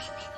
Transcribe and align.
Creepy. 0.00 0.29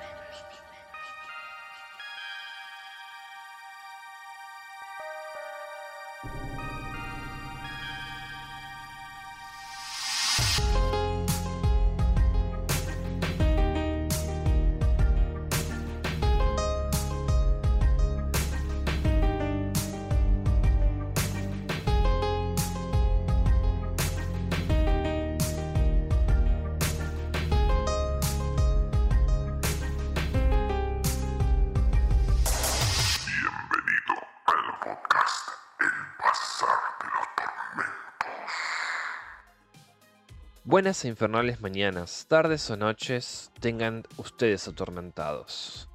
Buenas 40.73 41.05
e 41.05 41.09
infernales 41.09 41.61
mañanas, 41.61 42.25
tardes 42.31 42.71
o 42.71 42.79
noches 42.79 43.51
tengan 43.61 44.05
ustedes 44.17 44.67
atormentados. 44.67 45.87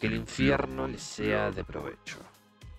Que 0.00 0.06
el 0.06 0.14
infierno 0.14 0.88
les 0.88 1.02
sea 1.02 1.50
de 1.50 1.62
provecho. 1.64 2.16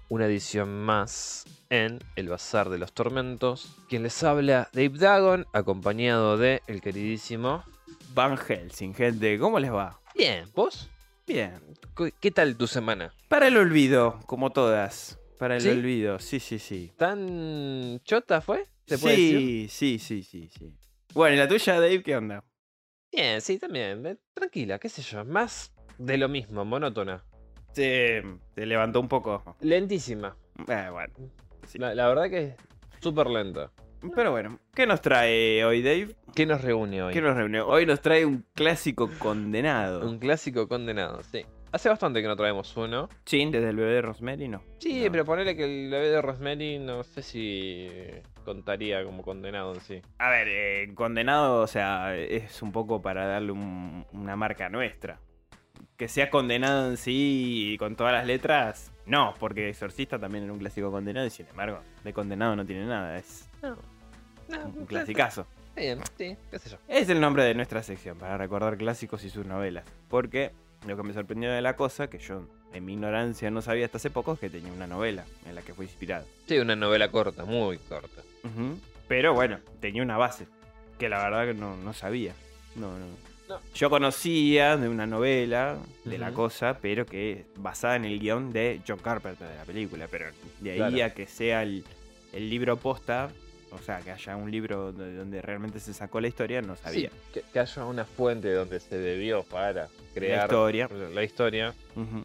Una 0.09 0.25
edición 0.25 0.81
más 0.83 1.45
en 1.69 1.99
El 2.15 2.29
Bazar 2.29 2.69
de 2.69 2.79
los 2.79 2.91
Tormentos. 2.93 3.75
Quien 3.87 4.01
les 4.01 4.23
habla, 4.23 4.71
Dave 4.73 4.97
Dagon, 4.97 5.45
acompañado 5.53 6.39
de 6.39 6.63
el 6.65 6.81
queridísimo 6.81 7.63
Van 8.15 8.35
Helsing, 8.35 8.95
gente, 8.95 9.37
¿cómo 9.37 9.59
les 9.59 9.71
va? 9.71 9.99
Bien, 10.15 10.49
¿vos? 10.55 10.89
Bien. 11.27 11.61
¿Qué- 11.95 12.13
¿Qué 12.19 12.31
tal 12.31 12.57
tu 12.57 12.65
semana? 12.65 13.13
Para 13.27 13.47
el 13.49 13.57
olvido, 13.57 14.19
como 14.25 14.49
todas. 14.49 15.19
Para 15.37 15.57
el 15.57 15.61
¿Sí? 15.61 15.69
olvido, 15.69 16.17
sí, 16.17 16.39
sí, 16.39 16.57
sí. 16.57 16.91
¿Tan 16.97 18.01
chota 18.05 18.41
fue? 18.41 18.65
¿Se 18.87 18.97
puede 18.97 19.17
decir? 19.17 19.37
Sí, 19.39 19.67
sí, 19.69 19.99
sí, 19.99 20.23
sí, 20.23 20.49
sí. 20.49 20.73
Bueno, 21.13 21.35
¿y 21.35 21.37
la 21.37 21.47
tuya, 21.47 21.75
Dave, 21.75 22.01
qué 22.01 22.15
onda? 22.17 22.43
Bien, 23.11 23.39
sí, 23.41 23.59
también. 23.59 24.19
Tranquila, 24.33 24.79
qué 24.79 24.89
sé 24.89 25.01
yo. 25.03 25.23
Más 25.23 25.71
de 25.99 26.17
lo 26.17 26.27
mismo, 26.27 26.65
monótona. 26.65 27.23
Se, 27.73 28.23
se 28.55 28.65
levantó 28.65 28.99
un 28.99 29.07
poco. 29.07 29.55
Lentísima. 29.61 30.35
Eh, 30.67 30.89
bueno. 30.91 31.13
Sí. 31.67 31.77
La, 31.77 31.93
la 31.93 32.07
verdad 32.07 32.29
que 32.29 32.43
es 32.43 32.55
súper 32.99 33.27
lenta. 33.27 33.71
Pero 34.15 34.31
bueno, 34.31 34.59
¿qué 34.73 34.85
nos 34.85 35.01
trae 35.01 35.63
hoy, 35.63 35.81
Dave? 35.81 36.15
¿Qué 36.35 36.45
nos 36.45 36.61
reúne 36.61 37.01
hoy? 37.03 37.13
¿Qué 37.13 37.21
nos 37.21 37.37
reunió? 37.37 37.67
Hoy 37.67 37.85
nos 37.85 38.01
trae 38.01 38.25
un 38.25 38.45
clásico 38.53 39.09
condenado. 39.19 40.09
Un 40.09 40.19
clásico 40.19 40.67
condenado, 40.67 41.21
sí. 41.23 41.45
Hace 41.73 41.89
bastante 41.89 42.21
que 42.21 42.27
no 42.27 42.35
traemos 42.35 42.77
uno. 42.77 43.09
Sí, 43.25 43.43
desde 43.49 43.69
el 43.69 43.75
bebé 43.75 43.93
de 43.93 44.01
Rosemary, 44.03 44.47
no. 44.47 44.61
Sí, 44.77 45.05
No. 45.05 45.11
pero 45.11 45.25
ponele 45.25 45.55
que 45.57 45.63
el 45.63 45.89
bebé 45.89 46.09
de 46.09 46.21
Rosemary 46.21 46.77
no 46.77 47.03
sé 47.03 47.23
si 47.23 47.89
contaría 48.45 49.03
como 49.03 49.23
condenado 49.23 49.73
en 49.73 49.81
sí. 49.81 49.99
A 50.19 50.29
ver, 50.29 50.47
eh, 50.49 50.93
condenado, 50.93 51.61
o 51.61 51.67
sea, 51.67 52.15
es 52.15 52.61
un 52.61 52.71
poco 52.71 53.01
para 53.01 53.25
darle 53.25 53.51
un- 53.53 54.05
una 54.13 54.35
marca 54.35 54.69
nuestra. 54.69 55.19
Que 55.97 56.07
sea 56.07 56.29
condenado 56.29 56.91
en 56.91 56.97
sí 56.97 57.71
y 57.73 57.77
con 57.79 57.95
todas 57.95 58.13
las 58.13 58.27
letras, 58.27 58.91
no, 59.07 59.33
porque 59.39 59.69
Exorcista 59.69 60.19
también 60.19 60.43
era 60.43 60.53
un 60.53 60.59
clásico 60.59 60.91
condenado 60.91 61.25
y 61.25 61.31
sin 61.31 61.47
embargo, 61.47 61.79
de 62.03 62.13
condenado 62.13 62.55
no 62.55 62.65
tiene 62.65 62.85
nada, 62.85 63.17
es 63.17 63.49
No. 63.63 63.75
No, 64.47 64.65
un 64.67 64.85
clasicazo. 64.85 65.47
Bien, 65.75 65.99
sí, 66.19 66.37
qué 66.51 66.59
sé 66.59 66.69
yo. 66.69 66.77
Es 66.87 67.09
el 67.09 67.19
nombre 67.19 67.43
de 67.45 67.55
nuestra 67.55 67.81
sección, 67.81 68.15
para 68.19 68.37
recordar 68.37 68.77
clásicos 68.77 69.23
y 69.23 69.31
sus 69.31 69.45
novelas. 69.47 69.85
Porque 70.07 70.51
lo 70.87 70.97
que 70.97 71.03
me 71.03 71.13
sorprendió 71.13 71.51
de 71.51 71.61
la 71.61 71.75
cosa, 71.75 72.09
que 72.09 72.19
yo 72.19 72.47
en 72.73 72.85
mi 72.85 72.93
ignorancia 72.93 73.49
no 73.51 73.61
sabía 73.61 73.85
hasta 73.85 73.97
hace 73.97 74.09
poco, 74.09 74.33
es 74.33 74.39
que 74.39 74.49
tenía 74.49 74.71
una 74.73 74.87
novela 74.87 75.25
en 75.47 75.55
la 75.55 75.61
que 75.61 75.73
fue 75.73 75.85
inspirado. 75.85 76.25
Sí, 76.47 76.57
una 76.59 76.75
novela 76.75 77.09
corta, 77.09 77.45
muy 77.45 77.77
corta. 77.77 78.21
Pero 79.07 79.33
bueno, 79.33 79.59
tenía 79.79 80.01
una 80.01 80.17
base 80.17 80.47
que 80.97 81.09
la 81.09 81.23
verdad 81.23 81.45
que 81.45 81.53
no, 81.53 81.75
no 81.77 81.93
sabía. 81.93 82.33
No, 82.75 82.97
no. 82.97 83.05
No. 83.49 83.59
Yo 83.75 83.89
conocía 83.89 84.77
de 84.77 84.87
una 84.87 85.05
novela 85.05 85.77
de 86.05 86.17
la 86.17 86.31
cosa, 86.31 86.77
pero 86.81 87.05
que 87.05 87.31
es 87.33 87.45
basada 87.57 87.97
en 87.97 88.05
el 88.05 88.17
guion 88.19 88.53
de 88.53 88.79
John 88.87 88.99
Carpenter 88.99 89.47
de 89.49 89.55
la 89.57 89.63
película. 89.65 90.07
Pero 90.09 90.27
de 90.61 90.71
ahí 90.71 90.77
Claro. 90.77 91.05
a 91.05 91.09
que 91.09 91.27
sea 91.27 91.61
el, 91.63 91.83
el 92.31 92.49
libro 92.49 92.77
posta, 92.77 93.29
o 93.73 93.77
sea, 93.79 93.99
que 93.99 94.11
haya 94.11 94.35
un 94.35 94.49
libro 94.51 94.91
de- 94.93 95.15
donde 95.15 95.41
realmente 95.41 95.79
se 95.79 95.93
sacó 95.93 96.21
la 96.21 96.27
historia, 96.27 96.61
no 96.61 96.75
sabía. 96.75 97.09
Sí, 97.09 97.15
que, 97.33 97.43
que 97.51 97.59
haya 97.59 97.85
una 97.85 98.05
fuente 98.05 98.51
donde 98.53 98.79
se 98.79 98.97
debió 98.97 99.43
para 99.43 99.87
crear 100.13 100.39
La 100.39 100.43
historia. 100.45 100.89
la 101.13 101.23
historia. 101.23 101.73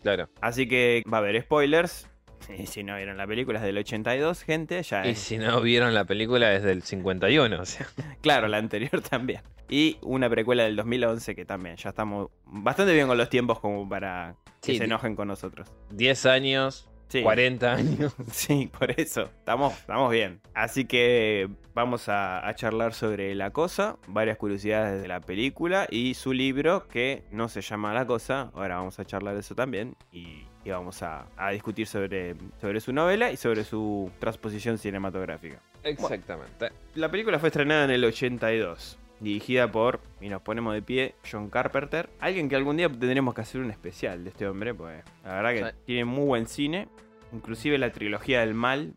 Claro. 0.03 0.29
Así 0.41 0.69
que 0.69 1.03
va 1.13 1.19
a 1.19 1.21
haber 1.21 1.41
spoilers. 1.43 2.07
Y 2.57 2.67
si 2.67 2.83
no 2.85 2.97
vieron 2.97 3.17
la 3.17 3.27
película 3.27 3.59
es 3.59 3.65
del 3.65 3.77
82, 3.79 4.43
gente, 4.45 4.83
ya 4.83 5.05
Y 5.07 5.11
es- 5.11 5.19
si 5.19 5.39
no 5.39 5.61
vieron 5.61 5.93
la 5.93 6.05
película 6.05 6.55
es 6.55 6.63
del 6.63 6.83
51, 6.83 7.61
o 7.61 7.65
sea. 7.67 7.87
Claro, 8.23 8.47
la 8.49 8.59
anterior 8.59 9.01
también. 9.11 9.41
Y 9.69 9.99
una 10.03 10.31
precuela 10.31 10.63
del 10.65 10.77
2011 10.77 11.35
que 11.35 11.45
también, 11.45 11.77
ya 11.77 11.91
estamos 11.91 12.31
bastante 12.47 12.95
bien 12.95 13.07
con 13.07 13.19
los 13.19 13.29
tiempos 13.29 13.59
como 13.61 13.87
para 13.89 14.35
que 14.63 14.73
Sí, 14.73 14.79
se 14.79 14.85
enojen 14.85 15.15
con 15.15 15.29
nosotros. 15.29 15.69
10 15.91 16.25
años, 16.27 16.88
Sí, 17.09 17.23
40 17.23 17.73
años. 17.75 18.15
sí, 18.33 18.71
por 18.79 18.91
eso, 19.01 19.23
estamos, 19.23 19.73
estamos 19.75 20.11
bien. 20.11 20.41
Así 20.55 20.85
que 20.85 21.49
vamos 21.75 22.09
a, 22.09 22.47
a 22.47 22.55
charlar 22.55 22.93
sobre 22.95 23.35
La 23.35 23.51
Cosa, 23.51 23.97
varias 24.09 24.37
curiosidades 24.37 25.01
de 25.01 25.09
la 25.09 25.21
película 25.21 25.87
y 25.91 26.15
su 26.15 26.33
libro 26.33 26.87
que 26.89 27.25
no 27.31 27.49
se 27.49 27.61
llama 27.63 27.95
La 27.95 28.07
Cosa, 28.07 28.51
ahora 28.55 28.77
vamos 28.77 28.99
a 28.99 29.05
charlar 29.05 29.35
de 29.35 29.41
eso 29.41 29.55
también 29.55 29.97
y, 30.13 30.45
y 30.65 30.71
vamos 30.71 31.03
a, 31.03 31.27
a 31.37 31.51
discutir 31.51 31.87
sobre, 31.87 32.35
sobre 32.61 32.81
su 32.81 32.93
novela 32.93 33.31
y 33.33 33.37
sobre 33.37 33.65
su 33.65 34.11
transposición 34.19 34.77
cinematográfica. 34.79 35.61
Exactamente. 35.85 36.71
La 36.95 37.11
película 37.11 37.39
fue 37.39 37.49
estrenada 37.49 37.85
en 37.85 37.91
el 37.93 38.05
82, 38.05 38.99
dirigida 39.21 39.71
por, 39.71 40.01
y 40.21 40.29
nos 40.29 40.43
ponemos 40.43 40.75
de 40.75 40.83
pie, 40.83 41.15
John 41.31 41.51
Carpenter. 41.51 42.09
Alguien 42.21 42.49
que 42.49 42.57
algún 42.57 42.77
día 42.77 42.89
tendremos 42.89 43.35
que 43.35 43.41
hacer 43.41 43.61
un 43.61 43.71
especial 43.71 44.25
de 44.25 44.31
este 44.31 44.47
hombre, 44.47 44.75
pues 44.75 45.03
la 45.25 45.35
verdad 45.43 45.53
que 45.55 45.73
Sí. 45.73 45.83
tiene 45.87 46.05
muy 46.05 46.25
buen 46.27 46.47
cine, 46.47 46.89
inclusive 47.33 47.79
la 47.79 47.91
trilogía 47.93 48.41
del 48.41 48.55
mal. 48.55 48.95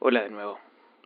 Hola 0.00 0.22
de 0.22 0.30
nuevo, 0.30 0.58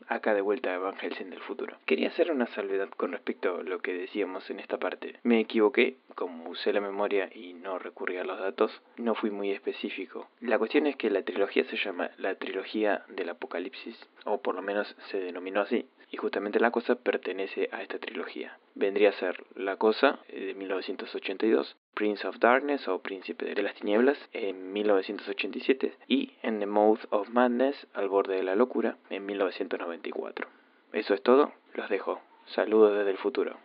acá 0.09 0.35
de 0.35 0.41
vuelta 0.41 0.77
Van 0.79 0.97
Helsing 0.97 1.31
del 1.31 1.41
futuro. 1.41 1.77
Quería 1.87 2.09
hacer 2.09 2.31
una 2.31 2.47
salvedad 2.47 2.89
con 2.91 3.13
respecto 3.13 3.57
a 3.59 3.63
lo 3.63 3.81
que 3.81 3.93
decíamos 3.95 4.49
en 4.51 4.61
esta 4.61 4.79
parte. 4.79 5.19
Me 5.23 5.41
equivoqué, 5.41 5.97
como 6.15 6.51
usé 6.51 6.73
la 6.73 6.81
memoria 6.81 7.29
y 7.35 7.55
no 7.55 7.79
recurrí 7.79 8.19
a 8.19 8.25
los 8.25 8.39
datos, 8.39 8.71
no 8.99 9.15
fui 9.15 9.31
muy 9.31 9.51
específico. 9.51 10.29
La 10.41 10.59
cuestión 10.59 10.87
es 10.87 10.97
que 10.97 11.11
la 11.11 11.23
trilogía 11.23 11.65
se 11.65 11.77
llama 11.77 12.11
la 12.19 12.35
trilogía 12.37 13.05
del 13.09 13.31
apocalipsis, 13.31 13.97
o 14.25 14.41
por 14.41 14.55
lo 14.55 14.63
menos 14.63 14.95
se 15.11 15.19
denominó 15.19 15.63
así. 15.63 15.87
Y 16.15 16.19
justamente 16.19 16.61
La 16.61 16.71
Cosa 16.71 16.95
pertenece 16.97 17.71
a 17.73 17.81
esta 17.83 17.99
trilogía. 17.99 18.59
Vendría 18.75 19.09
a 19.09 19.13
ser 19.15 19.45
La 19.57 19.77
Cosa 19.77 20.19
eh, 20.29 20.45
de 20.45 20.55
1982, 20.55 21.77
Prince 21.95 22.27
of 22.29 22.39
Darkness 22.39 22.87
o 22.87 23.01
Príncipe 23.01 23.55
de 23.55 23.63
las 23.63 23.75
Tinieblas 23.75 24.19
en 24.35 24.73
1987 24.75 25.95
y 26.09 26.35
En 26.43 26.59
the 26.61 26.67
Mouth 26.67 27.01
of 27.11 27.31
Madness, 27.31 27.87
al 27.95 28.09
borde 28.11 28.37
de 28.37 28.43
la 28.43 28.55
locura, 28.57 28.99
en 29.09 29.25
1994. 29.25 30.47
Eso 30.93 31.15
es 31.15 31.23
todo, 31.23 31.51
los 31.75 31.89
dejo. 31.89 32.21
Saludos 32.47 32.95
desde 32.99 33.11
el 33.13 33.17
futuro. 33.17 33.57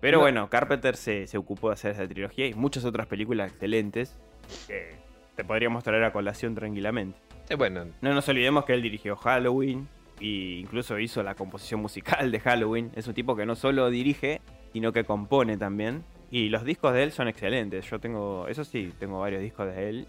Pero 0.00 0.16
No. 0.18 0.22
bueno, 0.22 0.50
Carpenter 0.50 0.96
se, 0.96 1.26
se 1.26 1.38
ocupó 1.38 1.68
de 1.68 1.74
hacer 1.74 1.92
esa 1.92 2.08
trilogía 2.08 2.46
y 2.46 2.54
muchas 2.54 2.84
otras 2.84 3.06
películas 3.06 3.52
excelentes 3.52 4.18
que 4.66 4.96
te 5.36 5.44
podríamos 5.44 5.84
traer 5.84 6.02
a 6.04 6.12
colación 6.12 6.54
tranquilamente. 6.56 7.18
Eh, 7.50 7.54
bueno, 7.54 7.84
No 8.00 8.14
nos 8.14 8.28
olvidemos 8.28 8.64
que 8.64 8.72
él 8.72 8.82
dirigió 8.82 9.14
Halloween 9.16 9.88
e 10.20 10.58
incluso 10.60 10.98
hizo 10.98 11.22
la 11.22 11.34
composición 11.34 11.80
musical 11.80 12.30
de 12.30 12.40
Halloween. 12.40 12.90
Es 12.94 13.06
un 13.06 13.14
tipo 13.14 13.34
que 13.36 13.46
no 13.46 13.56
solo 13.56 13.90
dirige, 13.90 14.40
sino 14.72 14.92
que 14.92 15.04
compone 15.04 15.56
también. 15.56 16.04
Y 16.30 16.48
los 16.48 16.64
discos 16.64 16.92
de 16.94 17.02
él 17.02 17.12
son 17.12 17.28
excelentes. 17.28 17.88
Yo 17.90 17.98
tengo, 17.98 18.46
eso 18.48 18.64
sí, 18.64 18.92
tengo 18.98 19.18
varios 19.20 19.42
discos 19.42 19.66
de 19.74 19.88
él 19.88 20.06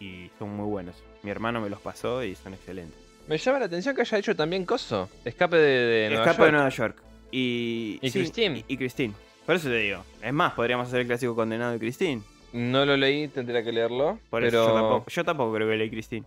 y 0.00 0.30
son 0.38 0.56
muy 0.56 0.66
buenos. 0.66 0.96
Mi 1.22 1.30
hermano 1.30 1.60
me 1.60 1.68
los 1.70 1.80
pasó 1.80 2.24
y 2.24 2.34
son 2.34 2.54
excelentes. 2.54 2.98
me 3.28 3.38
llama 3.38 3.58
la 3.60 3.66
atención 3.66 3.94
que 3.94 4.00
haya 4.00 4.18
hecho 4.18 4.34
también 4.34 4.64
Coso. 4.64 5.08
Escape 5.24 5.56
de, 5.56 5.62
de 5.68 6.08
Nueva 6.10 6.24
Escape 6.24 6.46
de. 6.46 6.52
Nueva 6.52 6.68
York. 6.70 7.02
Y, 7.30 7.98
Y 8.02 8.10
Christine. 8.10 8.64
Y, 8.66 8.74
y 8.74 8.76
Christine. 8.76 9.14
Por 9.46 9.54
eso 9.54 9.68
te 9.68 9.76
digo. 9.76 10.04
Es 10.22 10.32
más, 10.32 10.54
podríamos 10.54 10.88
hacer 10.88 11.00
el 11.00 11.06
clásico 11.06 11.36
condenado 11.36 11.72
de 11.72 11.78
Christine. 11.78 12.22
No 12.52 12.84
lo 12.84 12.96
leí, 12.96 13.28
tendría 13.28 13.62
que 13.62 13.70
leerlo. 13.70 14.18
Por 14.28 14.42
pero 14.42 14.62
eso 14.62 14.68
yo 14.68 14.74
tampoco, 14.74 15.10
yo 15.10 15.24
tampoco 15.24 15.54
creo 15.54 15.68
que 15.68 15.76
leí 15.76 15.90
Christine. 15.90 16.26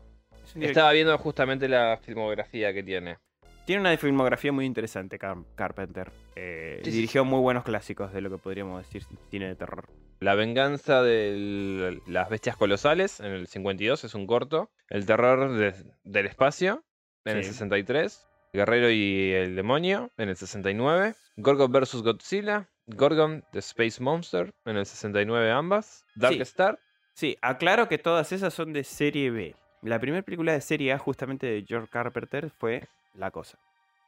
Estaba 0.60 0.92
viendo 0.92 1.18
justamente 1.18 1.68
la 1.68 1.98
filmografía 2.02 2.74
que 2.74 2.84
tiene. 2.84 3.18
Tiene 3.66 3.80
una 3.82 3.98
filmografía 3.98 4.52
muy 4.52 4.66
interesante, 4.66 5.18
Car- 5.18 5.38
Carpenter. 5.56 6.12
Eh, 6.36 6.82
Sí, 6.84 6.92
sí, 6.92 6.96
dirigió 6.98 7.24
muy 7.24 7.40
buenos 7.40 7.64
clásicos 7.64 8.12
de 8.12 8.20
lo 8.22 8.30
que 8.30 8.38
podríamos 8.38 8.84
decir 8.86 9.04
cine 9.32 9.48
de 9.48 9.56
terror. 9.56 9.88
La 10.20 10.36
venganza 10.36 11.02
de 11.02 12.02
las 12.08 12.30
bestias 12.30 12.58
colosales 12.58 13.20
en 13.20 13.32
el 13.32 13.48
52 13.48 14.04
es 14.04 14.16
un 14.16 14.28
corto. 14.28 14.70
El 14.90 15.06
terror 15.06 15.52
de- 15.54 15.76
del 16.04 16.26
espacio 16.26 16.84
en 17.26 17.38
el 17.38 17.44
Sí. 17.44 17.52
63. 17.52 18.28
Guerrero 18.52 18.90
y 18.92 19.32
el 19.32 19.56
demonio 19.56 20.12
en 20.18 20.30
el 20.30 20.36
69. 20.36 21.16
Gorgo 21.38 21.68
vs. 21.70 22.04
Godzilla 22.04 22.70
Gorgon 22.86 23.44
The 23.54 23.60
Space 23.60 24.04
Monster 24.04 24.54
en 24.66 24.76
el 24.78 24.86
69 24.86 25.50
ambas. 25.52 26.06
Dark. 26.16 26.40
Star. 26.42 26.80
Sí, 27.14 27.38
aclaro 27.42 27.88
que 27.88 27.98
todas 27.98 28.32
esas 28.34 28.54
son 28.54 28.74
de 28.74 28.84
serie 28.84 29.32
B. 29.32 29.56
La 29.84 30.00
primera 30.00 30.24
película 30.24 30.54
de 30.54 30.62
serie 30.62 30.94
A, 30.94 30.98
justamente 30.98 31.46
de 31.48 31.66
George 31.68 31.90
Carpenter, 31.92 32.50
fue 32.50 32.84
La 33.16 33.32
Cosa, 33.32 33.58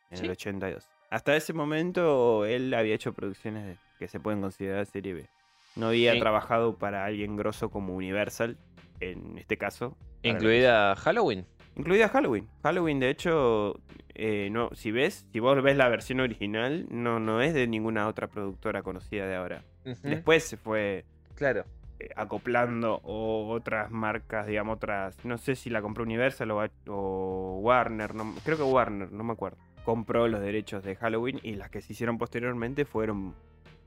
en 0.09 0.17
Sí. 0.17 0.23
el 0.25 0.31
82. 0.31 0.89
Hasta 1.09 1.35
ese 1.35 1.53
momento 1.53 2.45
él 2.45 2.73
había 2.73 2.95
hecho 2.95 3.13
producciones 3.13 3.77
que 3.99 4.07
se 4.07 4.19
pueden 4.19 4.41
considerar 4.41 4.85
serie 4.85 5.13
B. 5.13 5.27
No 5.75 5.87
había 5.87 6.13
Sí. 6.13 6.19
trabajado 6.19 6.77
para 6.77 7.05
alguien 7.05 7.35
grosso 7.35 7.69
como 7.69 7.93
Universal, 7.95 8.57
en 9.01 9.37
este 9.37 9.57
caso. 9.57 9.97
Incluida 10.23 10.95
Halloween. 10.95 11.45
Incluida 11.75 12.07
Halloween. 12.07 12.47
Halloween, 12.63 12.99
de 13.01 13.09
hecho, 13.09 13.77
eh, 14.13 14.47
no, 14.51 14.69
si 14.73 14.91
ves, 14.91 15.25
si 15.33 15.39
vos 15.41 15.61
ves 15.61 15.75
la 15.75 15.89
versión 15.89 16.21
original, 16.21 16.85
no, 16.89 17.19
no 17.19 17.41
es 17.41 17.53
de 17.53 17.67
ninguna 17.67 18.07
otra 18.07 18.27
productora 18.27 18.81
conocida 18.81 19.27
de 19.27 19.35
ahora. 19.35 19.61
Después 20.03 20.43
se 20.45 20.55
fue 20.57 21.03
Claro. 21.35 21.65
Eh, 21.99 22.09
acoplando 22.15 22.99
o 23.03 23.49
otras 23.51 23.89
marcas, 23.91 24.47
digamos, 24.47 24.75
otras. 24.77 25.23
No 25.25 25.37
sé 25.37 25.55
si 25.55 25.69
la 25.69 25.81
compró 25.81 26.03
Universal 26.03 26.51
o, 26.51 26.65
o 26.87 27.59
Warner, 27.61 28.13
no- 28.15 28.33
creo 28.43 28.57
que 28.57 28.63
Warner, 28.63 29.11
no 29.11 29.23
me 29.23 29.33
acuerdo. 29.33 29.57
Compró 29.83 30.27
los 30.27 30.41
derechos 30.41 30.83
de 30.83 30.95
Halloween 30.95 31.39
y 31.43 31.55
las 31.55 31.69
que 31.69 31.81
se 31.81 31.93
hicieron 31.93 32.17
posteriormente 32.17 32.85
fueron 32.85 33.35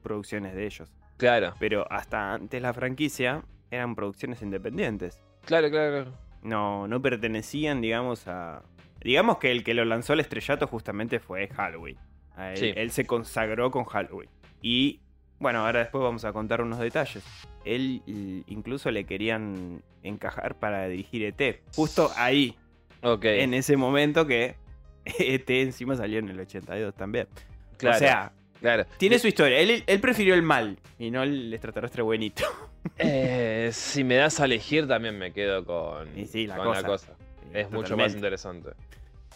producciones 0.03 0.55
de 0.55 0.67
ellos. 0.67 0.93
Claro. 1.17 1.55
Pero 1.59 1.91
hasta 1.91 2.33
antes 2.35 2.63
la 2.63 2.73
franquicia 2.73 3.43
eran 3.71 3.95
producciones 3.97 4.41
independientes. 4.43 5.21
Claro, 5.45 5.69
claro, 5.71 6.05
claro. 6.05 6.13
No, 6.43 6.87
no 6.87 7.03
pertenecían, 7.03 7.81
digamos, 7.81 8.29
a. 8.29 8.63
Digamos 9.01 9.39
que 9.39 9.51
el 9.51 9.65
que 9.65 9.75
lo 9.75 9.85
lanzó 9.85 10.13
al 10.13 10.21
estrellato 10.21 10.67
justamente 10.67 11.19
fue 11.19 11.49
Halloween. 11.49 11.97
Él, 12.39 12.57
Sí. 12.57 12.73
él 12.77 12.91
se 12.93 13.05
consagró 13.05 13.71
con 13.73 13.85
Halloween. 13.85 14.31
Y 14.63 15.01
bueno, 15.39 15.65
ahora 15.67 15.81
después 15.81 16.03
vamos 16.03 16.25
a 16.25 16.33
contar 16.33 16.61
unos 16.61 16.79
detalles. 16.79 17.23
Él 17.65 18.03
incluso 18.47 18.91
le 18.91 19.05
querían 19.05 19.83
encajar 20.03 20.55
para 20.57 20.87
dirigir 20.89 21.23
ET. 21.25 21.61
Justo 21.75 22.11
ahí, 22.17 22.57
Ok. 23.03 23.25
en 23.25 23.55
ese 23.55 23.77
momento 23.77 24.27
que 24.27 24.57
ET 25.19 25.49
encima 25.51 25.97
salió 25.97 26.19
en 26.19 26.29
el 26.29 26.41
82 26.41 26.95
también. 26.95 27.29
claro, 27.77 27.97
O 27.97 27.99
sea, 27.99 28.33
claro. 28.61 28.85
tiene 28.99 29.19
su 29.19 29.29
historia. 29.29 29.59
Él, 29.61 29.85
él 29.87 30.01
prefirió 30.01 30.35
el 30.35 30.43
mal 30.43 30.79
y 30.99 31.11
no 31.11 31.23
el 31.23 31.53
extraterrestre 31.53 32.03
buenito. 32.03 32.45
Eh, 32.97 33.69
si 33.73 34.03
me 34.03 34.15
das 34.15 34.41
a 34.41 34.47
elegir, 34.47 34.89
también 34.89 35.19
me 35.19 35.33
quedo 35.33 35.65
con, 35.65 36.19
Y 36.19 36.27
sí, 36.27 36.47
la 36.47 36.57
con 36.57 36.67
cosa. 36.69 36.81
la 36.81 36.89
cosa. 36.89 37.13
Es 37.53 37.71
mucho 37.71 37.97
más 37.97 38.15
interesante. 38.15 38.71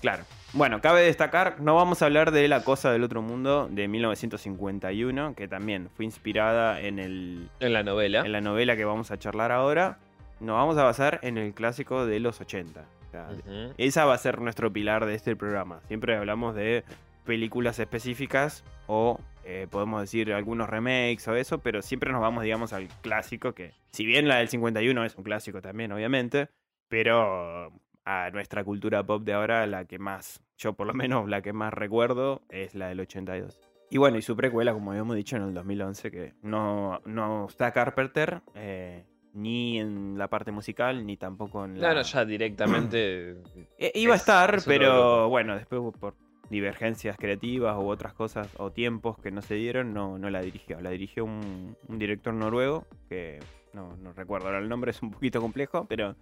Claro. 0.03 0.25
Bueno, 0.53 0.83
cabe 0.83 1.01
destacar, 1.01 1.61
no 1.61 1.75
vamos 1.77 2.03
a 2.03 2.05
hablar 2.05 2.31
de 2.31 2.47
La 2.47 2.63
Cosa 2.63 2.93
del 2.93 3.05
Otro 3.05 3.23
Mundo 3.23 3.69
de 3.71 3.89
1951, 3.89 5.35
que 5.35 5.49
también 5.49 5.89
fue 5.95 6.05
inspirada 6.05 6.79
en, 6.81 6.99
el, 6.99 7.49
En 7.61 7.73
la 7.73 7.83
novela. 7.83 8.21
en 8.21 8.33
la 8.33 8.43
novela 8.43 8.77
que 8.77 8.85
vamos 8.85 9.11
a 9.11 9.19
charlar 9.19 9.51
ahora. 9.51 9.99
Nos 10.41 10.57
vamos 10.57 10.77
a 10.77 10.83
basar 10.83 11.21
en 11.23 11.39
el 11.39 11.55
clásico 11.55 12.05
de 12.05 12.21
los 12.21 12.41
80. 12.41 12.81
O 12.81 13.11
sea, 13.11 13.29
Ujú. 13.31 13.73
Esa 13.79 14.05
va 14.05 14.15
a 14.15 14.19
ser 14.19 14.41
nuestro 14.41 14.71
pilar 14.73 15.07
de 15.07 15.15
este 15.15 15.37
programa. 15.37 15.81
Siempre 15.89 16.17
hablamos 16.17 16.55
de 16.55 16.85
películas 17.25 17.79
específicas 17.79 18.65
o 18.89 19.21
eh, 19.45 19.69
podemos 19.71 20.01
decir 20.01 20.33
algunos 20.35 20.69
remakes 20.69 21.27
o 21.29 21.35
eso, 21.37 21.59
pero 21.59 21.81
siempre 21.81 22.13
nos 22.13 22.21
vamos, 22.21 22.43
digamos, 22.45 22.73
al 22.73 22.89
clásico 23.03 23.55
que, 23.55 23.73
si 23.93 24.05
bien 24.05 24.29
la 24.29 24.37
del 24.37 24.49
51 24.49 25.05
es 25.05 25.15
un 25.17 25.25
clásico 25.25 25.63
también, 25.63 25.93
obviamente, 25.93 26.49
pero 26.89 27.73
a 28.05 28.31
nuestra 28.31 28.65
cultura 28.65 29.05
pop 29.05 29.23
de 29.23 29.33
ahora, 29.33 29.67
la 29.67 29.85
que 29.85 29.99
más, 29.99 30.43
yo 30.59 30.73
por 30.75 30.87
lo 30.87 30.95
menos 30.95 31.29
la 31.29 31.43
que 31.43 31.53
más 31.53 31.73
recuerdo 31.73 32.43
es 32.49 32.75
la 32.75 32.89
del 32.89 33.01
82. 33.01 33.61
Y 33.91 33.99
bueno, 33.99 34.17
y 34.17 34.23
su 34.23 34.35
precuela, 34.37 34.73
como 34.73 34.91
habíamos 34.93 35.17
dicho, 35.17 35.37
en 35.37 35.43
el 35.43 35.55
2011, 35.55 36.11
que 36.11 36.33
no, 36.43 37.01
no 37.05 37.47
está 37.47 37.73
Carpenter, 37.73 38.41
eh, 38.55 39.05
ni 39.35 39.79
en 39.79 40.17
la 40.17 40.29
parte 40.29 40.51
musical, 40.51 41.05
ni 41.07 41.17
tampoco 41.19 41.65
en 41.65 41.75
la... 41.75 41.81
Claro, 41.91 42.03
ya 42.03 42.25
directamente. 42.25 43.37
Eh, 43.79 43.93
Iba 43.95 44.15
a 44.15 44.17
Es- 44.17 44.23
estar, 44.23 44.55
es 44.55 44.65
pero 44.65 45.29
bueno, 45.29 45.55
después 45.57 45.81
por 46.01 46.15
divergencias 46.49 47.17
creativas 47.19 47.77
u 47.79 47.89
otras 47.89 48.13
cosas 48.15 48.49
o 48.59 48.71
tiempos 48.73 49.19
que 49.19 49.31
no 49.31 49.41
se 49.43 49.55
dieron, 49.55 49.93
no, 49.95 50.19
no 50.19 50.29
la 50.31 50.41
dirigió. 50.43 50.81
La 50.81 50.91
dirigió 50.91 51.25
un, 51.25 51.77
un 51.89 51.99
director 51.99 52.35
noruego 52.35 52.87
que 53.09 53.39
no, 53.73 53.97
no 53.97 54.13
recuerdo 54.13 54.47
ahora 54.47 54.59
el 54.59 54.69
nombre, 54.69 54.91
es 54.91 55.03
un 55.03 55.11
poquito 55.11 55.41
complejo, 55.41 55.87
pero 55.89 56.15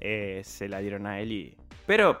eh, 0.00 0.42
se 0.44 0.68
la 0.68 0.78
dieron 0.80 1.06
a 1.06 1.20
él 1.20 1.32
y... 1.32 1.56
Pero 1.86 2.18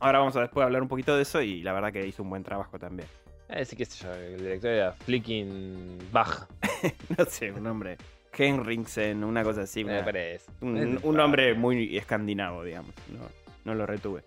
ahora 0.00 0.18
vamos 0.18 0.36
a 0.36 0.40
después 0.40 0.64
hablar 0.64 0.82
un 0.82 0.88
poquito 0.88 1.16
de 1.16 1.22
eso 1.22 1.40
y 1.42 1.62
la 1.62 1.72
verdad 1.72 1.92
que 1.92 2.06
hizo 2.06 2.22
un 2.22 2.30
buen 2.30 2.42
trabajo 2.42 2.78
también. 2.78 3.08
Eh, 3.48 3.64
sí, 3.64 3.76
qué 3.76 3.84
sé 3.84 4.04
yo. 4.04 4.12
El 4.12 4.38
director 4.38 4.70
era 4.70 4.92
Flicking 4.92 5.98
Bach. 6.12 6.48
No 7.16 7.24
sé, 7.24 7.52
un 7.52 7.62
nombre. 7.62 7.96
Henriksen, 8.36 9.24
una 9.24 9.42
cosa 9.42 9.62
así. 9.62 9.84
Me 9.84 9.94
una- 9.96 10.04
parece. 10.04 10.50
Un, 10.60 11.00
nombre 11.16 11.54
muy 11.54 11.96
escandinavo, 11.96 12.62
digamos. 12.64 12.92
No, 13.08 13.20
no 13.64 13.74
lo 13.74 13.86
retuve. 13.86 14.22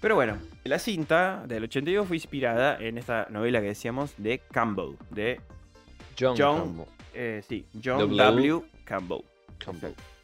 Pero 0.00 0.14
bueno, 0.14 0.36
la 0.64 0.78
cinta 0.78 1.44
del 1.46 1.64
82 1.64 2.06
fue 2.06 2.16
inspirada 2.16 2.76
en 2.78 2.98
esta 2.98 3.26
novela 3.30 3.60
que 3.60 3.68
decíamos 3.68 4.14
de 4.18 4.40
Campbell. 4.50 4.96
De, 5.10 5.40
John, 6.18 6.36
John- 6.38 6.58
Campbell. 6.58 6.86
eh, 7.14 7.42
sí, 7.48 7.66
John 7.82 7.98
W. 7.98 8.16
W. 8.16 8.62
Campbell. 8.84 9.20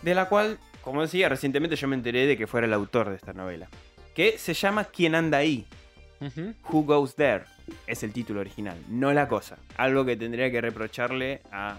De 0.02 0.14
la 0.14 0.28
cual, 0.28 0.58
como 0.82 1.02
decía, 1.02 1.28
recientemente 1.28 1.76
yo 1.76 1.88
me 1.88 1.96
enteré 1.96 2.26
de 2.26 2.36
que 2.36 2.46
fuera 2.46 2.66
el 2.66 2.72
autor 2.72 3.10
de 3.10 3.16
esta 3.16 3.32
novela. 3.32 3.68
Que 4.14 4.38
se 4.38 4.54
llama 4.54 4.84
¿Quién 4.84 5.14
anda 5.14 5.38
ahí? 5.38 5.64
Who 6.70 6.82
Goes 6.82 7.14
There? 7.14 7.44
Es 7.86 8.02
el 8.02 8.12
título 8.12 8.40
original, 8.40 8.76
no 8.88 9.12
la 9.12 9.28
cosa. 9.28 9.56
Algo 9.76 10.04
que 10.04 10.16
tendría 10.16 10.50
que 10.50 10.60
reprocharle 10.60 11.42
a 11.52 11.78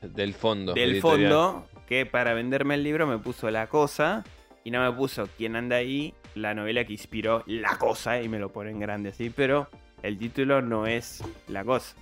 Del 0.00 0.32
fondo. 0.34 0.72
del 0.72 0.92
editorial. 0.92 1.32
fondo 1.32 1.68
que 1.86 2.06
para 2.06 2.32
venderme 2.34 2.74
el 2.74 2.82
libro 2.82 3.06
me 3.06 3.18
puso 3.18 3.50
la 3.50 3.66
cosa 3.66 4.24
y 4.64 4.70
no 4.70 4.80
me 4.82 4.96
puso 4.96 5.28
quién 5.36 5.54
anda 5.56 5.76
ahí, 5.76 6.14
la 6.34 6.54
novela 6.54 6.84
que 6.84 6.92
inspiró 6.94 7.44
la 7.46 7.76
cosa 7.78 8.20
y 8.22 8.28
me 8.28 8.38
lo 8.38 8.50
pone 8.50 8.70
en 8.70 8.80
grande 8.80 9.10
así, 9.10 9.30
pero 9.30 9.68
el 10.02 10.18
título 10.18 10.62
no 10.62 10.86
es 10.86 11.22
la 11.48 11.64
cosa. 11.64 11.94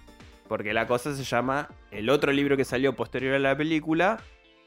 Porque 0.49 0.73
la 0.75 0.87
cosa 0.87 1.15
se 1.15 1.25
llama 1.25 1.69
el 1.91 2.09
otro 2.11 2.31
libro 2.33 2.57
que 2.57 2.65
salió 2.65 2.95
posterior 2.95 3.35
a 3.35 3.39
la 3.39 3.57
película, 3.57 4.21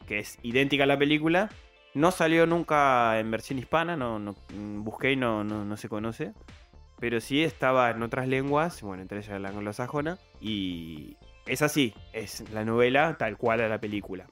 que 0.07 0.19
es 0.19 0.39
idéntica 0.41 0.85
a 0.85 0.87
la 0.87 0.97
película. 0.97 1.49
No 1.93 2.11
salió 2.11 2.45
nunca 2.45 3.19
en 3.19 3.29
versión 3.31 3.59
hispana, 3.59 3.95
no, 3.95 4.35
busqué 4.53 5.11
y 5.13 5.15
no, 5.15 5.43
no, 5.43 5.77
se 5.77 5.89
conoce. 5.89 6.33
Pero 6.99 7.21
sí 7.21 7.43
estaba 7.43 7.91
en 7.91 8.01
otras 8.01 8.27
lenguas, 8.27 8.81
bueno, 8.81 9.03
entre 9.03 9.19
ellas 9.19 9.39
la 9.39 9.49
anglosajona. 9.49 10.17
Y 10.41 11.17
es 11.45 11.61
así, 11.61 11.93
es 12.13 12.49
la 12.51 12.65
novela 12.65 13.17
tal 13.17 13.37
cual 13.37 13.61
a 13.61 13.67
la 13.67 13.79
película. 13.79 14.27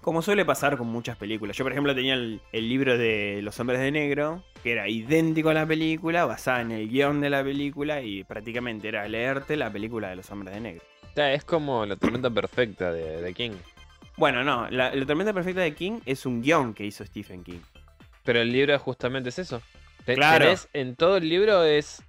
Como 0.00 0.22
suele 0.22 0.44
pasar 0.44 0.78
con 0.78 0.86
muchas 0.86 1.16
películas. 1.16 1.56
Yo, 1.56 1.64
por 1.64 1.72
ejemplo, 1.72 1.94
tenía 1.94 2.14
el, 2.14 2.40
libro 2.52 2.96
de 2.96 3.40
Los 3.42 3.60
Hombres 3.60 3.80
de 3.80 3.90
Negro, 3.90 4.42
que 4.62 4.72
era 4.72 4.88
idéntico 4.88 5.50
a 5.50 5.54
la 5.54 5.66
película, 5.66 6.24
basada 6.24 6.62
en 6.62 6.70
el 6.70 6.88
guion 6.88 7.20
de 7.20 7.28
la 7.28 7.44
película, 7.44 8.00
y 8.00 8.24
prácticamente 8.24 8.88
era 8.88 9.06
leerte 9.08 9.56
la 9.56 9.70
película 9.70 10.08
de 10.08 10.16
Los 10.16 10.30
Hombres 10.30 10.54
de 10.54 10.60
Negro. 10.60 10.84
Es 11.16 11.44
como 11.44 11.84
la 11.84 11.96
tormenta 11.96 12.30
perfecta 12.30 12.92
de, 12.92 13.20
de 13.20 13.34
King. 13.34 13.52
Bueno, 14.20 14.44
no, 14.44 14.68
la, 14.70 14.94
la 14.94 15.06
tormenta 15.06 15.32
perfecta 15.32 15.62
de 15.62 15.74
King 15.74 16.00
es 16.06 16.26
un 16.26 16.42
guion 16.42 16.74
que 16.74 16.84
hizo 16.84 17.04
Stephen 17.06 17.42
King. 17.42 17.60
Pero 18.22 18.40
el 18.40 18.52
libro 18.52 18.78
justamente 18.78 19.30
es 19.30 19.38
eso. 19.38 19.62
Te- 20.04 20.14
Claro. 20.14 20.44
tenés- 20.44 20.68
en 20.74 20.94
todo 20.94 21.16
el 21.16 21.28
libro 21.28 21.64
es. 21.64 22.02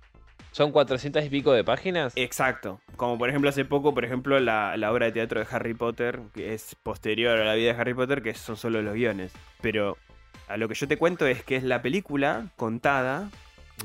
Son 0.52 0.74
400 0.74 1.24
y 1.24 1.30
pico 1.30 1.54
de 1.54 1.64
páginas. 1.64 2.12
Exacto. 2.18 2.82
Como 2.98 3.18
por 3.18 3.30
ejemplo 3.30 3.50
hace 3.50 3.64
poco, 3.64 3.94
por 3.94 4.04
ejemplo, 4.04 4.38
la, 4.42 4.76
la 4.76 4.92
obra 4.92 5.06
de 5.06 5.14
teatro 5.14 5.40
de 5.40 5.48
Harry 5.50 5.74
Potter, 5.74 6.20
que 6.34 6.54
es 6.54 6.76
posterior 6.84 7.40
a 7.40 7.46
la 7.46 7.54
vida 7.56 7.74
de 7.74 7.80
Harry 7.80 7.94
Potter, 7.94 8.22
que 8.22 8.34
son 8.34 8.58
solo 8.58 8.82
los 8.82 8.94
guiones. 8.94 9.32
Pero 9.62 9.98
a 10.50 10.58
lo 10.58 10.68
que 10.68 10.76
yo 10.76 10.90
te 10.90 10.98
cuento 10.98 11.26
es 11.26 11.46
que 11.46 11.56
es 11.56 11.64
la 11.64 11.82
película 11.82 12.48
contada. 12.58 13.30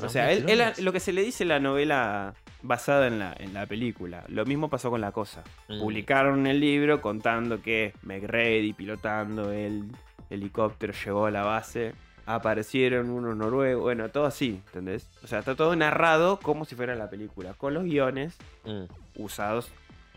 O 0.00 0.02
No 0.02 0.08
sea, 0.08 0.32
él, 0.32 0.44
lo 0.78 0.92
que 0.92 0.98
se 0.98 1.12
le 1.12 1.22
dice 1.22 1.44
la 1.44 1.60
novela 1.60 2.34
basada 2.66 3.06
en 3.06 3.18
la, 3.18 3.34
en 3.38 3.54
la 3.54 3.66
película. 3.66 4.24
Lo 4.28 4.44
mismo 4.44 4.68
pasó 4.68 4.90
con 4.90 5.00
la 5.00 5.12
cosa. 5.12 5.42
Mm. 5.68 5.80
Publicaron 5.80 6.46
el 6.46 6.60
libro 6.60 7.00
contando 7.00 7.62
que 7.62 7.92
McReady 8.02 8.72
pilotando 8.72 9.52
el 9.52 9.84
helicóptero 10.30 10.92
llegó 11.04 11.26
a 11.26 11.30
la 11.30 11.44
base. 11.44 11.94
Aparecieron 12.26 13.08
unos 13.10 13.36
noruegos, 13.36 13.82
bueno, 13.84 14.08
todo 14.08 14.26
así, 14.26 14.60
¿entendés? 14.66 15.08
O 15.22 15.28
sea, 15.28 15.38
está 15.38 15.54
todo 15.54 15.74
narrado 15.76 16.38
como 16.40 16.64
si 16.64 16.74
fuera 16.74 16.94
la 16.96 17.08
película, 17.08 17.54
con 17.54 17.72
los 17.72 17.84
guiones 17.84 18.36
Mm. 18.64 18.84
usados, 19.16 19.70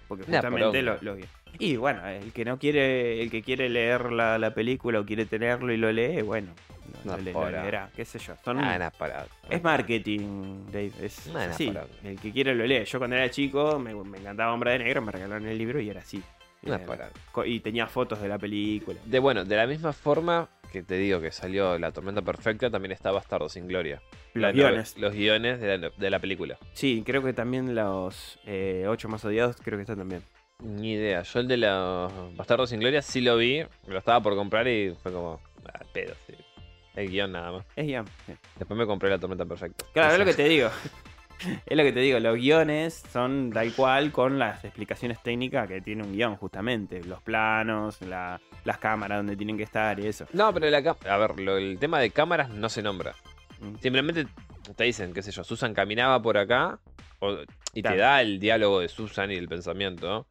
porque 0.08 0.24
justamente 0.24 0.60
poronga. 0.68 0.82
lo- 0.82 0.91
los 1.03 1.15
guiones. 1.18 1.29
Y 1.60 1.75
bueno, 1.77 2.06
el 2.08 2.32
que 2.34 2.46
no 2.46 2.58
quiere, 2.60 3.22
el 3.22 3.29
que 3.32 3.41
quiere 3.44 3.70
leer 3.70 4.12
la, 4.12 4.38
la 4.39 4.53
película 4.53 5.00
o 5.00 5.06
quiere 5.06 5.25
tenerlo 5.25 5.72
y 5.72 5.77
lo 5.77 5.91
lee, 5.91 6.22
bueno, 6.24 6.50
le- 7.17 7.24
lo 7.24 7.31
poronga. 7.34 7.62
leerá, 7.63 7.89
qué 7.96 8.05
sé 8.05 8.19
yo. 8.19 8.36
Son- 8.43 8.60
Ah, 8.63 8.74
una 8.75 8.89
parada. 8.91 9.27
es 9.50 9.63
marketing, 9.63 10.65
Dave. 10.67 10.91
Es 11.01 11.27
Nah, 11.27 11.46
nah, 11.48 11.51
así. 11.53 11.74
El 12.03 12.19
que 12.19 12.31
quiere 12.31 12.55
lo 12.55 12.65
lee. 12.65 12.84
Yo 12.86 12.98
cuando 13.00 13.15
era 13.15 13.29
chico 13.29 13.79
me, 13.79 13.93
me 13.96 14.17
encantaba 14.17 14.53
Hombre 14.53 14.72
de 14.74 14.79
Negro, 14.79 15.01
me 15.01 15.12
regalaron 15.12 15.48
el 15.48 15.58
libro 15.58 15.79
y 15.79 15.89
era 15.89 16.01
así. 16.01 16.22
Co- 17.31 17.46
y 17.46 17.60
tenía 17.62 17.88
fotos 17.88 18.22
de 18.22 18.27
la 18.27 18.38
película. 18.38 19.00
De 19.05 19.19
bueno, 19.19 19.46
de 19.46 19.55
la 19.55 19.65
misma 19.65 19.93
forma 19.93 20.50
que 20.72 20.84
te 20.84 20.96
digo 20.96 21.19
que 21.22 21.31
salió 21.31 21.79
La 21.79 21.91
Tormenta 21.91 22.22
Perfecta, 22.22 22.69
también 22.69 22.91
está 22.91 23.12
Bastardo 23.12 23.48
sin 23.50 23.65
Gloria. 23.67 24.01
Los 24.34 24.53
guiones. 24.53 24.98
Los 24.98 25.13
guiones 25.13 25.60
de 25.62 25.77
la, 25.77 25.89
de 25.89 26.10
la 26.10 26.19
película. 26.19 26.58
Sí, 26.74 27.01
creo 27.05 27.24
que 27.24 27.34
también 27.34 27.74
los 27.75 28.39
eh, 28.46 28.86
ocho 28.88 29.08
más 29.10 29.24
odiados, 29.25 29.55
creo 29.63 29.77
que 29.77 29.84
están 29.84 29.98
también. 29.98 30.22
Ni 30.62 30.91
idea. 30.93 31.22
Yo 31.24 31.39
el 31.39 31.48
de 31.48 31.55
los 31.58 32.36
Bastardos 32.36 32.69
sin 32.69 32.81
Gloria 32.81 33.01
sí 33.01 33.22
lo 33.22 33.38
vi. 33.38 33.63
Lo 33.88 33.98
estaba 33.98 34.22
por 34.22 34.36
comprar 34.36 34.67
y 34.67 34.93
fue 35.01 35.13
como. 35.13 35.39
Ah, 35.65 35.79
pedo, 35.93 36.13
sí. 36.27 36.34
El 37.00 37.10
guion 37.10 37.32
nada 37.32 37.51
más. 37.51 37.65
Es 37.75 37.86
guion. 37.86 38.06
sí. 38.25 38.34
Después 38.58 38.77
me 38.77 38.86
compré 38.86 39.10
la 39.10 39.18
tormenta 39.20 39.46
perfecta. 39.46 39.86
Claro, 39.94 40.13
es 40.13 40.20
lo 40.20 40.25
que 40.25 40.34
te 40.34 40.44
digo. 40.50 40.70
Es 41.65 41.77
lo 41.77 41.84
que 41.84 41.94
te 41.94 42.01
digo, 42.01 42.20
los 42.20 42.36
guiones 42.36 43.01
son 43.13 43.51
tal 43.53 43.72
cual 43.74 44.12
con 44.12 44.38
las 44.38 44.65
explicaciones 44.65 45.24
técnicas 45.24 45.70
que 45.70 45.79
tiene 45.79 46.03
un 46.03 46.12
guion, 46.12 46.36
justamente. 46.36 47.01
Los 47.06 47.22
planos, 47.22 48.01
la- 48.01 48.41
las 48.65 48.77
cámaras 48.79 49.20
donde 49.20 49.38
tienen 49.38 49.56
que 49.56 49.63
estar 49.63 49.98
y 50.01 50.08
eso. 50.08 50.25
No, 50.34 50.53
pero 50.53 50.70
la 50.70 50.98
A 51.10 51.18
ver, 51.18 51.39
lo- 51.39 51.56
el 51.58 51.79
tema 51.79 52.00
de 52.01 52.10
cámaras 52.12 52.50
no 52.50 52.68
se 52.68 52.82
nombra. 52.82 53.15
Mm. 53.62 53.75
Simplemente 53.82 54.27
te 54.75 54.84
dicen, 54.84 55.13
qué 55.13 55.22
sé 55.22 55.32
yo, 55.32 55.46
Susan 55.46 55.74
caminaba 55.74 56.22
por 56.22 56.38
acá 56.38 56.79
o- 57.20 57.38
y 57.74 57.82
Claro. 57.82 57.96
te 57.96 58.01
da 58.01 58.22
el 58.22 58.39
diálogo 58.41 58.82
de 58.82 58.89
Susan 58.89 59.32
y 59.32 59.36
el 59.36 59.48
pensamiento. 59.48 60.27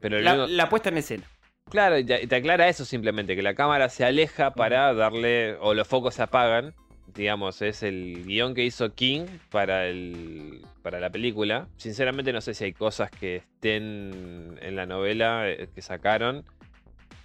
Pero 0.00 0.18
la 0.20 0.68
puesta 0.68 0.90
en 0.90 0.98
escena. 0.98 1.24
Claro, 1.70 1.98
y 1.98 2.04
te, 2.04 2.34
aclara 2.34 2.68
eso 2.68 2.84
simplemente, 2.84 3.36
que 3.36 3.42
la 3.42 3.54
cámara 3.54 3.88
se 3.88 4.04
aleja 4.04 4.50
para 4.52 4.92
darle, 4.92 5.54
o 5.60 5.72
los 5.72 5.86
focos 5.86 6.14
se 6.14 6.22
apagan. 6.22 6.74
Digamos, 7.14 7.60
es 7.62 7.82
el 7.82 8.24
guion 8.24 8.54
que 8.54 8.64
hizo 8.64 8.92
King 8.94 9.26
para, 9.50 9.86
el, 9.86 10.62
para 10.82 11.00
la 11.00 11.10
película. 11.10 11.66
Sinceramente 11.76 12.32
no 12.32 12.40
sé 12.40 12.54
si 12.54 12.64
hay 12.64 12.72
cosas 12.72 13.10
que 13.10 13.36
estén 13.36 14.58
en 14.60 14.76
la 14.76 14.86
novela 14.86 15.48
eh, 15.48 15.68
que 15.74 15.82
sacaron 15.82 16.44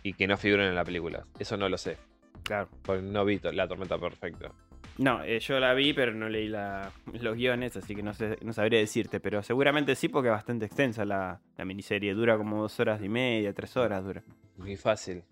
y 0.02 0.14
que 0.14 0.28
no 0.28 0.38
figuran 0.38 0.68
en 0.68 0.76
la 0.76 0.84
película. 0.84 1.26
Eso 1.40 1.58
no 1.58 1.70
lo 1.70 1.78
sé, 1.78 1.98
Claro. 2.44 2.68
porque 2.84 3.04
no 3.04 3.26
vi 3.26 3.40
la 3.52 3.68
tormenta 3.68 3.98
perfecta. 3.98 4.52
No, 4.98 5.24
eh, 5.24 5.40
yo 5.40 5.60
la 5.60 5.74
vi, 5.74 5.94
pero 5.94 6.14
no 6.14 6.30
leí 6.30 6.48
la- 6.48 6.92
los 7.20 7.36
guiones, 7.36 7.76
así 7.76 7.94
que 7.96 8.02
no, 8.02 8.14
sé, 8.14 8.38
no 8.42 8.54
sabría 8.54 8.80
decirte. 8.80 9.20
Pero 9.20 9.44
seguramente 9.44 9.94
sí, 9.96 10.08
porque 10.08 10.30
es 10.30 10.34
bastante 10.34 10.66
extensa 10.66 11.04
la, 11.04 11.42
la 11.58 11.66
miniserie. 11.66 12.14
Dura 12.14 12.38
como 12.38 12.62
dos 12.62 12.80
horas 12.80 13.02
y 13.02 13.10
media, 13.10 13.54
tres 13.54 13.76
horas 13.76 14.04
dura. 14.04 14.24
Muy 14.58 14.78
fácil. 14.78 15.24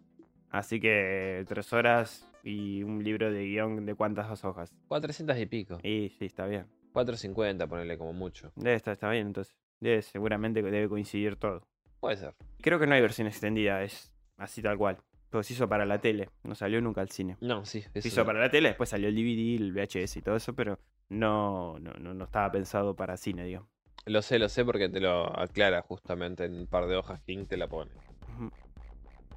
Así 0.51 0.79
que 0.79 1.45
tres 1.47 1.71
horas 1.71 2.29
y 2.43 2.83
un 2.83 3.03
libro 3.03 3.31
de 3.31 3.45
guion 3.45 3.85
de 3.85 3.95
cuántas 3.95 4.43
hojas. 4.43 4.73
400 4.89 5.37
y 5.37 5.45
pico. 5.45 5.79
Y 5.81 6.09
sí, 6.09 6.25
está 6.25 6.45
bien. 6.45 6.65
450, 6.91 7.65
ponerle 7.65 7.97
como 7.97 8.11
mucho. 8.13 8.51
Debe 8.55 8.75
estar, 8.75 8.91
está 8.91 9.09
bien, 9.09 9.27
entonces. 9.27 9.55
Debe, 9.79 10.01
seguramente 10.01 10.61
debe 10.61 10.87
coincidir 10.89 11.37
todo. 11.37 11.65
Puede 11.99 12.17
ser. 12.17 12.33
Creo 12.61 12.79
que 12.79 12.85
no 12.87 12.95
hay 12.95 13.01
versión 13.01 13.27
extendida, 13.27 13.81
es 13.83 14.13
así 14.37 14.61
tal 14.61 14.77
cual. 14.77 14.97
Todo 15.33 15.41
se 15.41 15.53
hizo 15.53 15.67
para 15.67 15.83
la 15.83 15.99
tele, 15.99 16.29
no 16.43 16.53
salió 16.53 16.79
nunca 16.79 17.01
al 17.01 17.09
cine. 17.09 17.37
No, 17.41 17.65
sí. 17.65 17.81
Se 17.81 17.97
eso 17.97 18.07
hizo 18.07 18.23
para 18.23 18.39
la 18.39 18.51
tele, 18.51 18.67
después 18.69 18.87
salió 18.87 19.07
el 19.07 19.15
DVD, 19.15 19.55
el 19.55 19.73
VHS 19.73 20.17
y 20.17 20.21
todo 20.21 20.35
eso, 20.35 20.53
pero 20.53 20.77
no, 21.09 21.79
no, 21.79 21.91
no, 21.93 22.13
no 22.13 22.25
estaba 22.25 22.51
pensado 22.51 22.95
para 22.95 23.17
cine, 23.17 23.43
digamos. 23.43 23.67
Lo 24.05 24.21
sé, 24.21 24.37
lo 24.37 24.47
sé 24.47 24.63
porque 24.63 24.89
te 24.89 24.99
lo 24.99 25.35
aclara 25.35 25.81
justamente 25.81 26.45
en 26.45 26.53
un 26.53 26.67
par 26.67 26.85
de 26.85 26.97
hojas. 26.97 27.19
King 27.25 27.47
te 27.47 27.57
la 27.57 27.67
pone. 27.67 27.89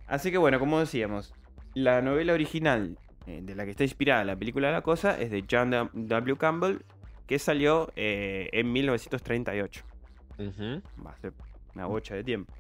Así 0.06 0.30
que 0.30 0.36
bueno, 0.36 0.58
como 0.58 0.78
decíamos, 0.80 1.32
la 1.72 2.02
novela 2.02 2.34
original 2.34 2.98
eh, 3.26 3.40
de 3.42 3.54
la 3.54 3.64
que 3.64 3.70
está 3.70 3.84
inspirada 3.84 4.22
la 4.22 4.36
película 4.36 4.70
La 4.70 4.82
Cosa 4.82 5.18
es 5.18 5.30
de 5.30 5.46
John 5.50 5.70
W. 5.94 6.36
Campbell, 6.36 6.80
que 7.26 7.38
salió 7.38 7.90
eh, 7.96 8.50
en 8.52 8.70
1938. 8.70 9.82
Ujú. 10.40 10.82
Va 11.02 11.12
a 11.12 11.16
ser 11.16 11.32
una 11.74 11.86
bocha 11.86 12.14
de 12.14 12.22
tiempo. 12.22 12.52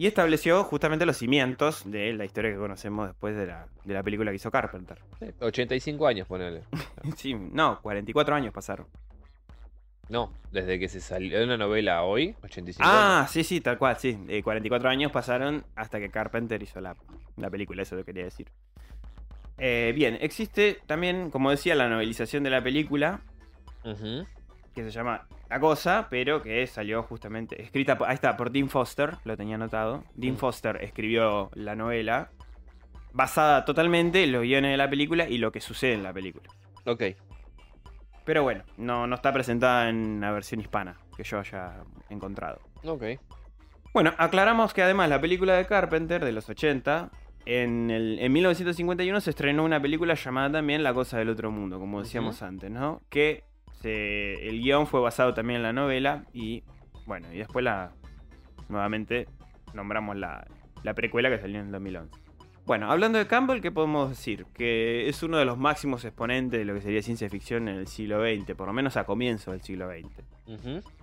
Y 0.00 0.06
estableció 0.06 0.64
justamente 0.64 1.04
los 1.04 1.18
cimientos 1.18 1.82
de 1.84 2.14
la 2.14 2.24
historia 2.24 2.50
que 2.50 2.56
conocemos 2.56 3.08
después 3.08 3.36
de 3.36 3.46
la, 3.46 3.66
de 3.84 3.92
la 3.92 4.02
película 4.02 4.30
que 4.30 4.36
hizo 4.36 4.50
Carpenter. 4.50 4.98
Sí, 5.18 5.26
85 5.38 6.06
años, 6.06 6.26
ponele. 6.26 6.62
Sí, 7.18 7.34
no, 7.34 7.78
44 7.82 8.34
años 8.34 8.50
pasaron. 8.54 8.86
No, 10.08 10.32
desde 10.52 10.78
que 10.78 10.88
se 10.88 11.02
salió 11.02 11.38
de 11.38 11.44
una 11.44 11.58
novela 11.58 12.02
hoy, 12.04 12.34
85 12.42 12.82
Ah, 12.90 13.26
sí, 13.28 13.44
sí, 13.44 13.60
tal 13.60 13.76
cual, 13.76 13.98
sí. 13.98 14.18
Eh, 14.28 14.42
44 14.42 14.88
años 14.88 15.12
pasaron 15.12 15.66
hasta 15.76 16.00
que 16.00 16.08
Carpenter 16.08 16.62
hizo 16.62 16.80
la, 16.80 16.96
la 17.36 17.50
película, 17.50 17.82
eso 17.82 17.94
lo 17.94 18.02
quería 18.02 18.24
decir. 18.24 18.48
Eh, 19.58 19.92
bien, 19.94 20.16
existe 20.22 20.78
también, 20.86 21.30
como 21.30 21.50
decía, 21.50 21.74
la 21.74 21.90
novelización 21.90 22.42
de 22.42 22.48
la 22.48 22.62
película, 22.62 23.20
que 24.74 24.82
se 24.82 24.90
llama 24.90 25.26
La 25.50 25.58
Cosa, 25.58 26.06
pero 26.08 26.42
que 26.42 26.64
salió 26.68 27.02
justamente, 27.02 27.60
escrita, 27.60 27.98
ahí 28.06 28.14
está, 28.14 28.36
por 28.36 28.52
Dean 28.52 28.68
Foster, 28.68 29.16
lo 29.24 29.36
tenía 29.36 29.56
anotado. 29.56 30.04
Dean. 30.14 30.36
Foster 30.36 30.78
escribió 30.80 31.50
la 31.54 31.74
novela, 31.74 32.30
basada 33.12 33.64
totalmente 33.64 34.22
en 34.22 34.30
los 34.30 34.42
guiones 34.42 34.70
de 34.70 34.76
la 34.76 34.88
película 34.88 35.28
y 35.28 35.38
lo 35.38 35.50
que 35.50 35.60
sucede 35.60 35.94
en 35.94 36.04
la 36.04 36.12
película. 36.12 36.48
Ok. 36.86 37.02
Pero 38.24 38.44
bueno, 38.44 38.62
no, 38.76 39.08
no 39.08 39.16
está 39.16 39.32
presentada 39.32 39.88
en 39.88 40.20
la 40.20 40.30
versión 40.30 40.60
hispana, 40.60 40.96
que 41.16 41.24
yo 41.24 41.40
haya 41.40 41.82
encontrado. 42.10 42.60
Ok. 42.84 43.02
Bueno, 43.92 44.14
aclaramos 44.18 44.72
que 44.72 44.84
además 44.84 45.08
la 45.08 45.20
película 45.20 45.54
de 45.54 45.66
Carpenter 45.66 46.24
de 46.24 46.30
los 46.30 46.48
80, 46.48 47.10
en, 47.44 47.90
el, 47.90 48.20
en 48.20 48.32
1951 48.32 49.20
se 49.20 49.30
estrenó 49.30 49.64
una 49.64 49.82
película 49.82 50.14
llamada 50.14 50.52
también 50.52 50.84
La 50.84 50.94
Cosa 50.94 51.18
del 51.18 51.28
Otro 51.28 51.50
Mundo, 51.50 51.80
como 51.80 52.00
decíamos 52.02 52.40
antes, 52.42 52.70
¿no? 52.70 53.02
Que 53.08 53.49
se- 53.80 54.48
el 54.48 54.60
guion 54.60 54.86
fue 54.86 55.00
basado 55.00 55.34
también 55.34 55.58
en 55.58 55.62
la 55.62 55.72
novela 55.72 56.24
y 56.32 56.62
bueno, 57.06 57.32
y 57.32 57.38
después 57.38 57.64
la 57.64 57.92
nuevamente 58.68 59.26
nombramos 59.74 60.16
la, 60.16 60.46
la 60.82 60.94
precuela 60.94 61.28
que 61.30 61.38
salió 61.38 61.60
en 61.60 61.66
el 61.66 61.72
2011. 61.72 62.10
Bueno, 62.66 62.90
hablando 62.92 63.18
de 63.18 63.26
Campbell, 63.26 63.60
¿qué 63.60 63.72
podemos 63.72 64.10
decir? 64.10 64.46
Que 64.54 65.08
es 65.08 65.22
uno 65.24 65.38
de 65.38 65.44
los 65.44 65.58
máximos 65.58 66.04
exponentes 66.04 66.58
de 66.60 66.64
lo 66.64 66.74
que 66.74 66.80
sería 66.80 67.02
ciencia 67.02 67.28
ficción 67.28 67.66
en 67.68 67.76
el 67.76 67.88
siglo 67.88 68.20
XX, 68.22 68.54
por 68.54 68.68
lo 68.68 68.72
menos 68.72 68.96
a 68.96 69.04
comienzo 69.04 69.50
del 69.50 69.62
siglo 69.62 69.88
XX. 69.90 70.22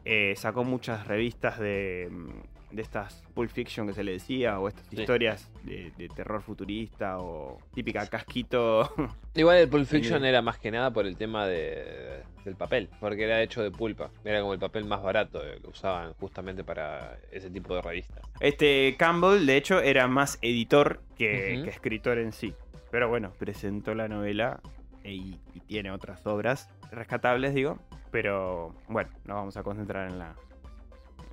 Eh, 0.06 0.34
sacó 0.38 0.64
muchas 0.64 1.08
revistas 1.08 1.60
de, 1.60 2.08
mm, 2.10 2.30
de 2.72 2.82
estas 2.82 3.24
Pulp 3.34 3.50
Fiction 3.50 3.88
que 3.88 3.94
se 3.94 4.04
le 4.04 4.12
decía, 4.14 4.60
o 4.60 4.68
estas 4.68 4.86
Sí. 4.88 5.00
historias 5.02 5.50
de, 5.64 5.92
de 5.98 6.10
terror 6.10 6.42
futurista, 6.42 7.20
o 7.20 7.60
típica 7.74 8.06
casquito. 8.08 8.92
Igual 9.36 9.58
el 9.58 9.70
Pulp 9.70 9.86
Fiction 9.86 10.26
era 10.26 10.42
más 10.42 10.60
que 10.60 10.70
nada 10.72 10.92
por 10.92 11.06
el 11.08 11.16
tema 11.16 11.46
de, 11.46 12.24
del 12.44 12.56
papel, 12.56 12.90
porque 13.00 13.24
era 13.24 13.42
hecho 13.42 13.62
de 13.64 13.72
pulpa. 13.72 14.10
Era 14.26 14.42
como 14.42 14.54
el 14.54 14.60
papel 14.60 14.86
más 14.86 15.02
barato 15.02 15.40
que 15.42 15.68
usaban 15.68 16.14
justamente 16.16 16.64
para 16.64 17.18
ese 17.32 17.50
tipo 17.50 17.74
de 17.76 17.82
revistas. 17.82 18.22
Este 18.40 18.96
Campbell, 18.98 19.46
de 19.46 19.58
hecho, 19.58 19.80
era 19.80 20.08
más 20.08 20.38
editor 20.42 21.02
que 21.18 21.54
escritor 21.70 22.18
en 22.18 22.32
sí. 22.34 22.54
Pero 22.92 23.10
bueno, 23.10 23.32
presentó 23.38 23.94
la 23.96 24.08
novela 24.08 24.60
e- 25.04 25.14
y, 25.14 25.40
y 25.54 25.60
tiene 25.62 25.92
otras 25.92 26.26
obras 26.26 26.70
rescatables, 26.92 27.54
digo. 27.54 27.80
Pero 28.12 28.74
bueno, 28.88 29.10
nos 29.26 29.36
vamos 29.36 29.58
a 29.58 29.64
concentrar 29.64 30.10
en 30.10 30.18
la 30.20 30.36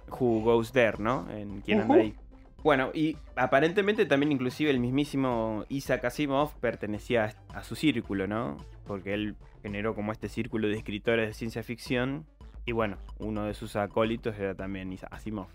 Who 0.08 0.42
Goes 0.42 0.72
There, 0.72 0.98
¿no? 0.98 1.26
En 1.30 1.60
quién 1.60 1.80
anda 1.80 1.94
ahí. 1.96 2.14
Bueno, 2.62 2.90
y 2.94 3.18
aparentemente 3.36 4.06
también 4.06 4.32
inclusive 4.32 4.70
el 4.70 4.80
mismísimo 4.80 5.66
Isaac 5.68 6.06
Asimov 6.06 6.54
pertenecía 6.60 7.34
a, 7.52 7.62
su 7.62 7.76
círculo, 7.76 8.26
¿no? 8.26 8.56
Porque 8.86 9.12
él 9.12 9.36
generó 9.62 9.94
como 9.94 10.12
este 10.12 10.30
círculo 10.30 10.68
de 10.68 10.74
escritores 10.74 11.28
de 11.28 11.34
ciencia 11.34 11.62
ficción. 11.62 12.24
Y 12.64 12.72
bueno, 12.72 12.96
uno 13.18 13.44
de 13.44 13.52
sus 13.52 13.76
acólitos 13.76 14.38
era 14.38 14.54
también 14.54 14.90
Isaac 14.92 15.12
Asimov. 15.12 15.48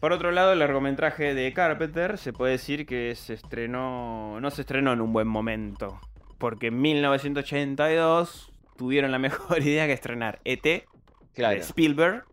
Por 0.00 0.12
otro 0.12 0.32
lado, 0.32 0.52
el 0.52 0.58
largometraje 0.58 1.32
de 1.32 1.52
Carpenter 1.52 2.18
se 2.18 2.32
puede 2.32 2.52
decir 2.52 2.86
que 2.86 3.14
se 3.14 3.34
estrenó. 3.34 4.40
no 4.40 4.50
se 4.50 4.62
estrenó 4.62 4.92
en 4.92 5.00
un 5.00 5.12
buen 5.12 5.28
momento. 5.28 6.00
Porque 6.38 6.68
en 6.68 6.80
1982 6.80 8.52
tuvieron 8.76 9.12
la 9.12 9.18
mejor 9.20 9.62
idea 9.62 9.86
que 9.86 9.92
estrenar 9.92 10.40
E 10.44 10.54
ET 10.62 10.84
Claro. 11.34 11.54
de 11.54 11.60
Spielberg 11.60 12.24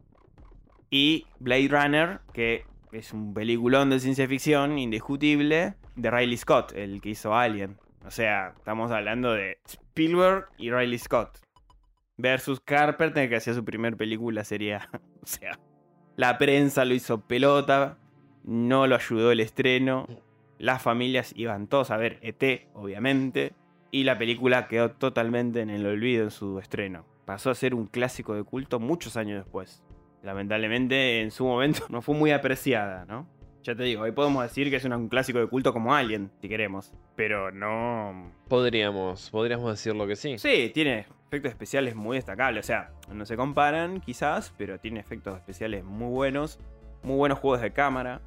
y 0.95 1.27
Blade 1.39 1.67
Runner, 1.67 2.19
que 2.31 2.63
es 2.93 3.11
un 3.11 3.33
peliculón 3.33 3.89
de 3.89 3.99
ciencia 3.99 4.29
ficción 4.29 4.79
indiscutible, 4.79 5.73
de 5.97 6.09
Riley 6.09 6.37
Scott, 6.37 6.71
el 6.73 7.01
que 7.01 7.09
hizo 7.09 7.35
Alien. 7.35 7.75
O 8.05 8.11
sea, 8.11 8.53
estamos 8.55 8.93
hablando 8.93 9.33
de 9.33 9.57
Spielberg 9.67 10.45
y 10.57 10.71
Riley 10.71 10.97
Scott. 10.97 11.39
Versus 12.15 12.61
Carpenter, 12.61 13.27
que 13.27 13.35
hacía 13.35 13.53
su 13.53 13.65
primer 13.65 13.97
película, 13.97 14.45
sería. 14.45 14.89
O 15.21 15.27
sea, 15.27 15.59
la 16.15 16.37
prensa 16.37 16.85
lo 16.85 16.93
hizo 16.93 17.19
pelota, 17.19 17.97
no 18.43 18.85
lo 18.85 18.95
ayudó 18.95 19.31
el 19.31 19.39
estreno, 19.39 20.07
las 20.59 20.81
familias 20.81 21.33
iban 21.35 21.67
todos 21.67 21.89
a 21.89 21.97
ver 21.97 22.19
ET, 22.21 22.69
obviamente, 22.73 23.53
y 23.89 24.03
la 24.03 24.17
película 24.19 24.67
quedó 24.67 24.91
totalmente 24.91 25.61
en 25.61 25.71
el 25.71 25.83
olvido 25.85 26.23
en 26.23 26.31
su 26.31 26.59
estreno. 26.59 27.05
Pasó 27.25 27.49
a 27.49 27.55
ser 27.55 27.73
un 27.73 27.87
clásico 27.87 28.35
de 28.35 28.43
culto 28.43 28.79
muchos 28.79 29.17
años 29.17 29.43
después. 29.43 29.83
Lamentablemente, 30.25 31.21
en 31.21 31.31
su 31.31 31.45
momento 31.45 31.83
no 31.89 32.01
fue 32.01 32.15
muy 32.15 32.31
apreciada, 32.31 33.05
¿no? 33.05 33.27
Ya 33.63 33.75
te 33.75 33.83
digo, 33.83 34.03
hoy 34.03 34.11
podemos 34.11 34.43
decir 34.43 34.69
que 34.69 34.75
es 34.75 34.85
un 34.85 35.07
clásico 35.09 35.39
de 35.39 35.47
culto 35.47 35.73
como 35.73 35.95
Alien, 35.95 36.29
si 36.41 36.47
queremos. 36.49 36.91
Pero 37.15 37.51
no. 37.51 38.31
Podríamos, 38.47 39.29
podríamos 39.31 39.71
decirlo 39.71 40.05
que 40.05 40.15
sí. 40.15 40.37
Sí, 40.37 40.69
tiene 40.73 41.07
efectos 41.27 41.49
especiales 41.51 41.95
muy 41.95 42.17
destacables. 42.17 42.65
O 42.65 42.67
sea, 42.67 42.91
no 43.11 43.25
se 43.25 43.35
comparan 43.35 44.01
quizás, 44.01 44.53
pero 44.55 44.77
tiene 44.79 44.99
efectos 44.99 45.35
especiales 45.37 45.83
muy 45.83 46.09
buenos. 46.11 46.59
Muy 47.01 47.15
buenos 47.17 47.39
juegos 47.39 47.61
de 47.61 47.71
cámara. 47.71 48.21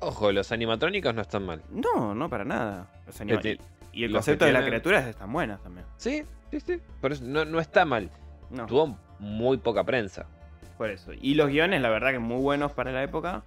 Ojo, 0.00 0.30
los 0.30 0.52
animatrónicos 0.52 1.12
no 1.14 1.22
están 1.22 1.44
mal. 1.44 1.62
No, 1.70 2.14
no 2.14 2.28
para 2.28 2.44
nada. 2.44 2.88
Los 3.06 3.20
anima- 3.20 3.40
ti- 3.40 3.58
y 3.92 4.04
el 4.04 4.12
concepto 4.12 4.44
de 4.44 4.52
las 4.52 4.64
criaturas 4.64 5.06
están 5.06 5.32
buenas 5.32 5.60
también. 5.62 5.86
Sí, 5.96 6.22
sí, 6.52 6.60
sí. 6.60 6.80
Por 7.00 7.10
eso 7.12 7.24
no, 7.24 7.44
no 7.44 7.58
está 7.58 7.84
mal. 7.84 8.10
No, 8.50 8.66
Tuvo 8.66 8.96
muy 9.18 9.56
poca 9.56 9.82
prensa. 9.84 10.26
Por 10.74 10.90
eso. 10.90 11.12
Y 11.20 11.34
los 11.34 11.48
guiones, 11.48 11.80
la 11.80 11.90
verdad 11.90 12.12
que 12.12 12.18
muy 12.18 12.40
buenos 12.40 12.72
para 12.72 12.92
la 12.92 13.02
época. 13.02 13.42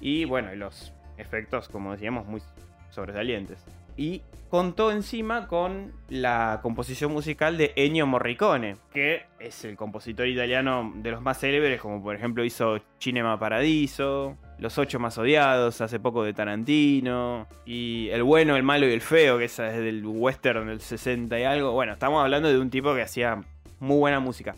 Y 0.00 0.24
bueno, 0.24 0.52
y 0.52 0.56
los 0.56 0.92
efectos, 1.18 1.68
como 1.68 1.92
decíamos, 1.92 2.26
muy 2.26 2.42
sobresalientes. 2.90 3.64
Y 3.96 4.22
contó 4.50 4.92
encima 4.92 5.48
con 5.48 5.92
la 6.08 6.60
composición 6.62 7.12
musical 7.12 7.56
de 7.58 7.72
Ennio 7.76 8.06
Morricone, 8.06 8.76
que 8.92 9.24
es 9.40 9.64
el 9.64 9.76
compositor 9.76 10.28
italiano 10.28 10.92
de 10.96 11.10
los 11.10 11.22
más 11.22 11.40
célebres, 11.40 11.80
como 11.80 12.02
por 12.02 12.14
ejemplo 12.14 12.44
hizo 12.44 12.80
Cinema 13.00 13.38
Paradiso, 13.38 14.36
Los 14.58 14.78
Ocho 14.78 14.98
Más 15.00 15.18
Odiados, 15.18 15.80
hace 15.80 15.98
poco 15.98 16.22
de 16.24 16.34
Tarantino, 16.34 17.48
y 17.64 18.08
El 18.10 18.22
Bueno, 18.22 18.56
El 18.56 18.62
Malo 18.62 18.86
y 18.86 18.92
el 18.92 19.00
Feo, 19.00 19.38
que 19.38 19.46
es 19.46 19.56
del 19.56 20.04
western 20.06 20.68
del 20.68 20.80
60 20.80 21.38
y 21.38 21.42
algo. 21.44 21.72
Bueno, 21.72 21.94
estamos 21.94 22.22
hablando 22.22 22.48
de 22.48 22.58
un 22.58 22.70
tipo 22.70 22.94
que 22.94 23.02
hacía 23.02 23.40
muy 23.80 23.98
buena 23.98 24.20
música. 24.20 24.54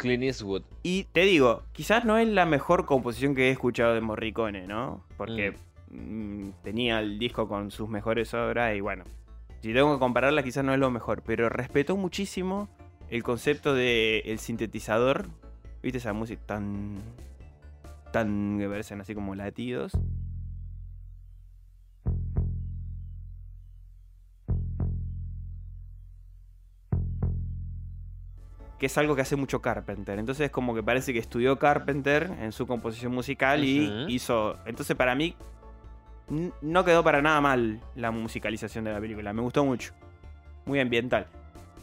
Clint 0.00 0.22
Eastwood. 0.22 0.62
Y 0.82 1.04
te 1.12 1.20
digo, 1.20 1.62
quizás 1.72 2.04
no 2.04 2.16
es 2.16 2.26
la 2.26 2.46
mejor 2.46 2.86
composición 2.86 3.34
que 3.34 3.48
he 3.48 3.50
escuchado 3.50 3.94
de 3.94 4.00
Morricone, 4.00 4.66
¿no? 4.66 5.04
Porque 5.16 5.54
mm, 5.90 6.50
tenía 6.62 7.00
el 7.00 7.18
disco 7.18 7.46
con 7.46 7.70
sus 7.70 7.88
mejores 7.88 8.32
obras 8.32 8.74
y 8.74 8.80
bueno, 8.80 9.04
si 9.60 9.74
tengo 9.74 9.92
que 9.92 9.98
compararla 9.98 10.42
quizás 10.42 10.64
no 10.64 10.72
es 10.72 10.80
lo 10.80 10.90
mejor, 10.90 11.22
pero 11.22 11.50
respetó 11.50 11.96
muchísimo 11.96 12.68
el 13.10 13.22
concepto 13.22 13.74
del 13.74 14.22
el 14.24 14.38
sintetizador. 14.38 15.28
¿Viste 15.82 15.98
esa 15.98 16.12
música 16.12 16.42
tan... 16.46 16.98
tan 18.10 18.58
que 18.58 18.68
parecen 18.68 19.00
así 19.00 19.14
como 19.14 19.34
latidos? 19.34 19.92
Que 28.80 28.86
es 28.86 28.96
algo 28.96 29.14
que 29.14 29.20
hace 29.20 29.36
mucho 29.36 29.60
Carpenter. 29.60 30.18
Entonces 30.18 30.46
es 30.46 30.50
como 30.50 30.74
que 30.74 30.82
parece 30.82 31.12
que 31.12 31.18
estudió 31.18 31.58
Carpenter 31.58 32.30
en 32.40 32.50
su 32.50 32.66
composición 32.66 33.12
musical 33.12 33.62
y 33.62 34.06
hizo... 34.08 34.56
Entonces 34.64 34.96
para 34.96 35.14
mí 35.14 35.36
no 36.62 36.84
quedó 36.84 37.04
para 37.04 37.20
nada 37.20 37.42
mal 37.42 37.82
la 37.94 38.10
musicalización 38.10 38.84
de 38.84 38.92
la 38.94 38.98
película. 38.98 39.34
Me 39.34 39.42
gustó 39.42 39.66
mucho. 39.66 39.92
Muy 40.64 40.80
ambiental. 40.80 41.26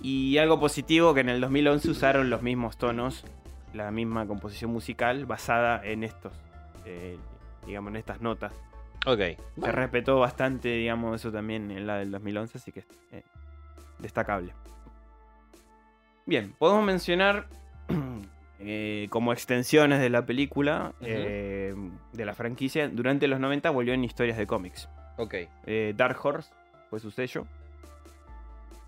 Y 0.01 0.39
algo 0.39 0.59
positivo 0.59 1.13
que 1.13 1.19
en 1.19 1.29
el 1.29 1.39
2011 1.39 1.87
usaron 1.91 2.31
los 2.31 2.41
mismos 2.41 2.77
tonos, 2.77 3.23
la 3.75 3.91
misma 3.91 4.25
composición 4.25 4.71
musical 4.71 5.27
basada 5.27 5.85
en 5.85 6.03
estos, 6.03 6.33
eh, 6.85 7.15
digamos, 7.67 7.91
en 7.91 7.97
estas 7.97 8.21
notas. 8.21 8.53
Ok. 9.05 9.19
Se 9.61 9.71
respetó 9.71 10.17
bastante, 10.17 10.69
digamos, 10.69 11.21
eso 11.21 11.31
también 11.31 11.69
en 11.69 11.85
la 11.85 11.97
del 11.97 12.09
2011, 12.09 12.57
así 12.57 12.71
que 12.71 12.85
eh, 13.11 13.21
destacable. 13.99 14.51
Bien, 16.27 16.53
podemos 16.59 16.83
mencionar 16.83 17.47
eh, 18.59 19.07
como 19.09 19.31
extensiones 19.31 20.01
de 20.01 20.09
la 20.09 20.25
película, 20.25 20.93
eh, 20.99 21.73
de 22.11 22.25
la 22.25 22.35
franquicia, 22.35 22.89
durante 22.89 23.29
los 23.29 23.39
90 23.39 23.69
volvió 23.69 23.93
en 23.93 24.03
historias 24.03 24.37
de 24.37 24.45
cómics. 24.45 24.89
Ok. 25.15 25.35
Eh, 25.65 25.93
Dark 25.95 26.17
Horse 26.21 26.51
fue 26.89 26.99
su 26.99 27.11
sello. 27.11 27.47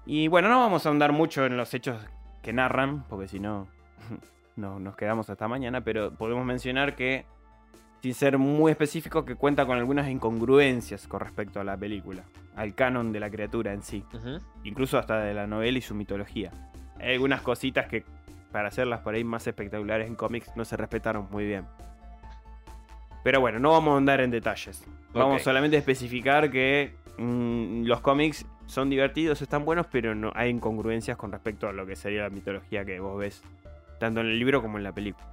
Y 0.06 0.28
bueno, 0.28 0.50
no 0.50 0.60
vamos 0.60 0.86
a 0.86 0.90
ahondar 0.90 1.14
mucho 1.14 1.46
en 1.46 1.56
los 1.56 1.74
hechos 1.74 2.06
que 2.42 2.52
narran, 2.52 3.06
porque 3.08 3.30
si 3.30 3.40
no, 3.40 3.70
no 4.58 4.78
nos 4.82 4.98
quedamos 4.98 5.30
hasta 5.30 5.48
mañana, 5.48 5.80
pero 5.80 6.14
podemos 6.14 6.46
mencionar 6.46 6.98
que, 6.98 7.24
sin 8.02 8.16
ser 8.16 8.38
muy 8.38 8.72
específico, 8.72 9.24
que 9.24 9.36
cuenta 9.36 9.66
con 9.66 9.78
algunas 9.78 10.10
incongruencias 10.10 11.08
con 11.08 11.22
respecto 11.22 11.62
a 11.62 11.64
la 11.64 11.78
película, 11.78 12.24
al 12.58 12.76
canon 12.76 13.14
de 13.14 13.22
la 13.22 13.30
criatura 13.30 13.72
en 13.72 13.82
sí, 13.82 14.04
incluso 14.66 14.98
hasta 14.98 15.22
de 15.22 15.34
la 15.34 15.48
novela 15.48 15.78
y 15.78 15.82
su 15.82 15.96
mitología. 15.96 16.52
Hay 17.00 17.14
algunas 17.14 17.42
cositas 17.42 17.88
que, 17.88 18.04
para 18.52 18.68
hacerlas 18.70 19.00
por 19.02 19.14
ahí 19.16 19.24
más 19.24 19.46
espectaculares 19.48 20.08
en 20.08 20.16
cómics, 20.16 20.52
no 20.56 20.66
se 20.66 20.78
respetaron 20.78 21.28
muy 21.32 21.46
bien. 21.46 21.66
Pero 23.24 23.42
bueno, 23.42 23.60
no 23.60 23.72
vamos 23.72 23.94
a 23.96 23.98
andar 23.98 24.22
en 24.22 24.32
detalles. 24.32 24.84
Vamos 25.14 25.38
Ok. 25.38 25.42
solamente 25.44 25.76
a 25.76 25.80
especificar 25.80 26.50
que 26.52 26.94
mm, 27.18 27.84
los 27.86 28.02
cómics 28.02 28.46
son 28.68 28.90
divertidos, 28.90 29.42
están 29.42 29.66
buenos, 29.66 29.88
pero 29.92 30.14
no 30.16 30.32
hay 30.36 30.50
incongruencias 30.52 31.18
con 31.18 31.32
respecto 31.32 31.68
a 31.68 31.74
lo 31.74 31.86
que 31.86 31.96
sería 31.96 32.24
la 32.24 32.30
mitología 32.30 32.86
que 32.86 33.00
vos 33.00 33.18
ves, 33.20 33.42
tanto 34.00 34.22
en 34.22 34.28
el 34.28 34.40
libro 34.40 34.62
como 34.62 34.78
en 34.78 34.84
la 34.84 34.92
película. 34.94 35.26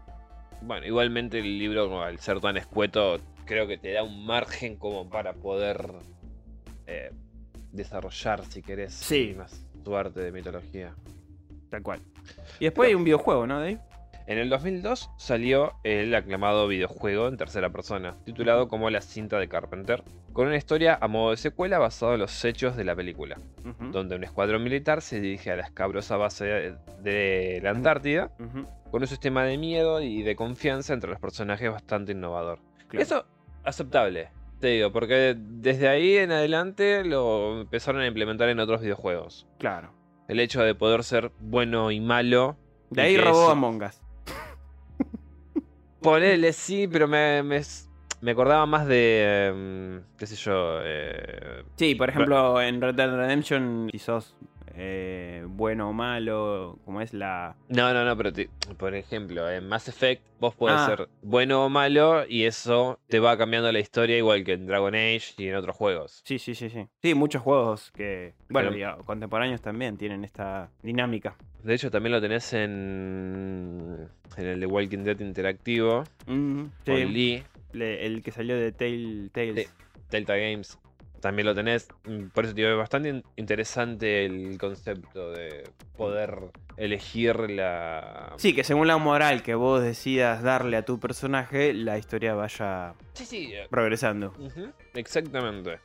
Bueno, 0.62 0.86
igualmente 0.86 1.38
el 1.38 1.58
libro, 1.58 2.02
al 2.02 2.18
ser 2.18 2.40
tan 2.40 2.56
escueto, 2.56 3.18
creo 3.44 3.66
que 3.66 3.76
te 3.76 3.92
da 3.92 4.02
un 4.02 4.24
margen 4.24 4.76
como 4.76 5.08
para 5.08 5.34
poder 5.34 5.86
eh, 6.86 7.10
desarrollar, 7.72 8.44
si 8.46 8.62
querés, 8.62 8.94
Sí. 8.94 9.34
más 9.36 9.62
tu 9.84 9.94
arte 9.96 10.20
de 10.20 10.32
mitología. 10.32 10.94
Tal 11.70 11.82
cual. 11.82 12.00
Y 12.60 12.64
después 12.64 12.88
hay 12.88 12.94
un 12.94 13.04
videojuego, 13.04 13.46
¿no, 13.46 13.58
Dave? 13.60 13.80
En 14.26 14.38
el 14.38 14.48
2002 14.48 15.10
salió 15.16 15.74
el 15.84 16.12
aclamado 16.12 16.66
videojuego 16.66 17.28
en 17.28 17.36
tercera 17.36 17.70
persona, 17.70 18.16
titulado 18.24 18.66
como 18.66 18.90
La 18.90 19.00
cinta 19.00 19.38
de 19.38 19.48
Carpenter, 19.48 20.02
con 20.32 20.48
una 20.48 20.56
historia 20.56 20.98
a 21.00 21.06
modo 21.06 21.30
de 21.30 21.36
secuela 21.36 21.78
basada 21.78 22.14
en 22.14 22.20
los 22.20 22.44
hechos 22.44 22.76
de 22.76 22.82
la 22.82 22.96
película, 22.96 23.38
donde 23.92 24.16
un 24.16 24.24
escuadrón 24.24 24.64
militar 24.64 25.00
se 25.00 25.20
dirige 25.20 25.52
a 25.52 25.56
la 25.56 25.62
escabrosa 25.62 26.16
base 26.16 26.74
de, 27.02 27.60
la 27.62 27.70
Antártida 27.70 28.32
con 28.90 29.02
un 29.02 29.06
sistema 29.06 29.44
de 29.44 29.58
miedo 29.58 30.00
y 30.00 30.22
de 30.22 30.34
confianza 30.34 30.92
entre 30.92 31.10
los 31.10 31.20
personajes 31.20 31.70
bastante 31.70 32.10
innovador. 32.10 32.58
claro. 32.88 33.04
Eso, 33.04 33.26
aceptable, 33.62 34.30
te 34.60 34.68
digo, 34.68 34.90
porque 34.90 35.36
desde 35.38 35.88
ahí 35.88 36.16
en 36.16 36.32
adelante 36.32 37.04
lo 37.04 37.60
empezaron 37.60 38.00
a 38.00 38.06
implementar 38.06 38.48
en 38.48 38.58
otros 38.58 38.80
videojuegos. 38.80 39.46
Claro. 39.58 39.92
El 40.28 40.40
hecho 40.40 40.62
de 40.62 40.74
poder 40.74 41.04
ser 41.04 41.30
bueno 41.40 41.90
y 41.90 42.00
malo. 42.00 42.56
De 42.90 43.02
ahí 43.02 43.16
robó 43.16 43.48
Among 43.50 43.82
Us. 43.82 44.00
Ponele 46.00 46.52
sí, 46.52 46.86
pero 46.88 47.08
me, 47.08 47.42
me, 47.42 47.60
me 48.20 48.30
acordaba 48.30 48.66
más 48.66 48.86
de. 48.86 49.46
em, 49.48 50.02
qué 50.18 50.26
sé 50.26 50.36
yo. 50.36 50.78
eh, 50.82 51.62
Sí, 51.76 51.94
por 51.94 52.08
ejemplo, 52.10 52.60
en 52.60 52.80
Red 52.80 52.94
Dead 52.94 53.10
Redemption, 53.14 53.88
si 53.90 53.98
sos 53.98 54.36
eh, 54.78 55.44
bueno 55.48 55.88
o 55.88 55.92
malo, 55.92 56.78
como 56.84 57.00
es 57.00 57.14
la... 57.14 57.56
No, 57.68 57.92
no, 57.94 58.04
no, 58.04 58.16
pero 58.16 58.32
te- 58.32 58.50
por 58.76 58.94
ejemplo, 58.94 59.50
en 59.50 59.66
Mass 59.68 59.88
Effect 59.88 60.22
vos 60.38 60.54
podés 60.54 60.76
Ah. 60.78 60.86
ser 60.86 61.08
bueno 61.22 61.64
o 61.64 61.68
malo 61.70 62.24
y 62.28 62.44
eso 62.44 62.98
te 63.08 63.18
va 63.18 63.38
cambiando 63.38 63.72
la 63.72 63.78
historia 63.80 64.18
igual 64.18 64.44
que 64.44 64.52
en 64.52 64.66
Dragon 64.66 64.94
Age 64.94 65.32
y 65.38 65.48
en 65.48 65.54
otros 65.56 65.74
juegos. 65.74 66.20
Sí, 66.24 66.38
sí, 66.38 66.54
sí, 66.54 66.68
sí. 66.68 66.86
Sí, 67.02 67.14
muchos 67.14 67.42
juegos 67.42 67.90
que, 67.92 68.34
bueno, 68.50 68.70
Pero- 68.72 69.04
contemporáneos 69.04 69.62
también 69.62 69.96
tienen 69.96 70.24
esta 70.24 70.68
dinámica. 70.82 71.36
De 71.62 71.74
hecho, 71.74 71.90
también 71.90 72.12
lo 72.12 72.20
tenés 72.20 72.52
en, 72.52 74.08
en 74.36 74.46
el 74.46 74.60
de 74.60 74.66
Walking 74.66 74.98
Dead 75.04 75.18
interactivo. 75.20 76.04
Mm, 76.26 76.60
Con 76.60 76.70
sí, 76.84 77.04
Lee, 77.06 77.42
le- 77.72 78.06
el 78.06 78.22
que 78.22 78.30
salió 78.30 78.56
de 78.56 78.72
Tail, 78.72 79.30
Tales. 79.32 79.66
Sí. 79.66 79.84
Delta 80.10 80.36
Games. 80.36 80.78
También 81.26 81.46
lo 81.46 81.56
tenés. 81.56 81.88
Mm, 82.04 82.26
Por 82.28 82.44
eso 82.44 82.54
te 82.54 82.60
digo, 82.60 82.70
es 82.72 82.78
bastante 82.78 83.08
in- 83.08 83.24
interesante 83.34 84.24
el 84.26 84.56
concepto 84.58 85.32
de 85.32 85.64
poder 85.96 86.38
elegir 86.76 87.50
la. 87.50 88.32
Sí, 88.36 88.54
que 88.54 88.62
según 88.62 88.86
la 88.86 88.96
moral 88.96 89.42
que 89.42 89.56
vos 89.56 89.82
decidas 89.82 90.40
darle 90.44 90.76
a 90.76 90.84
tu 90.84 91.00
personaje, 91.00 91.74
la 91.74 91.98
historia 91.98 92.34
vaya 92.34 92.94
sí, 93.14 93.24
sí. 93.24 93.52
eh, 93.52 93.66
progresando. 93.68 94.34
Exactamente. 94.94 95.80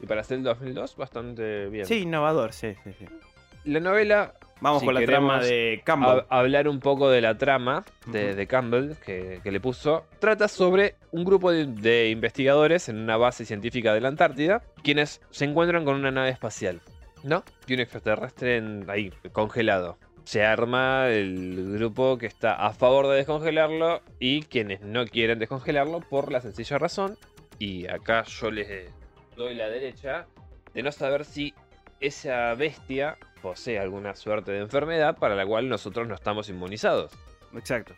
Y 0.00 0.06
para 0.06 0.22
hacer 0.22 0.38
el 0.38 0.42
2002, 0.44 0.96
bastante 0.96 1.68
bien. 1.68 1.86
Sí, 1.86 2.00
innovador, 2.00 2.52
sí, 2.52 2.74
sí, 2.82 2.90
sí. 2.98 3.06
La 3.64 3.78
novela, 3.78 4.34
Vamos 4.60 4.80
Si 4.80 4.86
con 4.86 4.94
la 4.94 5.04
trama 5.04 5.40
de 5.40 5.82
Campbell. 5.84 6.24
hablar 6.28 6.66
un 6.68 6.80
poco 6.80 7.08
de 7.10 7.20
la 7.20 7.38
trama 7.38 7.84
de, 8.06 8.46
Campbell 8.46 8.94
que, 9.04 9.40
que 9.42 9.52
le 9.52 9.60
puso, 9.60 10.04
trata 10.18 10.48
sobre 10.48 10.96
un 11.12 11.24
grupo 11.24 11.52
de, 11.52 11.66
de 11.66 12.10
investigadores 12.10 12.88
en 12.88 12.96
una 12.98 13.16
base 13.16 13.44
científica 13.44 13.94
de 13.94 14.00
la 14.00 14.08
Antártida, 14.08 14.62
quienes 14.82 15.20
se 15.30 15.44
encuentran 15.44 15.84
con 15.84 15.94
una 15.94 16.10
nave 16.10 16.30
espacial, 16.30 16.80
¿no? 17.22 17.44
Y 17.68 17.74
un 17.74 17.80
extraterrestre 17.80 18.56
en- 18.56 18.84
ahí, 18.90 19.12
congelado. 19.32 19.96
Se 20.24 20.44
arma 20.44 21.08
el 21.08 21.74
grupo 21.78 22.18
que 22.18 22.26
está 22.26 22.54
a 22.66 22.72
favor 22.74 23.06
de 23.08 23.16
descongelarlo 23.16 24.02
y 24.18 24.42
quienes 24.42 24.80
no 24.82 25.06
quieren 25.06 25.38
descongelarlo 25.38 26.00
por 26.00 26.32
la 26.32 26.40
sencilla 26.40 26.78
razón, 26.78 27.16
y 27.60 27.86
acá 27.86 28.24
yo 28.24 28.50
les 28.50 28.90
doy 29.36 29.54
la 29.54 29.68
derecha, 29.68 30.26
de 30.74 30.82
no 30.82 30.92
saber 30.92 31.24
si 31.24 31.54
esa 32.00 32.54
bestia 32.54 33.16
posee 33.42 33.78
alguna 33.78 34.14
suerte 34.14 34.52
de 34.52 34.58
enfermedad 34.60 35.16
para 35.16 35.34
la 35.34 35.46
cual 35.46 35.68
nosotros 35.68 36.06
no 36.08 36.14
estamos 36.14 36.48
inmunizados. 36.48 37.12
Exacto. 37.54 37.94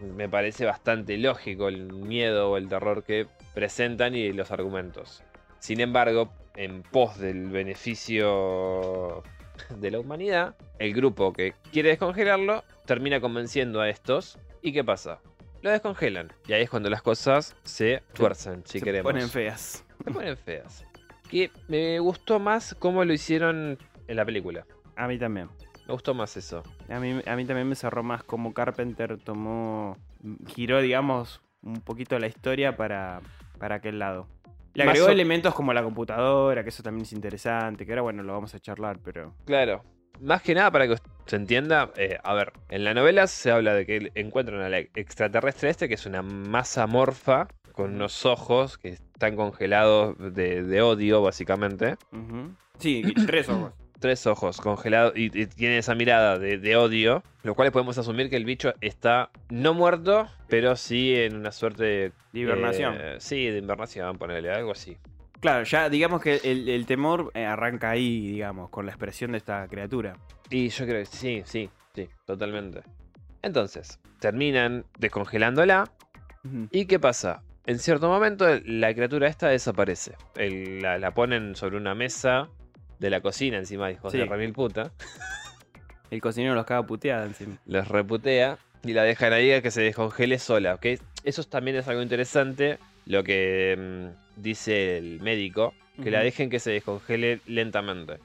Me 0.00 0.28
parece 0.28 0.64
bastante 0.66 1.16
lógico 1.16 1.68
el 1.68 1.92
miedo 1.92 2.50
o 2.50 2.56
el 2.56 2.68
terror 2.68 3.02
que 3.02 3.26
presentan 3.54 4.14
y 4.14 4.32
los 4.32 4.50
argumentos. 4.50 5.22
Sin 5.58 5.80
embargo, 5.80 6.30
en 6.54 6.82
pos 6.82 7.18
del 7.18 7.48
beneficio 7.48 9.22
de 9.70 9.90
la 9.90 9.98
humanidad, 9.98 10.54
el 10.78 10.92
grupo 10.94 11.32
que 11.32 11.54
quiere 11.72 11.90
descongelarlo 11.90 12.62
termina 12.84 13.20
convenciendo 13.20 13.80
a 13.80 13.88
estos. 13.88 14.38
¿Y 14.60 14.72
qué 14.72 14.84
pasa? 14.84 15.20
Lo 15.62 15.70
descongelan. 15.70 16.32
Y 16.46 16.52
ahí 16.52 16.62
es 16.62 16.70
cuando 16.70 16.90
las 16.90 17.02
cosas 17.02 17.56
se 17.64 18.02
tuercen, 18.12 18.62
si 18.66 18.78
Se 18.80 18.84
queremos. 18.84 19.10
ponen 19.10 19.28
feas. 19.30 19.84
Se 20.04 20.10
ponen 20.12 20.36
feas. 20.36 20.84
Que 21.30 21.50
me 21.68 21.98
gustó 21.98 22.38
más 22.38 22.74
cómo 22.78 23.04
lo 23.04 23.12
hicieron 23.12 23.78
en 24.06 24.16
la 24.16 24.24
película. 24.24 24.66
A 24.96 25.08
mí 25.08 25.18
también. 25.18 25.48
Me 25.86 25.92
gustó 25.92 26.14
más 26.14 26.36
eso. 26.36 26.62
A 26.88 26.98
mí, 26.98 27.20
a 27.26 27.36
mí 27.36 27.44
también 27.44 27.68
me 27.68 27.74
cerró 27.74 28.02
más 28.02 28.24
como 28.24 28.52
Carpenter 28.54 29.18
tomó, 29.18 29.96
giró, 30.48 30.80
digamos, 30.80 31.40
un 31.62 31.80
poquito 31.80 32.18
la 32.18 32.26
historia 32.26 32.76
para 32.76 33.20
para 33.58 33.76
aquel 33.76 33.98
lado. 33.98 34.26
Le 34.74 34.82
agregó 34.82 35.06
o- 35.06 35.10
elementos 35.10 35.54
como 35.54 35.72
la 35.72 35.82
computadora, 35.82 36.62
que 36.62 36.68
eso 36.68 36.82
también 36.82 37.04
es 37.04 37.12
interesante, 37.12 37.86
que 37.86 37.92
ahora 37.92 38.02
bueno, 38.02 38.22
lo 38.22 38.34
vamos 38.34 38.54
a 38.54 38.58
charlar, 38.60 38.98
pero... 39.02 39.32
Claro. 39.46 39.82
Más 40.20 40.42
que 40.42 40.54
nada 40.54 40.70
para 40.70 40.86
que 40.86 40.96
se 41.26 41.36
entienda, 41.36 41.90
eh, 41.96 42.18
a 42.22 42.34
ver, 42.34 42.52
en 42.68 42.84
la 42.84 42.92
novela 42.92 43.26
se 43.26 43.50
habla 43.50 43.72
de 43.74 43.86
que 43.86 44.12
encuentran 44.14 44.60
al 44.60 44.74
extraterrestre 44.74 45.70
este, 45.70 45.88
que 45.88 45.94
es 45.94 46.04
una 46.06 46.20
masa 46.22 46.86
morfa 46.86 47.48
con 47.72 47.94
unos 47.94 48.26
ojos 48.26 48.76
que 48.78 48.98
están 49.16 49.34
congelados 49.34 50.14
de, 50.18 50.62
de 50.62 50.82
odio, 50.82 51.22
básicamente. 51.22 51.96
Sí, 52.78 53.02
tres 53.26 53.48
ojos. 53.48 53.72
Tres 53.98 54.26
ojos 54.26 54.60
congelados 54.60 55.14
y, 55.16 55.30
y 55.32 55.46
tiene 55.46 55.78
esa 55.78 55.94
mirada 55.94 56.38
de, 56.38 56.58
de 56.58 56.76
odio, 56.76 57.22
lo 57.42 57.54
cual 57.54 57.72
podemos 57.72 57.96
asumir 57.96 58.28
que 58.28 58.36
el 58.36 58.44
bicho 58.44 58.74
está 58.82 59.30
no 59.48 59.72
muerto, 59.72 60.28
pero 60.50 60.76
sí 60.76 61.14
en 61.16 61.34
una 61.34 61.50
suerte 61.50 61.82
de... 61.82 62.12
De 62.34 62.40
hibernación. 62.40 62.94
eh, 63.00 63.16
sí, 63.20 63.46
de 63.46 63.56
invernación, 63.56 64.18
ponerle 64.18 64.52
algo 64.52 64.72
así. 64.72 64.98
Claro, 65.40 65.64
ya 65.64 65.88
digamos 65.88 66.20
que 66.20 66.42
el, 66.44 66.68
el 66.68 66.84
temor 66.84 67.30
eh, 67.32 67.46
arranca 67.46 67.88
ahí, 67.88 68.32
digamos, 68.32 68.68
con 68.68 68.84
la 68.84 68.92
expresión 68.92 69.32
de 69.32 69.38
esta 69.38 69.66
criatura. 69.66 70.18
Y 70.50 70.68
yo 70.68 70.84
creo 70.84 70.98
que 71.00 71.06
sí, 71.06 71.42
sí, 71.46 71.70
sí, 71.94 72.06
totalmente. 72.26 72.82
Entonces, 73.40 73.98
terminan 74.20 74.84
descongelándola. 74.98 75.90
Ujú. 76.44 76.68
¿Y 76.70 76.84
qué 76.84 76.98
pasa? 77.00 77.42
En 77.66 77.78
cierto 77.78 78.08
momento 78.08 78.46
la 78.64 78.94
criatura 78.94 79.28
esta 79.28 79.48
desaparece. 79.48 80.14
El- 80.36 80.80
la, 80.82 80.98
la 80.98 81.12
ponen 81.12 81.56
sobre 81.56 81.76
una 81.76 81.94
mesa 81.94 82.48
de 82.98 83.10
la 83.10 83.20
cocina 83.20 83.58
encima 83.58 83.90
hijos 83.90 84.12
Sí. 84.12 84.18
de 84.18 84.24
remil 84.26 84.52
puta. 84.52 84.92
El 86.10 86.20
cocinero 86.20 86.54
los 86.54 86.64
caga 86.66 86.84
puteada 86.86 87.26
encima. 87.26 87.58
Los 87.66 87.88
reputea 87.88 88.58
y 88.84 88.92
la 88.92 89.02
dejan 89.02 89.32
ahí 89.32 89.50
a 89.52 89.60
que 89.62 89.72
se 89.72 89.82
descongele 89.82 90.38
sola. 90.38 90.74
¿ok? 90.74 90.86
Eso 91.24 91.42
también 91.44 91.76
es 91.76 91.88
algo 91.88 92.02
interesante. 92.02 92.78
Lo 93.06 93.24
que 93.24 94.12
mm, 94.36 94.40
dice 94.40 94.98
el 94.98 95.20
médico. 95.20 95.74
Que 96.02 96.10
la 96.10 96.20
dejen 96.20 96.50
que 96.50 96.60
se 96.60 96.70
descongele 96.70 97.40
lentamente. 97.46 98.18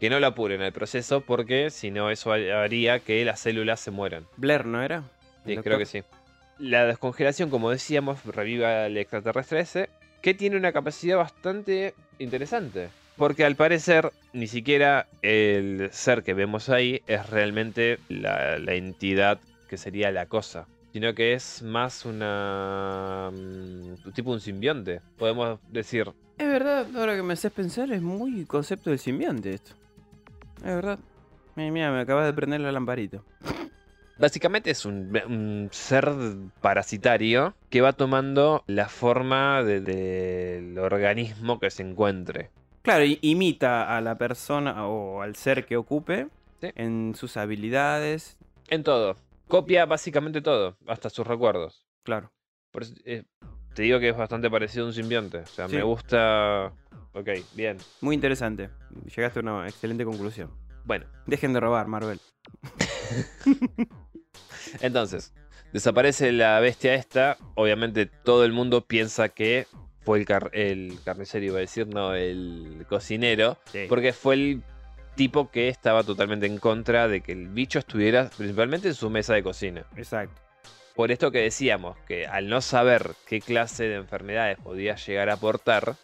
Que 0.00 0.08
no 0.10 0.18
la 0.18 0.28
apuren 0.28 0.62
al 0.62 0.72
proceso 0.72 1.20
porque 1.20 1.70
si 1.70 1.90
no 1.90 2.10
eso 2.10 2.32
haría 2.32 3.00
que 3.00 3.22
las 3.24 3.38
células 3.40 3.78
se 3.80 3.90
mueran. 3.90 4.26
Blair, 4.36 4.64
¿no 4.64 4.82
era? 4.82 5.02
Sí, 5.44 5.52
¿El 5.52 5.62
creo 5.62 5.76
que 5.78 5.84
sí. 5.86 6.02
La 6.58 6.86
descongelación, 6.86 7.50
como 7.50 7.70
decíamos, 7.70 8.24
reviva 8.24 8.84
al 8.84 8.96
extraterrestre 8.96 9.60
ese, 9.60 9.88
que 10.22 10.34
tiene 10.34 10.56
una 10.56 10.72
capacidad 10.72 11.16
bastante 11.16 11.94
interesante. 12.18 12.88
Porque 13.16 13.44
al 13.44 13.56
parecer, 13.56 14.12
ni 14.32 14.46
siquiera 14.46 15.06
el 15.22 15.88
ser 15.92 16.22
que 16.22 16.34
vemos 16.34 16.68
ahí 16.68 17.02
es 17.06 17.28
realmente 17.30 17.98
la, 18.08 18.58
la 18.58 18.74
entidad 18.74 19.40
que 19.68 19.76
sería 19.76 20.10
la 20.12 20.26
cosa. 20.26 20.66
Sino 20.92 21.14
que 21.14 21.34
es 21.34 21.62
más 21.62 22.04
una. 22.04 23.30
mm, 23.32 24.12
tipo 24.14 24.30
un 24.30 24.40
simbionte. 24.40 25.00
Podemos 25.18 25.60
decir. 25.70 26.10
Es 26.38 26.46
verdad, 26.48 26.86
ahora 26.96 27.14
que 27.16 27.22
me 27.22 27.34
haces 27.34 27.52
pensar, 27.52 27.90
es 27.92 28.00
muy 28.00 28.44
concepto 28.46 28.90
del 28.90 28.98
simbionte 28.98 29.54
esto. 29.54 29.72
Es 30.58 30.74
verdad. 30.74 30.98
Mira, 31.56 31.70
mira, 31.72 31.92
me 31.92 32.00
acabas 32.00 32.24
de 32.26 32.32
prender 32.32 32.60
la 32.60 32.72
lamparita. 32.72 33.20
Básicamente 34.18 34.70
es 34.70 34.84
un, 34.84 35.16
un 35.28 35.68
ser 35.70 36.12
parasitario 36.60 37.54
que 37.70 37.80
va 37.80 37.92
tomando 37.92 38.64
la 38.66 38.88
forma 38.88 39.62
de- 39.62 39.80
del 39.80 40.78
organismo 40.78 41.58
que 41.60 41.70
se 41.70 41.82
encuentre. 41.82 42.50
Claro, 42.82 43.04
imita 43.20 43.96
a 43.96 44.00
la 44.00 44.16
persona 44.18 44.86
o 44.86 45.22
al 45.22 45.36
ser 45.36 45.66
que 45.66 45.76
ocupe 45.76 46.28
Sí. 46.60 46.70
en 46.74 47.14
sus 47.14 47.36
habilidades. 47.36 48.36
En 48.68 48.82
todo. 48.82 49.16
Copia 49.46 49.86
básicamente 49.86 50.40
todo, 50.42 50.76
hasta 50.86 51.08
sus 51.10 51.26
recuerdos. 51.26 51.86
Claro. 52.02 52.32
Por 52.72 52.82
eso, 52.82 52.94
eh, 53.04 53.24
te 53.74 53.82
digo 53.82 54.00
que 54.00 54.08
es 54.08 54.16
bastante 54.16 54.50
parecido 54.50 54.84
a 54.84 54.88
un 54.88 54.92
simbionte. 54.94 55.38
O 55.38 55.46
sea, 55.46 55.68
Sí. 55.68 55.76
me 55.76 55.82
gusta. 55.82 56.72
Ok, 57.12 57.28
bien. 57.54 57.76
Muy 58.00 58.14
interesante. 58.14 58.70
Llegaste 59.14 59.38
a 59.38 59.42
una 59.42 59.66
excelente 59.68 60.04
conclusión. 60.04 60.50
Bueno, 60.84 61.06
Dejen 61.26 61.52
de 61.52 61.60
robar, 61.60 61.86
Marvel. 61.86 62.18
entonces, 64.80 65.32
desaparece 65.72 66.32
la 66.32 66.58
bestia 66.60 66.94
esta. 66.94 67.36
Obviamente 67.54 68.06
todo 68.06 68.44
el 68.44 68.52
mundo 68.52 68.82
piensa 68.86 69.28
que 69.28 69.66
fue 70.04 70.18
el, 70.18 70.24
car- 70.24 70.50
el 70.54 70.98
carnicero, 71.04 71.44
iba 71.44 71.58
a 71.58 71.60
decir, 71.60 71.86
no, 71.86 72.14
el 72.14 72.84
cocinero. 72.88 73.58
Porque 73.88 74.12
fue 74.12 74.34
el 74.34 74.62
tipo 75.14 75.50
que 75.50 75.68
estaba 75.68 76.04
totalmente 76.04 76.46
en 76.46 76.58
contra 76.58 77.08
de 77.08 77.20
que 77.20 77.32
el 77.32 77.48
bicho 77.48 77.80
estuviera 77.80 78.30
principalmente 78.36 78.88
en 78.88 78.94
su 78.94 79.10
mesa 79.10 79.34
de 79.34 79.42
cocina. 79.42 79.84
Exacto. 79.96 80.40
Por 80.94 81.12
esto 81.12 81.30
que 81.30 81.38
decíamos, 81.40 81.96
que 82.06 82.26
al 82.26 82.48
no 82.48 82.60
saber 82.60 83.12
qué 83.26 83.40
clase 83.40 83.84
de 83.84 83.96
enfermedades 83.96 84.58
podía 84.58 84.96
llegar 84.96 85.28
a 85.30 85.34
aportar, 85.34 85.94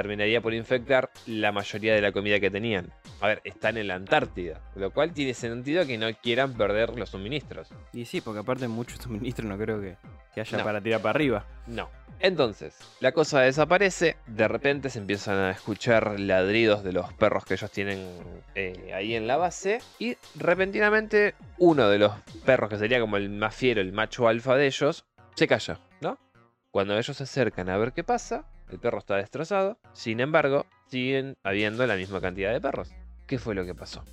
terminaría 0.00 0.40
por 0.40 0.54
infectar 0.54 1.10
la 1.26 1.52
mayoría 1.52 1.94
de 1.94 2.00
la 2.00 2.10
comida 2.12 2.40
que 2.40 2.50
tenían. 2.50 2.90
A 3.20 3.26
ver, 3.28 3.42
están 3.44 3.76
en 3.76 3.86
la 3.88 3.96
Antártida, 3.96 4.60
lo 4.74 4.90
cual 4.92 5.12
tiene 5.12 5.34
sentido 5.34 5.86
que 5.86 5.98
no 5.98 6.06
quieran 6.22 6.54
perder 6.54 6.96
los 6.98 7.10
suministros. 7.10 7.68
Y 7.92 8.06
sí, 8.06 8.22
porque 8.22 8.40
aparte 8.40 8.66
mucho 8.66 8.96
suministro 8.96 9.46
no 9.46 9.58
creo 9.58 9.78
que, 9.80 9.96
que 10.34 10.40
haya 10.40 10.58
No. 10.58 10.64
para 10.64 10.80
tirar 10.80 11.02
para 11.02 11.10
arriba. 11.10 11.44
No. 11.66 11.90
Entonces, 12.22 12.76
la 13.00 13.12
cosa 13.12 13.40
desaparece, 13.40 14.16
de 14.26 14.46
repente 14.48 14.90
se 14.90 14.98
empiezan 14.98 15.36
a 15.38 15.50
escuchar 15.50 16.18
ladridos 16.20 16.82
de 16.84 16.92
los 16.92 17.12
perros 17.14 17.44
que 17.44 17.54
ellos 17.54 17.70
tienen 17.70 18.06
eh, 18.54 18.92
ahí 18.94 19.14
en 19.14 19.26
la 19.26 19.36
base, 19.38 19.80
y 19.98 20.16
repentinamente 20.34 21.34
uno 21.58 21.88
de 21.88 21.98
los 21.98 22.12
perros, 22.44 22.68
que 22.70 22.76
sería 22.78 23.00
como 23.00 23.16
el 23.16 23.30
más 23.30 23.54
fiero, 23.54 23.80
el 23.80 23.92
macho 23.92 24.28
alfa 24.28 24.54
de 24.56 24.66
ellos, 24.66 25.04
se 25.34 25.46
calla, 25.46 25.78
¿no? 26.02 26.18
Cuando 26.70 26.96
ellos 26.98 27.16
se 27.16 27.22
acercan 27.22 27.68
a 27.70 27.78
ver 27.78 27.92
qué 27.92 28.04
pasa, 28.04 28.44
el 28.70 28.78
perro 28.80 28.98
está 28.98 29.16
destrozado, 29.16 29.78
sin 29.92 30.20
embargo, 30.20 30.66
siguen 30.86 31.36
habiendo 31.42 31.86
la 31.86 31.96
misma 31.96 32.20
cantidad 32.20 32.52
de 32.52 32.60
perros. 32.60 32.92
¿Qué 33.26 33.38
fue 33.38 33.54
lo 33.54 33.64
que 33.64 33.74
pasó? 33.74 34.04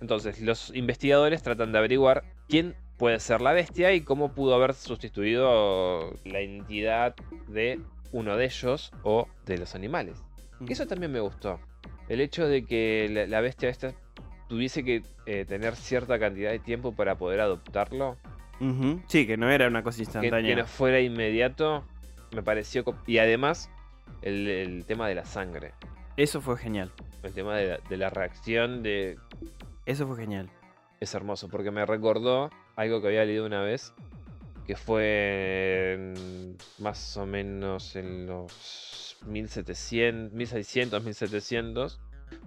Entonces, 0.00 0.40
los 0.40 0.74
investigadores 0.74 1.42
tratan 1.42 1.72
de 1.72 1.78
averiguar 1.78 2.24
quién 2.48 2.74
puede 2.96 3.20
ser 3.20 3.40
la 3.40 3.52
bestia 3.52 3.92
y 3.92 4.02
cómo 4.02 4.34
pudo 4.34 4.54
haber 4.54 4.74
sustituido 4.74 6.12
la 6.24 6.40
entidad 6.40 7.14
de 7.48 7.80
uno 8.12 8.36
de 8.36 8.44
ellos 8.46 8.92
o 9.02 9.28
de 9.46 9.58
los 9.58 9.74
animales. 9.74 10.22
Eso 10.68 10.86
también 10.86 11.12
me 11.12 11.20
gustó. 11.20 11.60
El 12.08 12.20
hecho 12.20 12.46
de 12.46 12.64
que 12.64 13.26
la, 13.28 13.40
bestia 13.40 13.68
esta 13.68 13.94
tuviese 14.48 14.84
que 14.84 15.02
eh, 15.26 15.44
tener 15.46 15.76
cierta 15.76 16.18
cantidad 16.18 16.50
de 16.50 16.58
tiempo 16.58 16.92
para 16.92 17.16
poder 17.16 17.40
adoptarlo. 17.40 18.16
Sí, 19.06 19.26
que 19.26 19.38
no 19.38 19.50
era 19.50 19.68
una 19.68 19.82
cosa 19.82 19.96
que, 19.96 20.02
instantánea. 20.02 20.54
que 20.54 20.60
no 20.60 20.66
fuera 20.66 21.00
inmediato, 21.00 21.84
me 22.32 22.42
pareció... 22.42 22.84
Y 23.06 23.18
además, 23.18 23.70
el, 24.22 24.48
el 24.48 24.84
tema 24.84 25.08
de 25.08 25.14
la 25.14 25.24
sangre. 25.24 25.72
Eso 26.16 26.40
fue 26.40 26.56
genial. 26.56 26.92
El 27.22 27.32
tema 27.32 27.56
de 27.56 27.68
la, 27.68 27.78
de 27.78 27.96
la 27.96 28.10
reacción 28.10 28.82
de... 28.82 29.18
Eso 29.86 30.06
fue 30.06 30.16
genial. 30.16 30.50
Es 31.00 31.14
hermoso, 31.14 31.48
porque 31.48 31.70
me 31.70 31.86
recordó 31.86 32.50
algo 32.76 33.00
que 33.00 33.08
había 33.08 33.24
leído 33.24 33.46
una 33.46 33.62
vez, 33.62 33.92
que 34.66 34.76
fue 34.76 36.14
más 36.78 37.16
o 37.16 37.26
menos 37.26 37.96
en 37.96 38.26
los 38.26 39.16
1700, 39.26 40.32
1600, 40.32 41.04
1700, 41.04 42.00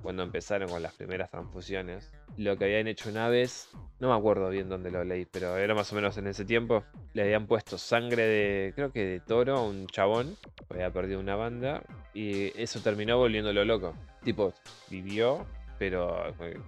cuando 0.04 0.22
empezaron 0.22 0.70
con 0.70 0.84
las 0.84 0.94
primeras 0.94 1.32
transfusiones. 1.32 2.12
Lo 2.38 2.58
que 2.58 2.66
habían 2.66 2.88
hecho 2.88 3.10
una 3.10 3.30
vez, 3.30 3.70
no 4.00 4.10
me 4.10 4.16
acuerdo 4.16 4.50
bien 4.50 4.70
dónde 4.70 4.92
lo 4.92 5.04
leí, 5.04 5.26
pero 5.26 5.58
era 5.58 5.74
más 5.74 5.92
o 5.92 5.96
menos 5.96 6.18
en 6.18 6.28
ese 6.28 6.46
tiempo, 6.46 6.84
le 7.14 7.24
habían 7.24 7.48
puesto 7.48 7.78
sangre 7.78 8.24
de, 8.24 8.74
creo 8.76 8.92
que 8.92 9.06
de 9.06 9.20
toro 9.22 9.58
a 9.58 9.64
un 9.64 9.88
chabón, 9.88 10.36
había 10.70 10.92
perdido 10.92 11.20
una 11.20 11.36
banda, 11.36 11.82
y 12.14 12.52
eso 12.62 12.82
terminó 12.82 13.18
volviéndolo 13.18 13.64
loco. 13.64 13.94
Tipo, 14.24 14.54
vivió, 14.90 15.46
pero 15.80 16.34
fue 16.38 16.60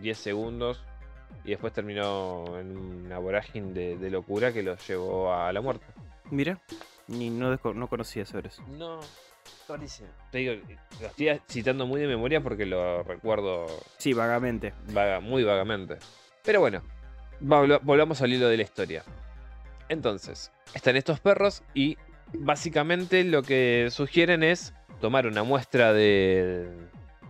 10 0.00 0.18
segundos 0.18 0.82
y 1.44 1.50
después 1.50 1.72
terminó 1.72 2.58
en 2.58 2.76
una 2.76 3.18
vorágine 3.18 3.72
de, 3.72 3.96
de 3.96 4.10
locura 4.10 4.52
que 4.52 4.62
lo 4.62 4.76
llevó 4.76 5.32
a 5.32 5.52
la 5.52 5.60
muerte. 5.60 5.86
Mira, 6.30 6.58
ni 7.06 7.30
no, 7.30 7.58
no 7.74 7.88
conocía 7.88 8.24
sobre 8.24 8.48
eso. 8.48 8.62
No, 8.68 9.00
Te 10.30 10.38
digo, 10.38 10.54
lo 11.00 11.06
estoy 11.06 11.40
citando 11.48 11.86
muy 11.86 12.00
de 12.00 12.06
memoria 12.06 12.40
porque 12.40 12.66
lo 12.66 13.02
recuerdo 13.02 13.66
Sí, 13.98 14.12
vagamente. 14.12 14.72
vaga- 14.92 15.20
muy 15.20 15.44
vagamente. 15.44 15.96
Pero 16.44 16.60
bueno, 16.60 16.82
vol- 17.40 17.80
volvamos 17.82 18.20
al 18.22 18.32
hilo 18.32 18.48
de 18.48 18.56
la 18.58 18.62
historia. 18.62 19.02
Entonces, 19.88 20.50
están 20.74 20.96
estos 20.96 21.20
perros 21.20 21.62
y 21.74 21.96
básicamente 22.32 23.24
lo 23.24 23.42
que 23.42 23.88
sugieren 23.90 24.42
es 24.42 24.74
tomar 25.00 25.26
una 25.26 25.42
muestra 25.42 25.92
de, 25.92 26.68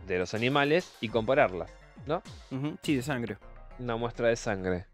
de 0.06 0.18
los 0.18 0.34
animales 0.34 0.96
y 1.00 1.08
compararlas. 1.08 1.70
Ujú. 2.50 2.76
Sí, 2.82 2.96
de 2.96 3.02
sangre. 3.02 3.38
una 3.78 3.96
muestra 3.96 4.28
de 4.28 4.36
sangre. 4.36 4.86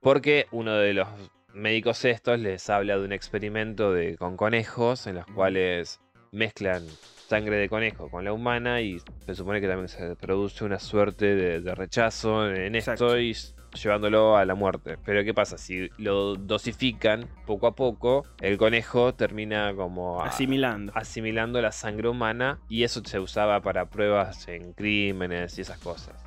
Porque 0.00 0.46
uno 0.52 0.74
de 0.76 0.94
los 0.94 1.08
médicos 1.52 2.04
estos 2.04 2.38
les 2.38 2.68
habla 2.70 2.96
de 2.96 3.04
un 3.04 3.12
experimento 3.12 3.92
de, 3.92 4.16
con 4.16 4.36
conejos 4.36 5.06
en 5.06 5.16
los 5.16 5.26
cuales 5.26 6.00
mezclan 6.42 6.84
sangre 7.28 7.56
de 7.56 7.68
conejo 7.68 8.08
con 8.10 8.24
la 8.24 8.32
humana 8.32 8.80
y 8.80 8.98
se 9.26 9.34
supone 9.34 9.60
que 9.60 9.68
también 9.68 9.88
se 9.88 10.16
produce 10.16 10.64
una 10.64 10.78
suerte 10.78 11.34
de, 11.34 11.60
de 11.60 11.74
rechazo 11.74 12.50
en 12.50 12.74
Exacto. 12.74 13.14
esto 13.14 13.20
y 13.20 13.36
llevándolo 13.78 14.36
a 14.36 14.44
la 14.44 14.54
muerte. 14.54 14.98
Pero 15.02 15.24
¿qué 15.24 15.32
pasa? 15.32 15.56
Si 15.56 15.88
lo 15.96 16.34
dosifican 16.34 17.26
poco 17.46 17.66
a 17.66 17.74
poco, 17.74 18.26
el 18.40 18.58
conejo 18.58 19.14
termina 19.14 19.74
como 19.74 20.20
a- 20.22 20.26
Asimilando. 20.28 20.92
asimilando 20.94 21.60
la 21.62 21.72
sangre 21.72 22.08
humana 22.08 22.58
y 22.68 22.82
eso 22.82 23.02
se 23.04 23.18
usaba 23.18 23.60
para 23.62 23.86
pruebas 23.88 24.46
en 24.48 24.72
crímenes 24.74 25.56
y 25.58 25.62
esas 25.62 25.78
cosas. 25.78 26.22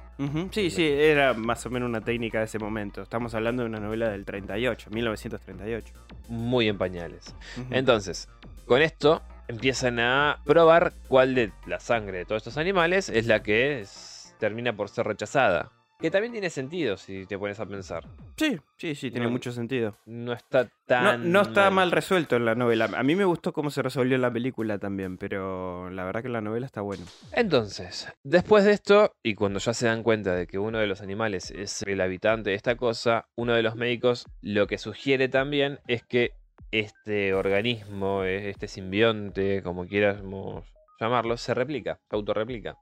Sí, 0.51 0.69
sí, 0.69 0.87
era 0.87 1.33
más 1.33 1.65
o 1.65 1.69
menos 1.69 1.89
una 1.89 1.99
técnica 1.99 2.39
de 2.39 2.45
ese 2.45 2.57
momento. 2.57 3.01
Estamos 3.01 3.35
hablando 3.35 3.63
de 3.63 3.69
una 3.69 3.79
novela 3.81 4.09
del 4.09 4.23
38, 4.23 4.89
1938. 4.89 5.93
Muy 6.29 6.69
en 6.69 6.77
pañales. 6.77 7.35
Entonces, 7.69 8.29
con 8.65 8.81
esto 8.81 9.21
empiezan 9.47 9.99
a 9.99 10.39
probar 10.45 10.93
cuál 11.07 11.35
de 11.35 11.51
la 11.67 11.79
sangre 11.79 12.19
de 12.19 12.25
todos 12.25 12.39
estos 12.41 12.57
animales 12.57 13.09
es 13.09 13.27
la 13.27 13.41
que 13.43 13.79
es- 13.81 14.35
termina 14.39 14.75
por 14.75 14.89
ser 14.89 15.05
rechazada. 15.07 15.71
Que 15.97 16.11
también 16.11 16.33
tiene 16.33 16.49
sentido 16.49 16.97
si 16.97 17.25
te 17.25 17.37
pones 17.39 17.57
a 17.61 17.65
pensar. 17.65 18.03
Sí, 18.35 18.59
sí, 18.77 18.95
sí, 18.95 19.11
tiene 19.11 19.27
No- 19.27 19.31
mucho 19.31 19.53
sentido. 19.53 19.95
No 20.05 20.33
está 20.33 20.69
tan. 20.85 21.31
no 21.31 21.41
está 21.41 21.69
mal 21.69 21.89
resuelto 21.89 22.35
en 22.35 22.43
la 22.43 22.53
novela. 22.53 22.89
A 22.97 23.01
mí 23.01 23.15
me 23.15 23.23
gustó 23.23 23.53
cómo 23.53 23.69
se 23.69 23.81
resolvió 23.81 24.15
en 24.15 24.21
la 24.21 24.31
película 24.31 24.77
también, 24.77 25.17
pero 25.17 25.89
la 25.89 26.03
verdad 26.03 26.21
que 26.21 26.27
la 26.27 26.41
novela 26.41 26.65
está 26.65 26.81
bueno. 26.81 27.05
Entonces, 27.31 28.11
después 28.23 28.65
de 28.65 28.73
esto, 28.73 29.13
y 29.23 29.35
cuando 29.35 29.59
ya 29.59 29.73
se 29.73 29.87
dan 29.87 30.03
cuenta 30.03 30.35
de 30.35 30.47
que 30.47 30.59
uno 30.59 30.79
de 30.79 30.87
los 30.87 30.99
animales 31.01 31.49
es 31.51 31.81
el 31.83 32.01
habitante 32.01 32.49
de 32.49 32.55
esta 32.57 32.75
cosa, 32.75 33.27
uno 33.37 33.53
de 33.53 33.63
los 33.63 33.75
médicos 33.77 34.25
lo 34.41 34.67
que 34.67 34.77
sugiere 34.77 35.29
también 35.29 35.79
es 35.87 36.03
que 36.03 36.31
este 36.79 37.33
organismo, 37.33 38.23
eh, 38.23 38.49
este 38.49 38.67
simbionte, 38.67 39.63
como 39.63 39.85
quieramos 39.87 40.65
llamarlo, 40.99 41.37
se 41.37 41.53
replica, 41.53 41.99
se 42.09 42.15
autorreplica. 42.15 42.77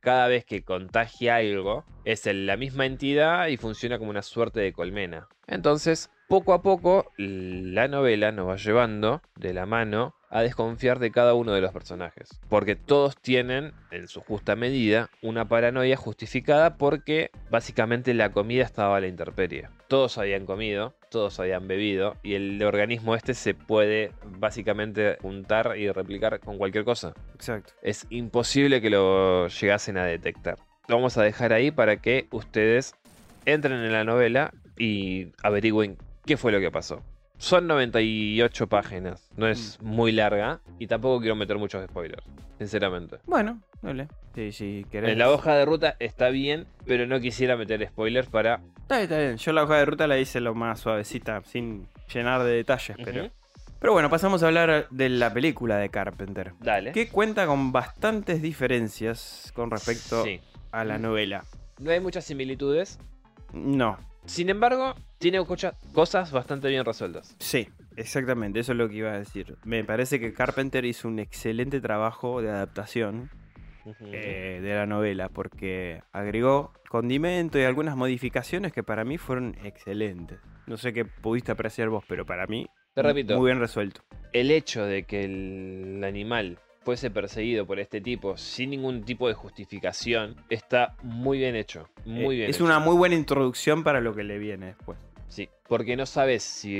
Cada 0.00 0.26
vez 0.26 0.46
que 0.46 0.64
contagia 0.64 1.36
algo, 1.36 1.84
es 2.06 2.26
en 2.26 2.46
la 2.46 2.56
misma 2.56 2.86
entidad 2.86 3.48
y 3.48 3.58
funciona 3.58 3.98
como 3.98 4.08
una 4.08 4.22
suerte 4.22 4.58
de 4.58 4.72
colmena. 4.72 5.28
Entonces, 5.46 6.10
poco 6.30 6.54
a 6.54 6.62
poco, 6.62 7.12
la 7.18 7.86
novela 7.86 8.32
nos 8.32 8.48
va 8.48 8.56
llevando 8.56 9.20
de 9.36 9.52
la 9.52 9.66
mano 9.66 10.14
a 10.30 10.42
desconfiar 10.42 10.98
de 10.98 11.10
cada 11.10 11.34
uno 11.34 11.52
de 11.52 11.60
los 11.60 11.72
personajes. 11.72 12.40
Porque 12.48 12.76
todos 12.76 13.16
tienen, 13.16 13.72
en 13.90 14.08
su 14.08 14.20
justa 14.20 14.56
medida, 14.56 15.10
una 15.22 15.48
paranoia 15.48 15.96
justificada 15.96 16.76
porque 16.76 17.30
básicamente 17.50 18.14
la 18.14 18.30
comida 18.30 18.64
estaba 18.64 18.96
a 18.96 19.00
la 19.00 19.08
intemperie. 19.08 19.68
Todos 19.88 20.18
habían 20.18 20.46
comido, 20.46 20.94
todos 21.10 21.40
habían 21.40 21.66
bebido 21.66 22.16
y 22.22 22.34
el 22.34 22.62
organismo 22.62 23.16
este 23.16 23.34
se 23.34 23.54
puede 23.54 24.12
básicamente 24.38 25.18
juntar 25.20 25.76
y 25.76 25.90
replicar 25.90 26.38
con 26.40 26.58
cualquier 26.58 26.84
cosa. 26.84 27.12
Exacto. 27.34 27.72
Es 27.82 28.06
imposible 28.10 28.80
que 28.80 28.90
lo 28.90 29.48
llegasen 29.48 29.98
a 29.98 30.04
detectar. 30.04 30.56
Lo 30.86 30.96
vamos 30.96 31.18
a 31.18 31.22
dejar 31.22 31.52
ahí 31.52 31.70
para 31.70 31.96
que 31.96 32.28
ustedes 32.30 32.94
entren 33.44 33.80
en 33.84 33.92
la 33.92 34.04
novela 34.04 34.52
y 34.78 35.32
averigüen 35.42 35.98
qué 36.24 36.36
fue 36.36 36.52
lo 36.52 36.60
que 36.60 36.70
pasó. 36.70 37.02
Son 37.40 37.66
98 37.66 38.66
páginas, 38.68 39.26
no 39.34 39.48
es 39.48 39.78
muy 39.80 40.12
larga 40.12 40.60
y 40.78 40.86
tampoco 40.86 41.20
quiero 41.20 41.36
meter 41.36 41.56
muchos 41.56 41.82
spoilers, 41.86 42.22
sinceramente. 42.58 43.16
Bueno, 43.24 43.62
dale. 43.80 44.08
Sí, 44.34 44.52
sí, 44.52 44.86
querés. 44.90 45.10
En 45.10 45.18
la 45.18 45.30
hoja 45.30 45.54
de 45.54 45.64
ruta 45.64 45.96
está 46.00 46.28
bien, 46.28 46.66
pero 46.84 47.06
no 47.06 47.18
quisiera 47.18 47.56
meter 47.56 47.86
spoilers 47.88 48.28
para... 48.28 48.60
Está 48.82 48.96
bien, 48.96 49.02
está 49.04 49.18
bien. 49.18 49.36
Yo 49.38 49.52
la 49.54 49.62
hoja 49.64 49.78
de 49.78 49.84
ruta 49.86 50.06
la 50.06 50.18
hice 50.18 50.40
lo 50.40 50.54
más 50.54 50.80
suavecita, 50.80 51.40
sin 51.46 51.86
llenar 52.12 52.42
de 52.44 52.50
detalles, 52.52 52.98
pero. 53.02 53.30
Pero 53.78 53.94
bueno, 53.94 54.10
pasamos 54.10 54.42
a 54.42 54.48
hablar 54.48 54.88
de 54.90 55.08
la 55.08 55.32
película 55.32 55.78
de 55.78 55.88
Carpenter. 55.88 56.52
Dale. 56.60 56.92
Que 56.92 57.08
cuenta 57.08 57.46
con 57.46 57.72
bastantes 57.72 58.42
diferencias 58.42 59.50
con 59.54 59.70
respecto 59.70 60.22
Sí. 60.24 60.42
a 60.72 60.84
la 60.84 60.98
novela. 60.98 61.44
No 61.78 61.90
hay 61.90 62.00
muchas 62.00 62.24
similitudes. 62.26 62.98
No, 63.54 63.96
Sin 64.26 64.48
embargo, 64.50 64.94
tiene 65.18 65.38
cosas 65.92 66.32
bastante 66.32 66.68
bien 66.68 66.84
resueltas. 66.84 67.34
Sí, 67.38 67.68
exactamente, 67.96 68.60
eso 68.60 68.72
es 68.72 68.78
lo 68.78 68.88
que 68.88 68.96
iba 68.96 69.10
a 69.12 69.18
decir. 69.18 69.56
Me 69.64 69.84
parece 69.84 70.20
que 70.20 70.32
Carpenter 70.32 70.84
hizo 70.84 71.08
un 71.08 71.18
excelente 71.18 71.80
trabajo 71.80 72.40
de 72.42 72.50
adaptación 72.50 73.30
eh, 74.00 74.60
de 74.62 74.74
la 74.74 74.86
novela, 74.86 75.28
porque 75.30 76.02
agregó 76.12 76.72
condimento 76.88 77.58
y 77.58 77.62
algunas 77.64 77.96
modificaciones 77.96 78.72
que 78.72 78.82
para 78.82 79.04
mí 79.04 79.18
fueron 79.18 79.56
excelentes. 79.64 80.38
No 80.66 80.76
sé 80.76 80.92
qué 80.92 81.04
pudiste 81.04 81.50
apreciar 81.52 81.88
vos, 81.88 82.04
pero 82.06 82.24
para 82.26 82.46
mí, 82.46 82.66
Te 82.94 83.02
repito, 83.02 83.36
muy 83.36 83.46
bien 83.50 83.58
resuelto. 83.58 84.02
el 84.32 84.50
hecho 84.50 84.84
de 84.84 85.04
que 85.04 85.24
el 85.24 86.04
animal 86.04 86.58
fuese 86.90 87.08
perseguido 87.08 87.66
por 87.66 87.78
este 87.78 88.00
tipo 88.00 88.36
sin 88.36 88.70
ningún 88.70 89.04
tipo 89.04 89.28
de 89.28 89.34
justificación 89.34 90.34
está 90.48 90.96
muy 91.04 91.38
bien 91.38 91.54
hecho. 91.54 91.88
Muy 92.04 92.34
Eh, 92.34 92.38
bien 92.38 92.50
es 92.50 92.56
hecho. 92.56 92.64
una 92.64 92.80
muy 92.80 92.96
buena 92.96 93.14
introducción 93.14 93.84
para 93.84 94.00
lo 94.00 94.12
que 94.12 94.24
le 94.24 94.38
viene 94.38 94.66
después. 94.66 94.98
Sí, 95.28 95.48
porque 95.68 95.94
no 95.96 96.04
sabes 96.04 96.42
si 96.42 96.74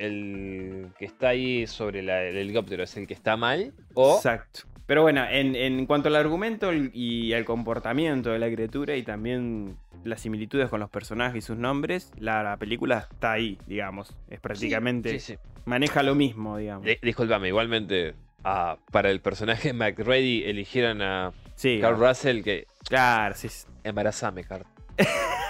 el 0.00 0.88
que 0.98 1.04
está 1.04 1.28
ahí 1.28 1.68
sobre 1.68 2.02
la- 2.02 2.24
el 2.24 2.36
helicóptero 2.36 2.82
es 2.82 2.96
el 2.96 3.06
que 3.06 3.14
está 3.14 3.36
mal 3.36 3.72
o... 3.94 4.16
Exacto. 4.16 4.62
Pero 4.86 5.02
bueno, 5.02 5.24
en, 5.30 5.54
en 5.54 5.86
cuanto 5.86 6.08
al 6.08 6.16
argumento 6.16 6.72
y 6.72 7.32
al 7.34 7.44
comportamiento 7.44 8.30
de 8.30 8.40
la 8.40 8.50
criatura 8.50 8.96
y 8.96 9.02
también 9.04 9.76
las 10.02 10.20
similitudes 10.22 10.68
con 10.68 10.80
los 10.80 10.90
personajes 10.90 11.44
y 11.44 11.46
sus 11.46 11.58
nombres, 11.58 12.10
la, 12.18 12.42
la 12.42 12.56
película 12.56 13.06
está 13.12 13.32
ahí, 13.32 13.56
digamos. 13.68 14.16
Es 14.30 14.40
prácticamente. 14.40 15.10
Sí, 15.20 15.34
sí. 15.34 15.38
Maneja 15.66 16.02
lo 16.02 16.14
mismo, 16.16 16.56
digamos. 16.56 16.84
Di- 16.86 16.96
discúlpame, 17.02 17.48
igualmente 17.48 18.14
para 18.42 19.10
el 19.10 19.20
personaje 19.20 19.72
McReady 19.74 20.44
eligieron 20.44 21.02
a 21.02 21.32
Sí, 21.54 21.78
Carl 21.80 21.98
Russell 21.98 22.42
que... 22.42 22.66
claro, 22.88 23.34
sí. 23.34 23.48
Embarazame, 23.84 24.44
Carl. 24.44 24.64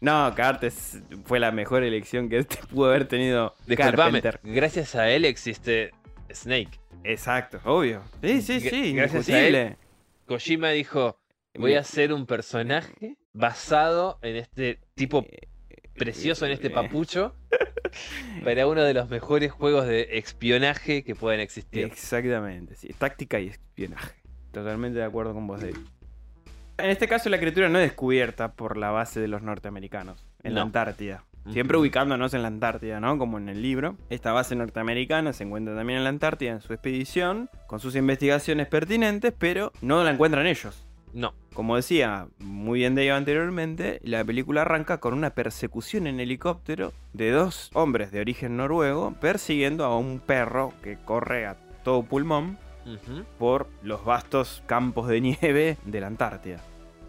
No, 0.00 0.32
Cartes 0.34 1.02
fue 1.26 1.38
la 1.38 1.52
mejor 1.52 1.82
elección 1.84 2.30
que 2.30 2.38
este 2.38 2.56
pudo 2.68 2.88
haber 2.88 3.06
tenido 3.06 3.54
Disculpame, 3.66 4.22
Carpenter. 4.22 4.40
gracias 4.42 4.94
a 4.94 5.10
él 5.10 5.26
existe 5.26 5.90
Snake. 6.32 6.80
Exacto, 7.04 7.60
obvio. 7.64 8.02
Sí, 8.22 8.40
sí, 8.40 8.60
sí, 8.60 8.94
gracias 8.94 9.28
a 9.28 9.32
indiscutible. 9.32 9.76
Kojima 10.26 10.70
dijo, 10.70 11.18
voy 11.54 11.74
a 11.74 11.80
hacer 11.80 12.14
un 12.14 12.24
personaje 12.24 13.16
basado 13.34 14.18
en 14.22 14.36
este 14.36 14.80
tipo 14.94 15.26
precioso, 15.94 16.46
en 16.46 16.52
este 16.52 16.68
Eh, 16.68 16.70
papucho, 16.70 17.34
para 18.44 18.66
uno 18.66 18.82
de 18.82 18.94
los 18.94 19.08
mejores 19.08 19.52
juegos 19.52 19.86
de 19.86 20.08
espionaje 20.18 21.04
que 21.04 21.14
pueden 21.14 21.40
existir. 21.40 21.84
Exactamente, 21.84 22.76
sí. 22.76 22.94
Táctica 22.96 23.40
y 23.40 23.48
espionaje. 23.48 24.16
Totalmente 24.52 24.98
de 24.98 25.04
acuerdo 25.04 25.34
con 25.34 25.46
vos, 25.46 25.60
David. 25.60 25.76
En 26.78 26.90
este 26.90 27.08
caso, 27.08 27.28
la 27.28 27.38
criatura 27.38 27.68
no 27.68 27.78
es 27.78 27.84
descubierta 27.84 28.52
por 28.52 28.76
la 28.76 28.90
base 28.90 29.20
de 29.20 29.28
los 29.28 29.42
norteamericanos, 29.42 30.26
en 30.42 30.54
la. 30.54 30.62
Antártida. 30.62 31.24
Siempre 31.52 31.78
ubicándonos 31.78 32.34
en 32.34 32.42
la 32.42 32.48
Antártida, 32.48 33.00
¿no? 33.00 33.16
Como 33.18 33.38
en 33.38 33.48
el 33.48 33.62
libro. 33.62 33.96
Esta 34.10 34.32
base 34.32 34.54
norteamericana 34.54 35.32
se 35.32 35.44
encuentra 35.44 35.74
también 35.74 35.98
en 35.98 36.04
la 36.04 36.10
Antártida 36.10 36.52
en 36.52 36.60
su 36.60 36.72
expedición, 36.72 37.48
con 37.66 37.80
sus 37.80 37.96
investigaciones 37.96 38.66
pertinentes, 38.68 39.32
pero 39.36 39.72
no 39.80 40.04
la 40.04 40.10
encuentran 40.10 40.46
ellos. 40.46 40.86
No, 41.12 41.34
Como 41.54 41.76
decía 41.76 42.28
muy 42.38 42.80
bien 42.80 42.94
Dave 42.94 43.10
anteriormente, 43.10 44.00
la 44.04 44.24
película 44.24 44.62
arranca 44.62 45.00
con 45.00 45.14
una 45.14 45.30
persecución 45.30 46.06
en 46.06 46.20
helicóptero 46.20 46.92
de 47.12 47.30
dos 47.30 47.70
hombres 47.74 48.12
de 48.12 48.20
origen 48.20 48.56
noruego 48.56 49.14
persiguiendo 49.20 49.84
a 49.84 49.96
un 49.98 50.20
perro 50.20 50.72
que 50.82 50.96
corre 50.96 51.46
a 51.46 51.56
todo 51.82 52.02
pulmón 52.04 52.58
por 53.38 53.68
los 53.82 54.04
vastos 54.04 54.62
campos 54.66 55.08
de 55.08 55.20
nieve 55.20 55.76
de 55.84 56.00
la 56.00 56.06
Antártida. 56.06 56.60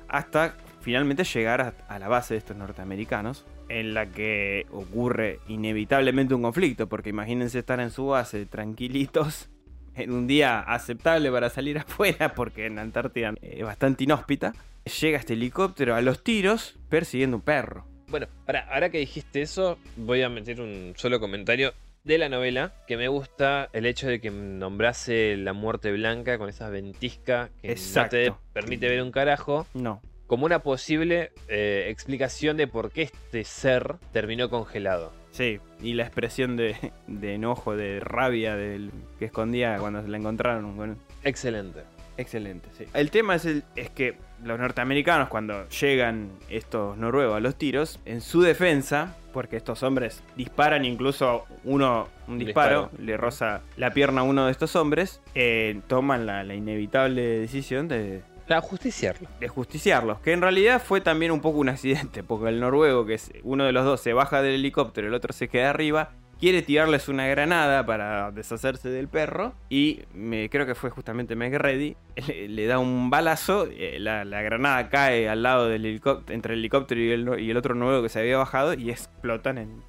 Hasta 0.08 0.56
finalmente 0.82 1.24
llegar 1.24 1.62
a, 1.62 1.74
a 1.88 2.00
la 2.00 2.08
base 2.08 2.34
de 2.34 2.40
estos 2.40 2.58
norteamericanos, 2.58 3.46
en 3.70 3.94
la 3.94 4.08
que 4.08 4.66
ocurre 4.72 5.40
inevitablemente 5.48 6.34
un 6.34 6.42
conflicto, 6.42 6.90
porque 6.90 7.10
imagínense 7.10 7.60
estar 7.60 7.80
en 7.80 7.90
su 7.90 8.08
base 8.08 8.46
tranquilitos, 8.46 9.50
en 9.96 10.12
un 10.12 10.28
día 10.28 10.60
aceptable 10.60 11.32
para 11.32 11.50
salir 11.50 11.78
afuera, 11.80 12.34
porque 12.34 12.66
en 12.66 12.76
la 12.76 12.82
Antártida 12.82 13.34
es 13.42 13.64
bastante 13.64 14.04
inhóspita. 14.04 14.54
Llega 15.00 15.20
este 15.20 15.34
helicóptero 15.34 15.96
a 15.96 16.02
los 16.02 16.24
tiros 16.24 16.80
persiguiendo 16.90 17.38
un 17.38 17.44
perro. 17.44 17.86
Bueno, 18.08 18.28
para, 18.46 18.62
ahora 18.74 18.90
que 18.90 18.98
dijiste 18.98 19.42
eso, 19.42 19.78
voy 19.96 20.22
a 20.22 20.30
meter 20.30 20.60
un 20.60 20.94
solo 20.98 21.20
comentario 21.20 21.74
de 22.04 22.18
la 22.18 22.30
novela, 22.30 22.74
que 22.88 22.98
me 22.98 23.08
gusta 23.08 23.70
el 23.74 23.86
hecho 23.86 24.08
de 24.08 24.20
que 24.20 24.32
nombrase 24.32 25.38
la 25.38 25.54
muerte 25.54 25.92
blanca 25.92 26.38
con 26.40 26.50
esa 26.50 26.70
ventisca 26.70 27.52
que 27.62 27.72
Exacto. 27.72 28.18
no 28.18 28.24
te 28.24 28.34
permite 28.54 28.90
ver 28.90 29.04
un 29.04 29.12
carajo, 29.12 29.68
No, 29.76 30.02
como 30.26 30.46
una 30.46 30.60
posible 30.64 31.32
eh, 31.48 31.88
explicación 31.90 32.58
de 32.58 32.66
por 32.68 32.92
qué 32.92 33.04
este 33.04 33.44
ser 33.44 33.98
terminó 34.12 34.50
congelado. 34.50 35.14
Sí, 35.32 35.60
y 35.82 35.94
la 35.94 36.04
expresión 36.04 36.56
de, 36.58 36.76
de 37.08 37.36
enojo, 37.36 37.76
de 37.76 38.00
rabia 38.00 38.56
del, 38.56 38.92
que 39.20 39.26
escondía 39.26 39.78
cuando 39.78 40.02
se 40.02 40.08
la 40.08 40.18
encontraron. 40.18 40.76
Bueno, 40.76 40.96
Excelente. 41.24 41.82
Excelente, 42.18 42.68
sí. 42.78 42.86
El 42.94 43.10
tema 43.10 43.36
es, 43.36 43.46
el, 43.46 43.64
es 43.76 43.90
que 43.90 44.16
los 44.44 44.60
norteamericanos, 44.60 45.30
cuando 45.30 45.68
llegan 45.70 46.30
estos 46.50 46.98
noruegos 46.98 47.38
a 47.38 47.40
los 47.40 47.56
tiros, 47.56 48.00
en 48.06 48.22
su 48.22 48.42
defensa, 48.42 49.16
porque 49.34 49.56
estos 49.56 49.82
hombres 49.82 50.22
disparan, 50.36 50.84
incluso 50.84 51.46
uno, 51.64 52.10
un 52.28 52.38
disparo, 52.38 52.84
Disparo. 52.84 53.04
le 53.04 53.18
roza 53.18 53.62
la 53.78 53.92
pierna 53.92 54.22
a 54.22 54.24
uno 54.24 54.46
de 54.46 54.52
estos 54.52 54.76
hombres, 54.76 55.22
eh, 55.36 55.80
toman 55.88 56.26
la, 56.26 56.44
la 56.44 56.54
inevitable 56.54 57.22
decisión 57.22 57.88
de, 57.88 58.22
Para 58.52 58.62
justiciarlo. 58.62 59.30
de 59.40 59.48
justiciarlos, 59.48 60.20
que 60.20 60.34
en 60.34 60.42
realidad 60.42 60.82
fue 60.84 61.00
también 61.00 61.32
un 61.32 61.40
poco 61.40 61.60
un 61.60 61.70
accidente, 61.70 62.22
porque 62.24 62.50
el 62.50 62.60
noruego, 62.60 63.06
que 63.06 63.14
es 63.14 63.32
uno 63.44 63.64
de 63.64 63.72
los 63.72 63.86
dos, 63.86 64.02
se 64.02 64.14
baja 64.14 64.42
del 64.42 64.56
helicóptero, 64.56 65.08
el 65.08 65.14
otro 65.14 65.32
se 65.32 65.48
queda 65.48 65.70
arriba, 65.70 66.10
quiere 66.38 66.62
tirarles 66.62 67.08
una 67.08 67.28
granada 67.28 67.86
para 67.86 68.32
deshacerse 68.32 68.90
del 68.90 69.08
perro, 69.08 69.54
y 69.70 70.02
me, 70.14 70.50
creo 70.50 70.66
que 70.66 70.76
fue 70.76 70.90
justamente 70.90 71.36
Meg 71.36 71.54
Ready, 71.54 71.96
le, 72.28 72.50
le 72.50 72.66
da 72.66 72.78
un 72.78 73.10
balazo, 73.10 73.68
eh, 73.72 74.00
la, 74.00 74.26
la 74.26 74.42
granada 74.42 74.90
cae 74.90 75.30
al 75.30 75.44
lado 75.44 75.70
del 75.70 75.86
helicóptero, 75.86 76.36
entre 76.36 76.56
el 76.56 76.60
helicóptero 76.60 77.00
y 77.00 77.12
el, 77.12 77.40
y 77.40 77.52
el 77.52 77.56
otro 77.56 77.74
noruego 77.74 78.04
que 78.04 78.10
se 78.10 78.20
había 78.20 78.38
bajado, 78.38 78.74
y 78.74 78.90
explotan 78.90 79.60
en 79.60 79.82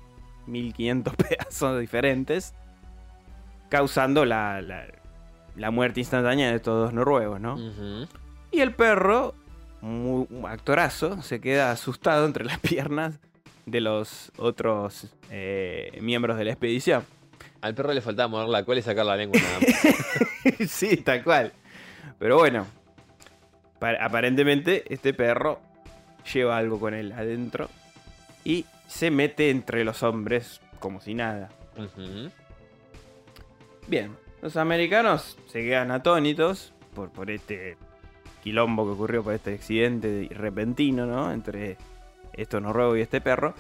1500 0.47 1.17
pedazos 1.17 1.81
diferentes, 1.81 2.55
causando 3.71 4.25
la, 4.25 4.61
la, 4.61 4.87
la 5.57 5.71
muerte 5.73 5.99
instantánea 5.99 6.51
de 6.51 6.57
estos 6.57 6.81
dos 6.81 6.93
noruegos, 6.93 7.41
¿no? 7.41 7.57
Y 8.53 8.61
el 8.61 8.75
perro, 8.75 9.35
muy, 9.81 10.27
un 10.31 10.47
actorazo, 10.47 11.23
se 11.23 11.41
queda 11.41 11.73
asustado 11.73 12.27
entre 12.27 12.45
las 12.45 12.59
piernas 12.61 13.19
de 13.67 13.81
los 13.81 14.31
otros 14.37 15.09
eh, 15.31 15.99
miembros 16.03 16.37
de 16.37 16.45
la 16.45 16.51
expedición. 16.53 17.05
Al 17.61 17.75
perro 17.75 17.93
le 17.93 18.01
faltaba 18.01 18.29
mover 18.29 18.49
la 18.49 18.65
cola 18.65 18.81
y 18.81 18.83
sacar 18.83 19.07
la 19.07 19.17
lengua 19.17 19.41
nada 19.41 19.59
más. 19.61 20.71
sí, 20.71 20.97
tal 20.99 21.23
cual. 21.23 21.53
Pero 22.19 22.37
bueno, 22.39 22.67
pa- 23.79 23.97
aparentemente 24.05 24.85
este 24.93 25.15
perro 25.15 25.61
lleva 26.33 26.57
algo 26.59 26.79
con 26.81 26.93
él 26.95 27.13
adentro 27.13 27.69
y 28.45 28.67
se 28.89 29.11
mete 29.13 29.51
entre 29.51 29.85
los 29.85 30.03
hombres 30.03 30.61
como 30.81 31.01
si 31.01 31.15
nada. 31.15 31.51
Bien, 33.87 34.17
los 34.43 34.57
americanos 34.57 35.37
se 35.49 35.63
quedan 35.63 35.91
atónitos 35.93 36.73
por, 36.95 37.11
por 37.11 37.31
este 37.31 37.77
quilombo 38.43 38.85
que 38.85 38.93
ocurrió, 38.93 39.23
por 39.23 39.35
este 39.35 39.55
accidente 39.55 40.29
repentino, 40.35 41.07
¿no? 41.07 41.33
Entre 41.33 41.77
estos 42.33 42.61
noruegos 42.63 42.99
y 42.99 43.03
este 43.03 43.21
perro. 43.21 43.55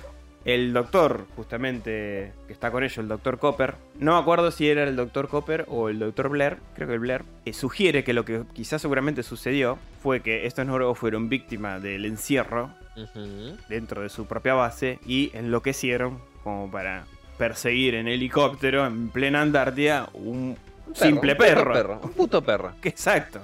El 0.45 0.73
doctor, 0.73 1.27
justamente, 1.37 2.33
que 2.49 2.53
está 2.53 2.73
con 2.73 2.83
ellos, 2.83 2.99
el 2.99 3.07
doctor 3.07 3.39
Copper, 3.39 3.77
no 4.01 4.15
me 4.15 4.21
acuerdo 4.21 4.51
si 4.51 4.69
era 4.69 4.83
el 4.83 4.97
doctor 4.97 5.29
Copper 5.29 5.67
o 5.69 5.89
el 5.89 6.01
doctor 6.01 6.29
Blair, 6.31 6.57
creo 6.75 6.89
que 6.89 6.95
el 6.95 7.01
Blair, 7.01 7.23
eh, 7.45 7.53
sugiere 7.53 8.03
que 8.03 8.13
lo 8.13 8.25
que 8.25 8.43
quizás 8.53 8.83
seguramente 8.83 9.23
sucedió 9.23 9.79
fue 10.03 10.21
que 10.21 10.47
estos 10.47 10.67
noruegos 10.67 10.99
fueron 10.99 11.29
víctimas 11.29 11.81
del 11.81 12.05
encierro 12.07 12.71
dentro 13.69 14.03
de 14.03 14.09
su 14.09 14.27
propia 14.27 14.55
base 14.55 14.99
y 15.07 15.31
enloquecieron 15.33 16.19
como 16.43 16.69
para 16.71 17.05
perseguir 17.39 17.95
en 17.95 18.09
helicóptero 18.09 18.85
en 18.85 19.11
plena 19.11 19.43
Antártida 19.43 20.09
un 20.13 20.57
Un 20.89 20.95
simple 20.97 21.33
un 21.33 21.39
puto 21.39 21.45
perro. 21.55 21.73
perro. 21.73 22.01
Un 22.03 22.13
puto 22.13 22.43
perro. 22.43 22.73
Exacto. 22.83 23.41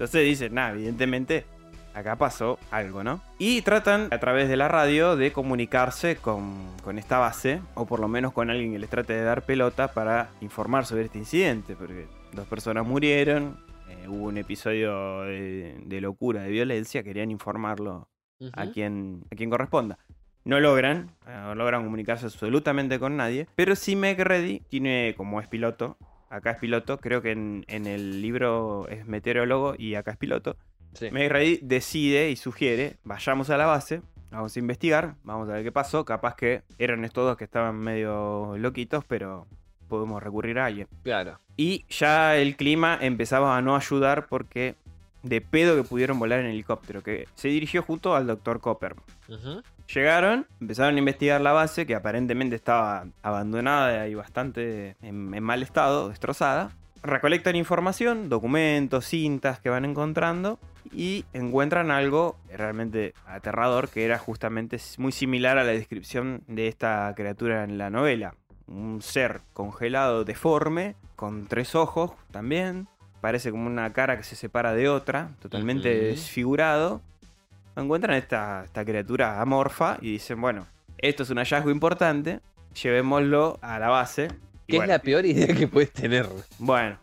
Entonces 0.00 0.24
dicen, 0.24 0.54
nada, 0.54 0.72
evidentemente 0.72 1.44
acá 1.92 2.16
pasó 2.16 2.58
algo, 2.70 3.04
¿no? 3.04 3.20
Y 3.38 3.60
tratan 3.60 4.08
a 4.10 4.18
través 4.18 4.48
de 4.48 4.56
la 4.56 4.66
radio 4.66 5.14
de 5.14 5.30
comunicarse 5.30 6.16
con, 6.16 6.74
con 6.82 6.98
esta 6.98 7.18
base, 7.18 7.60
o 7.74 7.84
por 7.84 8.00
lo 8.00 8.08
menos 8.08 8.32
con 8.32 8.48
alguien 8.48 8.72
que 8.72 8.78
les 8.78 8.88
trate 8.88 9.12
de 9.12 9.24
dar 9.24 9.42
pelota 9.42 9.92
para 9.92 10.30
informar 10.40 10.86
sobre 10.86 11.04
este 11.04 11.18
incidente, 11.18 11.76
porque 11.76 12.06
dos 12.32 12.48
personas 12.48 12.86
murieron, 12.86 13.62
eh, 13.90 14.08
hubo 14.08 14.28
un 14.28 14.38
episodio 14.38 15.20
de, 15.24 15.78
de 15.84 16.00
locura, 16.00 16.44
de 16.44 16.50
violencia, 16.50 17.02
querían 17.02 17.30
informarlo 17.30 18.08
a 18.54 18.68
quien, 18.68 19.24
a 19.30 19.36
quien 19.36 19.50
corresponda. 19.50 19.98
No 20.46 20.60
logran, 20.60 21.10
eh, 21.26 21.38
no 21.44 21.54
logran 21.54 21.84
comunicarse 21.84 22.24
absolutamente 22.24 22.98
con 22.98 23.18
nadie, 23.18 23.48
pero 23.54 23.76
sí 23.76 23.96
Meg 23.96 24.18
Reddy 24.18 24.60
tiene, 24.70 25.12
como 25.14 25.42
es 25.42 25.48
piloto, 25.48 25.98
acá 26.30 26.52
es 26.52 26.58
piloto, 26.58 26.96
creo 26.98 27.20
que 27.20 27.32
en, 27.32 27.64
en 27.68 27.86
el 27.86 28.22
libro 28.22 28.88
es 28.88 29.06
meteorólogo 29.06 29.74
y 29.76 29.94
acá 29.96 30.12
es 30.12 30.16
piloto, 30.16 30.56
Sí. 30.94 31.10
Meg 31.12 31.60
decide 31.62 32.30
y 32.30 32.36
sugiere, 32.36 32.96
vayamos 33.04 33.48
a 33.50 33.56
la 33.56 33.66
base, 33.66 34.02
vamos 34.30 34.56
a 34.56 34.58
investigar, 34.58 35.14
vamos 35.22 35.48
a 35.48 35.52
ver 35.52 35.62
qué 35.62 35.70
pasó, 35.70 36.04
capaz 36.04 36.34
que 36.34 36.62
eran 36.78 37.04
estos 37.04 37.24
dos 37.24 37.36
que 37.36 37.44
estaban 37.44 37.76
medio 37.76 38.56
loquitos, 38.58 39.04
pero 39.04 39.46
podemos 39.88 40.20
recurrir 40.22 40.58
a 40.58 40.66
alguien. 40.66 40.88
Claro. 41.04 41.38
Y 41.56 41.84
ya 41.88 42.36
el 42.36 42.56
clima 42.56 42.98
empezaba 43.00 43.56
a 43.56 43.62
no 43.62 43.76
ayudar 43.76 44.26
porque 44.26 44.74
de 45.22 45.40
pedo 45.40 45.76
que 45.76 45.84
pudieron 45.88 46.18
volar 46.18 46.40
en 46.40 46.46
helicóptero, 46.46 47.02
que 47.02 47.28
se 47.34 47.48
dirigió 47.48 47.82
junto 47.82 48.16
al 48.16 48.26
Dr. 48.26 48.60
Copper. 48.60 48.96
Ujú. 49.28 49.62
Llegaron, 49.94 50.46
empezaron 50.60 50.94
a 50.94 50.98
investigar 50.98 51.40
la 51.40 51.52
base, 51.52 51.86
que 51.86 51.94
aparentemente 51.94 52.54
estaba 52.54 53.06
abandonada 53.22 54.06
y 54.06 54.14
bastante 54.14 54.96
en, 55.02 55.34
en 55.34 55.42
mal 55.42 55.62
estado, 55.62 56.08
destrozada. 56.08 56.70
Recolectan 57.02 57.56
información, 57.56 58.28
documentos, 58.28 59.06
cintas 59.06 59.58
que 59.58 59.70
van 59.70 59.84
encontrando 59.84 60.58
y 60.92 61.24
encuentran 61.32 61.90
algo 61.90 62.36
realmente 62.54 63.14
aterrador 63.26 63.88
que 63.88 64.04
era 64.04 64.18
justamente 64.18 64.78
muy 64.98 65.12
similar 65.12 65.58
a 65.58 65.64
la 65.64 65.72
descripción 65.72 66.42
de 66.46 66.68
esta 66.68 67.12
criatura 67.16 67.64
en 67.64 67.78
la 67.78 67.90
novela. 67.90 68.34
Un 68.66 69.02
ser 69.02 69.40
congelado 69.52 70.24
deforme, 70.24 70.94
con 71.16 71.46
tres 71.46 71.74
ojos 71.74 72.12
también, 72.30 72.86
parece 73.20 73.50
como 73.50 73.66
una 73.66 73.92
cara 73.92 74.16
que 74.16 74.22
se 74.22 74.36
separa 74.36 74.74
de 74.74 74.88
otra, 74.88 75.30
totalmente 75.40 75.88
desfigurado. 75.88 77.02
Encuentran 77.76 78.16
esta, 78.16 78.64
esta 78.64 78.84
criatura 78.84 79.40
amorfa 79.40 79.98
y 80.00 80.12
dicen, 80.12 80.40
bueno, 80.40 80.66
esto 80.98 81.22
es 81.22 81.30
un 81.30 81.38
hallazgo 81.38 81.70
importante, 81.70 82.40
llevémoslo 82.80 83.58
a 83.62 83.78
la 83.78 83.88
base. 83.88 84.28
Y 84.66 84.72
¿Qué 84.72 84.76
bueno, 84.78 84.92
es 84.92 84.98
la 84.98 85.02
peor 85.02 85.24
idea 85.26 85.46
que 85.54 85.66
puedes 85.68 85.92
tener? 85.92 86.26
bueno, 86.58 86.98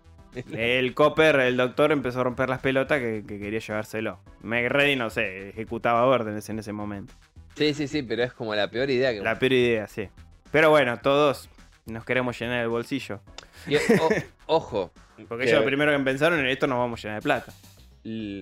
el 0.53 0.93
Copper, 0.93 1.37
el 1.39 1.57
doctor, 1.57 1.91
empezó 1.91 2.19
a 2.21 2.23
romper 2.25 2.49
las 2.49 2.59
pelotas 2.59 2.99
que, 2.99 3.23
que 3.27 3.39
quería 3.39 3.59
llevárselo. 3.59 4.19
Meg 4.41 4.69
Reddy, 4.69 4.95
no 4.95 5.09
sé, 5.09 5.49
ejecutaba 5.49 6.05
órdenes 6.05 6.47
en 6.49 6.59
ese 6.59 6.73
momento. 6.73 7.13
Sí, 7.55 7.73
sí, 7.73 7.87
sí, 7.87 8.03
pero 8.03 8.23
es 8.23 8.33
como 8.33 8.53
la 8.53 8.69
peor 8.69 8.89
idea 8.89 9.11
que. 9.13 9.21
La 9.21 9.39
peor 9.39 9.53
idea, 9.53 9.87
sí. 9.87 10.09
Pero 10.51 10.69
bueno, 10.69 10.97
todos 10.99 11.49
nos 11.87 12.05
queremos 12.05 12.39
llenar 12.39 12.61
el 12.61 12.67
bolsillo. 12.69 13.19
Y, 13.65 13.77
o- 13.77 13.79
ojo, 14.45 14.91
Porque 15.27 15.45
Que- 15.45 15.49
ellos 15.49 15.61
lo 15.61 15.65
primero 15.65 15.91
que 15.97 16.03
pensaron 16.03 16.39
en 16.39 16.45
esto 16.47 16.67
nos 16.67 16.77
vamos 16.77 16.99
a 16.99 17.03
llenar 17.07 17.21
de 17.21 17.23
plata. 17.23 17.53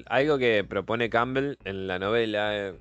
Algo 0.08 0.38
que 0.38 0.64
propone 0.64 1.10
Campbell 1.10 1.58
en 1.64 1.88
la 1.88 2.00
novela 2.00 2.58
eh, 2.58 2.74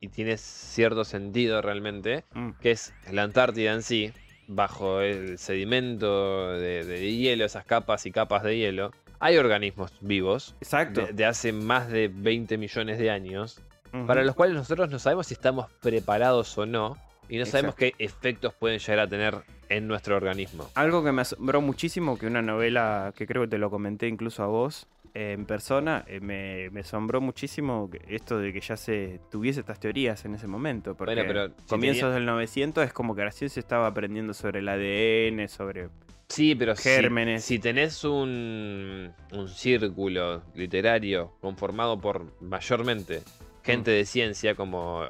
y 0.00 0.08
tiene 0.08 0.36
cierto 0.36 1.04
sentido 1.04 1.62
realmente, 1.62 2.24
Mm, 2.34 2.50
que 2.60 2.72
es 2.72 2.92
la 3.10 3.22
Antártida 3.22 3.72
en 3.72 3.82
sí, 3.82 4.12
bajo 4.48 5.00
el 5.00 5.38
sedimento 5.38 6.52
de, 6.52 6.84
de 6.84 7.16
hielo, 7.16 7.44
esas 7.44 7.64
capas 7.64 8.06
y 8.06 8.10
capas 8.12 8.42
de 8.42 8.58
hielo, 8.58 8.92
hay 9.20 9.36
organismos 9.36 9.92
vivos 10.00 10.56
Exacto. 10.60 11.06
de, 11.06 11.12
de 11.12 11.24
hace 11.24 11.52
más 11.52 11.88
de 11.88 12.08
20 12.12 12.58
millones 12.58 12.98
de 12.98 13.10
años, 13.10 13.60
para 14.06 14.24
los 14.24 14.34
cuales 14.34 14.56
nosotros 14.56 14.90
no 14.90 14.98
sabemos 14.98 15.26
si 15.26 15.34
estamos 15.34 15.70
preparados 15.82 16.56
o 16.56 16.64
no, 16.64 16.96
y 17.28 17.38
no 17.38 17.46
sabemos 17.46 17.74
qué 17.74 17.94
efectos 17.98 18.52
pueden 18.54 18.78
llegar 18.78 18.98
a 18.98 19.06
tener 19.06 19.36
en 19.76 19.86
nuestro 19.88 20.16
organismo. 20.16 20.68
Algo 20.74 21.02
que 21.04 21.12
me 21.12 21.22
asombró 21.22 21.60
muchísimo, 21.60 22.18
que 22.18 22.26
una 22.26 22.42
novela 22.42 23.12
que 23.16 23.26
creo 23.26 23.42
que 23.42 23.48
te 23.48 23.58
lo 23.58 23.70
comenté 23.70 24.06
incluso 24.08 24.42
a 24.42 24.46
vos 24.46 24.86
eh, 25.14 25.32
en 25.32 25.44
persona, 25.44 26.04
eh, 26.06 26.20
me, 26.20 26.70
me 26.70 26.80
asombró 26.80 27.20
muchísimo 27.20 27.90
esto 28.08 28.38
de 28.38 28.52
que 28.52 28.60
ya 28.60 28.76
se 28.76 29.20
tuviese 29.30 29.60
estas 29.60 29.78
teorías 29.78 30.24
en 30.24 30.34
ese 30.34 30.46
momento. 30.46 30.94
Porque 30.94 31.14
Bueno, 31.14 31.28
pero 31.28 31.48
si 31.48 31.66
comienzos 31.68 32.02
tenía- 32.02 32.14
del 32.14 32.26
900 32.26 32.84
es 32.86 32.92
como 32.92 33.14
que 33.14 33.24
recién 33.24 33.50
se 33.50 33.60
estaba 33.60 33.86
aprendiendo 33.88 34.32
sobre 34.34 34.60
el 34.60 34.68
ADN, 34.68 35.48
sobre... 35.48 35.88
Sí, 36.28 36.54
pero 36.54 36.74
Gérmenes. 36.74 37.44
Si, 37.44 37.58
tenés 37.58 38.04
un, 38.04 39.12
un 39.32 39.48
círculo 39.48 40.42
literario 40.54 41.32
conformado 41.42 42.00
por 42.00 42.24
mayormente 42.40 43.20
gente 43.62 43.90
de 43.90 44.06
ciencia 44.06 44.54
como 44.54 45.02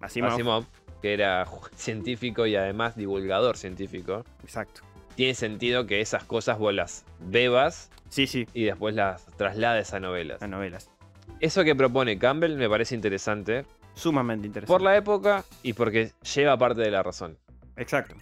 Asimov. 0.00 0.30
Asimov, 0.32 0.64
que 1.02 1.12
era 1.14 1.46
científico 1.76 2.46
y 2.46 2.56
además 2.56 2.96
divulgador 2.96 3.56
científico, 3.56 4.24
Exacto. 4.42 4.82
tiene 5.14 5.34
sentido 5.34 5.86
que 5.86 6.00
esas 6.00 6.24
cosas 6.24 6.58
vos 6.58 6.74
las 6.74 7.04
bebas 7.20 7.90
Sí, 8.08 8.26
sí, 8.26 8.48
y 8.54 8.64
después 8.64 8.94
las 8.96 9.24
traslades 9.36 9.94
a 9.94 10.00
novelas. 10.00 10.40
las 10.40 10.50
novelas. 10.50 10.90
Eso 11.38 11.62
que 11.62 11.76
propone 11.76 12.18
Campbell 12.18 12.56
me 12.56 12.68
parece 12.68 12.94
interesante 12.96 13.64
Sumamente 13.94 14.46
interesante. 14.48 14.72
por 14.72 14.82
la 14.82 14.96
época 14.96 15.44
y 15.62 15.72
porque 15.74 16.12
lleva 16.34 16.58
parte 16.58 16.80
de 16.80 16.90
la 16.90 17.02
razón. 17.02 17.38
Exacto. 17.76 18.16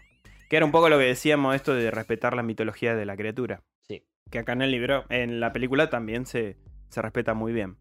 Que 0.50 0.56
era 0.56 0.66
un 0.66 0.72
poco 0.72 0.88
lo 0.88 0.98
que 0.98 1.04
decíamos 1.04 1.54
esto 1.54 1.74
de 1.74 1.90
respetar 1.90 2.34
la 2.34 2.42
mitología 2.42 2.94
de 2.94 3.06
la 3.06 3.16
criatura. 3.16 3.62
Sí. 3.88 4.02
Que 4.30 4.38
acá 4.40 4.52
en 4.52 4.62
el 4.62 4.70
libro, 4.70 5.04
en 5.08 5.40
la 5.40 5.52
película 5.52 5.88
también 5.90 6.26
se, 6.26 6.56
se 6.90 7.00
respeta 7.02 7.32
muy 7.34 7.52
bien. 7.52 7.76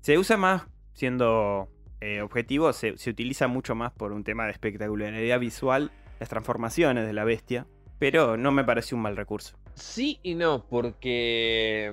Se 0.00 0.16
usa 0.18 0.36
más, 0.36 0.62
siendo 0.92 1.68
eh, 2.00 2.20
objetivo, 2.20 2.72
se, 2.72 2.96
se 2.98 3.10
utiliza 3.10 3.48
mucho 3.48 3.74
más 3.74 3.92
por 3.92 4.12
un 4.12 4.24
tema 4.24 4.44
de 4.44 4.52
espectacularidad 4.52 5.38
visual, 5.40 5.90
las 6.20 6.28
transformaciones 6.28 7.06
de 7.06 7.12
la 7.12 7.24
bestia. 7.24 7.66
Pero 7.98 8.36
no 8.36 8.52
me 8.52 8.62
pareció 8.62 8.96
un 8.96 9.02
mal 9.02 9.16
recurso. 9.16 9.56
Sí 9.74 10.20
y 10.22 10.34
no, 10.34 10.64
porque 10.68 11.92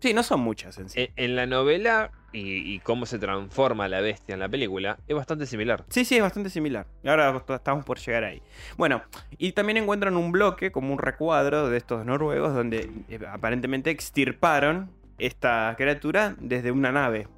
Sí, 0.00 0.14
no 0.14 0.22
son 0.22 0.40
muchas 0.40 0.78
en 0.78 0.88
sí. 0.88 1.00
En, 1.00 1.10
en 1.16 1.36
la 1.36 1.46
novela 1.46 2.10
y, 2.32 2.74
y 2.74 2.78
cómo 2.78 3.04
se 3.04 3.18
transforma 3.18 3.86
la 3.86 4.00
bestia 4.00 4.32
en 4.32 4.40
la 4.40 4.48
película 4.48 4.98
es 5.06 5.14
bastante 5.14 5.44
similar. 5.44 5.84
Sí, 5.88 6.04
sí, 6.04 6.16
es 6.16 6.22
bastante 6.22 6.48
similar. 6.48 6.86
Ahora 7.04 7.42
estamos 7.48 7.84
por 7.84 7.98
llegar 7.98 8.24
ahí. 8.24 8.40
Bueno, 8.78 9.02
y 9.36 9.52
también 9.52 9.76
encuentran 9.76 10.16
un 10.16 10.32
bloque, 10.32 10.72
como 10.72 10.92
un 10.92 10.98
recuadro 10.98 11.68
de 11.68 11.76
estos 11.76 12.06
noruegos, 12.06 12.54
donde 12.54 12.90
eh, 13.08 13.18
aparentemente 13.28 13.90
extirparon 13.90 14.90
esta 15.18 15.74
criatura 15.76 16.34
desde 16.40 16.70
una 16.70 16.92
nave. 16.92 17.28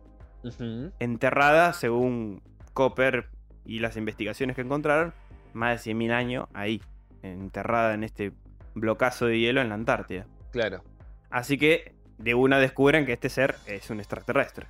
Enterrada, 0.98 1.72
según 1.72 2.42
Copper 2.74 3.28
y 3.64 3.78
las 3.78 3.96
investigaciones 3.96 4.56
que 4.56 4.62
encontraron, 4.62 5.12
más 5.52 5.84
de 5.84 5.92
100.000 5.92 6.12
años 6.12 6.46
ahí, 6.54 6.80
enterrada 7.22 7.94
en 7.94 8.04
este 8.04 8.32
blocazo 8.74 9.26
de 9.26 9.38
hielo 9.38 9.60
en 9.60 9.68
la 9.68 9.74
Antártida. 9.74 10.26
Claro. 10.50 10.82
Así 11.30 11.58
que 11.58 11.94
de 12.18 12.34
una 12.34 12.58
descubren 12.58 13.06
que 13.06 13.12
este 13.12 13.28
ser 13.28 13.54
es 13.66 13.90
un 13.90 13.98
extraterrestre. 14.00 14.66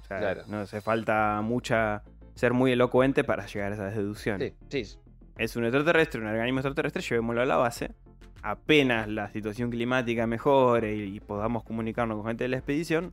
O 0.00 0.04
sea, 0.04 0.18
Claro. 0.18 0.42
no 0.48 0.58
hace 0.60 0.80
falta 0.80 1.40
mucha 1.42 2.02
ser 2.34 2.52
muy 2.52 2.72
elocuente 2.72 3.24
para 3.24 3.46
llegar 3.46 3.72
a 3.72 3.74
esas 3.74 3.94
deducciones. 3.96 4.54
Sí, 4.68 4.84
sí. 4.84 4.98
Es 5.36 5.56
un 5.56 5.64
extraterrestre, 5.64 6.20
un 6.20 6.26
organismo 6.26 6.60
extraterrestre, 6.60 7.02
llevémoslo 7.02 7.42
a 7.42 7.46
la 7.46 7.56
base. 7.56 7.92
Apenas 8.42 9.08
la 9.08 9.28
situación 9.30 9.70
climática 9.70 10.26
mejore 10.26 10.94
y, 10.94 11.16
y 11.16 11.20
podamos 11.20 11.64
comunicarnos 11.64 12.16
con 12.18 12.26
gente 12.26 12.44
de 12.44 12.48
la 12.48 12.56
expedición, 12.58 13.12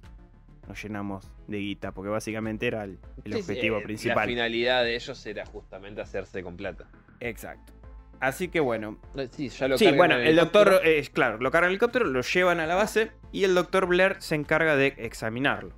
nos 0.67 0.81
llenamos 0.81 1.31
de 1.47 1.57
guita, 1.57 1.91
porque 1.91 2.09
básicamente 2.09 2.67
era 2.67 2.83
el, 2.83 2.99
el 3.23 3.33
Sí, 3.33 3.41
sí, 3.41 3.51
objetivo 3.51 3.77
eh, 3.77 3.79
La 3.81 3.85
principal. 3.85 4.27
finalidad 4.27 4.83
de 4.83 4.95
ellos 4.95 5.25
era 5.25 5.45
justamente 5.45 6.01
hacerse 6.01 6.41
con 6.43 6.57
plata. 6.57 6.87
Exacto. 7.19 7.73
Así 8.19 8.47
que 8.47 8.59
bueno, 8.59 8.97
Eh, 9.15 9.27
Sí, 9.31 9.49
ya 9.49 9.67
lo 9.67 9.77
Sí, 9.77 9.91
bueno, 9.91 10.17
en 10.19 10.25
el 10.27 10.35
doctor, 10.37 10.81
eh, 10.83 11.05
claro, 11.13 11.37
lo 11.39 11.51
cargan 11.51 11.67
en 11.67 11.71
el 11.71 11.73
helicóptero, 11.73 12.05
lo 12.05 12.21
llevan 12.21 12.59
a 12.59 12.65
la 12.65 12.75
base 12.75 13.11
y 13.31 13.43
el 13.43 13.53
doctor 13.53 13.87
Blair 13.87 14.15
se 14.19 14.35
encarga 14.35 14.75
de 14.75 14.93
examinarlo. 14.97 15.73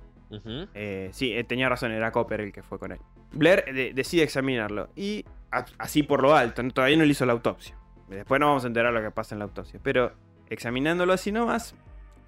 Eh, 0.74 1.08
sí, 1.12 1.34
tenía 1.48 1.68
razón, 1.68 1.90
era 1.92 2.12
Copper 2.12 2.40
el 2.42 2.52
que 2.52 2.62
fue 2.62 2.78
con 2.78 2.92
él. 2.92 2.98
Blair 3.32 3.64
de- 3.74 3.92
decide 3.94 4.22
examinarlo 4.22 4.88
y 4.94 5.24
a- 5.50 5.64
así 5.78 6.02
por 6.02 6.22
lo 6.22 6.34
alto, 6.36 6.62
¿no? 6.62 6.70
todavía 6.70 6.96
no 6.96 7.04
le 7.04 7.10
hizo 7.10 7.26
la 7.26 7.32
autopsia. 7.32 7.76
Después 8.08 8.38
nos 8.40 8.48
vamos 8.48 8.64
a 8.64 8.66
enterar 8.68 8.92
lo 8.92 9.02
que 9.02 9.10
pasa 9.10 9.34
en 9.34 9.40
la 9.40 9.46
autopsia. 9.46 9.80
Pero 9.82 10.12
examinándolo 10.48 11.12
así 11.12 11.32
nomás, 11.32 11.74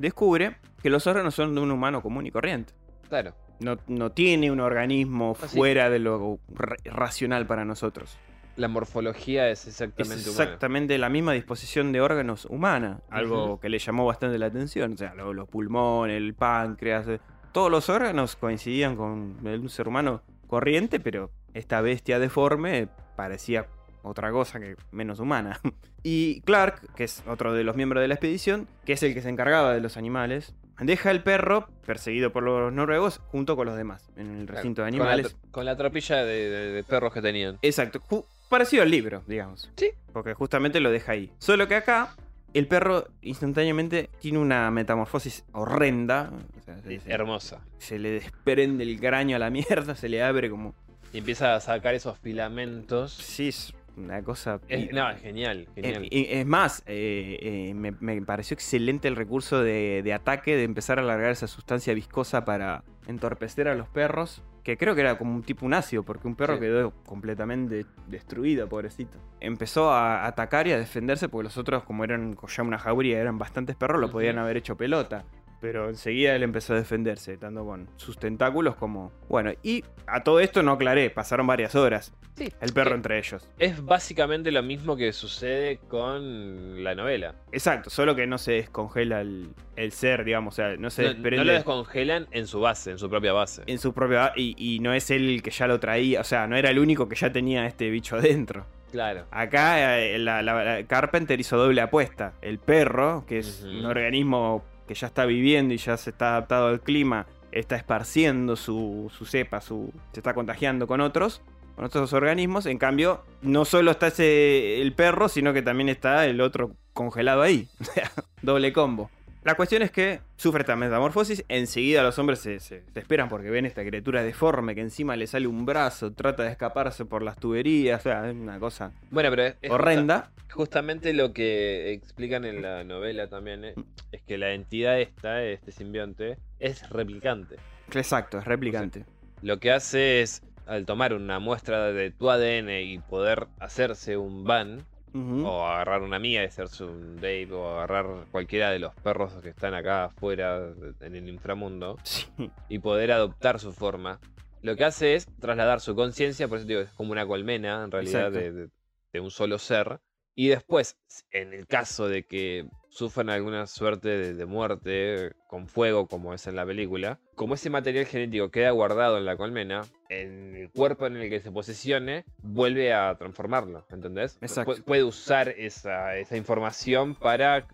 descubre 0.01 0.57
que 0.83 0.91
los 0.91 1.07
órganos 1.07 1.35
son 1.35 1.55
de 1.55 1.61
un 1.61 1.71
humano 1.71 2.03
común 2.03 2.27
y 2.27 2.31
corriente. 2.31 2.73
Claro. 3.09 3.35
No, 3.61 3.77
no 3.89 4.11
tiene 4.11 4.51
un 4.51 4.61
organismo 4.61 5.37
Ah, 5.41 5.47
fuera 5.47 5.91
de 5.91 5.99
lo 5.99 6.39
ra- 6.49 6.77
racional 6.85 7.47
para 7.47 7.65
nosotros. 7.65 8.19
La 8.57 8.69
morfología 8.69 9.49
es 9.51 9.61
Es 9.63 9.69
exactamente 9.69 10.29
humana. 10.31 10.45
exactamente 10.45 10.99
la 10.99 11.09
misma 11.09 11.33
disposición 11.33 11.93
de 11.93 12.01
órganos 12.01 12.47
humana. 12.47 13.01
Algo 13.11 13.61
que 13.61 13.69
le 13.69 13.79
llamó 13.79 14.07
bastante 14.07 14.39
la 14.39 14.47
atención. 14.47 14.95
O 14.95 14.97
sea, 14.97 15.15
lo- 15.15 15.33
los 15.35 15.49
pulmones, 15.49 16.17
el 16.17 16.35
páncreas. 16.35 17.07
eh, 17.09 17.21
Todos 17.53 17.71
los 17.71 17.89
órganos 17.91 18.37
coincidían 18.37 18.97
con 18.97 19.37
un 19.45 19.69
ser 19.69 19.89
humano 19.89 20.23
corriente, 20.47 20.99
pero 21.01 21.31
esta 21.53 21.81
bestia 21.81 22.19
deforme 22.19 22.89
parecía 23.17 23.67
otra 24.03 24.31
cosa 24.31 24.59
que 24.61 24.77
menos 24.93 25.19
humana. 25.21 25.61
Y 26.03 26.41
Clark, 26.47 26.95
que 26.95 27.05
es 27.05 27.23
otro 27.27 27.53
de 27.53 27.63
los 27.63 27.77
miembros 27.77 28.01
de 28.01 28.09
la 28.09 28.15
expedición, 28.15 28.67
que 28.87 28.95
es 28.95 29.03
el 29.03 29.13
que 29.13 29.21
se 29.21 29.29
encargaba 29.29 29.75
de 29.75 29.83
los 29.83 29.99
animales, 29.99 30.55
deja 30.79 31.11
el 31.11 31.23
perro, 31.23 31.69
perseguido 31.85 32.33
por 32.33 32.43
los 32.43 32.73
noruegos, 32.73 33.19
junto 33.27 33.55
con 33.55 33.67
los 33.67 33.77
demás, 33.77 34.09
en 34.17 34.35
el 34.41 34.49
recinto 34.49 34.81
de 34.83 34.89
con 34.93 34.99
la 34.99 35.05
animales. 35.13 35.37
Con 35.51 35.67
la, 35.67 35.77
tropilla 35.77 36.25
de, 36.25 36.49
de- 36.49 36.73
de 36.73 36.85
perros 36.85 37.13
que 37.13 37.21
tenían. 37.21 37.59
Exacto, 37.61 38.01
ju- 38.01 38.25
parecido 38.49 38.83
al 38.83 38.91
libro, 38.91 39.23
digamos. 39.27 39.71
Sí. 39.77 39.91
Porque 40.15 40.33
justamente 40.33 40.81
lo 40.81 40.91
deja 40.91 41.13
ahí. 41.13 41.31
Solo 41.37 41.69
que 41.69 41.75
acá, 41.75 42.17
el 42.55 42.67
perro 42.67 43.07
instantáneamente 43.21 44.09
tiene 44.21 44.39
una 44.39 44.71
metamorfosis 44.71 45.45
horrenda. 45.53 46.31
O 46.59 46.63
sea, 46.65 46.79
se, 46.81 46.99
se- 47.01 47.13
Hermosa. 47.13 47.61
se 47.77 47.99
le 47.99 48.11
desprende 48.13 48.85
el 48.85 48.99
cráneo 48.99 49.37
a 49.37 49.39
la 49.39 49.51
mierda, 49.51 49.95
se 49.97 50.09
le 50.09 50.23
abre 50.23 50.49
como. 50.49 50.75
Y 51.13 51.19
empieza 51.19 51.57
a 51.57 51.61
sacar 51.61 51.95
esos 51.95 52.17
filamentos. 52.21 53.13
Sí, 53.13 53.49
es 53.49 53.75
una 53.97 54.23
cosa. 54.23 54.61
Es, 54.69 54.93
no, 54.93 55.09
es 55.11 55.21
genial, 55.21 55.69
genial. 55.75 56.05
eh, 56.11 56.41
es 56.41 56.47
más, 56.47 56.83
eh, 56.87 57.39
eh, 57.71 57.75
me, 57.75 57.93
me 58.01 58.21
pareció 58.23 58.55
excelente 58.55 59.09
el 59.09 59.17
recurso 59.17 59.63
de, 59.63 60.03
de 60.05 60.13
ataque 60.13 60.57
de 60.57 60.65
empezar 60.65 60.99
a 60.99 61.03
alargar 61.03 61.31
esa 61.31 61.47
sustancia 61.47 61.93
viscosa 61.95 62.45
para 62.45 62.85
entorpecer 63.07 63.69
a 63.69 63.75
los 63.75 63.89
perros. 63.89 64.43
Que 64.63 64.77
creo 64.77 64.95
que 64.95 65.01
era 65.01 65.17
como 65.17 65.35
un 65.35 65.43
tipo 65.43 65.65
un 65.65 65.73
ácido, 65.73 66.03
porque 66.03 66.29
un 66.29 66.37
perro 66.37 66.57
Sí. 66.57 66.61
quedó 66.61 66.91
completamente 67.07 67.87
destruido, 68.09 68.69
pobrecito. 68.69 69.17
Empezó 69.41 69.91
a 69.91 70.27
atacar 70.27 70.67
y 70.67 70.73
a 70.73 70.79
defenderse, 70.79 71.31
porque 71.31 71.45
los 71.45 71.57
otros, 71.57 71.83
como 71.85 72.05
eran 72.05 72.37
ya 72.47 72.63
una 72.63 72.79
jauría, 72.79 73.19
eran 73.19 73.39
bastantes 73.39 73.75
perros, 73.75 73.99
lo 74.03 74.11
podían 74.11 74.37
haber 74.39 74.59
hecho 74.59 74.77
pelota. 74.77 75.25
Pero 75.61 75.89
enseguida 75.91 76.35
él 76.35 76.43
empezó 76.43 76.73
a 76.73 76.77
defenderse, 76.77 77.37
tanto 77.37 77.65
con 77.67 77.89
sus 77.97 78.19
tentáculos 78.19 78.77
como. 78.77 79.13
Bueno, 79.29 79.53
y 79.63 79.85
a 80.07 80.23
todo 80.25 80.41
esto 80.41 80.63
no 80.63 80.73
aclaré, 80.73 81.11
pasaron 81.11 81.47
varias 81.47 81.75
horas. 81.75 82.15
Sí, 82.37 82.51
El 82.63 82.73
perro 82.73 82.93
eh, 82.93 82.95
entre 82.95 83.19
ellos. 83.19 83.47
Es 83.59 83.85
básicamente 83.85 84.51
lo 84.51 84.63
mismo 84.63 84.97
que 84.97 85.13
sucede 85.13 85.79
con 85.89 86.83
la 86.83 86.95
novela. 86.95 87.35
Exacto, 87.53 87.91
solo 87.91 88.15
que 88.17 88.27
no 88.27 88.39
se 88.39 88.53
descongela 88.53 89.21
el, 89.21 89.51
el 89.77 89.93
ser, 89.93 90.25
digamos, 90.25 90.55
o 90.55 90.57
sea, 90.57 90.77
no 90.79 90.89
se 90.89 91.13
No, 91.15 91.31
lo 91.45 91.53
descongelan 91.53 92.27
en 92.31 92.47
su 92.47 92.61
base, 92.61 92.93
en 92.93 92.99
su 92.99 93.11
propia 93.11 93.35
base. 93.35 93.63
en 93.67 93.79
su 93.79 93.93
propia... 93.93 94.33
Y, 94.37 94.55
y 94.57 94.79
no 94.79 94.95
es 94.95 95.11
él 95.11 95.29
el 95.29 95.43
que 95.43 95.51
ya 95.51 95.67
lo 95.67 95.79
traía, 95.81 96.21
o 96.23 96.25
sea, 96.25 96.47
no 96.47 96.57
era 96.57 96.71
el 96.71 96.79
único 96.79 97.07
que 97.09 97.17
ya 97.17 97.31
tenía 97.31 97.67
este 97.67 97.91
bicho 97.91 98.17
adentro. 98.17 98.65
Claro. 98.93 99.27
Acá 99.31 100.01
eh, 100.01 100.19
la, 100.19 100.41
la- 100.43 100.65
la 100.65 100.85
Carpenter 100.87 101.39
hizo 101.39 101.57
doble 101.59 101.81
apuesta. 101.83 102.33
El 102.41 102.59
perro, 102.59 103.25
que 103.27 103.39
es 103.39 103.63
un 103.63 103.85
organismo 103.85 104.65
que 104.91 104.97
ya 104.97 105.07
está 105.07 105.25
viviendo 105.25 105.73
y 105.73 105.77
ya 105.77 105.97
se 105.97 106.11
está 106.11 106.31
adaptado 106.31 106.67
al 106.67 106.81
clima, 106.81 107.29
está 107.53 107.77
esparciendo 107.77 108.57
su, 108.57 109.09
su 109.17 109.25
cepa, 109.25 109.61
su, 109.61 109.93
se 110.13 110.19
está 110.19 110.35
contagiando 110.35 110.89
con 110.89 111.01
otros, 111.01 111.43
con 111.77 111.85
otros 111.85 112.13
organismos. 112.13 112.67
En 112.67 112.77
cambio, 112.77 113.23
no 113.41 113.65
solo 113.65 113.93
está 113.93 114.09
ese, 114.09 114.83
el 114.83 114.93
perro, 114.93 115.29
sino 115.29 115.53
que 115.53 115.63
también 115.63 115.89
está 115.89 116.27
el 116.27 116.41
otro 116.41 116.73
congelado 116.93 117.43
ahí. 117.43 117.69
Doble 118.43 118.73
combo. 118.73 119.13
La 119.43 119.55
cuestión 119.55 119.81
es 119.81 119.91
que 119.91 120.21
sufre 120.37 120.61
esta 120.61 120.77
metamorfosis. 120.77 121.45
Enseguida 121.49 122.03
los 122.03 122.19
hombres 122.19 122.41
se, 122.41 122.61
se- 122.61 122.83
se 122.93 122.99
esperan 123.01 123.29
porque 123.31 123.49
ven 123.49 123.65
esta 123.65 123.83
criatura 123.85 124.23
deforme 124.23 124.75
que 124.75 124.83
encima 124.83 125.17
le 125.17 125.27
sale 125.27 125.47
un 125.47 125.65
brazo, 125.65 126.13
trata 126.13 126.43
de 126.43 126.51
escaparse 126.51 127.07
por 127.07 127.23
las 127.23 127.37
tuberías. 127.39 128.01
O 128.01 128.03
sea, 128.03 128.29
es 128.29 128.35
una 128.35 128.59
cosa 128.59 128.93
Bueno, 129.11 129.31
pero 129.31 129.45
es, 129.45 129.71
horrenda. 129.71 130.31
justa- 130.47 130.55
justamente 130.55 131.15
lo 131.15 131.33
que 131.33 131.93
explican 131.93 132.45
en 132.45 132.61
la 132.61 132.85
novela 132.85 133.29
también 133.29 133.65
eh, 133.65 133.75
es 134.13 134.21
que 134.23 134.37
la 134.37 134.53
entidad 134.53 135.01
esta, 135.01 135.43
este 135.43 135.73
simbionte, 135.73 136.37
es 136.59 136.89
replicante. 136.91 137.57
Exacto, 137.95 138.39
es 138.39 138.45
replicante. 138.45 139.07
Lo 139.41 139.59
que 139.59 139.73
hace 139.73 140.21
es, 140.21 140.43
al 140.67 140.85
tomar 140.85 141.15
una 141.15 141.39
muestra 141.39 141.93
de 141.93 142.11
tu 142.11 142.29
ADN 142.31 142.69
y 142.83 142.99
poder 142.99 143.47
hacerse 143.59 144.19
un 144.19 144.45
van, 144.45 144.85
O 145.15 145.67
agarrar 145.67 146.03
una 146.03 146.19
mía 146.19 146.43
y 146.43 146.47
hacerse 146.47 146.85
un 146.85 147.17
Dave, 147.17 147.49
o 147.53 147.69
agarrar 147.71 148.07
cualquiera 148.31 148.71
de 148.71 148.79
los 148.79 148.95
perros 148.97 149.35
que 149.43 149.49
están 149.49 149.75
acá 149.75 150.05
afuera 150.05 150.73
en 151.01 151.17
el 151.17 151.29
inframundo, 151.29 151.97
Sí. 152.05 152.27
y 152.69 152.79
poder 152.79 153.11
adoptar 153.13 153.59
su 153.59 153.73
forma, 153.73 154.21
lo 154.63 154.77
que 154.77 154.85
hace 154.85 155.15
es 155.15 155.27
trasladar 155.41 155.81
su 155.81 155.95
conciencia, 155.95 156.47
por 156.49 156.59
eso 156.59 156.67
digo, 156.67 156.81
es 156.81 156.91
como 156.91 157.13
una 157.13 157.27
colmena 157.27 157.83
en 157.85 157.91
realidad 157.91 158.31
de, 158.31 158.53
de- 158.53 158.69
de 159.13 159.21
un 159.21 159.31
solo 159.31 159.59
ser. 159.59 160.01
Y 160.37 160.49
después, 160.49 160.97
en 161.33 161.53
el 161.55 161.67
caso 161.67 162.07
de 162.09 162.25
que 162.25 162.69
sufran 162.91 163.31
alguna 163.31 163.67
suerte 163.67 164.09
de, 164.09 164.35
de 164.35 164.47
muerte 164.47 165.33
con 165.47 165.69
fuego, 165.69 166.07
como 166.07 166.35
es 166.35 166.47
en 166.47 166.57
la 166.57 166.67
película, 166.67 167.19
como 167.35 167.55
ese 167.55 167.71
material 167.71 168.05
genético 168.07 168.51
queda 168.51 168.71
guardado 168.73 169.17
en 169.17 169.25
la 169.25 169.37
colmena, 169.37 169.83
en 170.09 170.55
el 170.57 170.71
cuerpo 170.71 171.07
en 171.07 171.17
el 171.17 171.31
que 171.31 171.41
se 171.41 171.51
posesione, 171.53 172.25
vuelve 172.43 172.93
a 172.93 173.15
transformarlo, 173.17 173.87
¿entendés? 173.91 174.39
Exacto. 174.43 174.73
Pu- 174.75 174.83
puede 174.85 175.05
usar 175.05 175.49
esa, 175.51 176.17
esa 176.17 176.37
información 176.37 177.15
para 177.15 177.67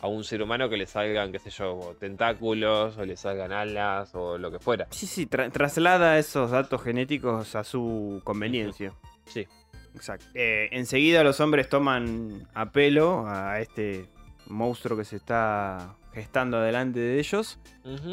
a 0.00 0.08
un 0.08 0.24
ser 0.24 0.42
humano 0.42 0.68
que 0.68 0.76
le 0.76 0.86
salgan, 0.86 1.30
qué 1.30 1.38
sé 1.38 1.50
yo, 1.50 1.94
tentáculos, 2.00 2.98
o 2.98 3.04
le 3.04 3.16
salgan 3.16 3.52
alas, 3.52 4.12
o 4.14 4.38
lo 4.38 4.50
que 4.50 4.58
fuera. 4.58 4.88
Sí, 4.90 5.06
sí, 5.06 5.26
tra- 5.26 5.52
traslada 5.52 6.18
esos 6.18 6.50
datos 6.50 6.82
genéticos 6.82 7.54
a 7.54 7.62
su 7.62 8.20
conveniencia. 8.24 8.92
Sí. 9.26 9.46
Exacto. 9.94 10.26
Eh, 10.34 10.68
enseguida 10.72 11.22
los 11.22 11.38
hombres 11.38 11.68
toman 11.68 12.48
a 12.54 12.72
pelo 12.72 13.24
a 13.28 13.60
este 13.60 14.06
monstruo 14.46 14.96
que 14.96 15.04
se 15.04 15.16
está 15.16 15.96
gestando 16.12 16.60
delante 16.60 17.00
de 17.00 17.18
ellos. 17.18 17.58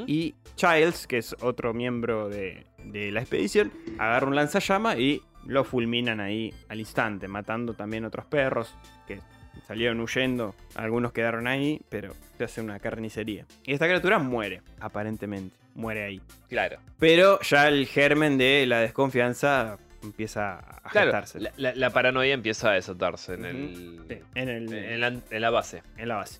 Y 0.07 0.35
Childs, 0.55 1.07
que 1.07 1.19
es 1.19 1.35
otro 1.41 1.73
miembro 1.73 2.29
de, 2.29 2.65
de 2.85 3.11
la 3.11 3.21
expedición, 3.21 3.71
agarra 3.97 4.27
un 4.27 4.35
lanzallama 4.35 4.97
y 4.97 5.21
lo 5.45 5.63
fulminan 5.63 6.19
ahí 6.19 6.53
al 6.69 6.79
instante, 6.79 7.27
matando 7.27 7.73
también 7.73 8.05
otros 8.05 8.25
perros 8.25 8.73
que 9.07 9.19
salieron 9.67 9.99
huyendo. 9.99 10.55
Algunos 10.75 11.11
quedaron 11.11 11.47
ahí, 11.47 11.81
pero 11.89 12.13
se 12.37 12.43
hace 12.43 12.61
una 12.61 12.79
carnicería. 12.79 13.45
Y 13.65 13.73
esta 13.73 13.85
criatura 13.85 14.19
muere, 14.19 14.61
aparentemente. 14.79 15.57
Muere 15.73 16.03
ahí. 16.03 16.21
Claro. 16.49 16.79
Pero 16.99 17.39
ya 17.41 17.69
el 17.69 17.87
germen 17.87 18.37
de 18.37 18.65
la 18.67 18.79
desconfianza 18.79 19.77
empieza 20.03 20.59
a 20.59 20.89
Claro, 20.89 21.07
gestarse. 21.11 21.39
la, 21.39 21.51
la- 21.57 21.75
la 21.75 21.89
paranoia 21.89 22.33
empieza 22.33 22.71
a 22.71 22.73
desatarse 22.73 23.33
en, 23.35 23.45
el, 23.45 24.01
Sí, 24.09 24.19
en, 24.35 24.49
el- 24.49 24.73
en, 24.73 24.99
la, 25.01 25.07
en 25.07 25.41
la 25.41 25.49
base. 25.49 25.83
en 25.97 26.07
la 26.07 26.15
base. 26.17 26.39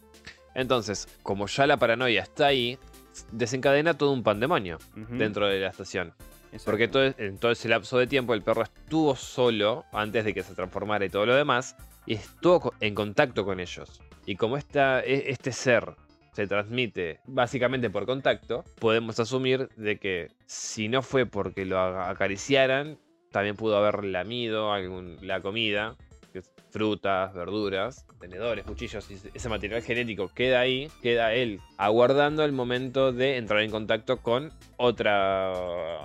Entonces, 0.53 1.07
como 1.24 1.47
ya 1.47 1.66
la 1.68 1.78
paranoia 1.78 2.22
está 2.24 2.47
ahí, 2.47 2.78
desencadena 3.32 3.97
todo 3.97 4.12
un 4.12 4.24
pandemonio 4.24 4.78
dentro 4.95 5.47
de 5.47 5.59
la 5.59 5.70
estación. 5.70 6.14
exacto. 6.51 6.66
Porque 6.66 6.88
todo, 6.88 7.03
en 7.18 7.38
todo 7.38 7.51
ese 7.51 7.70
lapso 7.70 7.97
de 7.97 8.07
tiempo 8.07 8.34
el 8.34 8.41
perro 8.41 8.64
estuvo 8.64 9.16
solo 9.16 9.86
antes 9.93 10.26
de 10.26 10.34
que 10.34 10.43
se 10.43 10.53
transformara 10.53 11.05
y 11.05 11.09
todo 11.09 11.26
lo 11.26 11.36
demás, 11.36 11.76
y 12.05 12.16
estuvo 12.16 12.74
en 12.80 12.95
contacto 12.95 13.45
con 13.45 13.59
ellos. 13.59 14.01
Y 14.26 14.36
como 14.36 14.57
esta, 14.57 15.01
e- 15.01 15.30
este 15.32 15.51
ser 15.51 15.95
se 16.34 16.47
transmite 16.47 17.20
básicamente 17.26 17.89
por 17.89 18.05
contacto, 18.05 18.64
podemos 18.80 19.20
asumir 19.20 19.70
de 19.78 19.99
que 19.99 20.30
si 20.45 20.88
no 20.89 21.01
fue 21.01 21.26
porque 21.26 21.66
lo 21.66 21.80
acariciaran, 21.80 22.97
también 23.32 23.55
pudo 23.55 23.77
haber 23.77 24.03
lamido 24.03 24.71
algún- 24.73 25.17
la 25.21 25.41
comida, 25.41 25.95
que 26.32 26.39
es 26.39 26.51
frutas, 26.69 27.34
verduras, 27.34 28.05
tenedores, 28.19 28.63
cuchillos, 28.65 29.09
y 29.11 29.17
ese 29.34 29.49
material 29.49 29.82
genético 29.82 30.29
queda 30.29 30.61
ahí, 30.61 30.89
queda 31.01 31.34
él 31.34 31.59
aguardando 31.77 32.45
el 32.45 32.51
momento 32.53 33.11
de 33.11 33.38
entrar 33.38 33.61
en 33.61 33.71
contacto 33.71 34.17
con 34.17 34.51
otra, 34.77 35.51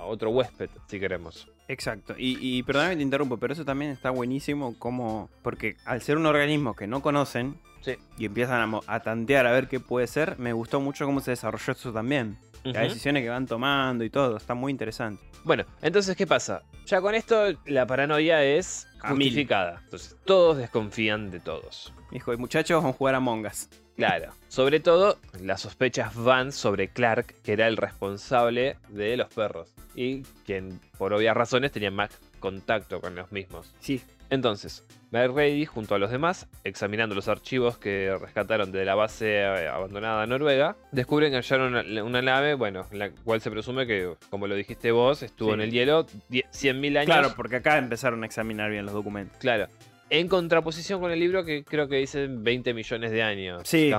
otro 0.05 0.31
huésped, 0.31 0.71
si 0.89 0.99
queremos. 0.99 1.49
Exacto. 1.69 2.15
Y, 2.17 2.39
y 2.41 2.63
perdóname 2.63 2.93
que 2.93 2.97
te 2.99 3.03
interrumpo, 3.03 3.37
pero 3.39 3.53
eso 3.53 3.65
también 3.65 3.91
está 3.91 4.11
buenísimo 4.11 4.77
como... 4.79 5.29
Porque 5.43 5.77
al 5.85 6.01
ser 6.01 6.17
un 6.17 6.27
organismo 6.27 6.75
que 6.75 6.87
no 6.87 7.03
conocen 7.03 7.57
Sí. 7.83 7.95
y 8.19 8.25
empiezan 8.25 8.75
a, 8.75 8.81
a 8.89 9.01
tantear 9.01 9.47
a 9.47 9.53
ver 9.53 9.69
qué 9.69 9.79
puede 9.79 10.09
ser, 10.09 10.39
me 10.41 10.53
gustó 10.53 10.81
mucho 10.81 11.07
cómo 11.07 11.21
se 11.21 11.31
desarrolló 11.33 11.73
eso 11.73 11.93
también. 11.93 12.37
Las 12.73 12.89
decisiones 12.89 13.23
que 13.23 13.29
van 13.29 13.47
tomando 13.47 14.05
y 14.05 14.11
todo, 14.11 14.37
está 14.37 14.55
muy 14.55 14.71
interesante. 14.71 15.23
Bueno, 15.45 15.65
entonces, 15.83 16.17
¿qué 16.17 16.27
pasa? 16.27 16.63
Ya 16.87 17.01
con 17.01 17.15
esto 17.15 17.53
la 17.67 17.87
paranoia 17.87 18.43
es 18.45 18.87
justificada. 19.01 19.81
Entonces, 19.85 20.17
todos 20.25 20.57
desconfían 20.57 21.31
de 21.31 21.41
todos. 21.41 21.93
Dijo, 22.11 22.33
"Y 22.33 22.37
muchachos, 22.37 22.77
vamos 22.83 22.95
a 22.95 22.99
jugar 22.99 23.15
a 23.15 23.21
Mongas. 23.21 23.69
Claro. 23.97 24.33
Sobre 24.49 24.79
todo, 24.81 25.19
las 25.41 25.63
sospechas 25.63 26.15
van 26.15 26.53
sobre 26.53 26.89
Clark, 26.89 27.35
que 27.43 27.53
era 27.53 27.67
el 27.67 27.77
responsable 27.77 28.77
de 28.89 29.17
los 29.17 29.29
perros. 29.33 29.75
Y 29.95 30.23
quien, 30.45 30.81
por 30.99 31.15
obvias 31.15 31.35
razones, 31.35 31.73
tenía 31.73 31.91
más 31.91 32.11
contacto 32.39 33.01
con 33.01 33.15
los 33.15 33.33
mismos. 33.33 33.73
Sí, 33.81 34.03
Entonces, 34.31 34.85
McReady, 35.13 35.67
junto 35.67 35.95
a 35.95 35.99
los 35.99 36.11
demás, 36.11 36.49
examinando 36.65 37.15
los 37.15 37.29
archivos 37.29 37.79
que 37.79 38.17
rescataron 38.21 38.73
de 38.73 38.85
la 38.85 38.95
base 38.95 39.39
eh, 39.41 39.69
abandonada 39.69 40.27
noruega, 40.27 40.77
descubren 40.93 41.31
que 41.31 41.37
hallaron 41.37 41.75
una, 41.77 42.03
una 42.05 42.23
nave, 42.23 42.55
bueno, 42.55 42.87
en 42.91 42.99
la 42.99 43.11
cual 43.11 43.41
se 43.41 43.51
presume 43.51 43.87
que, 43.87 44.15
como 44.31 44.47
lo 44.47 44.55
dijiste 44.57 44.91
vos, 44.91 45.23
estuvo 45.23 45.51
Sí. 45.51 45.55
en 45.55 45.61
el 45.61 45.71
hielo 45.71 46.07
die- 46.29 46.45
100.000 46.53 46.97
años. 46.99 47.07
claro, 47.07 47.33
porque 47.37 47.57
acá 47.57 47.79
empezaron 47.79 48.23
a 48.25 48.27
examinar 48.27 48.71
bien 48.71 48.85
los 48.85 48.95
documentos. 48.95 49.39
Claro. 49.39 49.67
En 50.11 50.29
contraposición 50.29 51.01
con 51.01 51.11
el 51.13 51.21
libro 51.21 51.45
que 51.45 51.65
creo 51.65 51.89
que 51.89 51.97
dice 51.97 52.27
20 52.29 52.75
millones 52.75 53.11
de 53.11 53.23
años. 53.23 53.63
Sí. 53.65 53.93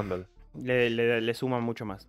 Le, 0.62 0.90
le- 0.90 1.22
le 1.22 1.34
suman 1.34 1.64
mucho 1.64 1.86
más. 1.86 2.08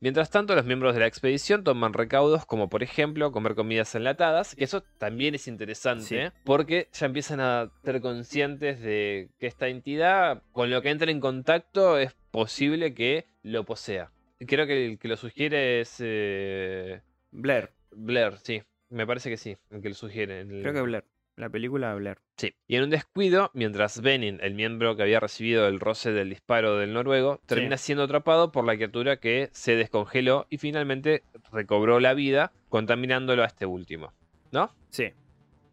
Mientras 0.00 0.30
tanto, 0.30 0.54
los 0.54 0.64
miembros 0.64 0.94
de 0.94 1.00
la 1.00 1.06
expedición 1.06 1.64
toman 1.64 1.92
recaudos 1.92 2.46
como 2.46 2.68
por 2.68 2.82
ejemplo 2.82 3.32
comer 3.32 3.54
comidas 3.54 3.94
enlatadas, 3.94 4.54
que 4.54 4.64
eso 4.64 4.82
también 4.98 5.34
es 5.34 5.46
interesante, 5.48 6.04
Sí. 6.04 6.16
¿eh? 6.16 6.32
porque 6.44 6.88
ya 6.92 7.06
empiezan 7.06 7.40
a 7.40 7.70
ser 7.84 8.00
conscientes 8.00 8.80
de 8.80 9.28
que 9.38 9.46
esta 9.46 9.68
entidad, 9.68 10.42
con 10.52 10.70
lo 10.70 10.80
que 10.82 10.90
entra 10.90 11.10
en 11.10 11.20
contacto, 11.20 11.98
es 11.98 12.14
posible 12.30 12.94
que 12.94 13.26
lo 13.42 13.64
posea. 13.64 14.10
Creo 14.46 14.66
que 14.66 14.86
el 14.86 14.98
que 14.98 15.08
lo 15.08 15.16
sugiere 15.16 15.80
es 15.80 15.96
eh, 16.00 17.00
Blair, 17.32 17.70
Blair, 17.90 18.34
sí, 18.42 18.62
me 18.90 19.06
parece 19.06 19.30
que 19.30 19.36
sí, 19.36 19.56
el 19.70 19.80
que 19.82 19.88
lo 19.90 19.94
sugiere. 19.94 20.40
el- 20.42 20.62
creo 20.62 20.72
que 20.72 20.80
Blair. 20.82 21.04
La 21.38 21.48
película 21.48 21.90
de 21.90 21.98
Blair. 22.00 22.18
Sí. 22.36 22.52
Y 22.66 22.76
en 22.76 22.82
un 22.84 22.90
descuido, 22.90 23.50
mientras 23.54 24.00
Benin, 24.00 24.38
el 24.42 24.54
miembro 24.54 24.96
que 24.96 25.02
había 25.04 25.20
recibido 25.20 25.68
el 25.68 25.78
roce 25.78 26.12
del 26.12 26.30
disparo 26.30 26.76
del 26.76 26.92
noruego, 26.92 27.40
termina 27.46 27.76
siendo 27.76 28.02
atrapado 28.04 28.50
por 28.50 28.64
la 28.64 28.74
criatura 28.74 29.18
que 29.18 29.48
se 29.52 29.76
descongeló 29.76 30.46
y 30.50 30.58
finalmente 30.58 31.22
recobró 31.52 32.00
la 32.00 32.14
vida, 32.14 32.50
contaminándolo 32.68 33.44
a 33.44 33.46
este 33.46 33.66
último. 33.66 34.12
¿No? 34.50 34.70
Sí. 34.90 35.12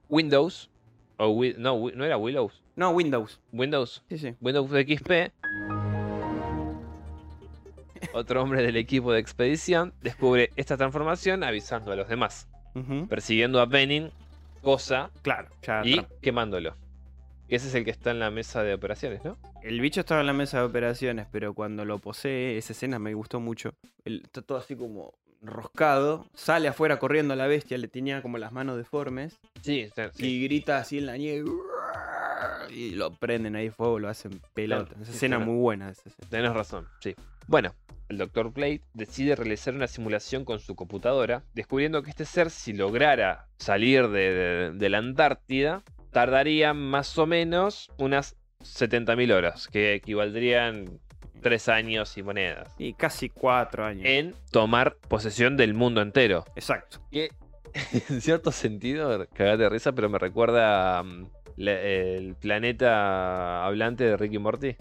Windows, 0.07 0.70
o 1.18 1.30
Wi- 1.30 1.55
no, 1.57 1.74
Wi- 1.74 1.93
no 1.95 2.05
era 2.05 2.18
Willows, 2.18 2.61
No, 2.76 2.91
Windows. 2.91 3.41
Windows, 3.51 4.03
Sí, 4.09 4.18
sí. 4.20 4.36
Windows 4.41 4.70
XP. 4.70 5.32
Otro 8.13 8.43
hombre 8.43 8.61
del 8.61 8.76
equipo 8.78 9.11
de 9.11 9.20
expedición 9.20 9.93
descubre 10.01 10.51
esta 10.57 10.78
transformación 10.78 11.43
avisando 11.43 11.91
a 11.91 11.95
los 11.95 12.07
demás, 12.07 12.47
persiguiendo 13.09 13.59
a 13.61 13.66
Benin, 13.66 14.11
cosa 14.66 15.11
Claro, 15.22 15.47
ya. 15.61 15.82
y 15.86 16.01
quemándolo. 16.22 16.76
Que 17.47 17.55
ese 17.57 17.68
es 17.68 17.76
el 17.76 17.86
que 17.86 17.91
está 17.91 18.09
en 18.11 18.20
la 18.20 18.32
mesa 18.32 18.63
de 18.63 18.74
operaciones, 18.74 19.24
¿no? 19.24 19.38
El 19.61 19.80
bicho 19.80 19.99
estaba 20.01 20.20
en 20.22 20.28
la 20.28 20.34
mesa 20.34 20.59
de 20.59 20.66
operaciones, 20.66 21.28
pero 21.32 21.53
cuando 21.53 21.86
lo 21.86 21.99
posee, 21.99 22.57
esa 22.57 22.74
escena 22.74 22.97
me 22.97 23.13
gustó 23.13 23.39
mucho. 23.39 23.76
Él 24.03 24.22
está 24.24 24.41
todo 24.41 24.57
así 24.57 24.76
como 24.76 25.13
roscado, 25.41 26.26
sale 26.34 26.68
afuera 26.68 26.97
corriendo 26.97 27.34
a 27.34 27.38
la 27.38 27.45
bestia, 27.45 27.78
le 27.78 27.88
tenía 27.88 28.24
como 28.24 28.39
las 28.39 28.51
manos 28.51 28.78
deformes 28.78 29.39
Sí, 29.61 29.88
y 30.18 30.43
grita 30.43 30.80
así 30.80 30.97
en 30.97 31.05
la 31.05 31.18
nieve 31.18 31.47
y 32.72 32.91
lo 32.91 33.11
prenden 33.13 33.55
ahí 33.55 33.70
fuego, 33.70 33.99
lo 33.99 34.09
hacen 34.09 34.39
pelota. 34.53 34.86
Claro, 34.86 35.01
esa 35.03 35.11
escena 35.11 35.36
claro. 35.38 35.51
muy 35.51 35.61
buena. 35.61 35.89
esa 35.89 36.09
escena. 36.09 36.30
tenés 36.30 36.53
razón, 36.53 36.88
sí. 36.99 37.16
Bueno, 37.47 37.74
el 38.09 38.18
Dr. 38.18 38.51
Blade 38.51 38.82
decide 38.93 39.36
realizar 39.36 39.74
una 39.74 39.88
simulación 39.88 40.45
con 40.45 40.59
su 40.59 40.76
computadora, 40.76 41.43
descubriendo 41.53 42.01
que 42.03 42.09
este 42.09 42.26
ser, 42.26 42.49
si 42.51 42.74
lograra 42.74 43.47
salir 43.57 44.07
de, 44.09 44.32
de- 44.34 44.72
de 44.74 44.89
la 44.89 44.97
Antártida, 44.99 45.84
tardaría 46.11 46.74
más 46.74 47.18
o 47.18 47.26
menos 47.26 47.91
unas 47.97 48.36
70.000 48.61 49.32
horas, 49.34 49.68
que 49.68 49.93
equivaldrían 49.95 50.99
3 51.41 51.70
años 51.70 52.18
y 52.18 52.24
monedas, 52.24 52.74
Y 52.80 52.93
casi 52.93 53.30
cuatro 53.30 53.86
años. 53.86 54.03
en 54.05 54.34
tomar 54.51 54.95
posesión 55.07 55.57
del 55.57 55.74
mundo 55.76 56.01
entero. 56.01 56.45
Exacto. 56.55 56.99
que 57.11 57.30
en 58.09 58.22
cierto 58.22 58.51
sentido, 58.51 59.28
cagate 59.34 59.63
de 59.63 59.70
risa, 59.70 59.91
pero 59.91 60.09
me 60.09 60.18
recuerda 60.18 61.03
mm, 61.03 61.28
la- 61.58 61.80
el 61.82 62.36
planeta 62.36 63.66
hablante 63.66 64.03
de 64.03 64.18
Rick 64.18 64.34
y 64.34 64.39
Morty, 64.39 64.76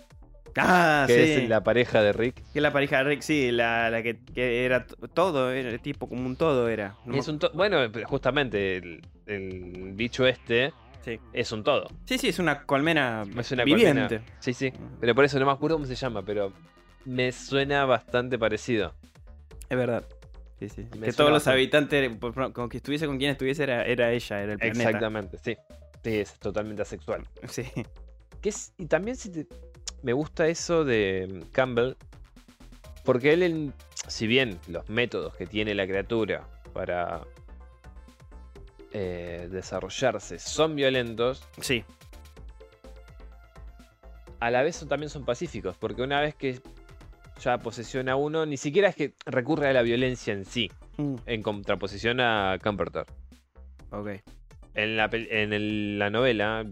Ah, 0.56 1.04
que 1.08 1.14
sí. 1.26 1.32
es 1.42 1.48
la 1.48 1.62
pareja 1.64 2.00
de 2.02 2.12
Rick. 2.12 2.40
Que 2.52 2.60
la 2.60 2.72
pareja 2.72 2.98
de 2.98 3.04
Rick, 3.04 3.22
sí, 3.22 3.50
la, 3.50 3.90
la 3.90 4.02
que, 4.02 4.18
que 4.34 4.64
era 4.64 4.86
todo, 4.86 5.50
era 5.50 5.76
tipo 5.78 6.08
como 6.08 6.26
un 6.26 6.36
todo 6.36 6.68
era. 6.68 6.94
No 7.04 7.16
Es 7.16 7.26
un 7.28 7.38
to- 7.40 7.50
bueno, 7.54 7.78
justamente 8.06 8.76
el, 8.76 9.02
el 9.26 9.92
bicho 9.94 10.26
este 10.26 10.72
Sí. 11.04 11.18
es 11.32 11.50
un 11.52 11.64
todo. 11.64 11.88
Sí, 12.06 12.18
sí, 12.18 12.28
es 12.28 12.38
una 12.38 12.64
colmena 12.64 13.24
Es 13.36 13.50
una 13.52 13.64
viviente. 13.64 14.18
colmena. 14.18 14.24
Sí, 14.38 14.54
sí. 14.54 14.72
Pero 15.00 15.14
por 15.14 15.24
eso 15.24 15.38
no 15.40 15.44
me 15.46 15.52
acuerdo 15.52 15.76
cómo 15.76 15.86
se 15.86 15.96
llama, 15.96 16.22
pero 16.22 16.52
me 17.04 17.30
suena 17.32 17.84
bastante 17.84 18.38
parecido. 18.38 18.94
Es 19.68 19.76
verdad. 19.76 20.04
Sí, 20.60 20.68
sí. 20.68 20.86
Me 20.98 21.06
que 21.08 21.12
todos 21.12 21.30
los 21.30 21.46
habitantes, 21.48 22.10
con 22.52 22.68
que 22.70 22.76
estuviese 22.78 23.06
con 23.06 23.18
quien 23.18 23.32
estuviese, 23.32 23.64
era, 23.64 23.84
era 23.84 24.12
ella, 24.12 24.40
era 24.40 24.52
el 24.52 24.58
planeta. 24.58 24.82
Exactamente, 24.82 25.36
sí. 25.38 25.56
Es 26.04 26.38
totalmente 26.38 26.82
asexual. 26.82 27.26
Sí. 27.48 27.64
Que 28.40 28.50
es- 28.50 28.72
y 28.76 28.86
también 28.86 29.16
si 29.16 29.30
te- 29.30 29.46
me 30.02 30.12
gusta 30.12 30.46
eso 30.48 30.84
de 30.84 31.26
mm, 31.46 31.50
Campbell, 31.50 31.94
porque 33.04 33.32
él, 33.32 33.42
en- 33.42 33.74
si 34.06 34.26
bien 34.26 34.58
los 34.68 34.88
métodos 34.90 35.34
que 35.34 35.46
tiene 35.46 35.74
la 35.74 35.86
criatura 35.86 36.46
para 36.74 37.22
eh, 38.92 39.48
desarrollarse 39.50 40.38
son 40.38 40.76
violentos, 40.76 41.42
Sí. 41.60 41.84
a 44.40 44.50
la 44.50 44.62
vez 44.62 44.76
son- 44.76 44.88
también 44.88 45.10
son 45.10 45.24
pacíficos, 45.24 45.76
porque 45.76 46.02
una 46.02 46.20
vez 46.20 46.34
que 46.34 46.60
ya 47.40 47.58
posesiona 47.58 48.12
a 48.12 48.16
uno, 48.16 48.46
ni 48.46 48.56
siquiera 48.56 48.88
es 48.90 48.94
que 48.96 49.14
recurre 49.26 49.68
a 49.68 49.72
la 49.72 49.82
violencia 49.82 50.32
en 50.32 50.44
sí, 50.44 50.70
Mm, 50.96 51.16
en 51.26 51.42
contraposición 51.42 52.20
a 52.20 52.58
Camperter. 52.62 53.06
ok. 53.90 54.10
En 54.74 54.96
la, 54.96 55.08
pel- 55.10 55.28
en 55.30 55.52
el- 55.52 55.98
la 55.98 56.10
novela, 56.10 56.66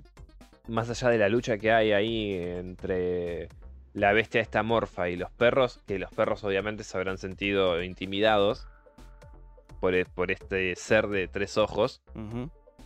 más 0.68 0.90
allá 0.90 1.09
de 1.11 1.18
la 1.18 1.28
lucha 1.28 1.59
que 1.59 1.72
hay 1.72 1.92
ahí 1.92 2.34
entre 2.34 3.48
la 3.94 4.12
bestia 4.12 4.40
esta 4.40 4.62
morfa 4.62 5.09
y 5.09 5.16
los 5.16 5.30
perros, 5.30 5.80
que 5.86 5.98
los 5.98 6.11
perros 6.11 6.42
obviamente 6.44 6.82
se 6.84 6.96
habrán 6.96 7.18
sentido 7.18 7.82
intimidados 7.82 8.66
por, 9.80 9.94
e- 9.94 10.05
por 10.05 10.30
este 10.30 10.74
ser 10.76 11.09
de 11.09 11.28
tres 11.28 11.57
ojos, 11.59 12.03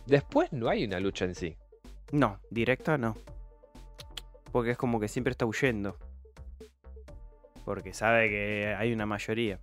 después 0.05 0.51
no 0.53 0.69
hay 0.69 0.83
una 0.85 0.99
lucha 0.99 1.25
en 1.25 1.35
sí. 1.35 1.55
No, 2.11 2.39
directa 2.49 2.97
no. 2.97 3.15
Porque 4.51 4.71
es 4.71 4.77
como 4.77 4.99
que 4.99 5.07
siempre 5.07 5.31
está 5.31 5.45
huyendo. 5.45 5.97
Porque 7.65 7.93
sabe 7.93 8.29
que 8.29 8.75
hay 8.77 8.93
una 8.93 9.05
mayoría. 9.05 9.59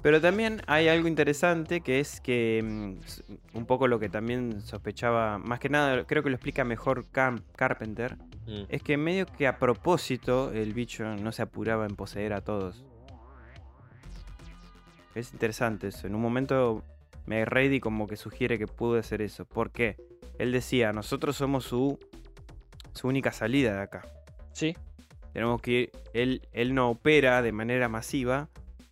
Pero 0.00 0.20
también 0.20 0.62
hay 0.68 0.86
algo 0.88 1.08
interesante 1.08 1.80
que 1.80 1.98
es 2.00 2.20
que 2.20 2.62
mm, 2.64 3.56
un 3.56 3.66
poco 3.66 3.88
lo 3.88 3.98
que 3.98 4.08
también 4.08 4.60
sospechaba, 4.62 5.38
más 5.38 5.58
que 5.58 5.68
nada 5.68 6.04
creo 6.06 6.22
que 6.22 6.30
lo 6.30 6.36
explica 6.36 6.64
mejor 6.64 7.04
Cam- 7.12 7.42
Carpenter, 7.56 8.16
Mm. 8.46 8.62
es 8.70 8.82
que 8.82 8.96
medio 8.96 9.26
que 9.26 9.46
a 9.46 9.58
propósito 9.58 10.50
el 10.52 10.72
bicho 10.72 11.04
no 11.16 11.32
se 11.32 11.42
apuraba 11.42 11.84
en 11.84 11.96
poseer 11.96 12.32
a 12.32 12.40
todos. 12.40 12.82
Es 15.14 15.32
interesante 15.34 15.88
eso. 15.88 16.06
En 16.06 16.14
un 16.14 16.22
momento 16.22 16.82
McReady 17.26 17.80
como 17.80 18.06
que 18.06 18.16
sugiere 18.16 18.58
que 18.58 18.66
pudo 18.66 18.98
hacer 18.98 19.20
eso. 19.20 19.44
¿Por 19.44 19.70
qué? 19.70 19.96
Él 20.38 20.52
decía, 20.52 20.92
nosotros 20.94 21.36
somos 21.36 21.64
su, 21.64 21.98
su 22.94 23.08
única 23.08 23.32
salida 23.32 23.74
de 23.74 23.82
acá. 23.82 24.02
Sí, 24.52 24.74
Tenemos 25.34 25.60
que 25.60 25.70
ir, 25.70 25.90
él, 26.14 26.48
él 26.52 26.74
no 26.74 26.88
opera 26.90 27.42
de 27.42 27.52
manera 27.52 27.88
masiva 27.90 28.48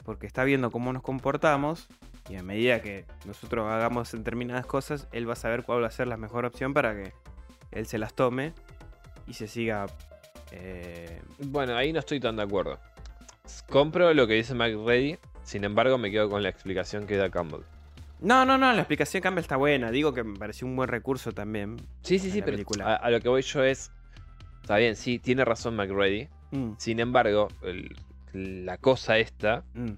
porque 0.06 0.26
está 0.26 0.44
viendo 0.44 0.70
cómo 0.70 0.92
nos 0.92 1.02
comportamos 1.02 1.88
y 2.30 2.36
a 2.36 2.42
medida 2.42 2.80
que 2.80 3.04
nosotros 3.26 3.66
hagamos 3.70 4.12
determinadas 4.12 4.64
cosas, 4.64 5.08
él 5.12 5.28
va 5.28 5.34
a 5.34 5.36
saber 5.36 5.64
cuál 5.64 5.82
va 5.82 5.88
a 5.88 5.90
ser 5.90 6.06
la 6.06 6.16
mejor 6.16 6.44
opción 6.46 6.72
para 6.72 6.94
que 6.94 7.12
él 7.72 7.86
se 7.86 7.98
las 7.98 8.14
tome 8.14 8.54
y 9.26 9.34
se 9.34 9.48
siga... 9.48 9.86
eh, 10.52 11.20
bueno, 11.40 11.76
ahí 11.76 11.92
no 11.92 11.98
estoy 11.98 12.20
tan 12.20 12.36
de 12.36 12.42
acuerdo. 12.44 12.78
compro 13.68 14.14
lo 14.14 14.26
que 14.26 14.34
dice 14.34 14.54
McReady, 14.54 15.18
sin 15.42 15.64
embargo 15.64 15.98
me 15.98 16.10
quedo 16.10 16.30
con 16.30 16.42
la 16.42 16.48
explicación 16.48 17.06
que 17.06 17.16
da 17.16 17.28
Campbell. 17.30 17.62
No, 18.20 18.46
no, 18.46 18.56
no, 18.56 18.72
la 18.72 18.78
explicación 18.80 19.20
de 19.20 19.22
Campbell 19.24 19.42
está 19.42 19.56
buena. 19.56 19.90
Digo 19.90 20.14
que 20.14 20.24
me 20.24 20.38
pareció 20.38 20.66
un 20.66 20.74
buen 20.74 20.88
recurso 20.88 21.32
también. 21.32 21.76
Sí, 22.02 22.18
sí, 22.18 22.30
sí, 22.30 22.40
pero 22.40 22.56
a 22.86 23.10
lo 23.10 23.20
que 23.20 23.28
voy 23.28 23.42
yo 23.42 23.62
es. 23.62 23.90
Está 24.62 24.78
bien, 24.78 24.96
sí, 24.96 25.18
tiene 25.18 25.44
razón 25.44 25.76
McReady. 25.76 26.28
Mm, 26.50 26.72
Sin 26.78 26.98
embargo, 27.00 27.48
el- 27.62 27.94
la 28.36 28.78
cosa 28.78 29.18
esta 29.18 29.64
mm. 29.74 29.92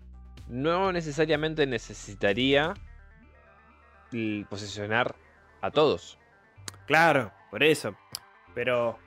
no 0.49 0.93
necesariamente 0.93 1.67
necesitaría 1.67 2.75
posicionar 4.49 5.15
a 5.61 5.71
todos. 5.71 6.19
Claro, 6.87 7.33
por 7.51 7.63
eso. 7.63 7.95
Pero 8.55 8.99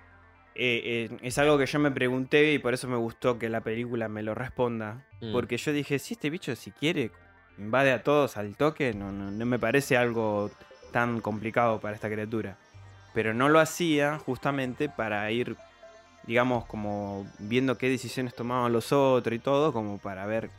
eh, 0.54 1.10
eh, 1.12 1.18
es 1.22 1.38
algo 1.38 1.58
que 1.58 1.66
yo 1.66 1.80
me 1.80 1.92
pregunté 1.92 2.54
y 2.54 2.60
por 2.60 2.74
eso 2.74 2.88
me 2.88 2.98
gustó 2.98 3.40
que 3.40 3.50
la 3.50 3.62
película 3.62 4.08
me 4.08 4.24
lo 4.24 4.36
responda. 4.36 5.06
Mm. 5.22 5.32
Porque 5.32 5.58
yo 5.58 5.72
dije, 5.72 5.98
si 6.00 6.14
este 6.14 6.30
bicho 6.30 6.56
si 6.56 6.72
quiere 6.72 7.12
invade 7.58 7.92
a 7.92 8.04
todos 8.04 8.38
al 8.38 8.56
toque, 8.56 8.94
no, 8.94 9.12
no, 9.12 9.32
no 9.32 9.46
me 9.46 9.60
parece 9.60 9.98
algo 9.98 10.52
tan 10.92 11.22
complicado 11.22 11.80
para 11.80 11.96
esta 11.96 12.10
criatura. 12.10 12.58
Pero 13.14 13.34
no 13.34 13.50
lo 13.50 13.60
hacía 13.60 14.18
justamente 14.20 14.90
para 14.90 15.30
ir, 15.32 15.58
digamos, 16.26 16.66
como 16.66 17.28
viendo 17.40 17.78
qué 17.78 17.90
decisiones 17.90 18.36
tomaban 18.36 18.72
los 18.72 18.92
otros 18.92 19.36
y 19.36 19.40
todo, 19.40 19.74
como 19.74 19.98
para 19.98 20.26
ver. 20.26 20.50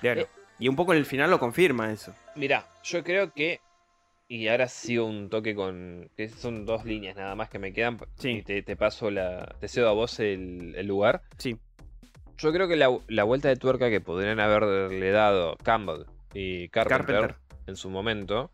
Claro. 0.00 0.22
Eh. 0.22 0.28
Y 0.58 0.68
un 0.68 0.76
poco 0.76 0.92
en 0.92 0.98
el 0.98 1.06
final 1.06 1.30
lo 1.30 1.38
confirma 1.38 1.92
eso. 1.92 2.14
Mirá, 2.36 2.66
yo 2.82 3.02
creo 3.02 3.32
que. 3.32 3.60
Y 4.26 4.48
ahora 4.48 4.68
sigo 4.68 5.04
un 5.06 5.28
toque 5.28 5.54
con. 5.54 6.10
que 6.16 6.28
son 6.28 6.64
dos 6.64 6.84
líneas 6.84 7.16
nada 7.16 7.34
más 7.34 7.50
que 7.50 7.58
me 7.58 7.72
quedan. 7.72 7.98
Sí. 8.18 8.30
Y 8.30 8.42
te, 8.42 8.62
te 8.62 8.76
paso 8.76 9.10
la. 9.10 9.56
Te 9.60 9.68
cedo 9.68 9.88
a 9.88 9.92
vos 9.92 10.18
el, 10.20 10.74
el 10.76 10.86
lugar. 10.86 11.22
Sí. 11.38 11.58
Yo 12.38 12.52
creo 12.52 12.66
que 12.66 12.76
la, 12.76 12.88
la 13.08 13.24
vuelta 13.24 13.48
de 13.48 13.56
tuerca 13.56 13.90
que 13.90 14.00
podrían 14.00 14.40
haberle 14.40 15.10
dado 15.10 15.56
Campbell 15.62 16.06
y 16.32 16.68
Carpenter, 16.68 17.06
Carpenter. 17.06 17.36
en 17.66 17.76
su 17.76 17.90
momento 17.90 18.50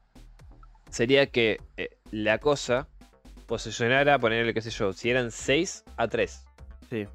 sería 0.90 1.26
que 1.26 1.60
eh, 1.76 1.96
la 2.10 2.38
cosa 2.38 2.88
posicionara, 3.50 4.16
ponerle, 4.20 4.54
qué 4.54 4.62
sé 4.62 4.70
yo, 4.70 4.92
si 4.92 5.10
eran 5.10 5.32
6 5.32 5.84
a 5.96 6.06
3. 6.06 6.46
Sí. 6.88 7.06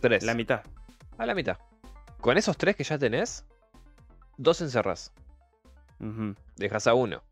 3. 0.00 0.22
La 0.22 0.34
mitad. 0.34 0.62
a 1.18 1.26
la 1.26 1.34
mitad. 1.34 1.58
Con 2.20 2.38
esos 2.38 2.56
tres 2.56 2.76
que 2.76 2.84
ya 2.84 2.98
tenés, 2.98 3.44
dos 4.36 4.60
encerrás. 4.60 5.12
Ujú. 5.98 6.34
Dejas 6.56 6.86
a 6.86 6.94
uno. 6.94 7.22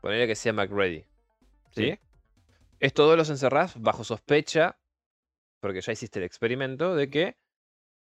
Ponele 0.00 0.26
que 0.26 0.34
sea 0.34 0.52
McReady. 0.52 1.04
¿Sí? 1.70 1.92
Sí. 1.92 1.98
Estos 2.80 3.06
dos 3.06 3.16
los 3.16 3.30
encerrás 3.30 3.80
bajo 3.80 4.02
sospecha, 4.02 4.76
porque 5.60 5.80
ya 5.82 5.92
hiciste 5.92 6.18
el 6.18 6.24
experimento, 6.24 6.96
de 6.96 7.08
que 7.10 7.36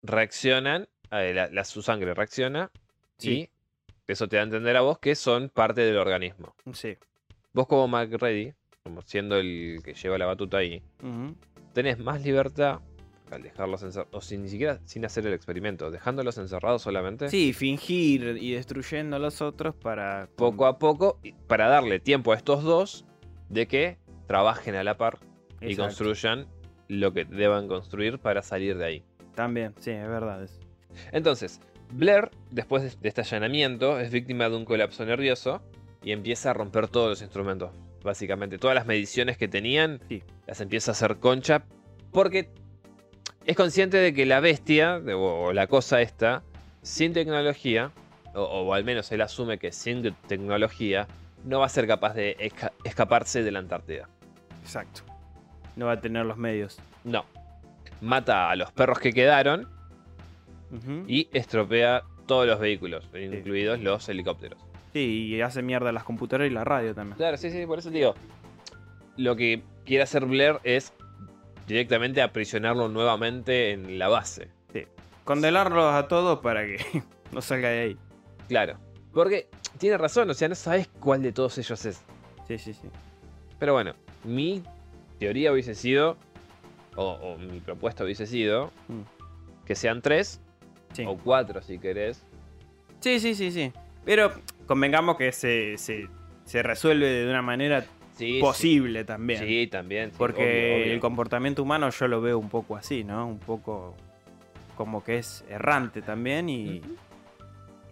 reaccionan, 0.02 0.88
eh, 1.12 1.34
la, 1.34 1.47
la- 1.49 1.66
su 1.66 1.82
sangre 1.82 2.14
reacciona 2.14 2.72
Sí. 3.18 3.49
y 4.08 4.12
eso 4.12 4.28
te 4.30 4.38
da 4.38 4.43
a 4.43 4.45
entender 4.45 4.78
a 4.78 4.82
vos 4.82 4.99
que 4.99 5.16
son 5.16 5.49
parte 5.49 5.82
del 5.82 5.97
organismo. 5.97 6.56
Sí. 6.74 6.97
Vos 7.54 7.68
como 7.68 7.88
McReady, 7.89 8.54
como 8.84 9.01
siendo 9.03 9.38
el 9.38 9.79
que 9.84 9.93
lleva 9.93 10.17
la 10.17 10.25
batuta 10.25 10.57
ahí, 10.57 10.82
Ujú. 11.03 11.36
tenés 11.73 11.99
más 11.99 12.23
libertad 12.23 12.79
al 13.32 13.43
dejarlos 13.43 13.82
encerrados, 13.84 14.13
o 14.13 14.21
sin, 14.21 14.41
ni 14.41 14.49
siquiera 14.49 14.79
sin 14.86 15.05
hacer 15.05 15.25
el 15.25 15.34
experimento, 15.34 15.89
dejándolos 15.89 16.38
encerrados 16.38 16.82
solamente. 16.82 17.29
Sí, 17.29 17.53
fingir 17.53 18.38
y 18.41 18.53
destruyendo 18.53 19.15
a 19.15 19.19
los 19.19 19.41
otros 19.41 19.73
para. 19.75 20.27
poco 20.36 20.65
a 20.65 20.77
poco 20.79 21.19
para 21.47 21.67
darle 21.69 21.99
tiempo 21.99 22.34
a 22.34 22.36
estos 22.36 22.63
dos 22.63 23.05
de 23.49 23.67
que 23.67 23.97
trabajen 24.27 24.75
a 24.75 24.84
la 24.84 24.97
par 24.97 25.19
y 25.61 25.75
construyan 25.77 26.47
lo 26.89 27.13
que 27.13 27.23
deban 27.23 27.67
construir 27.69 28.19
para 28.19 28.41
salir 28.41 28.77
de 28.77 28.86
ahí. 28.86 29.03
También, 29.36 29.73
sí, 29.79 29.91
es 29.91 30.07
verdad. 30.09 30.43
eso. 30.43 30.59
Entonces, 31.13 31.61
Blair, 31.93 32.32
después 32.49 32.84
de- 32.84 32.99
de 33.01 33.07
este 33.07 33.21
allanamiento, 33.21 33.97
es 33.99 34.11
víctima 34.11 34.49
de 34.49 34.57
un 34.57 34.65
colapso 34.65 35.05
nervioso 35.05 35.61
y 36.03 36.11
empieza 36.11 36.49
a 36.49 36.53
romper 36.53 36.89
todos 36.89 37.07
los 37.09 37.21
instrumentos. 37.21 37.71
Básicamente, 38.04 38.58
todas 38.58 38.76
las 38.76 38.86
mediciones 38.86 39.38
que 39.38 39.47
tenían 39.47 39.99
Sí. 40.10 40.24
las 40.47 40.60
empieza 40.62 40.91
a 40.91 40.93
hacer 40.93 41.18
concha 41.18 41.64
porque 42.12 42.49
es 43.45 43.56
consciente 43.56 43.97
de 43.97 44.14
que 44.14 44.26
la 44.26 44.39
bestia, 44.39 44.97
o, 45.16 45.54
la 45.54 45.68
cosa 45.68 46.02
esta, 46.02 46.43
sin 46.82 47.14
tecnología, 47.14 47.91
o, 48.34 48.41
o 48.41 48.74
al 48.74 48.84
menos 48.84 49.12
él 49.12 49.22
asume 49.22 49.58
que 49.60 49.72
sin 49.72 50.14
tecnología, 50.28 51.08
no 51.45 51.60
va 51.60 51.66
a 51.66 51.70
ser 51.70 51.88
capaz 51.88 52.14
de 52.14 52.36
esca- 52.38 52.72
escaparse 52.84 53.43
de 53.43 53.52
la 53.52 53.60
Antártida. 53.60 54.08
Exacto. 54.64 55.02
No 55.76 55.88
va 55.88 55.93
a 55.93 56.02
tener 56.02 56.26
los 56.26 56.38
medios. 56.38 56.80
No. 57.04 57.26
Mata 58.02 58.49
a 58.49 58.56
los 58.56 58.72
perros 58.72 58.99
que 58.99 59.14
quedaron 59.14 59.68
y 61.08 61.28
estropea 61.34 62.04
todos 62.28 62.47
los 62.47 62.60
vehículos, 62.60 63.06
incluidos 63.14 63.80
los 63.80 64.08
helicópteros. 64.10 64.60
Sí, 64.93 65.27
y 65.27 65.41
hace 65.41 65.61
mierda 65.61 65.91
las 65.91 66.03
computadoras 66.03 66.49
y 66.49 66.53
la 66.53 66.63
radio 66.63 66.93
también. 66.93 67.17
Claro, 67.17 67.37
sí, 67.37 67.49
sí, 67.49 67.65
por 67.65 67.79
eso 67.79 67.89
te 67.89 67.97
digo. 67.99 68.15
Lo 69.17 69.35
que 69.35 69.61
quiere 69.85 70.03
hacer 70.03 70.25
Blair 70.25 70.59
es 70.63 70.93
directamente 71.67 72.21
aprisionarlo 72.21 72.89
nuevamente 72.89 73.71
en 73.71 73.97
la 73.99 74.07
base. 74.09 74.49
Condenarlos 75.23 75.93
a 75.93 76.07
todos 76.07 76.39
para 76.39 76.65
que 76.65 76.77
no 77.31 77.41
salga 77.41 77.69
de 77.69 77.79
ahí. 77.81 77.97
Claro. 78.47 78.77
Porque 79.13 79.47
tiene 79.77 79.97
razón, 79.97 80.29
o 80.29 80.33
sea, 80.33 80.49
no 80.49 80.55
sabes 80.55 80.89
cuál 80.99 81.21
de 81.21 81.31
todos 81.31 81.57
ellos 81.57 81.85
es. 81.85 82.01
Sí, 82.47 82.57
sí, 82.57 82.73
sí. 82.73 82.87
Pero 83.59 83.73
bueno, 83.73 83.93
mi 84.23 84.63
teoría 85.19 85.51
hubiese 85.53 85.75
sido, 85.75 86.17
o, 86.95 87.05
o 87.11 87.37
mi 87.37 87.59
propuesta 87.59 88.03
hubiese 88.03 88.25
sido, 88.25 88.71
Mm. 88.87 89.01
que 89.65 89.75
sean 89.75 90.01
tres 90.01 90.41
Sí. 90.93 91.05
o 91.07 91.15
cuatro 91.17 91.61
si 91.61 91.77
querés. 91.79 92.23
sí, 92.99 93.19
sí, 93.19 93.35
sí, 93.35 93.51
sí. 93.51 93.71
Pero 94.03 94.31
convengamos 94.68 95.18
que 95.18 95.32
se, 95.32 95.78
se, 95.78 96.07
se 96.45 96.64
resuelve 96.64 97.07
de 97.09 97.30
una 97.30 97.41
manera 97.41 97.86
Sí, 98.18 98.39
posible 98.39 98.99
sí. 99.01 99.05
también. 99.05 99.39
Sí, 99.39 99.68
también. 99.68 100.12
sí, 100.12 100.16
Porque 100.18 100.43
obvio, 100.43 100.84
obvio. 100.84 100.93
el 100.93 100.99
comportamiento 100.99 101.64
humano 101.64 101.89
yo 101.89 102.07
lo 102.07 102.22
veo 102.22 102.38
un 102.38 102.49
poco 102.49 102.76
así, 102.76 103.03
¿no? 103.03 103.26
Un 103.28 103.39
poco 103.39 103.95
como 104.76 105.03
que 105.03 105.18
es 105.18 105.43
errante 105.49 106.01
también 106.01 106.49
y, 106.49 106.82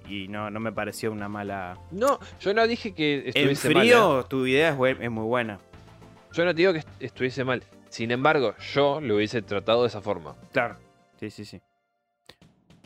y 0.08 0.28
no, 0.28 0.50
no 0.52 0.60
me 0.60 0.72
pareció 0.72 1.12
una 1.12 1.30
mala... 1.30 1.78
No, 1.92 2.20
yo 2.42 2.54
no 2.54 2.68
dije 2.68 2.94
que 2.94 3.20
En 3.20 3.28
estuviese 3.28 3.70
mal. 3.74 3.84
¿eh? 3.86 3.90
frío 3.90 4.26
tu 4.26 4.46
idea 4.46 4.70
es, 5.00 5.10
muy 5.12 5.26
buena. 5.26 5.60
Yo 6.34 6.46
no 6.46 6.52
te 6.52 6.58
digo 6.58 6.74
que 6.74 6.80
est- 6.80 6.90
estuviese 7.02 7.44
mal. 7.44 7.64
Sin 7.90 8.12
embargo, 8.12 8.54
yo 8.74 9.02
lo 9.02 9.16
hubiese 9.16 9.42
tratado 9.42 9.82
de 9.82 9.88
esa 9.88 10.02
forma. 10.02 10.36
Claro. 10.52 10.76
Sí, 11.20 11.32
sí, 11.32 11.44
sí. 11.44 11.60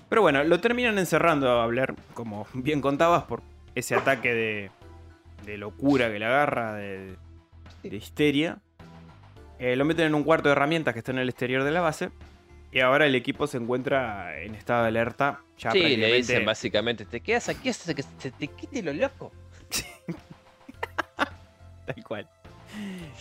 Pero 0.07 0.21
bueno, 0.21 0.43
lo 0.43 0.59
terminan 0.61 0.97
encerrando 0.97 1.49
a 1.49 1.63
hablar, 1.63 1.95
como 2.13 2.47
bien 2.53 2.79
contabas, 2.79 3.23
por 3.23 3.41
ese 3.75 3.95
ataque 3.95 4.33
de, 4.33 4.71
de 5.45 5.57
locura 5.57 6.11
que 6.11 6.19
le 6.19 6.25
agarra, 6.25 6.73
de, 6.75 7.15
de 7.83 7.95
histeria. 7.95 8.59
Eh, 9.59 9.75
lo 9.75 9.85
meten 9.85 10.07
en 10.07 10.15
un 10.15 10.23
cuarto 10.23 10.49
de 10.49 10.53
herramientas 10.53 10.93
que 10.93 10.99
está 10.99 11.11
en 11.11 11.19
el 11.19 11.29
exterior 11.29 11.63
de 11.63 11.71
la 11.71 11.81
base. 11.81 12.09
Y 12.71 12.79
ahora 12.79 13.05
el 13.05 13.13
equipo 13.13 13.45
se 13.45 13.57
encuentra 13.57 14.41
en 14.41 14.55
estado 14.55 14.81
de 14.83 14.87
alerta. 14.87 15.41
Ya 15.59 15.71
sí, 15.71 15.95
le 15.95 16.15
dicen 16.15 16.43
básicamente, 16.43 17.05
te 17.05 17.21
quedas 17.21 17.47
aquí 17.49 17.69
hasta 17.69 17.93
que 17.93 18.01
se 18.01 18.31
te 18.31 18.47
quite 18.47 18.81
lo 18.81 18.93
loco. 18.93 19.31
Tal 21.85 22.03
cual. 22.03 22.27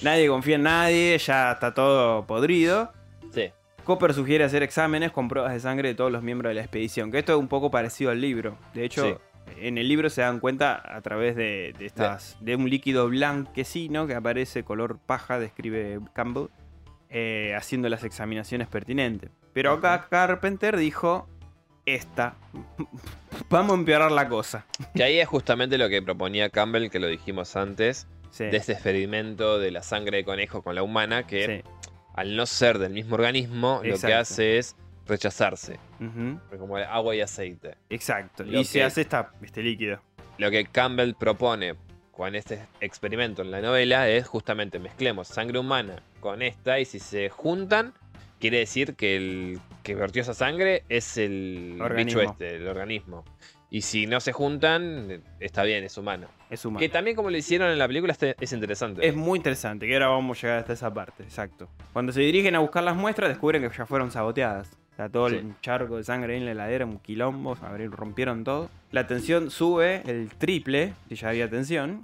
Nadie 0.00 0.28
confía 0.28 0.56
en 0.56 0.62
nadie, 0.62 1.18
ya 1.18 1.52
está 1.52 1.74
todo 1.74 2.26
podrido. 2.26 2.92
Sí. 3.32 3.50
Cooper 3.84 4.14
sugiere 4.14 4.44
hacer 4.44 4.62
exámenes 4.62 5.12
con 5.12 5.28
pruebas 5.28 5.52
de 5.52 5.60
sangre 5.60 5.88
de 5.88 5.94
todos 5.94 6.10
los 6.10 6.22
miembros 6.22 6.50
de 6.50 6.54
la 6.54 6.60
expedición, 6.62 7.10
que 7.10 7.18
esto 7.18 7.32
es 7.32 7.38
un 7.38 7.48
poco 7.48 7.70
parecido 7.70 8.10
al 8.10 8.20
libro. 8.20 8.56
De 8.74 8.84
hecho, 8.84 9.04
Sí. 9.04 9.14
En 9.56 9.78
el 9.78 9.88
libro 9.88 10.10
se 10.10 10.22
dan 10.22 10.40
cuenta 10.40 10.82
a 10.84 11.00
través 11.00 11.36
de, 11.36 11.74
de 11.78 11.86
estas 11.86 12.36
de 12.40 12.56
un 12.56 12.68
líquido 12.68 13.08
blanquecino 13.08 14.06
que 14.06 14.14
aparece 14.14 14.64
color 14.64 14.98
paja, 14.98 15.38
describe 15.38 16.00
Campbell, 16.12 16.48
eh, 17.10 17.54
haciendo 17.56 17.88
las 17.88 18.04
examinaciones 18.04 18.68
pertinentes. 18.68 19.30
Pero 19.52 19.72
acá 19.72 20.06
Carpenter 20.08 20.76
dijo, 20.76 21.28
esta, 21.84 22.36
vamos 23.50 23.72
a 23.72 23.78
empeorar 23.78 24.10
la 24.12 24.28
cosa. 24.28 24.66
Que 24.94 25.04
ahí 25.04 25.18
es 25.18 25.28
justamente 25.28 25.78
lo 25.78 25.88
que 25.88 26.00
proponía 26.02 26.48
Campbell, 26.48 26.88
que 26.88 26.98
lo 26.98 27.08
dijimos 27.08 27.56
antes, 27.56 28.06
Sí, 28.30 28.44
de 28.44 28.56
este 28.56 28.72
experimento 28.72 29.58
de 29.58 29.70
la 29.70 29.82
sangre 29.82 30.18
de 30.18 30.24
conejo 30.24 30.62
con 30.62 30.74
la 30.74 30.82
humana, 30.82 31.26
que 31.26 31.62
sí, 31.62 31.70
al 32.14 32.36
no 32.36 32.46
ser 32.46 32.78
del 32.78 32.92
mismo 32.92 33.14
organismo, 33.14 33.80
lo 33.84 33.98
que 33.98 34.14
hace 34.14 34.58
es 34.58 34.76
rechazarse, 35.06 35.78
ujú, 36.00 36.38
como 36.58 36.78
el 36.78 36.84
agua 36.84 37.14
y 37.14 37.20
aceite. 37.20 37.76
exacto. 37.90 38.44
Lo 38.44 38.60
Y 38.60 38.64
se 38.64 38.82
hace 38.82 39.00
esta, 39.02 39.32
este 39.42 39.62
líquido. 39.62 40.00
Lo 40.38 40.50
que 40.50 40.64
Campbell 40.66 41.14
propone 41.14 41.74
con 42.10 42.34
este 42.34 42.66
experimento 42.80 43.42
en 43.42 43.50
la 43.50 43.60
novela 43.60 44.08
es 44.08 44.26
justamente 44.26 44.78
mezclemos 44.78 45.28
sangre 45.28 45.58
humana 45.58 46.02
con 46.20 46.42
esta 46.42 46.78
y 46.78 46.84
si 46.84 46.98
se 47.00 47.28
juntan, 47.30 47.94
quiere 48.38 48.58
decir 48.58 48.94
que 48.94 49.16
el 49.16 49.60
que 49.82 49.94
vertió 49.94 50.22
esa 50.22 50.34
sangre 50.34 50.84
es 50.88 51.16
el 51.16 51.78
Organismo. 51.80 52.20
bicho 52.20 52.32
este, 52.32 52.56
el 52.56 52.68
organismo. 52.68 53.24
Y 53.70 53.80
si 53.82 54.06
no 54.06 54.20
se 54.20 54.32
juntan, 54.32 55.22
está 55.40 55.62
bien, 55.62 55.82
es 55.84 55.96
humano. 55.96 56.28
Es 56.50 56.62
humano. 56.66 56.78
Que 56.80 56.90
también 56.90 57.16
como 57.16 57.30
lo 57.30 57.36
hicieron 57.38 57.70
en 57.70 57.78
la 57.78 57.86
película 57.88 58.14
es 58.20 58.52
interesante. 58.52 59.06
Es 59.06 59.16
muy 59.16 59.38
interesante, 59.38 59.86
que 59.86 59.94
ahora 59.94 60.08
vamos 60.08 60.36
a 60.38 60.40
llegar 60.42 60.58
hasta 60.58 60.74
esa 60.74 60.92
parte, 60.92 61.22
exacto. 61.22 61.70
Cuando 61.94 62.12
se 62.12 62.20
dirigen 62.20 62.54
a 62.54 62.58
buscar 62.58 62.82
las 62.84 62.94
muestras, 62.94 63.30
descubren 63.30 63.62
que 63.62 63.74
ya 63.74 63.86
fueron 63.86 64.10
saboteadas. 64.10 64.70
Está 64.92 65.08
todo 65.08 65.30
Sí. 65.30 65.36
el 65.36 65.54
charco 65.62 65.96
de 65.96 66.04
sangre 66.04 66.34
ahí 66.34 66.38
en 66.40 66.44
la 66.44 66.52
heladera, 66.52 66.84
un 66.84 66.98
quilombo, 66.98 67.56
rompieron 67.90 68.44
todo. 68.44 68.68
La 68.90 69.06
tensión 69.06 69.50
sube 69.50 70.02
el 70.06 70.28
triple, 70.36 70.92
si 71.08 71.14
ya 71.14 71.30
había 71.30 71.48
tensión. 71.48 72.02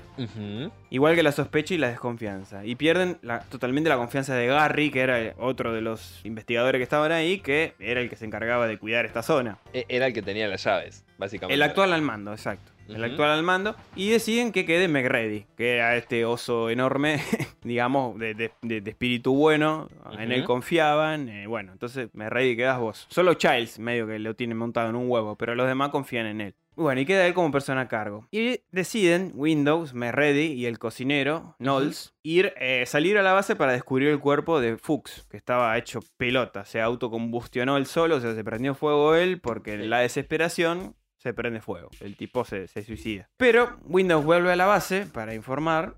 Igual 0.91 1.14
que 1.14 1.22
la 1.22 1.32
sospecha 1.32 1.74
y 1.74 1.78
la 1.78 1.89
desconfianza. 1.91 2.64
Y 2.64 2.76
pierden 2.76 3.18
la- 3.20 3.41
totalmente 3.41 3.91
la 3.91 3.97
confianza 3.97 4.34
de 4.34 4.47
Garry, 4.47 4.91
que 4.91 5.01
era 5.01 5.34
otro 5.39 5.74
de 5.74 5.82
los 5.82 6.20
investigadores 6.24 6.78
que 6.78 6.82
estaban 6.84 7.12
ahí, 7.12 7.41
que 7.41 7.74
era 7.78 8.01
el 8.01 8.09
que 8.09 8.16
se 8.16 8.24
encargaba 8.24 8.66
de 8.66 8.78
cuidar 8.78 9.05
esta 9.05 9.22
zona. 9.22 9.59
E- 9.74 9.84
Era 9.91 10.07
el 10.07 10.14
que 10.14 10.22
tenía 10.22 10.49
las 10.49 10.64
llaves, 10.64 11.05
básicamente. 11.18 11.55
El 11.55 11.62
actual 11.62 11.93
al 11.93 12.01
mando, 12.03 12.32
exacto. 12.32 12.72
El 12.89 13.05
actual 13.05 13.30
al 13.30 13.43
mando. 13.43 13.76
Y 13.95 14.11
deciden 14.11 14.53
que 14.53 14.64
quede 14.64 14.89
McReady, 14.89 15.47
que 15.57 15.74
era 15.74 15.97
este 15.97 16.24
oso 16.24 16.70
enorme, 16.70 17.20
digamos, 17.62 18.18
de, 18.18 18.34
de- 18.34 18.82
espíritu 18.89 19.34
bueno. 19.34 19.89
En 20.18 20.32
él 20.32 20.45
confiaban. 20.45 21.28
eh, 21.28 21.47
bueno, 21.47 21.72
entonces 21.72 22.09
McReady 22.14 22.57
quedas 22.57 22.78
vos. 22.78 23.07
Solo 23.11 23.34
Childs, 23.34 23.78
medio 23.78 24.07
que 24.07 24.18
lo 24.18 24.34
tiene 24.34 24.55
montado 24.55 24.89
en 24.91 24.97
un 24.97 25.09
huevo, 25.11 25.36
pero 25.36 25.55
los 25.55 25.66
demás 25.66 25.91
confían 25.91 26.26
en 26.26 26.41
él. 26.41 26.55
Bueno, 26.76 27.01
y 27.01 27.07
queda 27.07 27.26
él 27.26 27.34
como 27.34 27.51
persona 27.51 27.80
a 27.82 27.89
cargo. 27.89 28.28
Y 28.30 28.61
deciden 28.70 29.32
Windows, 29.34 29.95
McReady 29.95 30.53
y 30.53 30.66
el 30.66 30.78
cocinero, 30.78 31.57
Knowles, 31.59 32.14
ir, 32.22 32.53
eh, 32.61 32.84
salir 32.86 33.18
a 33.18 33.22
la 33.24 33.32
base 33.32 33.57
para 33.57 33.72
descubrir 33.72 34.11
el 34.11 34.20
cuerpo 34.20 34.61
de 34.61 34.76
Fuchs, 34.78 35.26
que 35.28 35.36
estaba 35.36 35.76
hecho 35.76 35.99
pelota. 36.16 36.64
Se 36.64 36.80
autocombustionó 36.80 37.76
él 37.78 37.86
solo, 37.86 38.14
o 38.16 38.20
sea, 38.20 38.32
se 38.32 38.45
prendió 38.45 38.76
fuego 38.76 39.16
él 39.16 39.41
porque 39.41 39.72
en 39.72 39.91
la 39.91 39.99
desesperación 39.99 40.95
se 41.19 41.35
prende 41.35 41.61
fuego. 41.61 41.91
El 42.01 42.16
tipo 42.16 42.45
se, 42.45 42.69
se 42.69 42.83
suicida. 42.83 43.29
Pero 43.37 43.77
Windows 43.87 44.25
vuelve 44.25 44.53
a 44.53 44.57
la 44.57 44.66
base 44.66 45.07
para 45.12 45.35
informar 45.35 45.95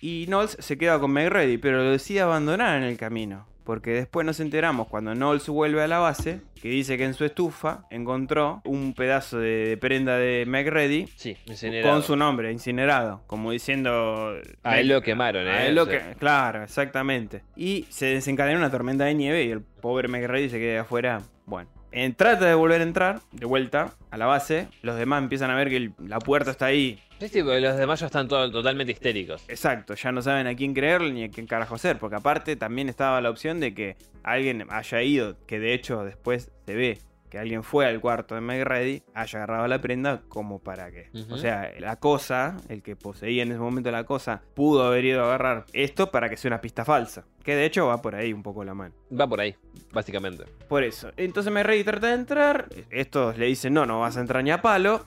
y 0.00 0.26
Knowles 0.26 0.56
se 0.60 0.76
queda 0.78 0.98
con 0.98 1.12
McReady, 1.12 1.58
pero 1.58 1.78
lo 1.84 1.90
decide 1.90 2.20
abandonar 2.22 2.76
en 2.78 2.84
el 2.84 2.96
camino. 2.96 3.46
Porque 3.64 3.90
después 3.90 4.24
nos 4.24 4.38
enteramos 4.38 4.86
cuando 4.86 5.12
Knowles 5.12 5.48
vuelve 5.48 5.82
a 5.82 5.88
la 5.88 5.98
base, 5.98 6.40
que 6.62 6.68
dice 6.68 6.96
que 6.96 7.04
en 7.04 7.14
su 7.14 7.24
estufa 7.24 7.84
encontró 7.90 8.62
un 8.64 8.94
pedazo 8.94 9.40
de, 9.40 9.66
de 9.70 9.76
prenda 9.76 10.16
de 10.18 10.44
McReady 10.46 11.08
Sí, 11.16 11.36
con 11.82 12.04
su 12.04 12.14
nombre, 12.14 12.52
incinerado. 12.52 13.22
Como 13.26 13.50
diciendo... 13.50 14.34
A 14.62 14.78
él 14.78 14.86
lo 14.86 15.02
quemaron, 15.02 15.48
A 15.48 15.64
¿eh? 15.64 15.68
él 15.70 15.74
lo 15.74 15.86
que- 15.88 16.00
claro, 16.16 16.62
exactamente. 16.62 17.42
Y 17.56 17.86
se 17.90 18.06
desencadena 18.06 18.56
una 18.56 18.70
tormenta 18.70 19.04
de 19.04 19.14
nieve 19.14 19.42
y 19.42 19.50
el 19.50 19.62
pobre 19.62 20.06
McReady 20.06 20.48
se 20.48 20.60
queda 20.60 20.82
afuera. 20.82 21.20
Bueno, 21.44 21.68
eh, 21.98 22.12
trata 22.16 22.44
de 22.44 22.54
volver 22.54 22.80
a 22.80 22.84
entrar, 22.84 23.20
de 23.32 23.46
vuelta, 23.46 23.94
a 24.10 24.16
la 24.18 24.26
base. 24.26 24.68
Los 24.82 24.96
demás 24.98 25.22
empiezan 25.22 25.50
a 25.50 25.54
ver 25.54 25.68
que 25.70 25.76
el- 25.76 25.94
la 26.06 26.18
puerta 26.18 26.50
está 26.50 26.66
ahí. 26.66 27.00
Sí, 27.18 27.28
sí, 27.28 27.42
porque 27.42 27.60
los 27.60 27.76
demás 27.78 28.00
ya 28.00 28.06
están 28.06 28.28
todo- 28.28 28.50
totalmente 28.50 28.92
histéricos. 28.92 29.42
Exacto, 29.48 29.94
ya 29.94 30.12
no 30.12 30.20
saben 30.20 30.46
a 30.46 30.54
quién 30.54 30.74
creerle 30.74 31.10
ni 31.12 31.24
a 31.24 31.30
quién 31.30 31.46
carajo 31.46 31.78
ser. 31.78 31.98
Porque 31.98 32.16
aparte 32.16 32.54
también 32.56 32.90
estaba 32.90 33.20
la 33.22 33.30
opción 33.30 33.58
de 33.60 33.72
que 33.72 33.96
alguien 34.22 34.66
haya 34.68 35.02
ido, 35.02 35.36
que 35.46 35.58
de 35.58 35.72
hecho 35.72 36.04
después 36.04 36.50
se 36.66 36.74
ve 36.74 36.98
que 37.30 37.38
alguien 37.40 37.64
fue 37.64 37.86
al 37.86 38.00
cuarto 38.00 38.34
de 38.36 38.40
McReady, 38.40 39.02
haya 39.14 39.38
agarrado 39.38 39.66
la 39.66 39.80
prenda 39.80 40.22
como 40.28 40.60
para 40.60 40.90
que. 40.92 41.08
Ujú. 41.12 41.34
O 41.34 41.38
sea, 41.38 41.72
la 41.80 41.96
cosa, 41.96 42.56
el 42.68 42.82
que 42.82 42.94
poseía 42.94 43.42
en 43.42 43.50
ese 43.50 43.58
momento 43.58 43.90
la 43.90 44.04
cosa, 44.04 44.42
pudo 44.54 44.84
haber 44.86 45.04
ido 45.06 45.22
a 45.22 45.24
agarrar 45.26 45.64
esto 45.72 46.10
para 46.12 46.28
que 46.28 46.36
sea 46.36 46.50
una 46.50 46.60
pista 46.60 46.84
falsa. 46.84 47.24
Que 47.46 47.54
de 47.54 47.64
hecho 47.64 47.86
va 47.86 48.02
por 48.02 48.16
ahí 48.16 48.32
un 48.32 48.42
poco 48.42 48.64
la 48.64 48.74
mano. 48.74 48.92
Va 49.18 49.28
por 49.28 49.40
ahí, 49.40 49.54
básicamente. 49.92 50.46
Por 50.68 50.82
eso. 50.82 51.12
Entonces 51.16 51.52
McReady 51.52 51.84
trata 51.84 52.08
de 52.08 52.14
entrar. 52.14 52.68
Estos 52.90 53.38
le 53.38 53.46
dicen, 53.46 53.72
no, 53.72 53.86
no 53.86 54.00
vas 54.00 54.16
a 54.16 54.20
entrar 54.20 54.42
ni 54.42 54.50
a 54.50 54.60
palo. 54.60 55.06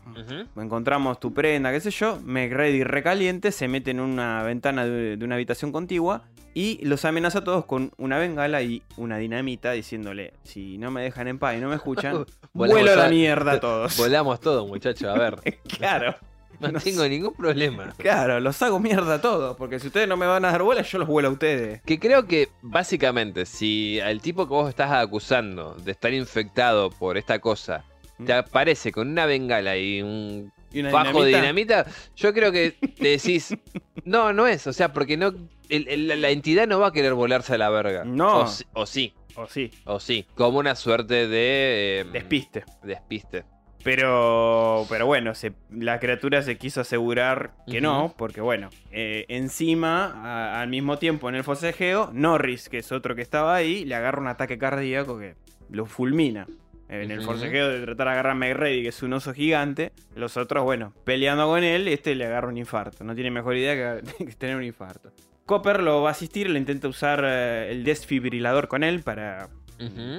Encontramos 0.56 1.20
tu 1.20 1.34
prenda, 1.34 1.70
qué 1.74 1.82
sé 1.82 1.92
yo. 1.92 2.18
McReady 2.24 2.86
recaliente 2.86 3.52
se 3.52 3.68
mete 3.68 3.92
en 3.92 4.00
una 4.00 4.42
ventana 4.44 4.86
de, 4.86 5.18
de 5.18 5.26
una 5.26 5.36
habitación 5.36 5.74
contigua 5.74 6.30
y 6.54 6.80
los 6.86 7.04
amenaza 7.06 7.40
a 7.40 7.44
todos 7.44 7.66
con 7.66 7.92
una 7.98 8.18
bengala 8.18 8.62
y 8.62 8.84
una 8.96 9.18
dinamita 9.18 9.72
diciéndole, 9.74 10.34
si 10.44 10.78
no 10.78 10.92
me 10.92 11.02
dejan 11.02 11.28
en 11.28 11.40
paz 11.40 11.58
y 11.58 11.60
no 11.60 11.70
me 11.70 11.76
escuchan, 11.76 12.26
vuelo 12.54 12.92
a 12.92 12.96
la 12.96 13.10
mierda 13.10 13.54
a 13.54 13.60
todos. 13.60 13.98
Volamos 13.98 14.40
todo, 14.40 14.66
muchachos. 14.66 15.10
A 15.10 15.20
ver, 15.20 15.36
claro, 15.78 16.16
no, 16.60 16.72
No 16.72 16.80
tengo 16.80 17.04
sé. 17.04 17.10
ningún 17.10 17.34
problema. 17.34 17.94
claro, 17.98 18.40
los 18.40 18.62
hago 18.62 18.80
mierda 18.80 19.16
a 19.16 19.22
todos, 19.22 19.56
porque 19.58 19.80
si 19.80 19.88
ustedes 19.88 20.08
no 20.08 20.18
me 20.18 20.26
van 20.26 20.44
a 20.46 20.52
dar 20.52 20.62
bola, 20.64 20.82
yo 20.82 20.98
los 21.00 21.08
vuelo 21.08 21.30
a 21.30 21.32
ustedes. 21.32 21.82
Que 21.84 22.00
creo 22.00 22.26
que 22.28 22.50
básicamente, 22.62 23.46
si 23.46 24.00
al 24.00 24.22
tipo 24.22 24.46
que 24.48 24.54
vos 24.54 24.70
estás 24.70 24.92
acusando 24.92 25.76
de 25.76 25.92
estar 25.92 26.14
infectado 26.14 26.90
por 26.90 27.18
esta 27.18 27.40
cosa 27.40 27.84
te 28.26 28.34
aparece 28.34 28.92
con 28.92 29.08
una 29.08 29.26
bengala 29.26 29.78
y 29.78 30.02
un 30.02 30.52
Y 30.74 30.82
una 30.82 30.90
fajo 30.92 31.24
de 31.24 31.30
dinamita, 31.38 31.86
yo 32.18 32.34
creo 32.34 32.52
que 32.52 32.72
te 32.98 33.08
decís, 33.10 33.56
no, 34.04 34.34
no 34.34 34.46
es, 34.46 34.68
o 34.68 34.74
sea, 34.74 34.92
porque 34.92 35.16
no 35.16 35.34
el- 35.70 35.88
el- 35.88 36.22
la 36.22 36.30
entidad 36.30 36.68
no 36.68 36.80
va 36.80 36.88
a 36.88 36.92
querer 36.92 37.14
volarse 37.14 37.54
a 37.54 37.58
la 37.58 37.70
verga. 37.70 38.04
No. 38.04 38.40
O, 38.42 38.48
sí- 38.48 38.66
o 38.74 38.86
sí, 38.86 39.14
O 39.36 39.48
sí, 39.48 39.72
o 39.86 40.00
sí, 40.02 40.26
como 40.36 40.60
una 40.60 40.76
suerte 40.76 41.28
de... 41.30 42.02
eh, 42.02 42.06
despiste. 42.12 42.66
Despiste. 42.84 43.46
Pero, 43.84 44.86
pero 44.90 45.06
bueno, 45.06 45.34
se- 45.36 45.54
la 45.72 46.00
criatura 46.00 46.42
se 46.42 46.58
quiso 46.58 46.82
asegurar 46.82 47.52
que 47.66 47.82
no, 47.82 48.14
porque 48.18 48.42
bueno, 48.42 48.70
eh, 48.92 49.26
encima, 49.30 50.06
a- 50.24 50.62
al 50.62 50.70
mismo 50.70 50.98
tiempo 50.98 51.30
en 51.30 51.36
el 51.36 51.44
forcejeo, 51.44 52.10
Norris, 52.14 52.70
que 52.70 52.80
es 52.80 52.92
otro 52.92 53.16
que 53.16 53.22
estaba 53.22 53.56
ahí, 53.56 53.86
le 53.86 53.96
agarra 53.96 54.20
un 54.22 54.28
ataque 54.28 54.58
cardíaco 54.58 55.18
que 55.18 55.36
lo 55.70 55.86
fulmina. 55.86 56.46
En 56.88 57.12
el 57.12 57.22
forcejeo 57.22 57.70
de 57.70 57.82
tratar 57.82 58.08
de 58.08 58.14
agarrar 58.14 58.32
a 58.32 58.36
McReady, 58.36 58.82
que 58.82 58.90
es 58.90 59.04
un 59.04 59.14
oso 59.14 59.32
gigante, 59.34 59.92
los 60.16 60.38
otros, 60.38 60.64
bueno, 60.64 60.92
peleando 61.04 61.46
con 61.48 61.64
él, 61.64 61.88
este 61.88 62.16
le 62.16 62.26
agarra 62.26 62.48
un 62.48 62.58
infarto. 62.58 63.04
No 63.04 63.14
tiene 63.14 63.30
mejor 63.30 63.56
idea 63.56 63.76
que, 64.02 64.26
que 64.26 64.34
tener 64.34 64.56
un 64.56 64.64
infarto. 64.64 65.12
Copper 65.46 65.82
lo 65.84 66.02
va 66.02 66.10
a 66.10 66.12
asistir, 66.12 66.50
le 66.50 66.58
intenta 66.60 66.88
usar 66.88 67.24
eh, 67.26 67.68
el 67.72 67.84
desfibrilador 67.84 68.68
con 68.68 68.84
él 68.84 69.02
para 69.04 69.50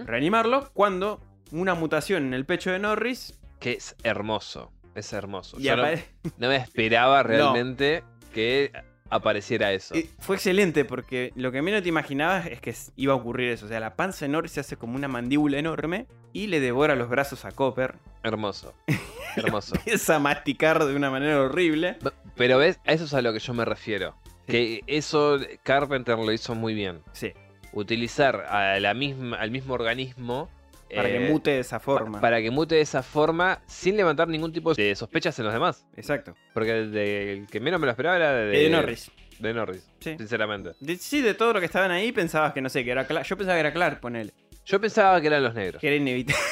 reanimarlo, 0.06 0.70
cuando 0.72 1.20
una 1.52 1.74
mutación 1.74 2.26
en 2.26 2.34
el 2.34 2.44
pecho 2.46 2.70
de 2.70 2.78
Norris 2.78 3.36
Que 3.60 3.72
es 3.72 3.94
hermoso, 4.02 4.72
es 4.94 5.12
hermoso. 5.12 5.56
y 5.60 5.64
Yo 5.64 5.76
no, 5.76 5.84
me 6.38 6.56
esperaba 6.56 7.22
realmente 7.22 8.02
que 8.34 8.72
apareciera 9.10 9.72
eso. 9.72 9.94
Eh, 9.94 10.08
Fue 10.18 10.36
excelente 10.36 10.84
porque 10.84 11.32
lo 11.36 11.52
que 11.52 11.62
menos 11.62 11.82
te 11.82 11.88
imaginabas 11.88 12.46
es 12.46 12.60
que 12.60 12.74
iba 12.96 13.12
a 13.12 13.16
ocurrir 13.16 13.50
eso. 13.50 13.66
O 13.66 13.68
sea, 13.68 13.80
la 13.80 13.96
panza 13.96 14.24
de 14.24 14.30
Norris 14.30 14.52
se 14.52 14.60
hace 14.60 14.76
como 14.76 14.96
una 14.96 15.08
mandíbula 15.08 15.58
enorme 15.58 16.06
y 16.32 16.46
le 16.46 16.60
devora 16.60 16.94
los 16.94 17.08
brazos 17.08 17.44
a 17.44 17.52
Copper. 17.52 17.96
Hermoso. 18.22 18.74
Hermoso. 19.36 19.74
Empieza 19.76 20.16
a 20.16 20.18
masticar 20.18 20.84
de 20.84 20.94
una 20.96 21.10
manera 21.10 21.40
horrible. 21.40 21.98
Pero 22.36 22.58
ves, 22.58 22.80
a 22.86 22.92
eso 22.92 23.04
es 23.04 23.14
a 23.14 23.22
lo 23.22 23.32
que 23.32 23.38
yo 23.38 23.52
me 23.54 23.64
refiero. 23.64 24.16
Que 24.46 24.82
eso 24.86 25.38
Carpenter 25.62 26.18
lo 26.18 26.32
hizo 26.32 26.54
muy 26.54 26.74
bien. 26.74 27.02
Sí, 27.12 27.32
Utilizar 27.72 28.46
a 28.48 28.80
la 28.80 28.94
misma, 28.94 29.36
al 29.36 29.52
mismo 29.52 29.74
organismo. 29.74 30.48
Para 30.94 31.08
que 31.08 31.16
eh, 31.26 31.30
mute 31.30 31.50
de 31.50 31.60
esa 31.60 31.78
pa- 31.78 31.84
forma. 31.84 32.20
Para 32.20 32.40
que 32.42 32.50
mute 32.50 32.74
de 32.76 32.80
esa 32.80 33.02
forma 33.02 33.60
sin 33.66 33.96
levantar 33.96 34.28
ningún 34.28 34.52
tipo 34.52 34.74
de 34.74 34.94
sospechas 34.94 35.38
en 35.38 35.44
los 35.46 35.54
demás. 35.54 35.86
Exacto. 35.96 36.34
Porque 36.54 36.70
el, 36.78 36.92
de- 36.92 37.32
el 37.34 37.46
que 37.46 37.60
menos 37.60 37.80
me 37.80 37.86
lo 37.86 37.90
esperaba 37.92 38.16
era 38.16 38.32
de, 38.34 38.46
de 38.46 38.70
Norris. 38.70 39.10
De 39.38 39.54
Norris, 39.54 39.88
Sí. 40.00 40.16
sinceramente. 40.18 40.72
De- 40.80 40.96
sí, 40.96 41.22
de 41.22 41.32
todo 41.34 41.54
lo 41.54 41.60
que 41.60 41.66
estaban 41.66 41.90
ahí 41.90 42.12
pensabas 42.12 42.52
que 42.52 42.60
no 42.60 42.68
sé, 42.68 42.84
que 42.84 42.90
era 42.90 43.06
Clark. 43.06 43.26
Yo 43.26 43.36
pensaba 43.36 43.54
que 43.56 43.60
era 43.60 43.72
Clark, 43.72 44.00
ponele. 44.00 44.32
Yo 44.66 44.80
pensaba 44.80 45.20
que 45.20 45.26
eran 45.28 45.42
los 45.42 45.54
negros. 45.54 45.80
Que 45.80 45.86
era 45.86 45.96
inevitable. 45.96 46.42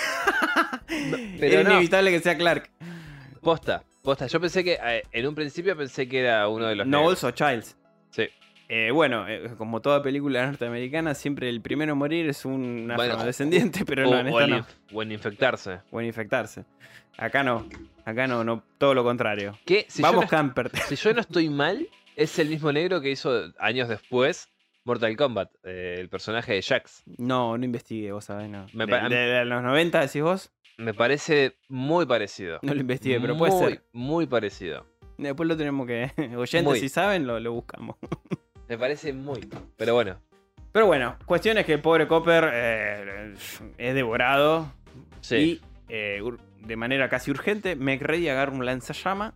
pero 1.39 1.53
era 1.61 1.63
no. 1.65 1.71
inevitable 1.73 2.11
que 2.11 2.21
sea 2.21 2.37
Clark. 2.37 2.71
Posta, 3.43 3.85
posta. 4.03 4.27
Yo 4.27 4.41
pensé 4.41 4.65
que, 4.65 4.79
eh, 4.83 5.03
en 5.13 5.27
un 5.27 5.35
principio 5.35 5.77
pensé 5.77 6.09
que 6.09 6.21
era 6.21 6.49
uno 6.49 6.67
de 6.67 6.75
los 6.77 6.87
Knowles 6.87 7.23
negros. 7.23 7.25
o 7.25 7.31
Childs. 7.31 7.77
Sí. 8.11 8.27
Eh, 8.71 8.91
bueno, 8.91 9.27
eh, 9.29 9.51
como 9.57 9.81
toda 9.81 10.03
película 10.03 10.45
norteamericana, 10.47 11.15
siempre 11.15 11.49
el 11.49 11.61
primero 11.63 11.93
a 11.93 11.95
morir 11.95 12.29
es 12.29 12.45
un 12.45 12.91
Bueno, 12.95 13.15
afrodescendiente, 13.15 13.85
pero 13.85 14.09
o, 14.09 14.13
no, 14.13 14.19
en 14.21 14.27
o 14.27 14.31
esta 14.41 14.45
en, 14.45 14.51
no. 14.51 14.59
inf- 14.59 14.77
o 14.93 15.03
en 15.03 15.13
infectarse. 15.13 15.81
O 15.91 16.01
en 16.01 16.07
infectarse. 16.07 16.65
Acá 17.17 17.43
no. 17.43 17.67
Acá 18.05 18.27
no, 18.27 18.45
no, 18.45 18.63
todo 18.79 18.95
lo 18.95 19.05
contrario. 19.05 19.59
Que 19.65 19.87
si 19.89 20.03
Vamos, 20.03 20.25
no, 20.25 20.29
Camper. 20.29 20.71
si 20.87 20.97
yo 20.97 21.13
no 21.15 21.21
estoy 21.21 21.49
mal, 21.49 21.89
es 22.17 22.39
el 22.39 22.49
mismo 22.49 22.71
negro 22.73 23.01
que 23.01 23.11
hizo 23.11 23.53
años 23.59 23.89
después 23.89 24.49
Mortal 24.85 25.17
Kombat, 25.17 25.51
eh, 25.65 25.97
el 25.99 26.09
personaje 26.09 26.55
de 26.55 26.63
Jax. 26.63 27.03
No, 27.19 27.59
no 27.59 27.65
investigué, 27.65 28.13
vos 28.13 28.25
sabés, 28.27 28.49
no. 28.49 28.67
Me 28.73 28.87
de, 28.87 28.91
pa- 28.93 29.09
de- 29.09 29.17
de 29.17 29.45
los 29.45 29.63
90 29.63 30.01
decís 30.01 30.23
vos? 30.23 30.51
Me 30.79 30.95
parece 30.95 31.57
muy 31.69 32.07
parecido. 32.07 32.61
No 32.63 32.73
lo 32.73 32.81
investigué, 32.81 33.19
pero 33.21 33.37
puede 33.37 33.53
muy, 33.53 33.61
ser. 33.73 33.83
Muy 33.93 34.27
parecido. 34.27 34.87
Después 35.19 35.49
lo 35.49 35.57
tenemos 35.57 35.87
que. 35.87 36.11
Oyentes, 36.37 36.63
Muy. 36.65 36.79
si 36.81 36.89
saben, 36.89 37.27
lo, 37.27 37.41
lo 37.41 37.53
buscamos. 37.53 37.97
Me 38.69 38.79
parece 38.79 39.13
muy. 39.13 39.49
Pero 39.77 39.95
bueno, 39.95 40.17
Pero 40.73 40.87
bueno, 40.87 41.17
cuestión 41.25 41.59
es 41.59 41.67
que 41.67 41.75
el 41.75 41.81
pobre 41.81 42.07
Copper 42.07 42.51
eh, 42.53 43.35
es 43.79 43.95
devorado. 43.95 44.73
sí. 45.21 45.37
Y 45.37 45.61
eh, 45.89 46.21
de 46.61 46.77
manera 46.77 47.09
casi 47.09 47.31
urgente, 47.31 47.77
McReady 47.77 48.29
agarra 48.29 48.53
un 48.53 48.67
lanzallama, 48.67 49.35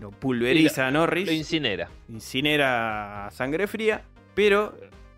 lo 0.00 0.10
pulveriza 0.10 0.86
a 0.86 0.90
Norris. 0.90 1.26
Lo 1.26 1.32
incinera. 1.32 1.88
incinera 2.08 3.26
a 3.26 3.30
sangre 3.30 3.66
fría, 3.66 4.02
pero 4.34 4.76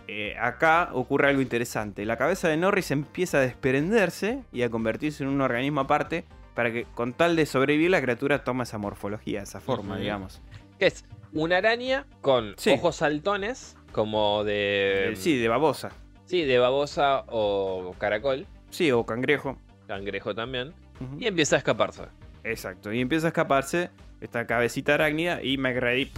eh, 0.09 0.35
acá 0.41 0.91
ocurre 0.93 1.29
algo 1.29 1.43
interesante. 1.43 2.05
La 2.07 2.17
cabeza 2.17 2.49
de 2.49 2.57
Norris 2.57 2.91
empieza 2.91 3.39
a 3.39 3.41
desprenderse 3.43 4.43
y 4.53 4.63
a 4.63 4.71
convertirse 4.71 5.23
en 5.25 5.31
un 5.31 5.41
organismo 5.41 5.81
aparte 5.83 6.25
para 6.55 6.73
que 6.73 6.85
con 6.95 7.13
tal 7.13 7.37
de 7.37 7.47
sobrevivir 7.47 7.91
la 7.91 8.01
criatura 8.03 8.45
toma 8.45 8.65
esa 8.65 8.79
morfología, 8.79 9.43
esa 9.43 9.61
forma, 9.61 9.99
digamos. 9.99 10.41
Que 10.81 10.87
es 10.87 11.05
una 11.33 11.59
araña 11.59 12.07
con 12.23 12.55
Sí. 12.57 12.71
ojos 12.73 12.97
saltones, 12.97 13.77
como 13.93 14.43
de. 14.43 15.13
Eh, 15.13 15.17
sí, 15.17 15.39
de 15.39 15.47
babosa. 15.49 15.91
Sí, 16.25 16.43
de 16.45 16.59
babosa 16.59 17.25
o 17.29 17.95
caracol. 17.99 18.47
Sí, 18.71 18.91
o 18.91 19.05
cangrejo. 19.07 19.57
cangrejo 19.87 20.35
también, 20.35 20.73
y 21.19 21.27
empieza 21.27 21.57
a 21.57 21.59
escaparse. 21.59 22.05
Exacto. 22.45 22.93
Y 22.93 23.01
empieza 23.01 23.27
a 23.27 23.31
escaparse 23.31 23.91
esta 24.21 24.47
cabecita 24.47 24.95
arácnida 24.95 25.43
y 25.43 25.59
McReady. 25.59 26.11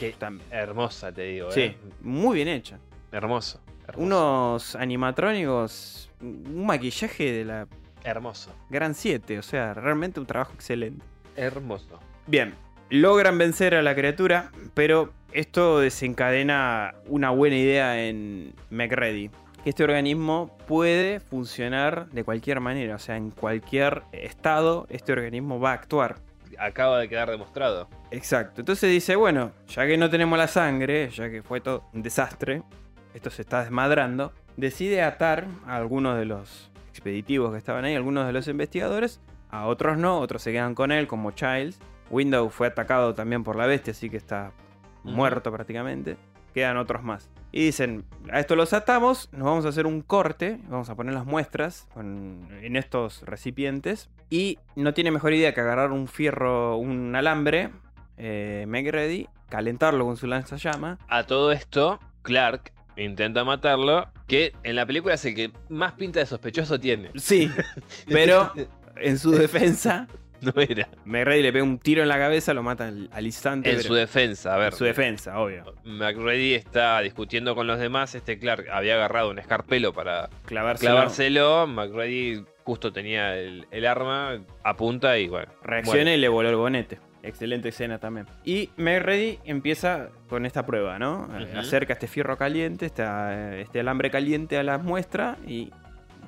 Que 0.00 0.12
también. 0.12 0.48
hermosa, 0.50 1.12
te 1.12 1.22
digo, 1.22 1.50
Sí, 1.50 1.60
¿eh? 1.62 1.76
muy 2.00 2.34
bien 2.36 2.48
hecha. 2.48 2.78
Hermoso. 3.12 3.60
hermoso, 3.86 4.02
Unos 4.04 4.74
animatrónicos, 4.76 6.10
un 6.20 6.66
maquillaje 6.66 7.32
de 7.32 7.44
la 7.44 7.68
Hermoso. 8.04 8.50
Gran 8.70 8.94
7, 8.94 9.38
o 9.38 9.42
sea, 9.42 9.74
realmente 9.74 10.18
un 10.20 10.26
trabajo 10.26 10.52
excelente. 10.54 11.04
Hermoso. 11.36 11.98
Bien, 12.26 12.54
logran 12.90 13.38
vencer 13.38 13.74
a 13.74 13.82
la 13.82 13.94
criatura, 13.94 14.50
pero 14.74 15.12
esto 15.32 15.80
desencadena 15.80 16.94
una 17.06 17.30
buena 17.30 17.56
idea 17.56 18.04
en 18.04 18.54
McReady. 18.70 19.30
Que 19.62 19.70
este 19.70 19.84
organismo 19.84 20.56
puede 20.66 21.20
funcionar 21.20 22.08
de 22.10 22.24
cualquier 22.24 22.60
manera, 22.60 22.94
o 22.94 22.98
sea, 22.98 23.16
en 23.16 23.30
cualquier 23.30 24.02
estado 24.12 24.86
este 24.88 25.12
organismo 25.12 25.60
va 25.60 25.72
a 25.72 25.74
actuar. 25.74 26.16
Acaba 26.58 26.98
de 26.98 27.08
quedar 27.08 27.30
demostrado. 27.30 27.88
Exacto, 28.10 28.62
entonces 28.62 28.90
dice, 28.90 29.16
bueno, 29.16 29.52
ya 29.68 29.86
que 29.86 29.96
no 29.96 30.10
tenemos 30.10 30.38
la 30.38 30.48
sangre, 30.48 31.10
ya 31.10 31.30
que 31.30 31.42
fue 31.42 31.60
todo 31.60 31.84
un 31.92 32.02
desastre, 32.02 32.62
esto 33.14 33.30
se 33.30 33.42
está 33.42 33.62
desmadrando, 33.62 34.32
decide 34.56 35.02
atar 35.02 35.46
a 35.66 35.76
algunos 35.76 36.16
de 36.16 36.24
los 36.24 36.70
expeditivos 36.90 37.52
que 37.52 37.58
estaban 37.58 37.84
ahí, 37.84 37.94
algunos 37.94 38.26
de 38.26 38.32
los 38.32 38.48
investigadores, 38.48 39.20
a 39.50 39.66
otros 39.66 39.98
no, 39.98 40.18
otros 40.18 40.42
se 40.42 40.52
quedan 40.52 40.74
con 40.74 40.92
él, 40.92 41.06
como 41.06 41.30
Childs. 41.32 41.78
Window 42.10 42.48
fue 42.50 42.66
atacado 42.68 43.14
también 43.14 43.44
por 43.44 43.56
la 43.56 43.66
bestia, 43.66 43.90
así 43.92 44.08
que 44.10 44.16
está 44.16 44.52
muerto 45.04 45.50
prácticamente. 45.52 46.16
Quedan 46.54 46.76
otros 46.76 47.02
más. 47.02 47.28
Y 47.52 47.64
dicen, 47.64 48.04
a 48.32 48.40
esto 48.40 48.56
los 48.56 48.72
atamos, 48.72 49.28
nos 49.32 49.42
vamos 49.44 49.64
a 49.64 49.68
hacer 49.68 49.86
un 49.86 50.02
corte, 50.02 50.60
vamos 50.68 50.90
a 50.90 50.94
poner 50.96 51.14
las 51.14 51.24
muestras 51.24 51.86
con- 51.94 52.48
en 52.62 52.76
estos 52.76 53.22
recipientes. 53.22 54.10
Y 54.30 54.58
no 54.76 54.92
tiene 54.94 55.10
mejor 55.10 55.32
idea 55.32 55.54
que 55.54 55.60
agarrar 55.60 55.92
un 55.92 56.08
fierro, 56.08 56.76
un 56.76 57.14
alambre, 57.16 57.70
eh, 58.16 58.64
Meg 58.68 58.90
Ready, 58.90 59.28
calentarlo 59.48 60.04
con 60.04 60.16
su 60.16 60.26
lanzallama. 60.26 60.98
A 61.08 61.24
todo 61.24 61.52
esto, 61.52 62.00
Clark 62.22 62.72
intenta 62.96 63.44
matarlo, 63.44 64.08
que 64.26 64.52
en 64.64 64.74
la 64.76 64.84
película 64.84 65.14
es 65.14 65.24
el 65.24 65.34
que 65.34 65.52
más 65.68 65.92
pinta 65.92 66.18
de 66.20 66.26
sospechoso 66.26 66.80
tiene. 66.80 67.10
Sí, 67.14 67.50
pero 68.08 68.52
en 68.96 69.18
su 69.18 69.30
defensa, 69.30 70.08
no 70.54 70.60
era. 70.60 70.88
Meg 71.04 71.24
Ready 71.26 71.42
le 71.42 71.52
pega 71.52 71.64
un 71.64 71.78
tiro 71.78 72.02
en 72.02 72.08
la 72.08 72.18
cabeza, 72.18 72.54
lo 72.54 72.62
mata 72.62 72.88
al, 72.88 73.08
al 73.12 73.26
instante. 73.26 73.70
En 73.70 73.76
pero- 73.76 73.88
su 73.88 73.94
defensa, 73.94 74.54
a 74.54 74.58
ver. 74.58 74.72
en 74.72 74.78
su 74.78 74.84
defensa, 74.84 75.38
obvio. 75.40 75.74
McReady 75.84 76.54
está 76.54 77.00
discutiendo 77.00 77.54
con 77.54 77.66
los 77.66 77.78
demás. 77.78 78.14
Este 78.14 78.38
Clark 78.38 78.68
había 78.70 78.94
agarrado 78.94 79.30
un 79.30 79.38
escarpelo 79.38 79.92
para 79.92 80.28
Clavárselo. 80.46 80.92
clavárselo. 80.92 81.66
McReady 81.66 82.44
justo 82.64 82.92
tenía 82.92 83.36
el, 83.38 83.66
el 83.70 83.86
arma, 83.86 84.38
apunta 84.62 85.18
y 85.18 85.28
bueno. 85.28 85.50
Reacciona 85.62 86.14
y 86.14 86.18
le 86.18 86.28
voló 86.28 86.48
el 86.50 86.56
bonete. 86.56 86.98
Excelente 87.22 87.70
escena 87.70 87.98
también. 87.98 88.26
Y 88.44 88.70
Meg 88.76 89.02
Ready 89.02 89.38
empieza 89.44 90.10
con 90.28 90.46
esta 90.46 90.64
prueba, 90.64 90.98
¿no? 90.98 91.28
Acerca 91.56 91.94
este 91.94 92.06
fierro 92.06 92.36
caliente, 92.38 92.86
esta- 92.86 93.56
este 93.58 93.80
alambre 93.80 94.10
caliente 94.10 94.56
a 94.56 94.62
la 94.62 94.78
muestra 94.78 95.36
y, 95.46 95.70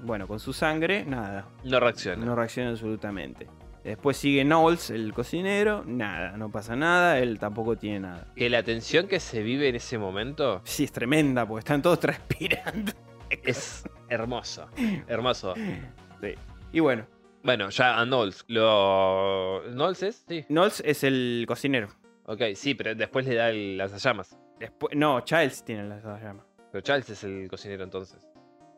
bueno, 0.03 0.27
con 0.27 0.41
su 0.41 0.53
sangre, 0.53 1.05
nada. 1.05 1.47
No 1.65 1.79
reacciona. 1.79 2.25
No 2.25 2.35
reacciona 2.35 2.71
absolutamente. 2.71 3.47
Después 3.85 4.17
sigue 4.19 4.45
Knowles, 4.45 4.91
el 4.91 5.15
cocinero, 5.15 5.85
nada, 5.87 6.37
no 6.37 6.51
pasa 6.51 6.77
nada, 6.77 7.19
él 7.19 7.39
tampoco 7.39 7.77
tiene 7.77 8.01
nada. 8.01 8.27
Que 8.37 8.51
la 8.51 8.63
tensión 8.63 9.09
que 9.09 9.21
se 9.21 9.43
vive 9.43 9.69
en 9.69 9.77
ese 9.77 9.97
momento 9.97 10.61
Sí, 10.65 10.85
es 10.85 10.93
tremenda, 10.93 11.47
porque 11.47 11.61
están 11.61 11.81
todos 11.81 11.99
transpirando. 12.01 12.93
es 13.31 13.85
hermoso. 14.09 14.69
Hermoso. 15.09 15.55
Y 16.73 16.81
bueno, 16.81 17.07
Bueno, 17.43 17.71
ya 17.71 17.99
a 17.99 18.05
Knowles. 18.05 18.45
Lo... 18.49 19.63
¿Knowles 19.73 20.03
es? 20.03 20.25
Sí. 20.29 20.45
Knowles 20.49 20.83
es 20.85 21.03
el 21.05 21.45
cocinero. 21.49 21.89
Ok, 22.27 22.43
sí, 22.55 22.75
pero 22.75 22.95
después 22.95 23.27
le 23.27 23.35
da 23.35 23.49
el 23.49 23.79
lanzallamas. 23.79 24.37
Después, 24.59 24.95
no, 24.95 25.21
Childs 25.23 25.65
tiene 25.65 25.89
la 25.89 25.99
llama. 26.21 26.45
Pero 26.71 26.83
Charles 26.83 27.09
es 27.09 27.25
el 27.25 27.49
cocinero 27.49 27.83
entonces. 27.83 28.29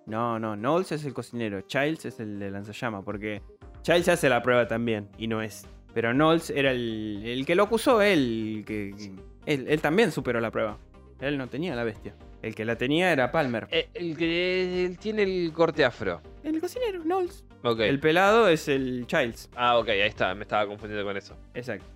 No, 0.06 0.38
no, 0.38 0.54
Knowles 0.54 0.92
es 0.92 1.04
el 1.04 1.12
cocinero, 1.12 1.60
Childs 1.62 2.06
es 2.06 2.20
el 2.20 2.38
de 2.38 2.50
lanzallama, 2.50 3.02
porque 3.04 3.42
Childs 3.82 4.08
hace 4.08 4.28
la 4.28 4.42
prueba 4.42 4.66
también 4.66 5.08
y 5.18 5.26
no 5.26 5.42
es. 5.42 5.66
Pero 5.94 6.12
Knowles 6.12 6.50
era 6.50 6.70
el, 6.70 7.22
el 7.24 7.44
que 7.44 7.54
lo 7.54 7.64
acusó, 7.64 8.00
él, 8.00 8.64
que, 8.66 8.94
él, 9.46 9.66
él 9.68 9.80
también 9.80 10.10
superó 10.10 10.40
la 10.40 10.50
prueba. 10.50 10.78
Él 11.20 11.38
no 11.38 11.48
tenía 11.48 11.74
la 11.76 11.84
bestia. 11.84 12.14
El 12.42 12.54
que 12.54 12.64
la 12.64 12.76
tenía 12.76 13.12
era 13.12 13.30
Palmer. 13.30 13.68
Eh, 13.70 13.88
el 13.94 14.16
que 14.16 14.84
él 14.84 14.98
tiene 14.98 15.22
el 15.22 15.52
corte 15.52 15.84
afro. 15.84 16.20
El 16.42 16.60
cocinero, 16.60 17.02
Knowles. 17.02 17.44
El 17.78 18.00
pelado 18.00 18.48
es 18.48 18.66
el 18.66 19.06
Childs. 19.06 19.48
Ah, 19.54 19.78
ok, 19.78 19.88
ahí 19.90 20.00
está. 20.00 20.34
Me 20.34 20.42
estaba 20.42 20.66
confundiendo 20.66 21.06
con 21.06 21.16
eso. 21.16 21.36
Exacto. 21.54 21.86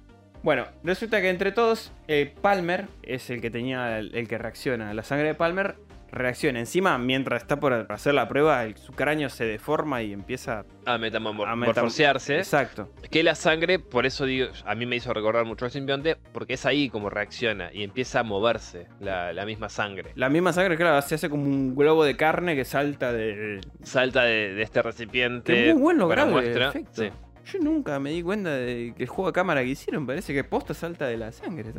Bueno, 0.45 0.65
resulta 0.85 1.21
que 1.21 1.29
entre 1.29 1.51
todos, 1.51 1.93
eh, 2.07 2.33
Palmer 2.41 2.87
es 3.03 3.31
el 3.31 3.41
que 3.41 3.51
tenía, 3.51 3.99
el, 3.99 4.15
el 4.15 4.29
que 4.29 4.39
reacciona. 4.39 4.95
La 4.95 5.03
sangre 5.03 5.29
de 5.29 5.35
Palmer 5.35 5.75
reacciona. 6.13 6.59
Encima, 6.61 6.97
mientras 6.99 7.43
está 7.43 7.59
por 7.61 7.73
hacer 7.91 8.15
la 8.15 8.29
prueba, 8.29 8.65
el- 8.65 8.77
su 8.77 8.93
cráneo 8.93 9.29
se 9.29 9.45
deforma 9.45 10.03
y 10.03 10.13
empieza 10.13 10.65
A 10.85 10.95
a 10.95 10.99
metamorfosearse. 10.99 12.39
Exacto. 12.39 12.91
Que 13.11 13.23
la 13.23 13.35
sangre, 13.35 13.79
por 13.79 14.07
eso 14.07 14.25
digo, 14.25 14.49
a 14.65 14.75
mí 14.75 14.87
me 14.87 14.97
hizo 14.97 15.13
recordar 15.13 15.45
mucho 15.45 15.65
al 15.65 15.71
simbionte, 15.71 16.17
porque 16.33 16.55
es 16.55 16.65
ahí 16.67 16.89
como 16.89 17.11
reacciona 17.11 17.73
y 17.73 17.83
empieza 17.83 18.21
a 18.21 18.23
moverse 18.23 18.87
la, 19.01 19.33
la 19.33 19.45
misma 19.47 19.69
sangre. 19.69 20.13
La 20.15 20.29
misma 20.29 20.53
sangre, 20.53 20.77
claro, 20.77 21.01
se 21.03 21.17
hace 21.17 21.29
como 21.29 21.45
un 21.45 21.75
globo 21.75 22.05
de 22.05 22.17
carne 22.17 22.57
que 22.57 22.65
salta 22.65 23.13
de. 23.13 23.61
Salta 23.83 24.23
de, 24.25 24.55
de 24.55 24.63
este 24.63 24.83
recipiente. 24.83 25.53
Que 25.55 25.73
muy 25.75 25.83
buen 25.83 25.99
para 26.09 26.25
logrado 26.27 26.41
efecto. 26.41 27.03
Sí. 27.03 27.11
Yo 27.53 27.61
nunca 27.61 28.01
me 28.01 28.11
di 28.11 28.23
cuenta 28.23 28.51
de 28.51 28.93
que 28.97 29.05
el 29.05 29.09
juego 29.09 29.29
de 29.31 29.33
cámara 29.35 29.63
que 29.63 29.69
hicieron 29.69 30.05
parece 30.05 30.35
que 30.35 30.43
posta 30.43 30.75
salta 30.75 31.07
de 31.07 31.17
la 31.17 31.31
sangre. 31.31 31.73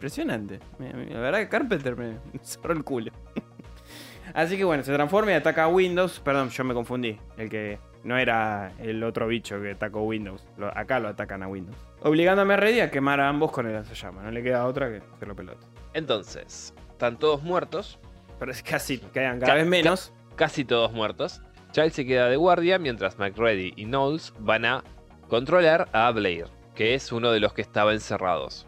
Impresionante. 0.00 0.60
La 0.78 1.20
verdad 1.20 1.40
que 1.40 1.48
Carpenter 1.50 1.94
me 1.94 2.16
cerró 2.42 2.72
el 2.72 2.82
culo. 2.84 3.12
Así 4.34 4.56
que 4.56 4.64
bueno, 4.64 4.82
se 4.82 4.94
transforma 4.94 5.32
y 5.32 5.34
ataca 5.34 5.64
a 5.64 5.68
Windows. 5.68 6.20
Perdón, 6.20 6.48
yo 6.48 6.64
me 6.64 6.72
confundí. 6.72 7.18
El 7.36 7.50
que 7.50 7.78
no 8.04 8.16
era 8.16 8.72
el 8.78 9.02
otro 9.04 9.26
bicho 9.26 9.60
que 9.60 9.72
atacó 9.72 10.02
Windows. 10.02 10.46
Lo- 10.56 10.76
acá 10.76 11.00
lo 11.00 11.08
atacan 11.08 11.42
a 11.42 11.48
Windows. 11.48 11.76
Obligando 12.02 12.40
a 12.42 12.44
Merredia 12.46 12.84
a 12.84 12.90
quemar 12.90 13.20
a 13.20 13.28
ambos 13.28 13.50
con 13.52 13.66
el 13.66 13.74
lanzallamas. 13.74 14.24
No 14.24 14.30
le 14.30 14.42
queda 14.42 14.64
otra 14.66 14.88
que 14.88 15.02
hacerlo 15.16 15.36
pelota. 15.36 15.66
Entonces, 15.92 16.72
están 16.92 17.18
todos 17.18 17.42
muertos, 17.42 17.98
Pero 18.38 18.52
es 18.52 18.62
casi 18.62 18.98
quedan 18.98 19.38
cada 19.40 19.52
Ca- 19.52 19.58
vez 19.58 19.66
menos. 19.66 20.14
casi 20.36 20.64
todos 20.64 20.92
muertos. 20.92 21.42
Child 21.72 21.90
se 21.92 22.06
queda 22.06 22.28
de 22.30 22.36
guardia 22.36 22.78
mientras 22.78 23.18
McReady 23.18 23.74
y 23.76 23.84
Knowles 23.84 24.32
van 24.38 24.64
a 24.64 24.82
controlar 25.28 25.88
a 25.92 26.10
Blair, 26.10 26.46
que 26.74 26.94
es 26.94 27.12
uno 27.12 27.32
de 27.32 27.40
los 27.40 27.52
que 27.52 27.60
estaba 27.62 27.92
encerrados. 27.92 28.66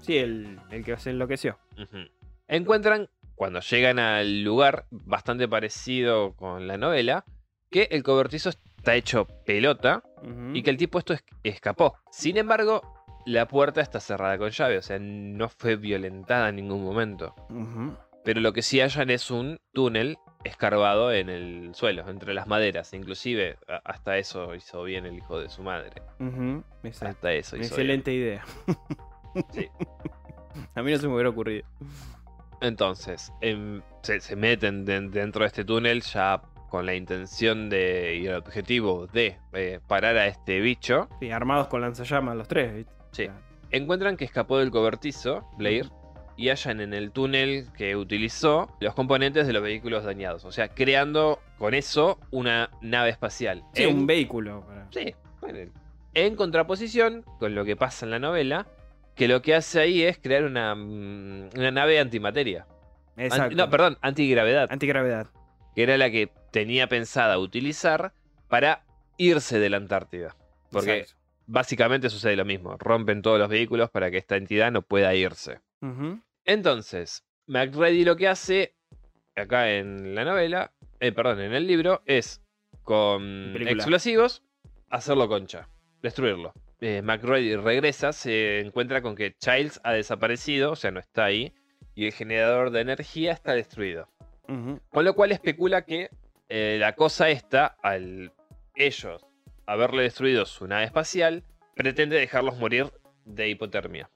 Sí, 0.00 0.16
el, 0.18 0.58
el 0.70 0.84
que 0.84 0.96
se 0.98 1.10
enloqueció. 1.10 1.58
Encuentran, 2.48 3.08
cuando 3.34 3.60
llegan 3.60 3.98
al 3.98 4.42
lugar, 4.42 4.86
bastante 4.90 5.46
parecido 5.48 6.34
con 6.34 6.66
la 6.66 6.76
novela, 6.76 7.24
que 7.70 7.88
el 7.92 8.02
cobertizo 8.02 8.48
está 8.50 8.94
hecho 8.94 9.26
pelota 9.46 10.02
y 10.54 10.62
que 10.62 10.70
el 10.70 10.76
tipo 10.76 10.98
esto 10.98 11.12
es- 11.14 11.24
escapó. 11.44 11.96
Sin 12.10 12.36
embargo, 12.36 12.82
la 13.26 13.46
puerta 13.46 13.80
está 13.80 14.00
cerrada 14.00 14.36
con 14.38 14.50
llave, 14.50 14.78
o 14.78 14.82
sea, 14.82 14.98
no 14.98 15.48
fue 15.48 15.76
violentada 15.76 16.48
en 16.48 16.56
ningún 16.56 16.82
momento. 16.84 17.34
Pero 18.24 18.40
lo 18.40 18.52
que 18.52 18.62
sí 18.62 18.80
hallan 18.80 19.08
es 19.10 19.30
un 19.30 19.60
túnel 19.72 20.18
escarbado 20.44 21.12
en 21.12 21.28
el 21.30 21.74
suelo, 21.74 22.08
entre 22.08 22.34
las 22.34 22.46
maderas. 22.46 22.92
Inclusive, 22.92 23.56
hasta 23.84 24.18
eso 24.18 24.54
hizo 24.54 24.82
bien 24.82 25.06
el 25.06 25.16
hijo 25.16 25.38
de 25.38 25.48
su 25.48 25.62
madre. 25.62 26.02
Hasta 27.06 27.32
eso 27.32 27.56
hizo 27.56 27.66
Excelente 27.66 28.12
idea. 28.12 28.44
Sí. 29.52 29.68
A 30.74 30.82
mí 30.82 30.90
no 30.92 30.98
se 30.98 31.06
me 31.08 31.14
hubiera 31.14 31.30
ocurrido. 31.30 31.66
Entonces, 32.60 33.32
em, 33.40 33.80
se, 34.02 34.20
se 34.20 34.36
meten 34.36 34.84
den- 34.84 35.10
dentro 35.10 35.42
de 35.42 35.46
este 35.48 35.64
túnel 35.64 36.02
ya 36.02 36.42
con 36.68 36.86
la 36.86 36.94
intención 36.94 37.68
de 37.70 38.16
y 38.22 38.26
el 38.26 38.34
objetivo 38.36 39.06
de 39.06 39.38
eh, 39.52 39.80
parar 39.86 40.16
a 40.16 40.26
este 40.26 40.60
bicho. 40.60 41.08
Sí, 41.20 41.30
armados 41.30 41.68
con 41.68 41.80
lanzallamas 41.80 42.36
los 42.36 42.48
tres, 42.48 42.74
¿viste? 42.74 42.92
Sí. 43.12 43.22
O 43.24 43.26
sea, 43.26 43.40
Encuentran 43.72 44.16
que 44.16 44.24
escapó 44.24 44.58
del 44.58 44.70
cobertizo, 44.72 45.48
Blair, 45.56 45.88
y 46.36 46.48
hallan 46.48 46.80
en 46.80 46.92
el 46.92 47.12
túnel 47.12 47.68
que 47.76 47.94
utilizó 47.94 48.68
los 48.80 48.94
componentes 48.94 49.46
de 49.46 49.52
los 49.52 49.62
vehículos 49.62 50.02
dañados. 50.04 50.44
O 50.44 50.50
sea, 50.52 50.68
creando 50.68 51.38
con 51.56 51.74
eso 51.74 52.18
una 52.32 52.70
nave 52.80 53.10
espacial. 53.10 53.62
sí, 53.74 53.84
En- 53.84 53.96
un 53.98 54.06
vehículo. 54.06 54.64
para- 54.66 54.88
Sí, 54.90 55.14
bueno, 55.40 55.70
En 56.14 56.34
contraposición 56.34 57.24
con 57.38 57.54
lo 57.54 57.64
que 57.64 57.76
pasa 57.76 58.04
en 58.04 58.10
la 58.10 58.18
novela, 58.18 58.66
que 59.20 59.28
lo 59.28 59.42
que 59.42 59.54
hace 59.54 59.78
ahí 59.80 60.02
es 60.02 60.16
crear 60.18 60.44
una, 60.44 60.74
mm, 60.74 61.50
una 61.54 61.70
nave 61.70 62.00
antimateria. 62.00 62.66
An- 63.18 63.24
Exacto. 63.26 63.54
no, 63.54 63.68
perdón, 63.68 63.98
antigravedad. 64.00 64.66
Antigravedad. 64.72 65.26
que 65.76 65.82
era 65.82 65.98
la 65.98 66.10
que 66.10 66.32
tenía 66.50 66.88
pensada 66.88 67.38
utilizar 67.38 68.12
para 68.48 68.82
irse 69.18 69.58
de 69.58 69.68
la 69.68 69.76
Antártida. 69.76 70.34
Porque 70.70 71.00
Exacto. 71.00 71.22
básicamente 71.46 72.08
sucede 72.08 72.34
lo 72.34 72.44
mismo. 72.46 72.76
Rompen 72.78 73.20
todos 73.20 73.38
los 73.38 73.48
vehículos 73.50 73.90
para 73.90 74.10
que 74.10 74.16
esta 74.16 74.36
entidad 74.36 74.72
no 74.72 74.80
pueda 74.82 75.14
irse. 75.14 75.60
Entonces, 76.46 77.22
McReady 77.46 78.04
lo 78.04 78.16
que 78.16 78.26
hace 78.28 78.74
acá 79.36 79.70
en 79.70 80.14
la 80.14 80.24
novela, 80.24 80.72
eh, 80.98 81.12
perdón, 81.12 81.40
en 81.40 81.52
el 81.52 81.66
libro, 81.66 82.02
es 82.06 82.42
con 82.82 83.50
Película. 83.52 83.72
explosivos, 83.72 84.42
hacerlo 84.88 85.28
concha, 85.28 85.68
destruirlo. 86.02 86.52
Eh, 86.80 87.02
McReady 87.02 87.56
regresa, 87.56 88.12
se 88.12 88.60
encuentra 88.60 89.02
con 89.02 89.14
que 89.14 89.36
Childs 89.36 89.80
ha 89.84 89.92
desaparecido, 89.92 90.72
o 90.72 90.76
sea, 90.76 90.90
no 90.90 90.98
está 90.98 91.26
ahí, 91.26 91.52
y 91.94 92.06
el 92.06 92.12
generador 92.12 92.70
de 92.70 92.80
energía 92.80 93.32
está 93.32 93.52
destruido. 93.52 94.08
Con 94.90 95.04
lo 95.04 95.14
cual 95.14 95.30
especula 95.30 95.84
que 95.84 96.10
eh, 96.48 96.78
la 96.80 96.96
cosa 96.96 97.30
esta, 97.30 97.76
al 97.82 98.32
ellos 98.74 99.24
haberle 99.64 100.02
destruido 100.02 100.44
su 100.44 100.66
nave 100.66 100.84
espacial, 100.84 101.44
pretende 101.76 102.16
dejarlos 102.16 102.58
morir 102.58 102.90
de 103.24 103.48
hipotermia. 103.48 104.10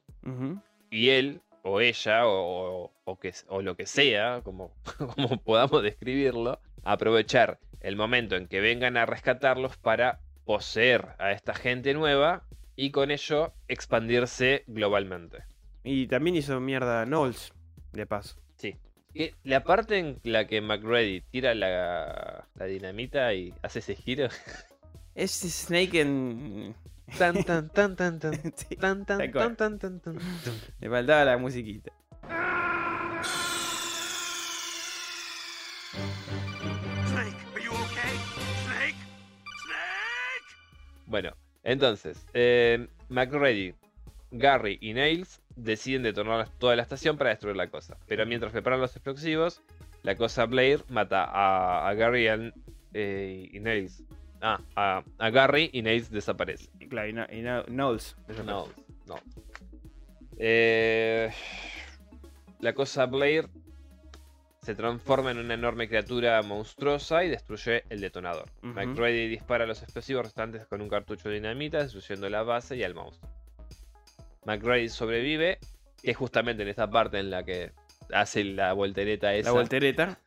Y 0.91 1.11
él, 1.11 1.41
o 1.63 1.81
ella, 1.81 2.27
o, 2.27 2.91
o 3.05 3.19
que, 3.21 3.33
o 3.47 3.63
lo 3.63 3.77
que 3.77 3.87
sea, 3.87 4.41
como, 4.43 4.75
como 5.15 5.41
podamos 5.41 5.85
describirlo, 5.85 6.59
aprovechar 6.83 7.61
el 7.81 7.95
momento 7.95 8.35
en 8.35 8.49
que 8.49 8.61
vengan 8.61 8.97
a 8.97 9.07
rescatarlos 9.07 9.77
para 9.77 10.19
poseer 10.45 11.15
a 11.19 11.31
esta 11.31 11.55
gente 11.55 11.95
nueva 11.95 12.45
y 12.77 12.91
con 12.91 13.11
ello 13.11 13.53
expandirse 13.69 14.65
globalmente. 14.67 15.45
Y 15.83 16.07
también 16.07 16.37
hizo 16.37 16.61
mierda 16.61 17.05
Knowles, 17.05 17.53
de 17.93 18.07
paso. 18.07 18.37
Sí. 18.57 18.77
Y 19.13 19.31
la 19.45 19.63
parte 19.63 19.99
en 19.99 20.21
la 20.25 20.47
que 20.47 20.61
McReady 20.61 21.21
tira 21.31 21.55
la, 21.55 22.47
la 22.57 22.65
dinamita 22.65 23.33
y 23.35 23.55
hace 23.63 23.81
ese 23.81 23.95
giro. 23.95 24.29
Es 25.15 25.31
Snake 25.31 26.01
en. 26.01 26.75
Tan, 27.17 27.45
tan, 27.45 27.69
tan, 27.73 27.95
tan, 27.95 28.19
tan. 28.19 28.35
Sí, 28.57 28.75
Tan, 28.75 29.07
tan, 29.07 29.31
tan, 29.31 29.57
tan, 29.57 29.79
tan, 29.79 30.01
tan, 30.01 30.01
tan. 30.01 30.19
Le 30.81 30.91
faltaba 30.91 31.25
la 31.25 31.39
musiquita. 31.39 31.93
Snake, 37.07 37.37
are 37.55 37.63
you 37.63 37.71
okay? 37.71 38.15
Snake? 38.65 38.97
Snake? 39.63 40.49
Bueno, 41.07 41.37
entonces, 41.65 42.25
eh, 42.35 42.87
McReady, 43.09 43.75
Gary 44.31 44.79
y 44.81 44.93
Nails 44.95 45.41
deciden 45.57 46.03
detonar 46.03 46.49
toda 46.59 46.77
la 46.77 46.83
estación 46.83 47.17
para 47.17 47.31
destruir 47.31 47.57
la 47.57 47.69
cosa. 47.69 47.97
Pero 48.07 48.27
mientras 48.27 48.53
preparan 48.53 48.81
los 48.81 48.95
explosivos, 48.97 49.61
la 50.03 50.17
cosa 50.17 50.47
Blair 50.47 50.83
mata 50.89 51.25
a, 51.25 51.89
a 51.89 51.95
Gary 51.95 52.27
eh, 52.93 53.49
y 53.53 53.61
Nails. 53.61 54.03
Ah, 54.41 54.61
a, 54.77 55.03
a 55.19 55.31
Gary 55.31 55.71
y 55.73 55.81
Nails 55.83 56.11
desaparece. 56.11 56.69
Y 56.81 56.87
Claro, 56.89 57.09
y, 57.09 57.13
no- 57.15 57.27
y 57.33 57.41
no- 57.43 57.65
Knowles. 57.65 58.17
No, 58.45 58.69
no. 59.07 59.17
Eh, 60.37 61.31
la 62.61 62.73
cosa 62.75 63.07
Blair 63.07 63.49
se 64.65 64.75
transforma 64.75 65.31
en 65.31 65.39
una 65.39 65.55
enorme 65.55 65.89
criatura 65.89 66.41
monstruosa 66.43 67.25
y 67.25 67.29
destruye 67.29 67.85
el 67.91 68.01
detonador. 68.01 68.51
McReady 68.63 69.29
dispara 69.29 69.67
los 69.67 69.83
explosivos 69.83 70.25
restantes 70.25 70.67
con 70.67 70.81
un 70.81 70.89
cartucho 70.89 71.29
de 71.29 71.37
dinamita, 71.37 71.79
destruyendo 71.79 72.29
la 72.29 72.43
base 72.43 72.77
y 72.77 72.83
al 72.83 72.95
monstruo. 72.95 73.31
McReady 74.47 74.89
sobrevive, 74.89 75.59
que 76.03 76.11
es 76.13 76.17
justamente 76.17 76.63
en 76.63 76.69
esta 76.69 76.89
parte 76.89 77.19
en 77.19 77.31
la 77.31 77.45
que 77.45 77.73
hace 78.13 78.45
la 78.45 78.73
voltereta 78.73 79.35
esa. 79.35 79.51
La 79.51 79.53
voltereta. 79.53 80.19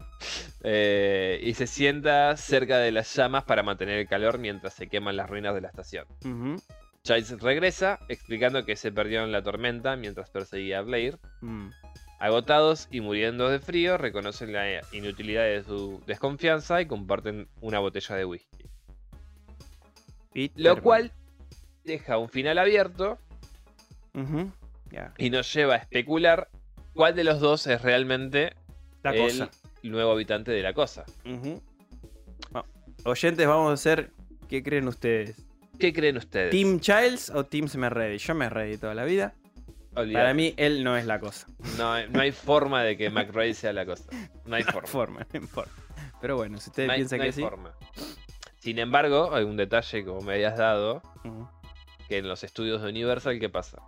eh, 0.62 1.38
y 1.42 1.54
se 1.54 1.66
sienta 1.66 2.36
cerca 2.36 2.78
de 2.78 2.92
las 2.92 3.14
llamas 3.14 3.44
para 3.44 3.62
mantener 3.62 3.98
el 3.98 4.08
calor 4.08 4.38
mientras 4.38 4.72
se 4.72 4.88
queman 4.88 5.16
las 5.16 5.28
ruinas 5.28 5.54
de 5.54 5.60
la 5.60 5.68
estación. 5.68 6.06
Giles 7.04 7.40
regresa, 7.40 8.00
explicando 8.08 8.64
que 8.64 8.74
se 8.74 8.90
perdió 8.90 9.22
en 9.22 9.32
la 9.32 9.42
tormenta 9.42 9.96
mientras 9.96 10.30
perseguía 10.30 10.78
a 10.78 10.82
Blair. 10.82 11.18
Mm. 11.40 11.68
Agotados 12.18 12.88
y 12.90 13.00
muriendo 13.00 13.50
de 13.50 13.58
frío, 13.58 13.98
reconocen 13.98 14.52
la 14.52 14.80
inutilidad 14.92 15.44
de 15.44 15.62
su 15.62 16.02
desconfianza 16.06 16.80
y 16.80 16.86
comparten 16.86 17.48
una 17.60 17.78
botella 17.78 18.16
de 18.16 18.24
whisky. 18.24 18.64
Peter 20.32 20.52
Lo 20.56 20.82
cual 20.82 21.12
deja 21.84 22.18
un 22.18 22.28
final 22.28 22.58
abierto 22.58 23.18
y 25.18 25.30
nos 25.30 25.52
lleva 25.52 25.74
a 25.74 25.78
especular 25.78 26.48
cuál 26.94 27.14
de 27.14 27.24
los 27.24 27.40
dos 27.40 27.66
es 27.66 27.82
realmente 27.82 28.54
La 29.02 29.12
el 29.12 29.50
nuevo 29.82 30.12
habitante 30.12 30.50
de 30.52 30.62
la 30.62 30.72
cosa. 30.72 31.04
Bueno, 31.24 32.66
oyentes, 33.04 33.46
vamos 33.46 33.70
a 33.70 33.74
hacer. 33.74 34.10
¿Qué 34.48 34.62
creen 34.62 34.88
ustedes? 34.88 35.36
¿Qué 35.78 35.92
creen 35.92 36.16
ustedes? 36.16 36.50
¿Team 36.50 36.80
Childs 36.80 37.30
o 37.30 37.44
Team 37.44 37.66
me 37.76 37.90
ready? 37.90 38.18
Yo 38.18 38.34
me 38.34 38.48
ready 38.48 38.78
toda 38.78 38.94
la 38.94 39.04
vida. 39.04 39.34
Olvidate. 39.96 40.12
Para 40.24 40.34
mí, 40.34 40.54
él 40.56 40.84
no 40.84 40.96
es 40.96 41.06
la 41.06 41.18
cosa. 41.18 41.46
no, 41.78 41.92
hay- 41.92 42.08
no 42.08 42.20
hay 42.20 42.32
forma 42.32 42.82
de 42.82 42.96
que 42.96 43.10
McRae 43.10 43.54
sea 43.54 43.72
la 43.72 43.84
cosa. 43.86 44.04
No 44.44 44.56
hay 44.56 44.62
No 44.66 44.72
forma. 44.72 44.88
forma, 44.88 45.26
no 45.32 45.38
importa. 45.40 45.72
Pero 46.20 46.36
bueno, 46.36 46.58
si 46.58 46.70
ustedes 46.70 46.88
No 46.88 46.94
piensan 46.94 47.18
no 47.18 47.22
que 47.22 47.26
hay 47.28 47.32
sí. 47.32 47.40
forma. 47.42 47.72
Sin 48.58 48.78
embargo, 48.78 49.34
hay 49.34 49.44
un 49.44 49.56
detalle 49.56 50.04
como 50.04 50.20
me 50.22 50.34
habías 50.34 50.56
dado, 50.58 51.02
que 52.08 52.18
en 52.18 52.28
los 52.28 52.42
estudios 52.44 52.82
de 52.82 52.88
Universal, 52.88 53.38
¿qué 53.38 53.48
pasa? 53.48 53.80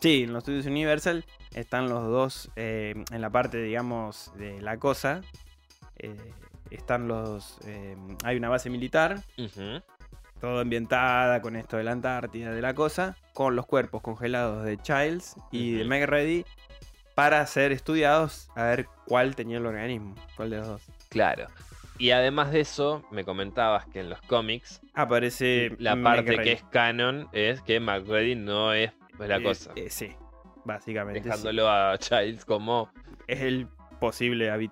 Sí, 0.00 0.24
en 0.24 0.32
los 0.32 0.42
estudios 0.42 0.66
Universal 0.66 1.24
están 1.54 1.88
los 1.88 2.04
dos 2.06 2.50
eh, 2.56 2.94
en 3.10 3.20
la 3.20 3.30
parte, 3.30 3.58
digamos, 3.62 4.32
de 4.36 4.60
la 4.60 4.78
cosa. 4.78 5.20
eh, 5.98 6.16
están 6.70 7.06
los. 7.08 7.58
eh, 7.66 7.96
hay 8.24 8.36
una 8.36 8.48
base 8.48 8.68
militar, 8.70 9.22
Ujú. 9.38 9.80
Todo 10.44 10.60
ambientada 10.60 11.40
con 11.40 11.56
esto 11.56 11.78
de 11.78 11.84
la 11.84 11.92
Antártida, 11.92 12.50
de 12.52 12.60
la 12.60 12.74
cosa, 12.74 13.16
con 13.32 13.56
los 13.56 13.64
cuerpos 13.64 14.02
congelados 14.02 14.62
de 14.64 14.76
Childs 14.76 15.36
y 15.50 15.78
de. 15.78 15.84
Meg 15.86 16.04
Ready 16.06 16.44
para 17.14 17.46
ser 17.46 17.72
estudiados 17.72 18.50
a 18.54 18.64
ver 18.64 18.86
cuál 19.06 19.34
tenía 19.36 19.56
el 19.56 19.64
organismo, 19.64 20.14
cuál 20.36 20.50
de 20.50 20.56
los 20.58 20.66
dos. 20.66 20.82
Claro. 21.08 21.46
Y 21.96 22.10
además 22.10 22.52
de 22.52 22.60
eso, 22.60 23.06
me 23.10 23.24
comentabas 23.24 23.86
que 23.86 24.00
en 24.00 24.10
los 24.10 24.20
cómics, 24.22 24.82
Aparece 24.92 25.74
la 25.78 25.96
parte 26.02 26.36
que 26.36 26.52
es 26.52 26.62
canon 26.64 27.26
es 27.32 27.62
que 27.62 27.80
McReady 27.80 28.34
no 28.34 28.74
es 28.74 28.92
pues, 29.16 29.30
la 29.30 29.36
Eh, 29.36 29.42
cosa. 29.42 29.72
eh, 29.76 29.88
sí, 29.88 30.12
básicamente. 30.66 31.22
sí. 31.22 31.28
dejándolo 31.28 31.70
a 31.70 31.96
Childs 31.96 32.44
como 32.44 32.90
Es 33.26 33.40
el 33.40 33.66
posible 33.98 34.50
sí, 34.58 34.70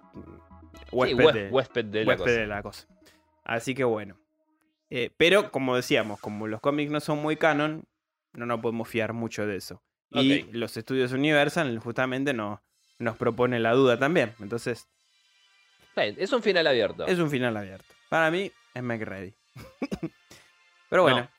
huésped, 0.90 1.32
de, 1.32 1.48
huésped 1.48 1.84
de 1.86 2.04
la 2.04 2.08
huésped 2.10 2.24
cosa. 2.26 2.40
de 2.40 2.46
la 2.46 2.62
cosa. 2.62 2.86
Así 3.44 3.74
que 3.74 3.84
bueno. 3.84 4.16
Eh, 4.94 5.10
pero 5.16 5.50
como 5.50 5.74
decíamos, 5.74 6.20
como 6.20 6.46
los 6.46 6.60
cómics 6.60 6.90
no 6.90 7.00
son 7.00 7.16
muy 7.16 7.38
canon, 7.38 7.84
no 8.34 8.44
nos 8.44 8.60
podemos 8.60 8.86
fiar 8.86 9.14
mucho 9.14 9.46
de 9.46 9.56
eso. 9.56 9.82
Y 10.10 10.42
los 10.52 10.76
estudios 10.76 11.12
Universal 11.12 11.78
justamente 11.78 12.34
no, 12.34 12.62
nos 12.98 13.16
propone 13.16 13.58
la 13.58 13.72
duda 13.72 13.98
también. 13.98 14.34
Entonces, 14.38 14.86
Es 15.96 16.30
un 16.34 16.42
final 16.42 16.66
abierto. 16.66 17.06
es 17.06 17.18
un 17.18 17.30
final 17.30 17.56
abierto. 17.56 17.86
Para 18.10 18.30
mí, 18.30 18.52
es 18.74 18.82
Make 18.82 19.06
Ready. 19.06 19.34
pero 20.90 21.04
bueno. 21.04 21.20
No. 21.22 21.30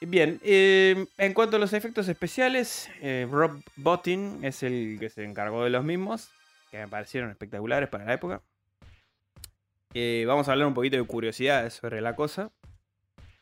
Bien, 0.00 0.40
eh, 0.42 1.06
en 1.18 1.34
cuanto 1.34 1.56
a 1.56 1.60
los 1.60 1.72
efectos 1.72 2.08
especiales, 2.08 2.90
eh, 3.00 3.28
Rob 3.30 3.62
Bottin 3.76 4.44
es 4.44 4.64
el 4.64 4.96
que 4.98 5.08
se 5.08 5.22
encargó 5.22 5.62
de 5.62 5.70
los 5.70 5.84
mismos, 5.84 6.30
que 6.72 6.78
me 6.78 6.88
parecieron 6.88 7.30
espectaculares 7.30 7.88
para 7.88 8.06
la 8.06 8.14
época. 8.14 8.42
Eh, 9.94 10.24
vamos 10.26 10.48
a 10.48 10.52
hablar 10.52 10.66
un 10.68 10.74
poquito 10.74 10.96
de 10.96 11.04
curiosidades 11.04 11.74
sobre 11.74 12.00
la 12.00 12.16
cosa. 12.16 12.50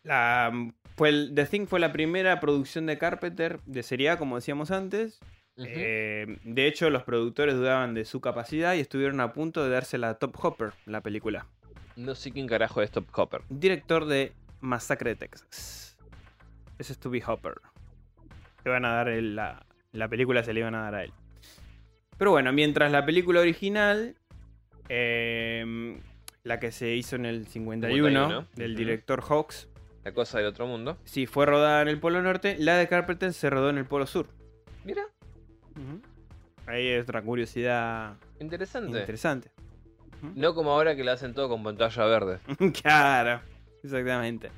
La, 0.02 0.52
fue 0.96 1.10
el- 1.10 1.32
The 1.34 1.46
Thing 1.46 1.66
fue 1.66 1.78
la 1.80 1.92
primera 1.92 2.40
producción 2.40 2.86
de 2.86 2.98
Carpenter 2.98 3.60
de 3.66 3.82
serie 3.82 4.10
A, 4.10 4.16
como 4.18 4.36
decíamos 4.36 4.70
antes. 4.70 5.20
Eh, 5.56 6.38
de 6.42 6.66
hecho, 6.66 6.88
los 6.90 7.02
productores 7.02 7.54
dudaban 7.54 7.92
de 7.94 8.04
su 8.06 8.20
capacidad 8.20 8.74
y 8.74 8.80
estuvieron 8.80 9.20
a 9.20 9.32
punto 9.34 9.62
de 9.62 9.70
dársela 9.70 10.08
a 10.10 10.14
Top 10.14 10.34
Hopper, 10.42 10.72
la 10.86 11.02
película. 11.02 11.46
No 11.96 12.14
sé 12.14 12.30
quién 12.32 12.46
carajo 12.46 12.80
es 12.80 12.90
Top 12.90 13.10
Copper. 13.10 13.42
Director 13.50 14.06
de 14.06 14.32
Masacre 14.60 15.10
de 15.10 15.16
Texas. 15.16 15.98
Ese 16.78 16.92
es 16.94 16.98
Toby 16.98 17.22
Hopper. 17.26 17.54
Le 18.64 18.70
van 18.70 18.86
a 18.86 18.94
dar 18.94 19.08
el- 19.08 19.36
la, 19.36 19.66
la 19.92 20.08
película 20.08 20.42
se 20.42 20.54
le 20.54 20.60
iban 20.60 20.74
a 20.74 20.82
dar 20.82 20.94
a 20.94 21.04
él. 21.04 21.12
Pero 22.16 22.30
bueno, 22.30 22.52
mientras 22.54 22.90
la 22.90 23.04
película 23.04 23.40
original, 23.40 24.14
em, 24.88 25.98
la 26.44 26.58
que 26.60 26.72
se 26.72 26.94
hizo 26.94 27.16
en 27.16 27.26
el 27.26 27.46
51, 27.46 28.08
51, 28.08 28.46
del 28.54 28.74
director 28.76 29.22
Hawks, 29.22 29.68
La 30.04 30.12
cosa 30.12 30.38
del 30.38 30.46
otro 30.48 30.66
mundo. 30.66 30.96
sí, 31.04 31.26
fue 31.26 31.46
rodada 31.46 31.82
en 31.82 31.88
el 31.88 31.98
Polo 32.00 32.22
Norte, 32.22 32.56
la 32.58 32.76
de 32.76 32.88
Carpenter 32.88 33.32
se 33.32 33.50
rodó 33.50 33.70
en 33.70 33.78
el 33.78 33.84
Polo 33.84 34.06
Sur. 34.06 34.26
Mira, 34.84 35.02
Ahí 36.66 36.88
es 36.88 37.02
otra 37.02 37.22
curiosidad 37.22 38.16
interesante. 38.38 38.98
interesante. 38.98 39.50
No 40.34 40.54
como 40.54 40.70
ahora 40.72 40.94
que 40.94 41.02
lo 41.04 41.10
hacen 41.12 41.32
todo 41.34 41.48
con 41.48 41.62
pantalla 41.62 42.04
verde. 42.04 42.38
claro, 42.82 43.40
exactamente. 43.82 44.50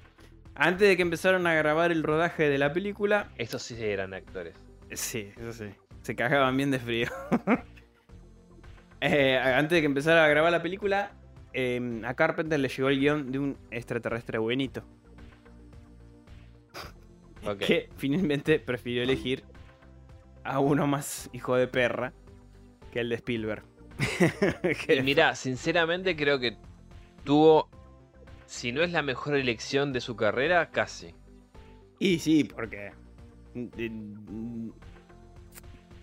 Antes 0.54 0.88
de 0.88 0.96
que 0.96 1.02
empezaron 1.02 1.46
a 1.46 1.54
grabar 1.54 1.92
el 1.92 2.02
rodaje 2.02 2.48
de 2.48 2.58
la 2.58 2.72
película, 2.72 3.30
Estos 3.38 3.62
sí 3.62 3.76
eran 3.82 4.12
actores. 4.12 4.54
Sí, 4.92 5.32
eso 5.38 5.52
sí. 5.52 5.70
Se 6.02 6.14
cagaban 6.16 6.56
bien 6.56 6.70
de 6.70 6.78
frío. 6.78 7.08
Eh, 9.04 9.36
antes 9.36 9.70
de 9.76 9.80
que 9.80 9.86
empezara 9.86 10.24
a 10.24 10.28
grabar 10.28 10.52
la 10.52 10.62
película, 10.62 11.10
eh, 11.54 12.02
a 12.04 12.14
Carpenter 12.14 12.58
le 12.60 12.68
llegó 12.68 12.88
el 12.88 13.00
guion 13.00 13.32
de 13.32 13.38
un 13.38 13.56
extraterrestre 13.70 14.38
buenito. 14.38 14.82
Que 17.58 17.88
finalmente 17.96 18.60
prefirió 18.60 19.02
elegir 19.02 19.42
a 20.44 20.60
uno 20.60 20.86
más 20.86 21.28
hijo 21.32 21.56
de 21.56 21.66
perra 21.66 22.12
que 22.92 23.00
el 23.00 23.08
de 23.08 23.16
Spielberg. 23.16 23.64
Y 24.88 25.02
mirá, 25.02 25.34
sinceramente 25.34 26.16
creo 26.16 26.38
que 26.38 26.56
tuvo, 27.24 27.68
si 28.46 28.72
no 28.72 28.82
es 28.82 28.92
la 28.92 29.02
mejor 29.02 29.36
elección 29.36 29.92
de 29.92 30.00
su 30.00 30.16
carrera, 30.16 30.70
casi. 30.70 31.14
Y 31.98 32.18
sí, 32.18 32.44
porque. 32.44 32.92
mm, 33.54 34.70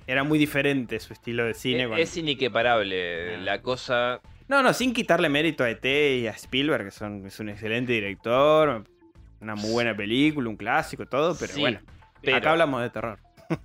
Era 0.07 0.23
muy 0.23 0.39
diferente 0.39 0.99
su 0.99 1.13
estilo 1.13 1.45
de 1.45 1.53
cine. 1.53 1.83
Es, 1.83 1.89
con- 1.89 1.99
es 1.99 2.17
inequiparable. 2.17 3.35
Ah. 3.35 3.39
La 3.41 3.61
cosa. 3.61 4.21
No, 4.49 4.61
no, 4.63 4.73
sin 4.73 4.93
quitarle 4.93 5.29
mérito 5.29 5.63
a 5.63 5.69
ET 5.69 5.85
y 5.85 6.27
a 6.27 6.31
Spielberg, 6.31 6.85
que 6.85 6.91
son, 6.91 7.25
es 7.25 7.39
un 7.39 7.49
excelente 7.49 7.93
director, 7.93 8.83
una 9.39 9.55
muy 9.55 9.71
buena 9.71 9.95
película, 9.95 10.49
un 10.49 10.57
clásico, 10.57 11.05
todo, 11.05 11.35
pero 11.39 11.53
Sí, 11.53 11.61
bueno. 11.61 11.79
Pero, 12.21 12.35
Acá 12.37 12.51
hablamos 12.51 12.81
de 12.81 12.89
terror. 12.89 13.19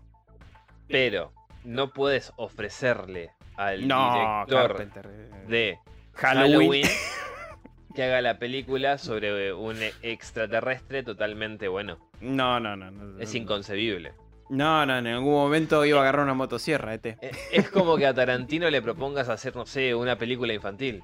pero 0.89 1.32
no 1.64 1.93
puedes 1.93 2.32
ofrecerle 2.37 3.30
al 3.57 3.89
No, 3.89 4.12
director 4.47 4.68
Carpenter. 4.68 5.09
eh, 5.11 5.30
de 5.49 5.78
Halloween. 6.12 6.53
Halloween 6.53 6.87
que 7.95 8.03
haga 8.03 8.20
la 8.20 8.39
película 8.39 8.99
sobre 8.99 9.53
un 9.55 9.76
extraterrestre 10.03 11.03
totalmente 11.03 11.66
bueno. 11.68 11.99
No, 12.20 12.61
no, 12.61 12.76
no. 12.76 12.91
no 12.91 13.20
Es 13.20 13.35
inconcebible. 13.35 14.12
No, 14.51 14.85
no, 14.85 14.99
en 14.99 15.07
algún 15.07 15.33
momento 15.33 15.85
iba 15.85 15.99
a 15.99 16.03
agarrar 16.03 16.25
una 16.25 16.35
motosierra, 16.35 16.95
ET. 16.95 17.07
E- 17.07 17.31
Es 17.53 17.71
como 17.71 17.97
que 17.97 18.07
a 18.07 18.15
Tarantino 18.15 18.69
le 18.71 18.83
propongas 18.83 19.29
hacer, 19.29 19.57
no 19.57 19.65
sé, 19.67 19.95
una 19.95 20.17
película 20.17 20.53
infantil. 20.53 21.03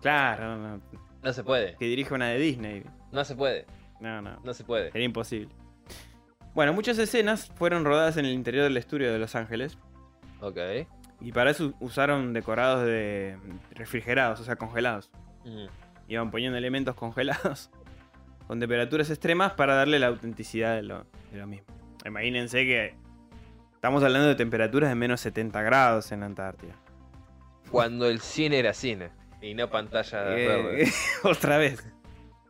Claro, 0.00 0.56
no, 0.56 0.76
no, 0.76 0.82
No 1.22 1.32
se 1.32 1.42
puede. 1.44 1.76
que 1.76 1.84
dirige 1.86 2.14
una 2.14 2.28
de 2.28 2.38
Disney. 2.38 2.82
No 3.10 3.24
se 3.24 3.34
puede. 3.34 3.66
No, 4.00 4.22
no. 4.22 4.38
No 4.44 4.54
se 4.54 4.64
puede. 4.64 4.88
Era 4.88 5.02
imposible. 5.04 5.48
Bueno, 6.54 6.72
muchas 6.72 6.98
escenas 6.98 7.50
fueron 7.56 7.84
rodadas 7.84 8.16
en 8.16 8.26
el 8.26 8.32
interior 8.32 8.64
del 8.64 8.76
estudio 8.76 9.12
de 9.12 9.18
Los 9.18 9.34
Ángeles. 9.34 9.78
Ok. 10.40 10.58
Y 11.20 11.32
para 11.32 11.50
eso 11.50 11.72
usaron 11.80 12.32
decorados 12.32 12.84
de 12.84 13.36
refrigerados, 13.72 14.40
o 14.40 14.44
sea, 14.44 14.56
congelados. 14.56 15.10
Mm. 15.44 15.66
Iban 16.08 16.30
poniendo 16.30 16.58
elementos 16.58 16.94
congelados 16.96 17.70
con 18.46 18.58
temperaturas 18.60 19.08
extremas 19.08 19.52
para 19.52 19.74
darle 19.76 19.98
la 19.98 20.08
autenticidad 20.08 20.74
de 20.76 20.82
lo, 20.82 21.06
de 21.30 21.38
lo 21.38 21.46
mismo. 21.46 21.66
Imagínense 22.04 22.64
que 22.64 22.94
estamos 23.74 24.02
hablando 24.02 24.28
de 24.28 24.34
temperaturas 24.34 24.88
de 24.90 24.94
menos 24.96 25.20
70 25.20 25.62
grados 25.62 26.12
en 26.12 26.20
la 26.20 26.26
Antártida. 26.26 26.74
Cuando 27.70 28.08
el 28.08 28.20
cine 28.20 28.58
era 28.58 28.74
cine 28.74 29.10
y 29.40 29.54
no 29.54 29.68
pantalla 29.70 30.36
Eh, 30.36 30.46
verde. 30.46 30.88
otra 31.22 31.58
vez. 31.58 31.84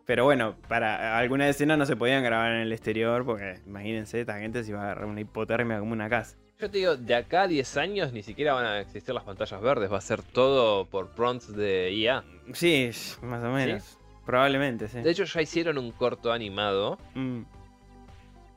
Pero 0.04 0.24
bueno, 0.24 0.56
para 0.68 1.16
algunas 1.16 1.48
escenas 1.48 1.78
no 1.78 1.86
se 1.86 1.94
podían 1.96 2.24
grabar 2.24 2.52
en 2.52 2.58
el 2.62 2.72
exterior 2.72 3.24
porque 3.24 3.60
imagínense, 3.66 4.20
esta 4.20 4.38
gente 4.38 4.64
se 4.64 4.70
iba 4.70 4.80
a 4.80 4.84
agarrar 4.84 5.04
una 5.06 5.20
hipotermia 5.20 5.78
como 5.78 5.92
una 5.92 6.08
casa. 6.08 6.36
Yo 6.58 6.70
te 6.70 6.78
digo, 6.78 6.96
de 6.96 7.14
acá 7.14 7.42
a 7.42 7.48
10 7.48 7.76
años 7.76 8.12
ni 8.12 8.22
siquiera 8.22 8.54
van 8.54 8.64
a 8.64 8.80
existir 8.80 9.14
las 9.14 9.24
pantallas 9.24 9.60
verdes. 9.60 9.92
Va 9.92 9.98
a 9.98 10.02
ser 10.02 10.22
todo 10.22 10.86
por 10.86 11.08
prompts 11.10 11.54
de 11.56 11.92
IA. 11.92 12.24
Sí, 12.52 12.90
más 13.22 13.42
o 13.44 13.50
menos. 13.50 13.98
Probablemente, 14.26 14.86
sí. 14.88 15.00
De 15.00 15.10
hecho, 15.10 15.24
ya 15.24 15.40
hicieron 15.42 15.78
un 15.78 15.90
corto 15.92 16.32
animado 16.32 16.98
Mm, 17.14 17.42